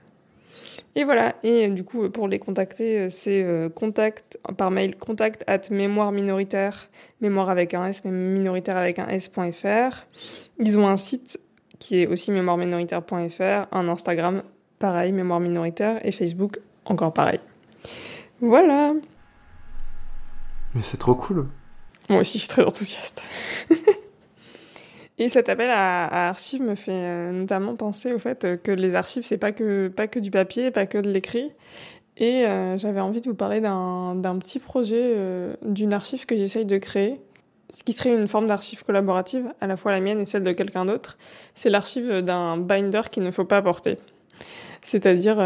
Et 0.95 1.03
voilà, 1.03 1.35
et 1.43 1.67
euh, 1.67 1.69
du 1.69 1.83
coup, 1.83 2.09
pour 2.09 2.27
les 2.27 2.39
contacter, 2.39 2.99
euh, 2.99 3.09
c'est 3.09 3.43
euh, 3.43 3.69
contact 3.69 4.39
par 4.57 4.71
mail 4.71 4.95
contact 4.97 5.43
at 5.47 5.61
mémoire 5.69 6.11
minoritaire, 6.11 6.89
mémoire 7.21 7.49
avec 7.49 7.73
un 7.73 7.85
S, 7.85 8.01
mais 8.05 8.11
minoritaire 8.11 8.77
avec 8.77 8.97
un 8.97 9.07
S.fr. 9.07 10.05
Ils 10.57 10.79
ont 10.79 10.87
un 10.87 10.97
site 10.97 11.39
qui 11.77 12.01
est 12.01 12.07
aussi 12.07 12.31
mémoireminoritaire.fr, 12.31 13.67
un 13.71 13.87
Instagram 13.87 14.41
pareil, 14.79 15.11
mémoire 15.11 15.39
minoritaire, 15.39 16.05
et 16.05 16.11
Facebook 16.11 16.59
encore 16.85 17.13
pareil. 17.13 17.39
Voilà. 18.41 18.93
Mais 20.73 20.81
c'est 20.81 20.97
trop 20.97 21.15
cool. 21.15 21.47
Moi 22.09 22.19
aussi, 22.19 22.39
je 22.39 22.45
suis 22.45 22.49
très 22.49 22.63
enthousiaste. 22.63 23.23
Et 25.19 25.27
cet 25.27 25.49
appel 25.49 25.69
à, 25.69 26.29
archives 26.29 26.61
me 26.61 26.75
fait 26.75 26.91
euh, 26.93 27.31
notamment 27.33 27.75
penser 27.75 28.13
au 28.13 28.19
fait 28.19 28.45
euh, 28.45 28.55
que 28.55 28.71
les 28.71 28.95
archives, 28.95 29.25
c'est 29.25 29.37
pas 29.37 29.51
que, 29.51 29.89
pas 29.89 30.07
que 30.07 30.17
du 30.17 30.31
papier, 30.31 30.71
pas 30.71 30.85
que 30.85 30.97
de 30.97 31.11
l'écrit. 31.11 31.51
Et 32.15 32.45
euh, 32.45 32.77
j'avais 32.77 33.01
envie 33.01 33.19
de 33.19 33.27
vous 33.27 33.35
parler 33.35 33.59
d'un 33.59 34.37
petit 34.39 34.59
projet, 34.59 35.15
d'une 35.61 35.93
archive 35.93 36.25
que 36.25 36.35
j'essaye 36.35 36.65
de 36.65 36.77
créer, 36.77 37.21
ce 37.69 37.83
qui 37.83 37.93
serait 37.93 38.13
une 38.13 38.27
forme 38.27 38.47
d'archive 38.47 38.83
collaborative, 38.83 39.53
à 39.61 39.67
la 39.67 39.77
fois 39.77 39.91
la 39.91 40.01
mienne 40.01 40.19
et 40.19 40.25
celle 40.25 40.43
de 40.43 40.51
quelqu'un 40.51 40.83
d'autre. 40.83 41.17
C'est 41.53 41.69
l'archive 41.69 42.21
d'un 42.21 42.57
binder 42.57 43.03
qu'il 43.09 43.23
ne 43.23 43.31
faut 43.31 43.45
pas 43.45 43.61
porter. 43.61 43.97
C'est-à-dire 44.81 45.37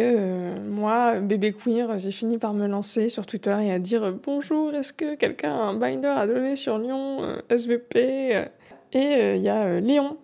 euh, 0.00 0.50
moi, 0.74 1.20
bébé 1.20 1.52
queer, 1.52 1.98
j'ai 1.98 2.10
fini 2.10 2.38
par 2.38 2.54
me 2.54 2.66
lancer 2.66 3.08
sur 3.08 3.26
Twitter 3.26 3.56
et 3.62 3.72
à 3.72 3.78
dire 3.78 4.04
euh, 4.04 4.12
bonjour, 4.12 4.74
est-ce 4.74 4.92
que 4.92 5.16
quelqu'un 5.16 5.52
a 5.52 5.62
un 5.62 5.74
binder 5.74 6.08
à 6.08 6.26
donner 6.26 6.56
sur 6.56 6.78
Lyon, 6.78 7.18
euh, 7.22 7.36
SVP 7.50 8.48
Et 8.92 9.34
il 9.36 9.42
y 9.42 9.48
a 9.48 9.80
Léon 9.80 10.16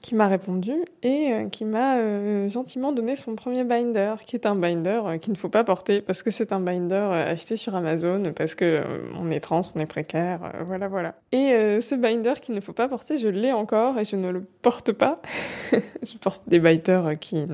qui 0.00 0.16
m'a 0.16 0.26
répondu 0.26 0.72
et 1.04 1.30
qui 1.52 1.64
m'a 1.64 2.48
gentiment 2.48 2.90
donné 2.90 3.14
son 3.14 3.36
premier 3.36 3.62
binder, 3.62 4.14
qui 4.26 4.34
est 4.34 4.46
un 4.46 4.56
binder 4.56 5.00
qu'il 5.20 5.32
ne 5.32 5.38
faut 5.38 5.48
pas 5.48 5.62
porter 5.62 6.00
parce 6.00 6.24
que 6.24 6.32
c'est 6.32 6.52
un 6.52 6.58
binder 6.58 7.24
acheté 7.28 7.54
sur 7.54 7.76
Amazon, 7.76 8.32
parce 8.34 8.56
que 8.56 8.82
on 9.20 9.30
est 9.30 9.38
trans, 9.38 9.60
on 9.76 9.78
est 9.78 9.86
précaire, 9.86 10.40
voilà, 10.66 10.88
voilà. 10.88 11.14
Et 11.30 11.78
ce 11.80 11.94
binder 11.94 12.34
qu'il 12.40 12.56
ne 12.56 12.60
faut 12.60 12.72
pas 12.72 12.88
porter, 12.88 13.16
je 13.16 13.28
l'ai 13.28 13.52
encore 13.52 13.96
et 13.96 14.02
je 14.02 14.16
ne 14.16 14.30
le 14.30 14.40
porte 14.40 14.90
pas. 14.90 15.22
je 15.72 16.18
porte 16.18 16.48
des 16.48 16.58
binders 16.58 17.16
qui 17.20 17.46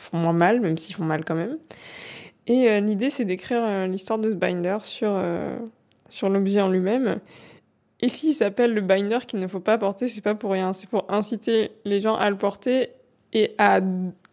font 0.00 0.18
moins 0.18 0.32
mal, 0.32 0.60
même 0.60 0.78
s'ils 0.78 0.94
font 0.94 1.04
mal 1.04 1.24
quand 1.24 1.34
même. 1.34 1.58
Et 2.46 2.68
euh, 2.68 2.80
l'idée, 2.80 3.10
c'est 3.10 3.24
d'écrire 3.24 3.62
euh, 3.62 3.86
l'histoire 3.86 4.18
de 4.18 4.30
ce 4.30 4.34
binder 4.34 4.78
sur, 4.82 5.12
euh, 5.12 5.56
sur 6.08 6.28
l'objet 6.28 6.60
en 6.60 6.68
lui-même. 6.68 7.20
Et 8.00 8.08
s'il 8.08 8.32
s'appelle 8.32 8.72
le 8.72 8.80
binder 8.80 9.18
qu'il 9.26 9.38
ne 9.38 9.46
faut 9.46 9.60
pas 9.60 9.76
porter, 9.78 10.08
c'est 10.08 10.22
pas 10.22 10.34
pour 10.34 10.52
rien. 10.52 10.72
C'est 10.72 10.88
pour 10.88 11.04
inciter 11.10 11.70
les 11.84 12.00
gens 12.00 12.16
à 12.16 12.30
le 12.30 12.36
porter 12.36 12.90
et 13.32 13.54
à 13.58 13.80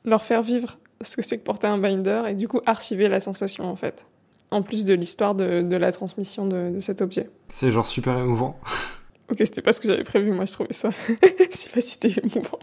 leur 0.05 0.23
faire 0.23 0.41
vivre 0.41 0.79
ce 1.01 1.15
que 1.15 1.21
c'est 1.21 1.37
que 1.37 1.43
porter 1.43 1.67
un 1.67 1.77
binder 1.77 2.23
et 2.27 2.33
du 2.33 2.47
coup 2.47 2.59
archiver 2.65 3.07
la 3.07 3.19
sensation 3.19 3.65
en 3.65 3.75
fait. 3.75 4.07
En 4.49 4.63
plus 4.63 4.85
de 4.85 4.93
l'histoire 4.93 5.35
de, 5.35 5.61
de 5.61 5.75
la 5.75 5.91
transmission 5.91 6.47
de, 6.47 6.71
de 6.73 6.79
cet 6.79 7.01
objet. 7.01 7.29
C'est 7.53 7.71
genre 7.71 7.85
super 7.85 8.17
émouvant. 8.17 8.57
Ok, 9.29 9.39
c'était 9.39 9.61
pas 9.61 9.73
ce 9.73 9.81
que 9.81 9.89
j'avais 9.89 10.05
prévu, 10.05 10.31
moi 10.31 10.45
je 10.45 10.53
trouvais 10.53 10.71
ça. 10.71 10.89
Je 11.09 11.47
sais 11.51 11.69
pas 11.69 11.81
si 11.81 11.97
c'était 11.99 12.21
émouvant. 12.23 12.59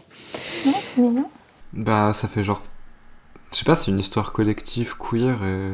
Non, 0.65 0.73
c'est 0.81 0.97
mignon. 0.99 1.29
Bah, 1.73 2.11
ça 2.15 2.27
fait 2.27 2.43
genre. 2.43 2.63
Je 3.51 3.57
sais 3.59 3.65
pas, 3.65 3.75
c'est 3.75 3.91
une 3.91 3.99
histoire 3.99 4.33
collective 4.33 4.95
queer 4.97 5.43
et... 5.45 5.73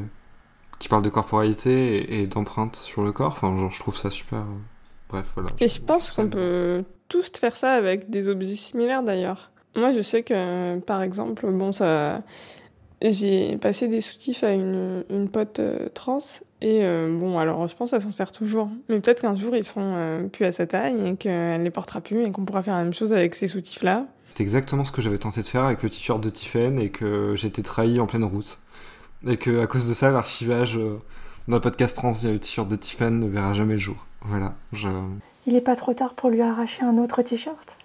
qui 0.80 0.88
parle 0.90 1.04
de 1.04 1.10
corporalité 1.10 1.98
et, 1.98 2.22
et 2.22 2.28
d'empreinte 2.28 2.76
sur 2.76 3.04
le 3.04 3.12
corps. 3.12 3.34
Enfin, 3.34 3.58
genre, 3.58 3.72
je 3.72 3.80
trouve 3.80 3.98
ça 3.98 4.10
super. 4.10 4.40
euh, 4.40 4.44
Bref, 5.10 5.32
voilà. 5.36 5.50
Et 5.60 5.68
je 5.68 5.82
pense 5.82 6.12
qu'on 6.12 6.30
peut 6.30 6.84
tous 7.10 7.32
faire 7.38 7.56
ça 7.56 7.74
avec 7.74 8.10
des 8.10 8.30
objets 8.30 8.56
similaires 8.56 9.04
d'ailleurs. 9.04 9.52
Moi, 9.76 9.92
je 9.92 10.02
sais 10.02 10.24
que, 10.24 10.80
par 10.80 11.02
exemple, 11.02 11.50
bon, 11.52 11.72
ça, 11.72 12.22
j'ai 13.02 13.58
passé 13.58 13.88
des 13.88 14.02
soutifs 14.02 14.44
à 14.44 14.52
une, 14.52 15.04
une 15.10 15.30
pote 15.30 15.60
euh, 15.60 15.90
trans 15.94 16.20
et 16.62 16.86
euh, 16.86 17.10
bon, 17.18 17.40
alors 17.40 17.68
je 17.68 17.76
pense 17.76 17.92
qu'elle 17.92 18.02
s'en 18.02 18.12
sert 18.12 18.32
toujours. 18.32 18.70
Mais 18.90 19.00
peut-être 19.00 19.22
qu'un 19.22 19.36
jour 19.36 19.56
ils 19.56 19.64
seront 19.64 19.96
euh, 19.96 20.28
plus 20.28 20.46
à 20.46 20.52
sa 20.52 20.68
taille 20.68 21.08
et 21.08 21.16
qu'elle 21.16 21.64
les 21.64 21.72
portera 21.72 22.00
plus 22.02 22.24
et 22.24 22.32
qu'on 22.32 22.46
pourra 22.46 22.62
faire 22.62 22.76
la 22.76 22.84
même 22.84 22.94
chose 22.94 23.12
avec 23.14 23.34
ces 23.34 23.48
soutifs-là. 23.48 24.06
C'est 24.34 24.44
exactement 24.44 24.86
ce 24.86 24.92
que 24.92 25.02
j'avais 25.02 25.18
tenté 25.18 25.42
de 25.42 25.48
faire 25.48 25.66
avec 25.66 25.84
le 25.84 25.90
t-shirt 25.90 26.22
de 26.22 26.30
Tiffen 26.30 26.80
et 26.80 26.90
que 26.90 27.36
j'ai 27.36 27.48
été 27.48 27.62
trahi 27.64 28.00
en 28.00 28.08
pleine 28.08 28.24
route. 28.24 28.60
Et 29.28 29.38
que 29.38 29.62
à 29.62 29.68
cause 29.68 29.88
de 29.88 29.94
ça, 29.94 30.10
l'archivage 30.10 30.78
euh, 30.78 31.00
dans 31.48 31.58
le 31.58 31.62
podcast 31.62 31.96
trans 31.96 32.12
via 32.12 32.32
le 32.32 32.40
t-shirt 32.40 32.68
de 32.68 32.76
Tiffen 32.76 33.20
ne 33.20 33.28
verra 33.28 33.54
jamais 33.54 33.74
le 33.74 33.80
jour. 33.80 34.06
Voilà. 34.22 34.56
Je... 34.72 34.88
Il 35.46 35.56
est 35.56 35.62
pas 35.62 35.76
trop 35.76 35.94
tard 35.94 36.14
pour 36.14 36.30
lui 36.30 36.42
arracher 36.42 36.84
un 36.84 36.98
autre 36.98 37.22
t-shirt? 37.22 37.78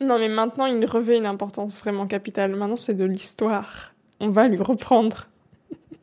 Non, 0.00 0.18
mais 0.18 0.28
maintenant 0.28 0.66
il 0.66 0.84
revêt 0.84 1.16
une 1.16 1.26
importance 1.26 1.80
vraiment 1.80 2.06
capitale. 2.06 2.54
Maintenant 2.54 2.76
c'est 2.76 2.94
de 2.94 3.04
l'histoire. 3.04 3.92
On 4.20 4.28
va 4.28 4.48
lui 4.48 4.60
reprendre. 4.62 5.28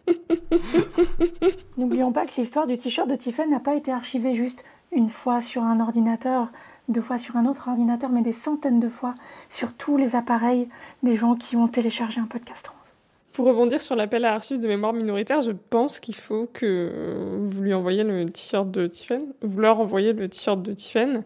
N'oublions 1.77 2.11
pas 2.11 2.25
que 2.25 2.31
l'histoire 2.37 2.65
du 2.65 2.77
t-shirt 2.77 3.07
de 3.07 3.15
Tiffen 3.15 3.49
n'a 3.51 3.59
pas 3.59 3.75
été 3.75 3.91
archivée 3.91 4.33
juste 4.33 4.65
une 4.91 5.09
fois 5.09 5.41
sur 5.41 5.63
un 5.63 5.79
ordinateur, 5.79 6.47
deux 6.89 7.01
fois 7.01 7.17
sur 7.17 7.37
un 7.37 7.45
autre 7.45 7.67
ordinateur, 7.67 8.09
mais 8.09 8.21
des 8.21 8.33
centaines 8.33 8.79
de 8.79 8.89
fois 8.89 9.15
sur 9.47 9.73
tous 9.73 9.97
les 9.97 10.15
appareils 10.15 10.67
des 11.03 11.15
gens 11.15 11.35
qui 11.35 11.55
ont 11.55 11.67
téléchargé 11.67 12.19
un 12.19 12.25
podcast 12.25 12.65
trans. 12.65 12.75
Pour 13.33 13.45
rebondir 13.45 13.81
sur 13.81 13.95
l'appel 13.95 14.25
à 14.25 14.33
archives 14.33 14.59
de 14.59 14.67
mémoire 14.67 14.91
minoritaire, 14.91 15.39
je 15.41 15.51
pense 15.51 15.99
qu'il 15.99 16.15
faut 16.15 16.49
que 16.51 17.37
vous 17.39 17.61
lui 17.61 17.73
envoyez 17.73 18.03
le 18.03 18.25
t-shirt 18.25 18.69
de 18.69 18.83
Tiffen, 18.83 19.21
vous 19.41 19.59
leur 19.59 19.79
envoyez 19.79 20.11
le 20.11 20.27
t-shirt 20.27 20.61
de 20.61 20.73
Tiffen, 20.73 21.23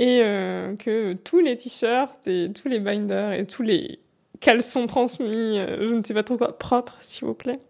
et 0.00 0.22
euh, 0.22 0.74
que 0.76 1.12
tous 1.12 1.38
les 1.38 1.56
t-shirts 1.56 2.26
et 2.26 2.50
tous 2.52 2.68
les 2.68 2.80
binders 2.80 3.32
et 3.32 3.46
tous 3.46 3.62
les 3.62 4.00
caleçons 4.40 4.86
transmis, 4.86 5.58
euh, 5.58 5.86
je 5.86 5.94
ne 5.94 6.02
sais 6.02 6.14
pas 6.14 6.22
trop 6.22 6.36
quoi, 6.38 6.56
propres, 6.58 6.94
s'il 6.98 7.26
vous 7.26 7.34
plaît, 7.34 7.60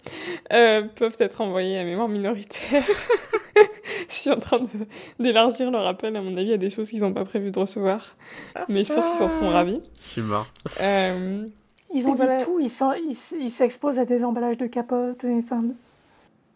euh, 0.53 0.83
peuvent 0.83 1.17
être 1.19 1.41
envoyés 1.41 1.77
à 1.79 1.85
mémoire 1.85 2.09
minoritaire. 2.09 2.85
je 4.09 4.15
suis 4.15 4.31
en 4.31 4.39
train 4.39 4.61
de- 4.61 4.69
d'élargir 5.19 5.71
leur 5.71 5.87
appel, 5.87 6.17
à 6.17 6.23
mon 6.23 6.37
avis, 6.37 6.53
à 6.53 6.57
des 6.57 6.71
choses 6.71 6.89
qu'ils 6.91 7.01
n'ont 7.01 7.13
pas 7.13 7.25
prévu 7.25 7.51
de 7.51 7.59
recevoir. 7.59 8.17
Mais 8.69 8.85
je 8.85 8.93
pense 8.93 9.11
qu'ils 9.11 9.23
en 9.23 9.29
seront 9.29 9.51
ravis. 9.51 9.81
Je 10.03 10.09
suis 10.09 10.23
morte. 10.23 10.55
Euh, 10.81 11.45
Ils 11.93 12.07
ont 12.07 12.13
dit 12.15 12.23
voilà. 12.23 12.45
tout, 12.45 12.61
ils 12.61 13.51
s'exposent 13.51 13.99
à 13.99 14.05
des 14.05 14.23
emballages 14.25 14.59
de 14.59 14.67
capotes. 14.67 15.25
et 15.25 15.35
Enfin, 15.39 15.65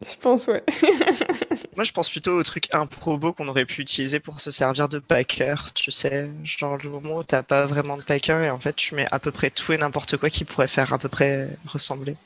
je 0.05 0.17
pense, 0.21 0.47
ouais. 0.49 0.63
Moi, 1.77 1.85
je 1.85 1.93
pense 1.93 2.11
plutôt 2.11 2.37
au 2.37 2.43
truc 2.43 2.69
improbo 2.75 3.33
qu'on 3.33 3.49
aurait 3.49 3.65
pu 3.65 3.83
utiliser 3.83 4.21
pour 4.21 4.41
se 4.41 4.51
servir 4.51 4.89
de 4.89 4.99
packer, 4.99 5.57
tu 5.75 5.91
sais. 5.91 6.31
Genre 6.45 6.79
le 6.83 6.91
moment 6.91 7.19
où 7.19 7.25
t'as 7.25 7.43
pas 7.43 7.67
vraiment 7.67 7.97
de 7.97 8.03
packer 8.03 8.45
et 8.45 8.51
en 8.51 8.59
fait 8.59 8.77
tu 8.77 8.95
mets 8.95 9.07
à 9.11 9.19
peu 9.19 9.31
près 9.31 9.51
tout 9.51 9.73
et 9.73 9.79
n'importe 9.79 10.17
quoi 10.17 10.31
qui 10.31 10.45
pourrait 10.45 10.69
faire 10.69 10.93
à 10.93 10.99
peu 10.99 11.09
près 11.09 11.49
ressembler. 11.67 12.17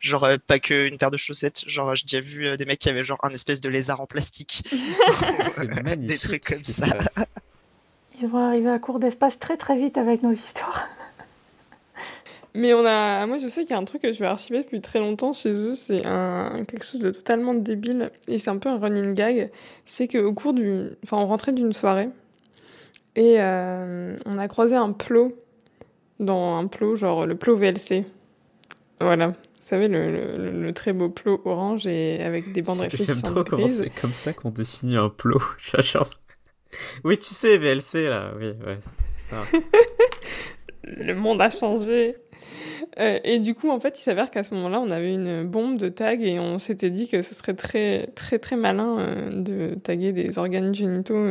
Genre 0.00 0.24
euh, 0.24 0.36
pas 0.44 0.58
que 0.58 0.86
une 0.86 0.96
paire 0.96 1.10
de 1.10 1.18
chaussettes. 1.18 1.62
Genre 1.66 1.94
j'ai 1.94 2.04
déjà 2.04 2.20
vu 2.20 2.46
euh, 2.46 2.56
des 2.56 2.64
mecs 2.64 2.78
qui 2.78 2.88
avaient 2.88 3.04
genre 3.04 3.18
un 3.22 3.30
espèce 3.30 3.60
de 3.60 3.68
lézard 3.68 4.00
en 4.00 4.06
plastique. 4.06 4.64
Des 5.98 6.18
trucs 6.18 6.44
comme 6.44 6.64
ça. 6.64 6.86
ils 8.20 8.26
vont 8.26 8.46
arriver 8.46 8.70
à 8.70 8.78
court 8.78 8.98
d'espace 8.98 9.38
très 9.38 9.58
très 9.58 9.76
vite 9.76 9.98
avec 9.98 10.22
nos 10.22 10.32
histoires. 10.32 10.88
Mais 12.54 12.74
on 12.74 12.84
a, 12.84 13.26
moi 13.26 13.36
je 13.36 13.46
sais 13.46 13.60
qu'il 13.62 13.70
y 13.70 13.74
a 13.74 13.78
un 13.78 13.84
truc 13.84 14.02
que 14.02 14.10
je 14.10 14.18
vais 14.18 14.26
archiver 14.26 14.62
depuis 14.62 14.80
très 14.80 14.98
longtemps 14.98 15.32
chez 15.32 15.52
eux, 15.52 15.74
c'est 15.74 16.04
un 16.04 16.64
quelque 16.66 16.84
chose 16.84 17.00
de 17.00 17.10
totalement 17.12 17.54
débile 17.54 18.10
et 18.26 18.38
c'est 18.38 18.50
un 18.50 18.58
peu 18.58 18.68
un 18.68 18.78
running 18.78 19.14
gag. 19.14 19.50
C'est 19.84 20.08
qu'au 20.08 20.32
cours 20.34 20.52
du, 20.52 20.88
enfin 21.04 21.18
on 21.18 21.26
rentrait 21.26 21.52
d'une 21.52 21.72
soirée 21.72 22.08
et 23.14 23.36
euh, 23.38 24.16
on 24.26 24.36
a 24.38 24.48
croisé 24.48 24.74
un 24.74 24.90
plot 24.92 25.36
dans 26.18 26.56
un 26.56 26.66
plot 26.66 26.96
genre 26.96 27.24
le 27.26 27.36
plot 27.36 27.54
VLC. 27.56 28.04
Voilà, 29.00 29.28
vous 29.28 29.34
savez 29.60 29.86
le, 29.88 30.10
le, 30.10 30.50
le 30.50 30.72
très 30.72 30.92
beau 30.92 31.08
plot 31.08 31.40
orange 31.44 31.86
et 31.86 32.20
avec 32.22 32.50
des 32.52 32.62
bandes 32.62 32.84
C'est- 32.90 33.04
J'aime 33.04 33.22
trop 33.22 33.44
comment 33.44 33.68
c'est 33.68 33.90
comme 34.00 34.12
ça 34.12 34.32
qu'on 34.32 34.50
définit 34.50 34.96
un 34.96 35.08
plot. 35.08 35.40
Genre... 35.78 36.10
Oui, 37.04 37.16
tu 37.16 37.32
sais, 37.32 37.56
VLC, 37.58 38.06
là. 38.08 38.32
Oui, 38.38 38.48
ouais, 38.66 38.78
c'est 38.80 39.30
ça. 39.30 39.42
le 40.84 41.14
monde 41.14 41.40
a 41.40 41.48
changé. 41.50 42.14
Euh, 42.98 43.18
et 43.24 43.38
du 43.38 43.54
coup, 43.54 43.70
en 43.70 43.80
fait, 43.80 43.98
il 43.98 44.02
s'avère 44.02 44.30
qu'à 44.30 44.42
ce 44.42 44.54
moment-là, 44.54 44.80
on 44.80 44.90
avait 44.90 45.12
une 45.12 45.44
bombe 45.44 45.78
de 45.78 45.88
tag 45.88 46.22
et 46.22 46.38
on 46.38 46.58
s'était 46.58 46.90
dit 46.90 47.08
que 47.08 47.22
ce 47.22 47.34
serait 47.34 47.54
très, 47.54 48.08
très, 48.14 48.38
très 48.38 48.56
malin 48.56 48.98
euh, 48.98 49.30
de 49.32 49.74
taguer 49.74 50.12
des 50.12 50.38
organes 50.38 50.74
génitaux 50.74 51.24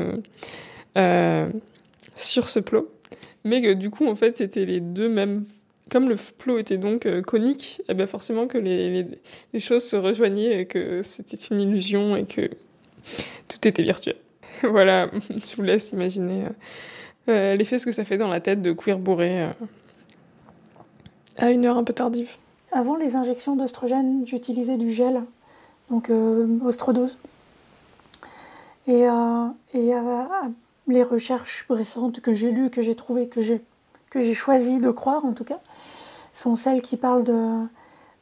euh, 0.97 1.49
sur 2.15 2.47
ce 2.47 2.59
plot. 2.59 2.91
Mais 3.43 3.61
que 3.61 3.73
du 3.73 3.89
coup, 3.89 4.07
en 4.07 4.15
fait, 4.15 4.37
c'était 4.37 4.65
les 4.65 4.79
deux 4.79 5.09
mêmes. 5.09 5.45
Comme 5.89 6.07
le 6.07 6.15
plot 6.37 6.59
était 6.59 6.77
donc 6.77 7.07
conique, 7.21 7.81
eh 7.89 7.95
ben 7.95 8.05
forcément 8.05 8.45
que 8.45 8.59
les, 8.59 9.07
choses 9.59 9.83
se 9.83 9.95
rejoignaient 9.95 10.61
et 10.61 10.65
que 10.67 11.01
c'était 11.01 11.37
une 11.49 11.59
illusion 11.59 12.15
et 12.15 12.25
que 12.25 12.47
tout 13.47 13.67
était 13.67 13.81
virtuel. 13.81 14.13
voilà, 14.61 15.09
je 15.29 15.55
vous 15.55 15.63
laisse 15.63 15.91
imaginer 15.91 16.43
l'effet 17.27 17.79
ce 17.79 17.85
que 17.85 17.91
ça 17.91 18.05
fait 18.05 18.17
dans 18.17 18.27
la 18.27 18.39
tête 18.39 18.61
de 18.61 18.71
queer 18.71 18.99
bourré 18.99 19.47
à 21.39 21.51
une 21.51 21.65
heure 21.65 21.77
un 21.77 21.83
peu 21.83 21.93
tardive. 21.93 22.29
Avant 22.71 22.95
les 22.95 23.15
injections 23.15 23.55
d'oestrogène, 23.55 24.23
j'utilisais 24.25 24.77
du 24.77 24.91
gel, 24.91 25.23
donc 25.89 26.09
euh, 26.09 26.47
ostrodose. 26.63 27.17
Et, 28.87 29.07
euh, 29.07 29.47
euh, 29.75 30.23
les 30.87 31.03
recherches 31.03 31.65
récentes 31.69 32.19
que 32.19 32.33
j'ai 32.33 32.51
lues, 32.51 32.69
que 32.69 32.81
j'ai 32.81 32.95
trouvées, 32.95 33.27
que 33.27 33.41
j'ai 33.41 34.33
choisi 34.33 34.79
de 34.79 34.91
croire 34.91 35.25
en 35.25 35.33
tout 35.33 35.43
cas, 35.43 35.59
sont 36.33 36.55
celles 36.55 36.81
qui 36.81 36.97
parlent 36.97 37.23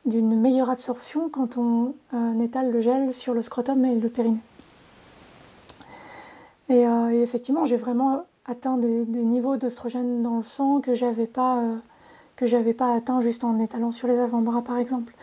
d'une 0.05 0.39
meilleure 0.39 0.69
absorption 0.69 1.29
quand 1.29 1.57
on 1.57 1.93
étale 2.41 2.71
le 2.71 2.81
gel 2.81 3.13
sur 3.13 3.33
le 3.33 3.41
scrotum 3.41 3.85
et 3.85 3.95
le 3.95 4.09
périnée. 4.09 4.39
Et, 6.69 6.83
effectivement, 7.21 7.63
j'ai 7.63 7.77
vraiment 7.77 8.25
atteint 8.45 8.75
des, 8.77 9.05
des 9.05 9.23
niveaux 9.23 9.55
d'oestrogène 9.55 10.21
dans 10.21 10.37
le 10.37 10.43
sang 10.43 10.81
que 10.81 10.93
j'avais 10.93 11.27
pas 11.27 11.63
que 12.37 12.45
j'avais 12.45 12.73
pas 12.73 12.95
atteint 12.95 13.19
juste 13.19 13.43
en 13.43 13.59
étalant 13.59 13.91
sur 13.91 14.07
les 14.07 14.17
avant-bras 14.17 14.61
par 14.61 14.77
exemple. 14.77 15.13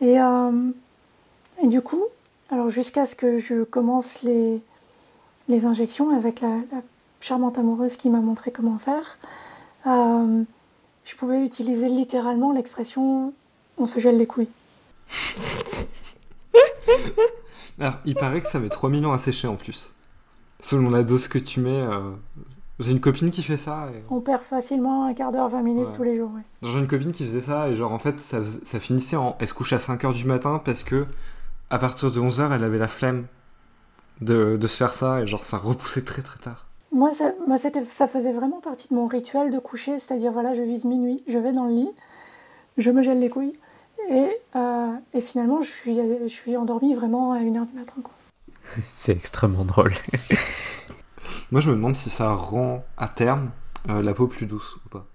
Et, 0.00 0.20
euh, 0.20 0.70
et 1.62 1.68
du 1.68 1.80
coup, 1.82 2.02
alors 2.50 2.68
jusqu'à 2.70 3.04
ce 3.04 3.14
que 3.14 3.38
je 3.38 3.62
commence 3.62 4.22
les, 4.22 4.60
les 5.48 5.66
injections 5.66 6.10
avec 6.10 6.40
la, 6.40 6.48
la 6.72 6.82
charmante 7.20 7.58
amoureuse 7.58 7.96
qui 7.96 8.08
m'a 8.10 8.20
montré 8.20 8.50
comment 8.50 8.78
faire, 8.78 9.18
euh, 9.86 10.42
je 11.04 11.14
pouvais 11.16 11.44
utiliser 11.44 11.88
littéralement 11.88 12.50
l'expression 12.52 13.32
on 13.78 13.86
se 13.86 13.98
gèle 14.00 14.16
les 14.16 14.26
couilles. 14.26 14.48
Alors, 17.78 17.94
il 18.04 18.14
paraît 18.14 18.42
que 18.42 18.48
ça 18.48 18.58
met 18.58 18.68
3 18.68 18.90
millions 18.90 19.12
à 19.12 19.18
sécher 19.18 19.48
en 19.48 19.56
plus. 19.56 19.94
Selon 20.60 20.90
la 20.90 21.02
dose 21.02 21.28
que 21.28 21.38
tu 21.38 21.60
mets. 21.60 21.80
euh, 21.80 22.10
J'ai 22.80 22.90
une 22.92 23.00
copine 23.00 23.30
qui 23.30 23.42
fait 23.42 23.56
ça. 23.56 23.88
Et... 23.94 24.02
On 24.10 24.20
perd 24.20 24.42
facilement 24.42 25.04
un 25.04 25.14
quart 25.14 25.30
d'heure, 25.30 25.48
20 25.48 25.62
minutes 25.62 25.86
Ouais. 25.88 25.92
tous 25.94 26.02
les 26.02 26.16
jours. 26.16 26.30
ouais. 26.34 26.42
J'ai 26.62 26.78
une 26.78 26.88
copine 26.88 27.12
qui 27.12 27.24
faisait 27.26 27.40
ça 27.42 27.68
et 27.68 27.76
genre 27.76 27.92
en 27.92 27.98
fait 27.98 28.18
ça, 28.18 28.40
finissait 28.80 29.16
en. 29.16 29.36
Elle 29.38 29.48
se 29.48 29.54
couche 29.54 29.72
à 29.72 29.78
5h 29.78 30.12
du 30.14 30.24
matin 30.24 30.60
parce 30.64 30.82
que 30.82 31.06
à 31.70 31.78
partir 31.78 32.10
de 32.10 32.20
11h 32.20 32.52
elle 32.54 32.64
avait 32.64 32.78
la 32.78 32.88
flemme 32.88 33.26
de, 34.20 34.56
de 34.56 34.66
se 34.66 34.76
faire 34.76 34.92
ça 34.94 35.20
et 35.22 35.26
genre 35.26 35.44
ça 35.44 35.56
repoussait 35.58 36.02
très 36.02 36.22
très 36.22 36.38
tard. 36.38 36.66
Moi, 36.92 37.12
ça, 37.12 37.30
moi 37.46 37.56
c'était, 37.58 37.82
ça 37.82 38.08
faisait 38.08 38.32
vraiment 38.32 38.60
partie 38.60 38.88
de 38.88 38.94
mon 38.94 39.06
rituel 39.06 39.50
de 39.50 39.58
coucher, 39.60 39.98
c'est-à-dire 40.00 40.32
voilà, 40.32 40.54
je 40.54 40.62
vise 40.62 40.84
minuit, 40.84 41.22
je 41.28 41.38
vais 41.38 41.52
dans 41.52 41.66
le 41.66 41.72
lit, 41.74 41.90
je 42.78 42.90
me 42.90 43.00
gèle 43.02 43.20
les 43.20 43.28
couilles, 43.28 43.52
et, 44.10 44.28
euh, 44.56 44.88
et 45.14 45.20
finalement, 45.20 45.60
je 45.62 45.70
suis, 45.70 45.94
je 45.94 46.26
suis 46.26 46.56
endormie 46.56 46.94
vraiment 46.94 47.32
à 47.32 47.38
1h 47.38 47.66
du 47.66 47.74
matin. 47.78 47.94
Quoi. 48.02 48.12
C'est 48.92 49.12
extrêmement 49.12 49.64
drôle. 49.64 49.92
Moi 51.50 51.60
je 51.60 51.70
me 51.70 51.74
demande 51.76 51.96
si 51.96 52.10
ça 52.10 52.32
rend 52.34 52.84
à 52.96 53.08
terme 53.08 53.50
euh, 53.88 54.02
la 54.02 54.14
peau 54.14 54.26
plus 54.26 54.46
douce 54.46 54.76
ou 54.84 54.88
pas. 54.88 55.06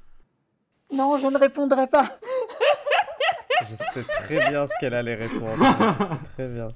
Non, 0.93 1.17
je 1.17 1.27
ne 1.27 1.37
répondrai 1.37 1.87
pas. 1.87 2.05
Je 3.69 3.75
sais 3.75 4.03
très 4.03 4.49
bien 4.49 4.67
ce 4.67 4.73
qu'elle 4.79 4.93
allait 4.93 5.15
répondre. 5.15 5.57
Je 5.99 6.03
sais 6.05 6.31
très 6.35 6.47
bien. 6.49 6.67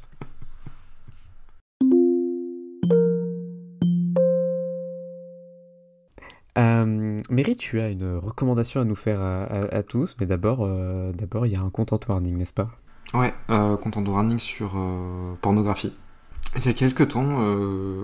Euh, 6.58 7.18
Mary, 7.30 7.56
tu 7.56 7.80
as 7.80 7.90
une 7.90 8.18
recommandation 8.18 8.82
à 8.82 8.84
nous 8.84 8.96
faire 8.96 9.22
à, 9.22 9.44
à- 9.44 9.76
à 9.78 9.84
tous, 9.84 10.16
mais 10.20 10.26
d'abord, 10.26 10.60
euh, 10.66 11.12
d'abord, 11.14 11.46
il 11.46 11.54
y 11.54 11.56
a 11.56 11.62
un 11.62 11.70
content 11.70 12.00
warning, 12.08 12.36
n'est-ce 12.38 12.54
pas? 12.54 12.70
Ouais, 13.14 13.34
euh, 13.50 13.78
content 13.78 14.02
de 14.02 14.10
running 14.10 14.40
sur 14.40 14.74
euh, 14.76 15.34
pornographie. 15.42 15.96
Il 16.56 16.66
y 16.66 16.70
a 16.70 16.74
quelques 16.74 17.10
temps, 17.10 17.26
euh, 17.40 18.04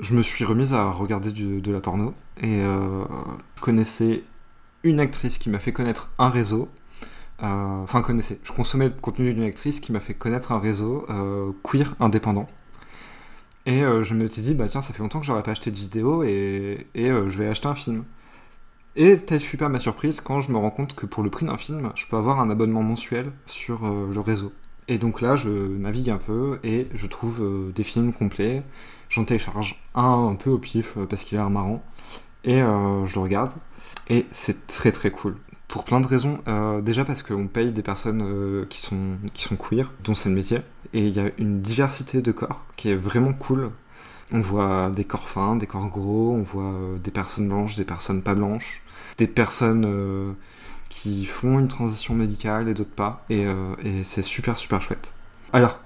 je 0.00 0.14
me 0.14 0.22
suis 0.22 0.44
remise 0.44 0.74
à 0.74 0.90
regarder 0.90 1.32
de 1.32 1.72
la 1.72 1.80
porno 1.80 2.14
et 2.40 2.62
euh, 2.62 3.04
je 3.56 3.60
connaissais 3.60 4.24
une 4.82 4.98
actrice 4.98 5.38
qui 5.38 5.50
m'a 5.50 5.58
fait 5.58 5.72
connaître 5.72 6.10
un 6.18 6.30
réseau. 6.30 6.68
Euh, 7.42 7.82
Enfin, 7.82 8.02
connaissais. 8.02 8.38
Je 8.42 8.52
consommais 8.52 8.86
le 8.86 8.94
contenu 9.00 9.32
d'une 9.32 9.44
actrice 9.44 9.80
qui 9.80 9.92
m'a 9.92 10.00
fait 10.00 10.14
connaître 10.14 10.52
un 10.52 10.58
réseau 10.58 11.06
euh, 11.10 11.52
queer 11.62 11.94
indépendant. 12.00 12.46
Et 13.66 13.80
je 13.80 14.14
me 14.14 14.26
suis 14.26 14.42
dit, 14.42 14.54
bah 14.54 14.66
tiens, 14.68 14.80
ça 14.80 14.92
fait 14.92 15.02
longtemps 15.02 15.20
que 15.20 15.26
j'aurais 15.26 15.42
pas 15.42 15.52
acheté 15.52 15.70
de 15.70 15.76
vidéo 15.76 16.24
et, 16.24 16.86
et 16.94 17.08
je 17.08 17.38
vais 17.38 17.46
acheter 17.46 17.68
un 17.68 17.74
film. 17.74 18.04
Et 18.96 19.18
telle 19.18 19.40
fut 19.40 19.58
pas 19.58 19.68
ma 19.68 19.78
surprise 19.78 20.20
quand 20.20 20.40
je 20.40 20.50
me 20.50 20.56
rends 20.56 20.70
compte 20.70 20.94
que 20.94 21.06
pour 21.06 21.22
le 21.22 21.30
prix 21.30 21.46
d'un 21.46 21.58
film, 21.58 21.92
je 21.94 22.06
peux 22.06 22.16
avoir 22.16 22.40
un 22.40 22.50
abonnement 22.50 22.82
mensuel 22.82 23.30
sur 23.46 23.82
le 23.82 24.20
réseau. 24.20 24.52
Et 24.88 24.98
donc 24.98 25.20
là, 25.20 25.36
je 25.36 25.50
navigue 25.50 26.10
un 26.10 26.16
peu 26.16 26.58
et 26.64 26.88
je 26.94 27.06
trouve 27.06 27.70
des 27.72 27.84
films 27.84 28.12
complets. 28.12 28.64
J'en 29.10 29.24
télécharge 29.24 29.76
un 29.96 30.28
un 30.28 30.36
peu 30.36 30.50
au 30.50 30.58
pif 30.58 30.96
euh, 30.96 31.04
parce 31.04 31.24
qu'il 31.24 31.36
a 31.36 31.42
l'air 31.42 31.50
marrant. 31.50 31.82
Et 32.44 32.62
euh, 32.62 33.04
je 33.06 33.16
le 33.16 33.20
regarde. 33.20 33.52
Et 34.08 34.26
c'est 34.30 34.68
très 34.68 34.92
très 34.92 35.10
cool. 35.10 35.36
Pour 35.66 35.84
plein 35.84 36.00
de 36.00 36.06
raisons. 36.06 36.38
Euh, 36.46 36.80
déjà 36.80 37.04
parce 37.04 37.22
qu'on 37.22 37.48
paye 37.48 37.72
des 37.72 37.82
personnes 37.82 38.66
qui, 38.68 38.78
sont, 38.78 39.18
qui 39.34 39.42
sont 39.42 39.56
queer, 39.56 39.92
dont 40.04 40.14
c'est 40.14 40.28
le 40.28 40.36
métier. 40.36 40.58
Et 40.94 41.06
il 41.06 41.12
y 41.12 41.20
a 41.20 41.30
une 41.38 41.60
diversité 41.60 42.22
de 42.22 42.32
corps 42.32 42.64
qui 42.76 42.88
est 42.88 42.96
vraiment 42.96 43.32
cool. 43.32 43.70
On 44.32 44.40
voit 44.40 44.90
des 44.94 45.04
corps 45.04 45.28
fins, 45.28 45.56
des 45.56 45.66
corps 45.66 45.88
gros, 45.88 46.32
on 46.32 46.42
voit 46.42 46.74
des 47.02 47.10
personnes 47.10 47.48
blanches, 47.48 47.74
des 47.74 47.84
personnes 47.84 48.22
pas 48.22 48.34
blanches, 48.34 48.80
des 49.18 49.26
personnes 49.26 50.36
qui 50.88 51.24
font 51.24 51.58
une 51.58 51.66
transition 51.66 52.14
médicale 52.14 52.68
et 52.68 52.74
d'autres 52.74 52.90
pas. 52.90 53.24
Et 53.28 53.44
c'est 54.04 54.22
super 54.22 54.56
super 54.56 54.82
chouette. 54.82 55.12
Alors, 55.52 55.80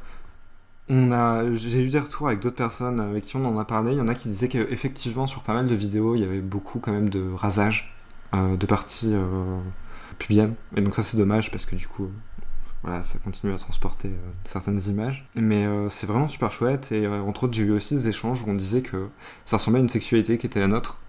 on 0.88 1.12
a, 1.12 1.54
j'ai 1.54 1.82
eu 1.82 1.88
des 1.88 1.98
retours 1.98 2.28
avec 2.28 2.40
d'autres 2.40 2.56
personnes 2.56 3.00
avec 3.00 3.24
qui 3.24 3.36
on 3.36 3.44
en 3.44 3.58
a 3.58 3.64
parlé. 3.64 3.92
Il 3.92 3.98
y 3.98 4.00
en 4.00 4.08
a 4.08 4.14
qui 4.14 4.28
disaient 4.28 4.48
qu'effectivement, 4.48 5.26
sur 5.26 5.42
pas 5.42 5.54
mal 5.54 5.66
de 5.66 5.74
vidéos, 5.74 6.14
il 6.14 6.20
y 6.20 6.24
avait 6.24 6.40
beaucoup 6.40 6.78
quand 6.78 6.92
même 6.92 7.08
de 7.08 7.30
rasage 7.32 7.94
euh, 8.34 8.56
de 8.56 8.66
parties 8.66 9.12
euh, 9.14 9.58
pubiennes. 10.18 10.54
Et 10.76 10.82
donc, 10.82 10.94
ça, 10.94 11.02
c'est 11.02 11.16
dommage 11.16 11.50
parce 11.50 11.64
que 11.64 11.74
du 11.76 11.88
coup, 11.88 12.10
voilà, 12.82 13.02
ça 13.02 13.18
continue 13.18 13.54
à 13.54 13.58
transporter 13.58 14.08
euh, 14.08 14.30
certaines 14.44 14.80
images. 14.88 15.26
Mais 15.34 15.64
euh, 15.64 15.88
c'est 15.88 16.06
vraiment 16.06 16.28
super 16.28 16.52
chouette. 16.52 16.92
Et 16.92 17.06
entre 17.08 17.44
autres, 17.44 17.54
j'ai 17.54 17.62
eu 17.62 17.70
aussi 17.70 17.94
des 17.94 18.08
échanges 18.08 18.42
où 18.42 18.50
on 18.50 18.54
disait 18.54 18.82
que 18.82 19.08
ça 19.46 19.56
ressemblait 19.56 19.80
à 19.80 19.82
une 19.82 19.88
sexualité 19.88 20.36
qui 20.36 20.46
était 20.46 20.60
la 20.60 20.68
nôtre. 20.68 21.00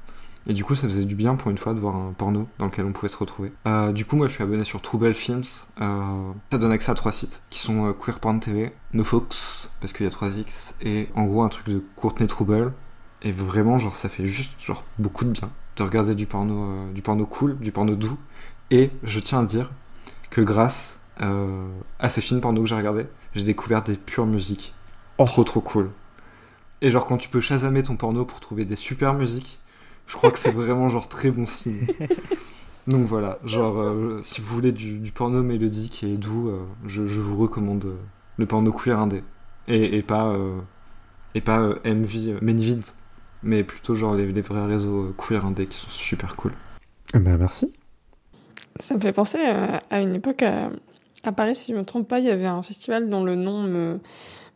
Et 0.48 0.54
du 0.54 0.64
coup, 0.64 0.76
ça 0.76 0.88
faisait 0.88 1.06
du 1.06 1.16
bien 1.16 1.36
pour 1.36 1.50
une 1.50 1.58
fois 1.58 1.74
de 1.74 1.80
voir 1.80 1.96
un 1.96 2.14
porno 2.14 2.48
dans 2.60 2.66
lequel 2.66 2.86
on 2.86 2.92
pouvait 2.92 3.12
se 3.12 3.18
retrouver. 3.18 3.52
Euh, 3.66 3.92
du 3.92 4.06
coup, 4.06 4.16
moi, 4.16 4.28
je 4.28 4.34
suis 4.34 4.44
abonné 4.44 4.64
sur 4.64 4.82
Trouble 4.82 5.14
Films. 5.16 5.44
Euh, 5.82 6.32
ça 6.52 6.58
donne 6.58 6.72
accès 6.72 6.92
à 6.92 6.96
trois 6.96 7.12
sites 7.12 7.42
qui 7.50 7.60
sont 7.60 7.88
euh, 7.88 7.94
Queer 7.94 8.20
Porn 8.20 8.40
TV, 8.40 8.72
NoFox, 8.94 9.76
parce 9.82 9.92
qu'il 9.92 10.06
y 10.06 10.10
a 10.10 10.12
3X, 10.12 10.76
et 10.82 11.10
en 11.16 11.26
gros 11.26 11.42
un 11.44 11.50
truc 11.50 11.68
de 11.68 11.84
Courtney 11.96 12.28
Trouble. 12.28 12.74
Et 13.24 13.32
vraiment, 13.32 13.80
genre, 13.80 13.96
ça 13.96 14.08
fait 14.08 14.28
juste 14.28 14.54
genre 14.60 14.84
beaucoup 15.00 15.26
de 15.26 15.32
bien 15.32 15.50
de 15.78 15.84
regarder 15.84 16.16
du 16.16 16.26
porno, 16.26 16.64
euh, 16.64 16.94
du 16.94 17.02
porno 17.02 17.26
cool, 17.26 17.58
du 17.58 17.72
porno 17.72 17.96
doux. 17.96 18.18
Et 18.72 18.92
je 19.04 19.20
tiens 19.20 19.42
à 19.42 19.46
dire 19.46 19.72
que 20.30 20.42
grâce 20.42 21.00
à 21.18 22.10
ces 22.10 22.20
films 22.20 22.42
porno 22.42 22.62
que 22.62 22.68
j'ai 22.68 22.76
regardés, 22.76 23.08
j'ai 23.34 23.44
découvert 23.44 23.84
des 23.84 23.96
pures 23.96 24.26
musiques. 24.26 24.74
Oh. 25.18 25.24
Trop 25.26 25.46
trop 25.46 25.62
cool. 25.62 25.92
Et 26.82 26.90
genre 26.90 27.06
quand 27.06 27.18
tu 27.18 27.30
peux 27.30 27.40
chasamer 27.40 27.84
ton 27.84 27.96
porno 27.96 28.26
pour 28.26 28.42
trouver 28.42 28.66
des 28.66 28.76
super 28.76 29.14
musiques, 29.14 29.62
je 30.08 30.16
crois 30.16 30.32
que 30.32 30.40
c'est 30.40 30.52
vraiment 30.52 30.90
genre 30.90 31.08
très 31.08 31.32
bon 31.32 31.46
signe. 31.46 31.88
Donc 32.88 33.08
voilà, 33.08 33.40
genre 33.44 33.80
euh, 33.80 34.20
si 34.22 34.42
vous 34.42 34.54
voulez 34.54 34.72
du, 34.72 35.00
du 35.00 35.12
porno 35.12 35.42
mélodique 35.42 36.04
et 36.04 36.18
doux, 36.18 36.50
euh, 36.50 36.60
je, 36.86 37.08
je 37.08 37.20
vous 37.20 37.36
recommande 37.38 37.86
euh, 37.86 37.98
le 38.38 38.46
porno 38.46 38.72
queer 38.72 39.00
indé. 39.00 39.24
Et, 39.68 39.98
et 39.98 40.04
pas, 40.04 40.28
euh, 40.28 40.60
et 41.34 41.42
pas 41.42 41.60
euh, 41.60 41.76
MV, 41.84 42.28
euh, 42.28 42.40
Manyvid, 42.42 42.84
mais 43.42 43.64
plutôt 43.64 43.96
genre 43.96 44.14
les, 44.14 44.32
les 44.32 44.42
vrais 44.42 44.68
réseaux 44.68 45.06
euh, 45.06 45.16
queer 45.18 45.44
indé 45.46 45.66
qui 45.66 45.78
sont 45.78 45.90
super 45.90 46.36
cool. 46.36 46.52
Bah 47.16 47.38
merci. 47.38 47.76
Ça 48.80 48.94
me 48.96 49.00
fait 49.00 49.14
penser 49.14 49.40
à, 49.40 49.82
à 49.90 50.02
une 50.02 50.16
époque 50.16 50.44
à, 50.44 50.70
à 51.24 51.32
Paris, 51.32 51.56
si 51.56 51.72
je 51.72 51.78
me 51.78 51.84
trompe 51.84 52.08
pas, 52.08 52.20
il 52.20 52.26
y 52.26 52.30
avait 52.30 52.46
un 52.46 52.62
festival 52.62 53.10
dont 53.10 53.24
le 53.24 53.36
nom 53.36 53.64
me, 53.64 54.00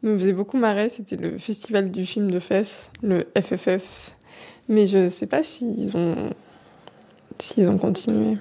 me 0.03 0.15
faisait 0.15 0.33
beaucoup 0.33 0.57
marrer. 0.57 0.87
C'était 0.89 1.15
le 1.17 1.39
festival 1.39 1.89
du 1.89 2.05
film 2.05 2.29
de 2.29 2.39
fesses, 2.39 2.91
le 3.01 3.25
FFF. 3.35 4.13
Mais 4.69 4.85
je 4.85 5.07
sais 5.09 5.27
pas 5.27 5.43
s'ils 5.43 5.97
ont 5.97 6.33
s'ils 7.39 7.69
ont 7.69 7.77
continué. 7.77 8.37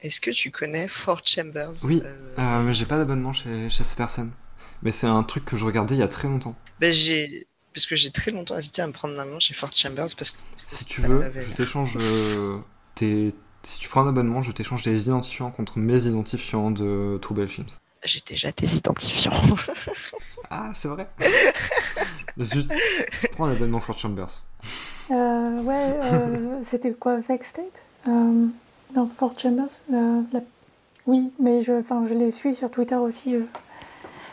Est-ce 0.00 0.20
que 0.20 0.30
tu 0.30 0.50
connais 0.50 0.88
Four 0.88 1.20
Chambers 1.24 1.72
Oui. 1.84 2.02
Euh, 2.04 2.16
Euh, 2.38 2.62
mais 2.62 2.74
j'ai 2.74 2.86
pas 2.86 2.96
d'abonnement 2.96 3.32
chez, 3.32 3.68
chez 3.70 3.84
ces 3.84 3.94
personnes. 3.94 4.32
Mais 4.82 4.90
c'est 4.90 5.06
un 5.06 5.22
truc 5.22 5.44
que 5.44 5.56
je 5.56 5.64
regardais 5.64 5.94
il 5.94 5.98
y 5.98 6.02
a 6.02 6.08
très 6.08 6.26
longtemps. 6.26 6.56
ben, 6.80 6.92
j'ai 6.92 7.46
parce 7.74 7.86
que 7.86 7.96
j'ai 7.96 8.10
très 8.10 8.30
longtemps 8.32 8.56
hésité 8.56 8.82
à 8.82 8.86
me 8.86 8.92
prendre 8.92 9.14
un 9.14 9.18
abonnement 9.22 9.40
chez 9.40 9.54
Four 9.54 9.72
Chambers 9.72 10.08
parce 10.16 10.30
que 10.30 10.38
Si 10.66 10.84
tu 10.84 11.00
veux, 11.02 11.32
je 11.34 11.52
t'échange 11.54 11.96
euh, 12.00 12.58
tes... 12.94 13.32
Si 13.62 13.78
tu 13.78 13.88
prends 13.88 14.02
un 14.02 14.08
abonnement, 14.08 14.42
je 14.42 14.50
t'échange 14.52 14.82
des 14.82 15.04
identifiants 15.04 15.50
contre 15.50 15.78
mes 15.78 16.04
identifiants 16.06 16.70
de 16.70 17.18
Trouble 17.22 17.48
Films. 17.48 17.68
j'ai 18.04 18.20
déjà 18.26 18.50
tes 18.52 18.66
identifiants. 18.66 19.32
Ah, 20.50 20.70
c'est 20.74 20.88
vrai 20.88 21.08
Juste, 22.36 22.70
prends 23.32 23.46
un 23.46 23.52
abonnement 23.52 23.80
Fort 23.80 23.98
Chambers. 23.98 24.44
Euh, 25.10 25.60
ouais, 25.62 25.98
euh, 26.02 26.58
c'était 26.62 26.92
quoi, 26.92 27.16
Vextape? 27.18 27.64
Euh, 28.08 28.46
Dans 28.94 29.06
Fort 29.06 29.38
Chambers 29.38 29.68
euh, 29.92 30.22
la- 30.32 30.40
Oui, 31.06 31.32
mais 31.38 31.62
je, 31.62 31.72
enfin, 31.72 32.04
je 32.06 32.14
les 32.14 32.30
suis 32.30 32.54
sur 32.54 32.70
Twitter 32.70 32.96
aussi. 32.96 33.34
euh. 33.36 33.44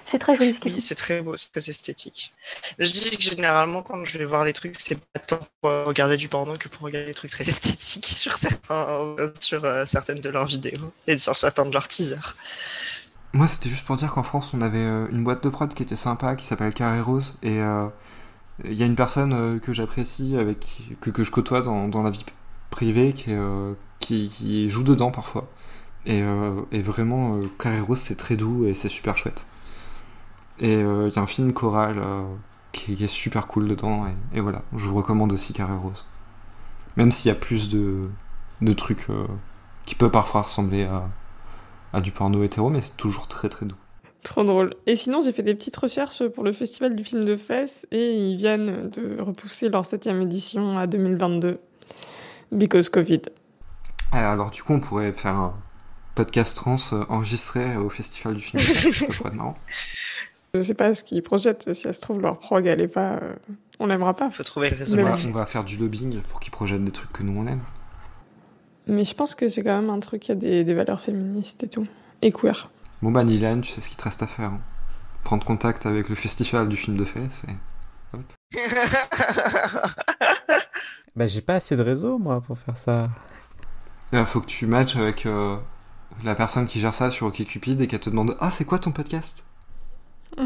C'est 0.06 0.18
très 0.18 0.36
joli 0.36 0.54
ce 0.54 0.60
qu'ils 0.60 0.74
Oui, 0.74 0.82
c'est 0.82 0.96
très 0.96 1.22
beau, 1.22 1.36
c'est 1.36 1.52
très 1.52 1.70
esthétique. 1.70 2.34
Je 2.80 2.91
dis 2.91 3.16
que 3.16 3.22
généralement, 3.22 3.84
quand 3.84 4.04
je 4.06 4.18
vais 4.18 4.26
voir 4.26 4.44
les 4.44 4.54
trucs, 4.54 4.74
c'est 4.80 4.98
pas 5.14 5.20
tant 5.20 5.40
pour 5.62 5.70
regarder 5.86 6.18
du 6.18 6.28
porno 6.30 6.58
que 6.58 6.68
pour 6.68 6.82
regarder 6.84 7.08
des 7.10 7.14
trucs 7.14 7.30
très 7.30 7.48
esthétiques 7.48 8.08
sur, 8.18 8.36
certains, 8.38 9.16
sur 9.40 9.64
euh, 9.66 9.86
certaines 9.86 10.20
de 10.20 10.30
leurs 10.30 10.48
vidéos 10.48 10.91
et 11.06 11.16
sur 11.18 11.38
certains 11.38 11.66
de 11.66 11.72
leurs 11.74 11.88
teasers. 11.88 12.36
Moi, 13.34 13.48
c'était 13.48 13.70
juste 13.70 13.86
pour 13.86 13.98
dire 13.98 14.12
qu'en 14.12 14.24
France, 14.24 14.52
on 14.56 14.62
avait 14.62 14.80
euh, 14.80 15.08
une 15.12 15.24
boîte 15.24 15.44
de 15.44 15.50
prod 15.50 15.72
qui 15.72 15.84
était 15.84 15.96
sympa, 15.96 16.36
qui 16.36 16.46
s'appelle 16.48 16.74
Carré 16.74 17.02
Rose, 17.02 17.38
et 17.44 17.60
euh, 17.60 17.86
il 18.65 18.73
y 18.73 18.84
a 18.84 18.86
une 18.86 18.95
personne 18.95 19.34
euh, 19.34 19.60
que 19.60 19.73
j'apprécie, 19.73 20.38
avec 20.38 20.81
que, 21.02 21.23
je 21.23 21.31
côtoie 21.31 21.61
dans, 21.61 21.88
dans 21.88 22.03
la 22.03 22.11
vie 22.11 22.26
privée, 22.69 23.14
qui, 23.14 23.26
euh, 23.30 23.73
qui, 23.99 24.69
joue 24.69 24.84
dedans 24.84 25.11
parfois. 25.11 25.48
Et, 26.06 26.22
euh, 26.22 26.61
et 26.72 26.81
vraiment, 26.81 27.40
Carré 27.57 27.80
Rose, 27.80 27.99
c'est 27.99 28.15
très 28.15 28.36
doux 28.38 28.65
et 28.65 28.73
c'est 28.73 28.90
super 28.90 29.18
chouette. 29.18 29.45
Et 30.60 30.73
il 30.73 31.14
y 31.15 31.19
a 31.19 31.22
un 31.22 31.27
film 31.27 31.53
choral 31.53 32.02
qui, 32.73 33.02
est 33.02 33.07
super 33.07 33.48
cool 33.48 33.68
dedans, 33.68 34.06
et, 34.34 34.41
voilà, 34.41 34.64
je 34.76 34.88
vous 34.88 34.95
recommande 34.95 35.31
aussi 35.31 35.53
Carré 35.53 35.76
Rose. 35.76 36.06
Même 36.98 37.11
s'il 37.11 37.30
y 37.30 37.31
a 37.31 37.36
plus 37.36 37.69
de, 37.69 38.10
de 38.61 38.73
trucs 38.73 39.07
qui 39.86 39.95
peuvent 39.95 40.11
parfois 40.11 40.41
ressembler 40.41 40.84
à, 40.84 41.07
à 41.94 42.02
du 42.02 42.11
porno 42.11 42.44
hétéro, 42.44 42.69
mais 42.69 42.81
c'est 42.81 42.98
toujours 42.98 43.27
très 43.27 43.48
très 43.48 43.65
doux. 43.65 43.77
Trop 44.24 44.44
drôle. 44.44 44.74
Et 44.86 44.96
sinon, 44.96 45.22
j'ai 45.22 45.32
fait 45.32 45.44
des 45.44 45.56
petites 45.56 45.78
recherches 45.78 46.28
pour 46.28 46.44
le 46.44 46.52
festival 46.52 46.96
du 46.96 47.04
film 47.04 47.24
de 47.24 47.36
fesses 47.38 47.88
et 47.91 48.12
ils 48.14 48.36
viennent 48.36 48.90
de 48.90 49.22
repousser 49.22 49.70
leur 49.70 49.86
septième 49.86 50.22
édition 50.22 50.78
à 50.78 50.88
2022. 50.88 51.58
Because 52.52 52.90
Covid. 52.90 53.22
Ah, 54.12 54.32
Alors 54.32 54.52
du 54.52 54.62
coup, 54.64 54.74
on 54.74 54.80
pourrait 54.80 55.14
faire 55.14 55.36
un 55.36 55.54
podcast 56.16 56.58
trans 56.58 56.78
enregistré 57.08 57.78
au 57.78 57.90
festival 57.90 58.36
du 58.36 58.41
film. 58.41 58.62
être 58.62 59.34
marrant. 59.34 59.56
Je 60.56 60.62
sais 60.62 60.74
pas 60.74 60.94
ce 60.96 61.04
qu'ils 61.04 61.22
projettent. 61.22 61.72
Si 61.74 61.82
ça 61.84 61.94
se 61.94 62.02
trouve, 62.02 62.22
leur 62.22 62.40
prog, 62.40 62.66
elle 62.66 62.82
est 62.82 62.88
pas. 62.88 63.18
euh, 63.22 63.36
On 63.80 63.86
l'aimera 63.86 64.16
pas. 64.16 64.32
Faut 64.32 64.44
trouver 64.44 64.72
le 64.72 64.78
réseau. 64.78 64.98
On 64.98 65.32
va 65.32 65.46
faire 65.46 65.64
du 65.64 65.78
lobbying 65.78 66.22
pour 66.22 66.40
qu'ils 66.40 66.52
projettent 66.52 66.84
des 66.84 66.91
trucs 66.91 67.14
que 67.14 67.22
nous 67.24 67.40
on 67.40 67.46
aime. 67.48 67.62
Mais 68.88 69.04
je 69.06 69.14
pense 69.14 69.36
que 69.36 69.48
c'est 69.48 69.62
quand 69.64 69.80
même 69.80 69.91
un 69.91 70.00
truc 70.00 70.24
qui 70.24 70.32
a 70.32 70.36
des, 70.36 70.64
des 70.64 70.74
valeurs 70.74 71.00
féministes 71.02 71.64
et 71.64 71.68
tout. 71.70 71.86
Et 72.24 72.32
queer. 72.32 72.72
Bon 73.02 73.12
bah 73.12 73.24
Nilan, 73.24 73.62
tu 73.62 73.72
sais 73.72 73.82
ce 73.82 73.88
qu'il 73.88 73.98
te 73.98 74.04
reste 74.04 74.22
à 74.24 74.28
faire. 74.28 74.50
hein. 74.52 74.62
Prendre 75.24 75.46
contact 75.46 75.86
avec 75.86 76.10
le 76.10 76.16
festival 76.16 76.68
du 76.70 76.78
film 76.78 76.98
de 76.98 77.06
fait, 77.06 77.28
c'est... 77.32 77.56
Bah 81.16 81.28
j'ai 81.28 81.42
pas 81.42 81.56
assez 81.56 81.76
de 81.76 81.82
réseau 81.82 82.18
moi 82.18 82.40
pour 82.42 82.58
faire 82.58 82.78
ça. 82.78 83.08
Il 84.14 84.26
faut 84.26 84.42
que 84.42 84.46
tu 84.48 84.66
matches 84.68 84.96
avec 84.96 85.26
euh, 85.26 85.58
la 86.24 86.34
personne 86.36 86.66
qui 86.66 86.80
gère 86.80 86.94
ça 86.94 87.12
sur 87.12 87.28
OkCupid 87.28 87.82
et 87.82 87.88
qu'elle 87.88 88.00
te 88.00 88.10
demande 88.10 88.38
«Ah, 88.40 88.50
c'est 88.52 88.66
quoi 88.66 88.80
ton 88.80 88.92
podcast? 88.92 89.44
Ah 90.38 90.44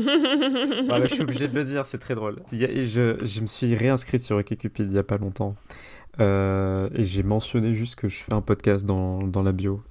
bah, 0.88 1.02
je 1.06 1.08
suis 1.14 1.22
obligé 1.22 1.48
de 1.48 1.56
le 1.56 1.64
dire, 1.64 1.86
c'est 1.86 1.98
très 2.00 2.16
drôle. 2.16 2.42
Il 2.52 2.60
y 2.60 2.66
a- 2.66 2.86
je, 2.86 3.24
je 3.24 3.42
me 3.42 3.48
suis 3.48 3.76
réinscrit 3.76 4.20
sur 4.20 4.38
OkCupid 4.38 4.88
il 4.90 4.94
y 4.94 4.98
a 4.98 5.04
pas 5.04 5.18
longtemps. 5.18 5.56
Euh, 6.20 6.90
et 6.94 7.06
j'ai 7.06 7.24
mentionné 7.24 7.74
juste 7.76 7.96
que 7.96 8.08
je 8.08 8.18
fais 8.18 8.34
un 8.34 8.42
podcast 8.42 8.86
dans, 8.86 9.20
dans 9.24 9.44
la 9.44 9.52
bio. 9.52 9.82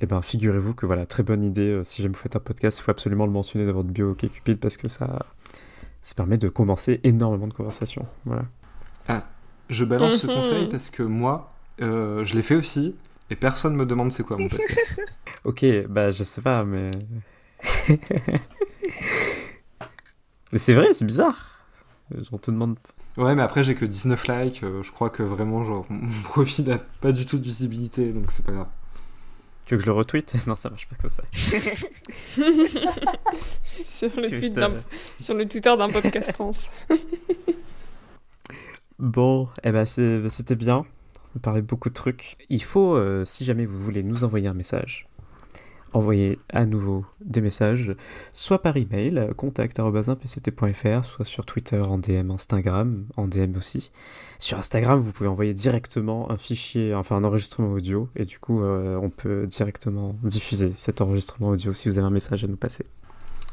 Et 0.00 0.06
ben 0.06 0.22
figurez-vous 0.22 0.74
que 0.74 0.86
voilà, 0.86 1.04
très 1.06 1.22
bonne 1.22 1.44
idée. 1.44 1.68
euh, 1.68 1.84
Si 1.84 2.02
jamais 2.02 2.14
vous 2.14 2.20
faites 2.20 2.36
un 2.36 2.40
podcast, 2.40 2.78
il 2.78 2.82
faut 2.82 2.90
absolument 2.90 3.26
le 3.26 3.32
mentionner 3.32 3.66
dans 3.66 3.72
votre 3.72 3.88
bio 3.88 4.10
OkCupid 4.12 4.58
parce 4.58 4.76
que 4.76 4.88
ça, 4.88 5.26
ça 6.02 6.14
permet 6.14 6.38
de 6.38 6.48
commencer 6.48 7.00
énormément 7.04 7.46
de 7.48 7.52
conversations. 7.54 8.06
Voilà.?» 8.24 8.44
Je 9.70 9.84
balance 9.84 10.16
ce 10.16 10.26
Mhm. 10.26 10.34
conseil 10.34 10.68
parce 10.68 10.90
que 10.90 11.02
moi, 11.04 11.48
euh, 11.80 12.24
je 12.24 12.34
l'ai 12.34 12.42
fait 12.42 12.56
aussi 12.56 12.96
et 13.30 13.36
personne 13.36 13.76
me 13.76 13.86
demande 13.86 14.10
c'est 14.12 14.24
quoi 14.24 14.36
mon 14.36 14.48
podcast. 14.48 15.00
Ok, 15.44 15.64
bah 15.88 16.10
je 16.10 16.22
sais 16.24 16.42
pas, 16.42 16.64
mais. 16.64 16.90
mais 20.52 20.58
c'est 20.58 20.74
vrai, 20.74 20.88
c'est 20.92 21.04
bizarre. 21.04 21.64
On 22.32 22.38
te 22.38 22.50
demande. 22.50 22.76
Ouais, 23.16 23.34
mais 23.34 23.42
après 23.42 23.62
j'ai 23.64 23.74
que 23.74 23.84
19 23.84 24.26
likes, 24.28 24.62
euh, 24.64 24.82
je 24.82 24.90
crois 24.92 25.10
que 25.10 25.22
vraiment, 25.22 25.64
genre, 25.64 25.86
mon 25.90 26.08
profil 26.24 26.66
n'a 26.68 26.78
pas 26.78 27.12
du 27.12 27.24
tout 27.26 27.38
de 27.38 27.44
visibilité, 27.44 28.12
donc 28.12 28.30
c'est 28.32 28.44
pas 28.44 28.52
grave. 28.52 28.68
Tu 29.66 29.74
veux 29.74 29.78
que 29.78 29.82
je 29.84 29.86
le 29.90 29.92
retweete 29.96 30.34
Non, 30.46 30.56
ça 30.56 30.70
marche 30.70 30.88
pas 30.88 30.96
comme 30.96 31.10
ça. 31.10 31.22
sur, 33.64 34.10
le 34.16 34.28
tweet 34.28 34.54
te- 34.54 35.22
sur 35.22 35.36
Twitter 35.48 35.76
d'un 35.76 35.88
podcast 35.90 36.32
trans. 36.32 36.50
Bon, 38.98 39.48
eh 39.64 39.72
ben 39.72 39.86
c'était 39.86 40.56
bien. 40.56 40.84
On 41.34 41.38
parlait 41.38 41.62
beaucoup 41.62 41.88
de 41.88 41.94
trucs. 41.94 42.34
Il 42.50 42.62
faut, 42.62 42.96
euh, 42.96 43.24
si 43.24 43.46
jamais 43.46 43.64
vous 43.64 43.82
voulez 43.82 44.02
nous 44.02 44.24
envoyer 44.24 44.46
un 44.48 44.52
message, 44.52 45.06
envoyer 45.92 46.38
à 46.52 46.66
nouveau 46.66 47.04
des 47.20 47.40
messages, 47.40 47.94
soit 48.32 48.62
par 48.62 48.76
email, 48.76 49.30
contact.pct.fr, 49.36 51.04
soit 51.04 51.24
sur 51.24 51.46
Twitter, 51.46 51.80
en 51.80 51.98
DM, 51.98 52.30
Instagram, 52.30 53.06
en 53.16 53.26
DM 53.26 53.56
aussi. 53.56 53.90
Sur 54.38 54.58
Instagram, 54.58 55.00
vous 55.00 55.12
pouvez 55.12 55.28
envoyer 55.28 55.54
directement 55.54 56.30
un 56.30 56.38
fichier, 56.38 56.94
enfin 56.94 57.16
un 57.16 57.24
enregistrement 57.24 57.72
audio, 57.72 58.08
et 58.16 58.24
du 58.24 58.38
coup, 58.38 58.62
euh, 58.62 58.98
on 59.02 59.10
peut 59.10 59.46
directement 59.46 60.16
diffuser 60.22 60.72
cet 60.76 61.00
enregistrement 61.00 61.48
audio 61.48 61.74
si 61.74 61.88
vous 61.88 61.98
avez 61.98 62.06
un 62.06 62.10
message 62.10 62.44
à 62.44 62.46
nous 62.46 62.56
passer. 62.56 62.86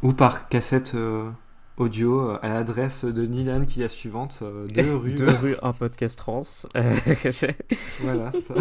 Ou 0.03 0.13
par 0.13 0.47
cassette 0.47 0.93
euh, 0.95 1.29
audio 1.77 2.31
euh, 2.31 2.39
à 2.41 2.49
l'adresse 2.49 3.05
de 3.05 3.25
Nilan 3.25 3.65
qui 3.65 3.79
est 3.79 3.83
la 3.83 3.89
suivante, 3.89 4.39
euh, 4.41 4.67
de 4.67 4.81
rue. 4.91 5.13
Deux 5.13 5.29
rues, 5.29 5.55
un 5.61 5.73
podcast 5.73 6.19
trans. 6.19 6.41
Voilà, 8.01 8.31
ça. 8.31 8.55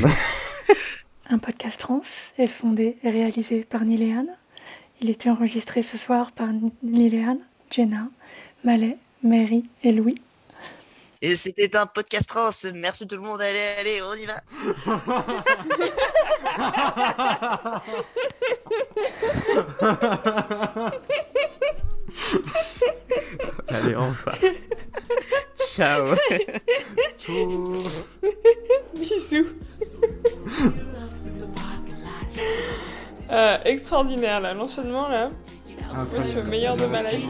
Un 1.30 1.38
podcast 1.38 1.80
trans 1.80 2.02
est 2.38 2.46
fondé 2.46 2.96
et 3.02 3.10
réalisé 3.10 3.64
par 3.64 3.84
Niléane. 3.84 4.36
Il 5.00 5.10
était 5.10 5.30
enregistré 5.30 5.82
ce 5.82 5.96
soir 5.96 6.32
par 6.32 6.48
Liliane, 6.82 7.40
Jenna, 7.70 8.08
Malais, 8.64 8.98
Mary 9.22 9.64
et 9.82 9.92
Louis. 9.92 10.20
Et 11.20 11.36
c'était 11.36 11.76
un 11.76 11.86
podcast 11.86 12.28
trans. 12.28 12.50
Merci 12.74 13.06
tout 13.06 13.14
le 13.16 13.22
monde. 13.22 13.40
Allez, 13.40 13.60
allez, 13.78 14.02
on 14.02 14.14
y 14.14 14.26
va. 14.26 14.42
Allez, 23.68 23.94
enfin. 23.96 24.32
Ciao. 25.74 26.14
Ciao. 27.18 27.72
Bisous. 28.94 29.46
Euh, 33.30 33.58
extraordinaire 33.64 34.40
là, 34.40 34.52
l'enchaînement 34.52 35.08
là. 35.08 35.30
Moi 35.94 36.04
je 36.18 36.22
suis 36.22 36.38
au 36.40 36.44
meilleur 36.44 36.76
de 36.76 36.86
ma 36.86 37.02
life. 37.02 37.26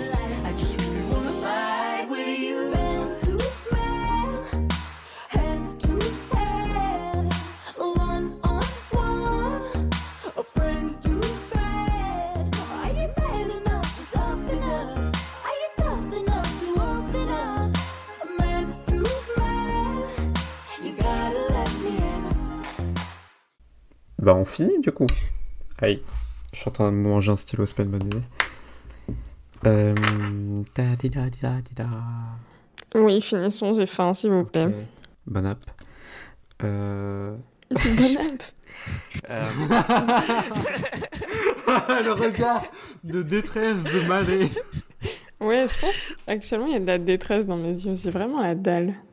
Bah, 24.23 24.35
on 24.37 24.45
finit 24.45 24.79
du 24.79 24.93
coup. 24.93 25.07
Aïe. 25.81 26.01
Je 26.53 26.59
suis 26.61 26.69
en 26.69 26.73
train 26.73 26.93
de 26.93 26.97
manger 26.97 27.33
un 27.33 27.37
stylo 27.37 27.67
spellmané. 27.67 28.09
Euh. 29.67 29.95
ta-di-da-di-da-di-da. 30.75 31.89
Oui, 32.95 33.21
finissons, 33.21 33.73
j'ai 33.73 33.87
faim 33.87 34.15
s'il 34.15 34.31
vous 34.31 34.45
plaît. 34.45 34.67
Ok. 34.67 34.75
Bon 35.27 35.45
app. 35.45 35.59
Euh. 36.63 37.37
Bon 37.71 37.77
app. 38.21 38.43
euh, 39.29 39.51
Le 42.05 42.13
regard 42.13 42.63
de 43.03 43.23
détresse 43.23 43.83
de 43.85 44.07
Malé. 44.07 44.51
Ouais, 45.41 45.67
je 45.67 45.81
pense 45.81 46.13
actuellement 46.29 46.67
il 46.67 46.75
y 46.75 46.77
a 46.77 46.81
de 46.81 46.87
la 46.87 46.99
détresse 46.99 47.47
dans 47.47 47.57
mes 47.57 47.71
yeux, 47.71 47.97
j'ai 47.97 48.11
vraiment 48.11 48.41
la 48.41 48.55
dalle. 48.55 48.95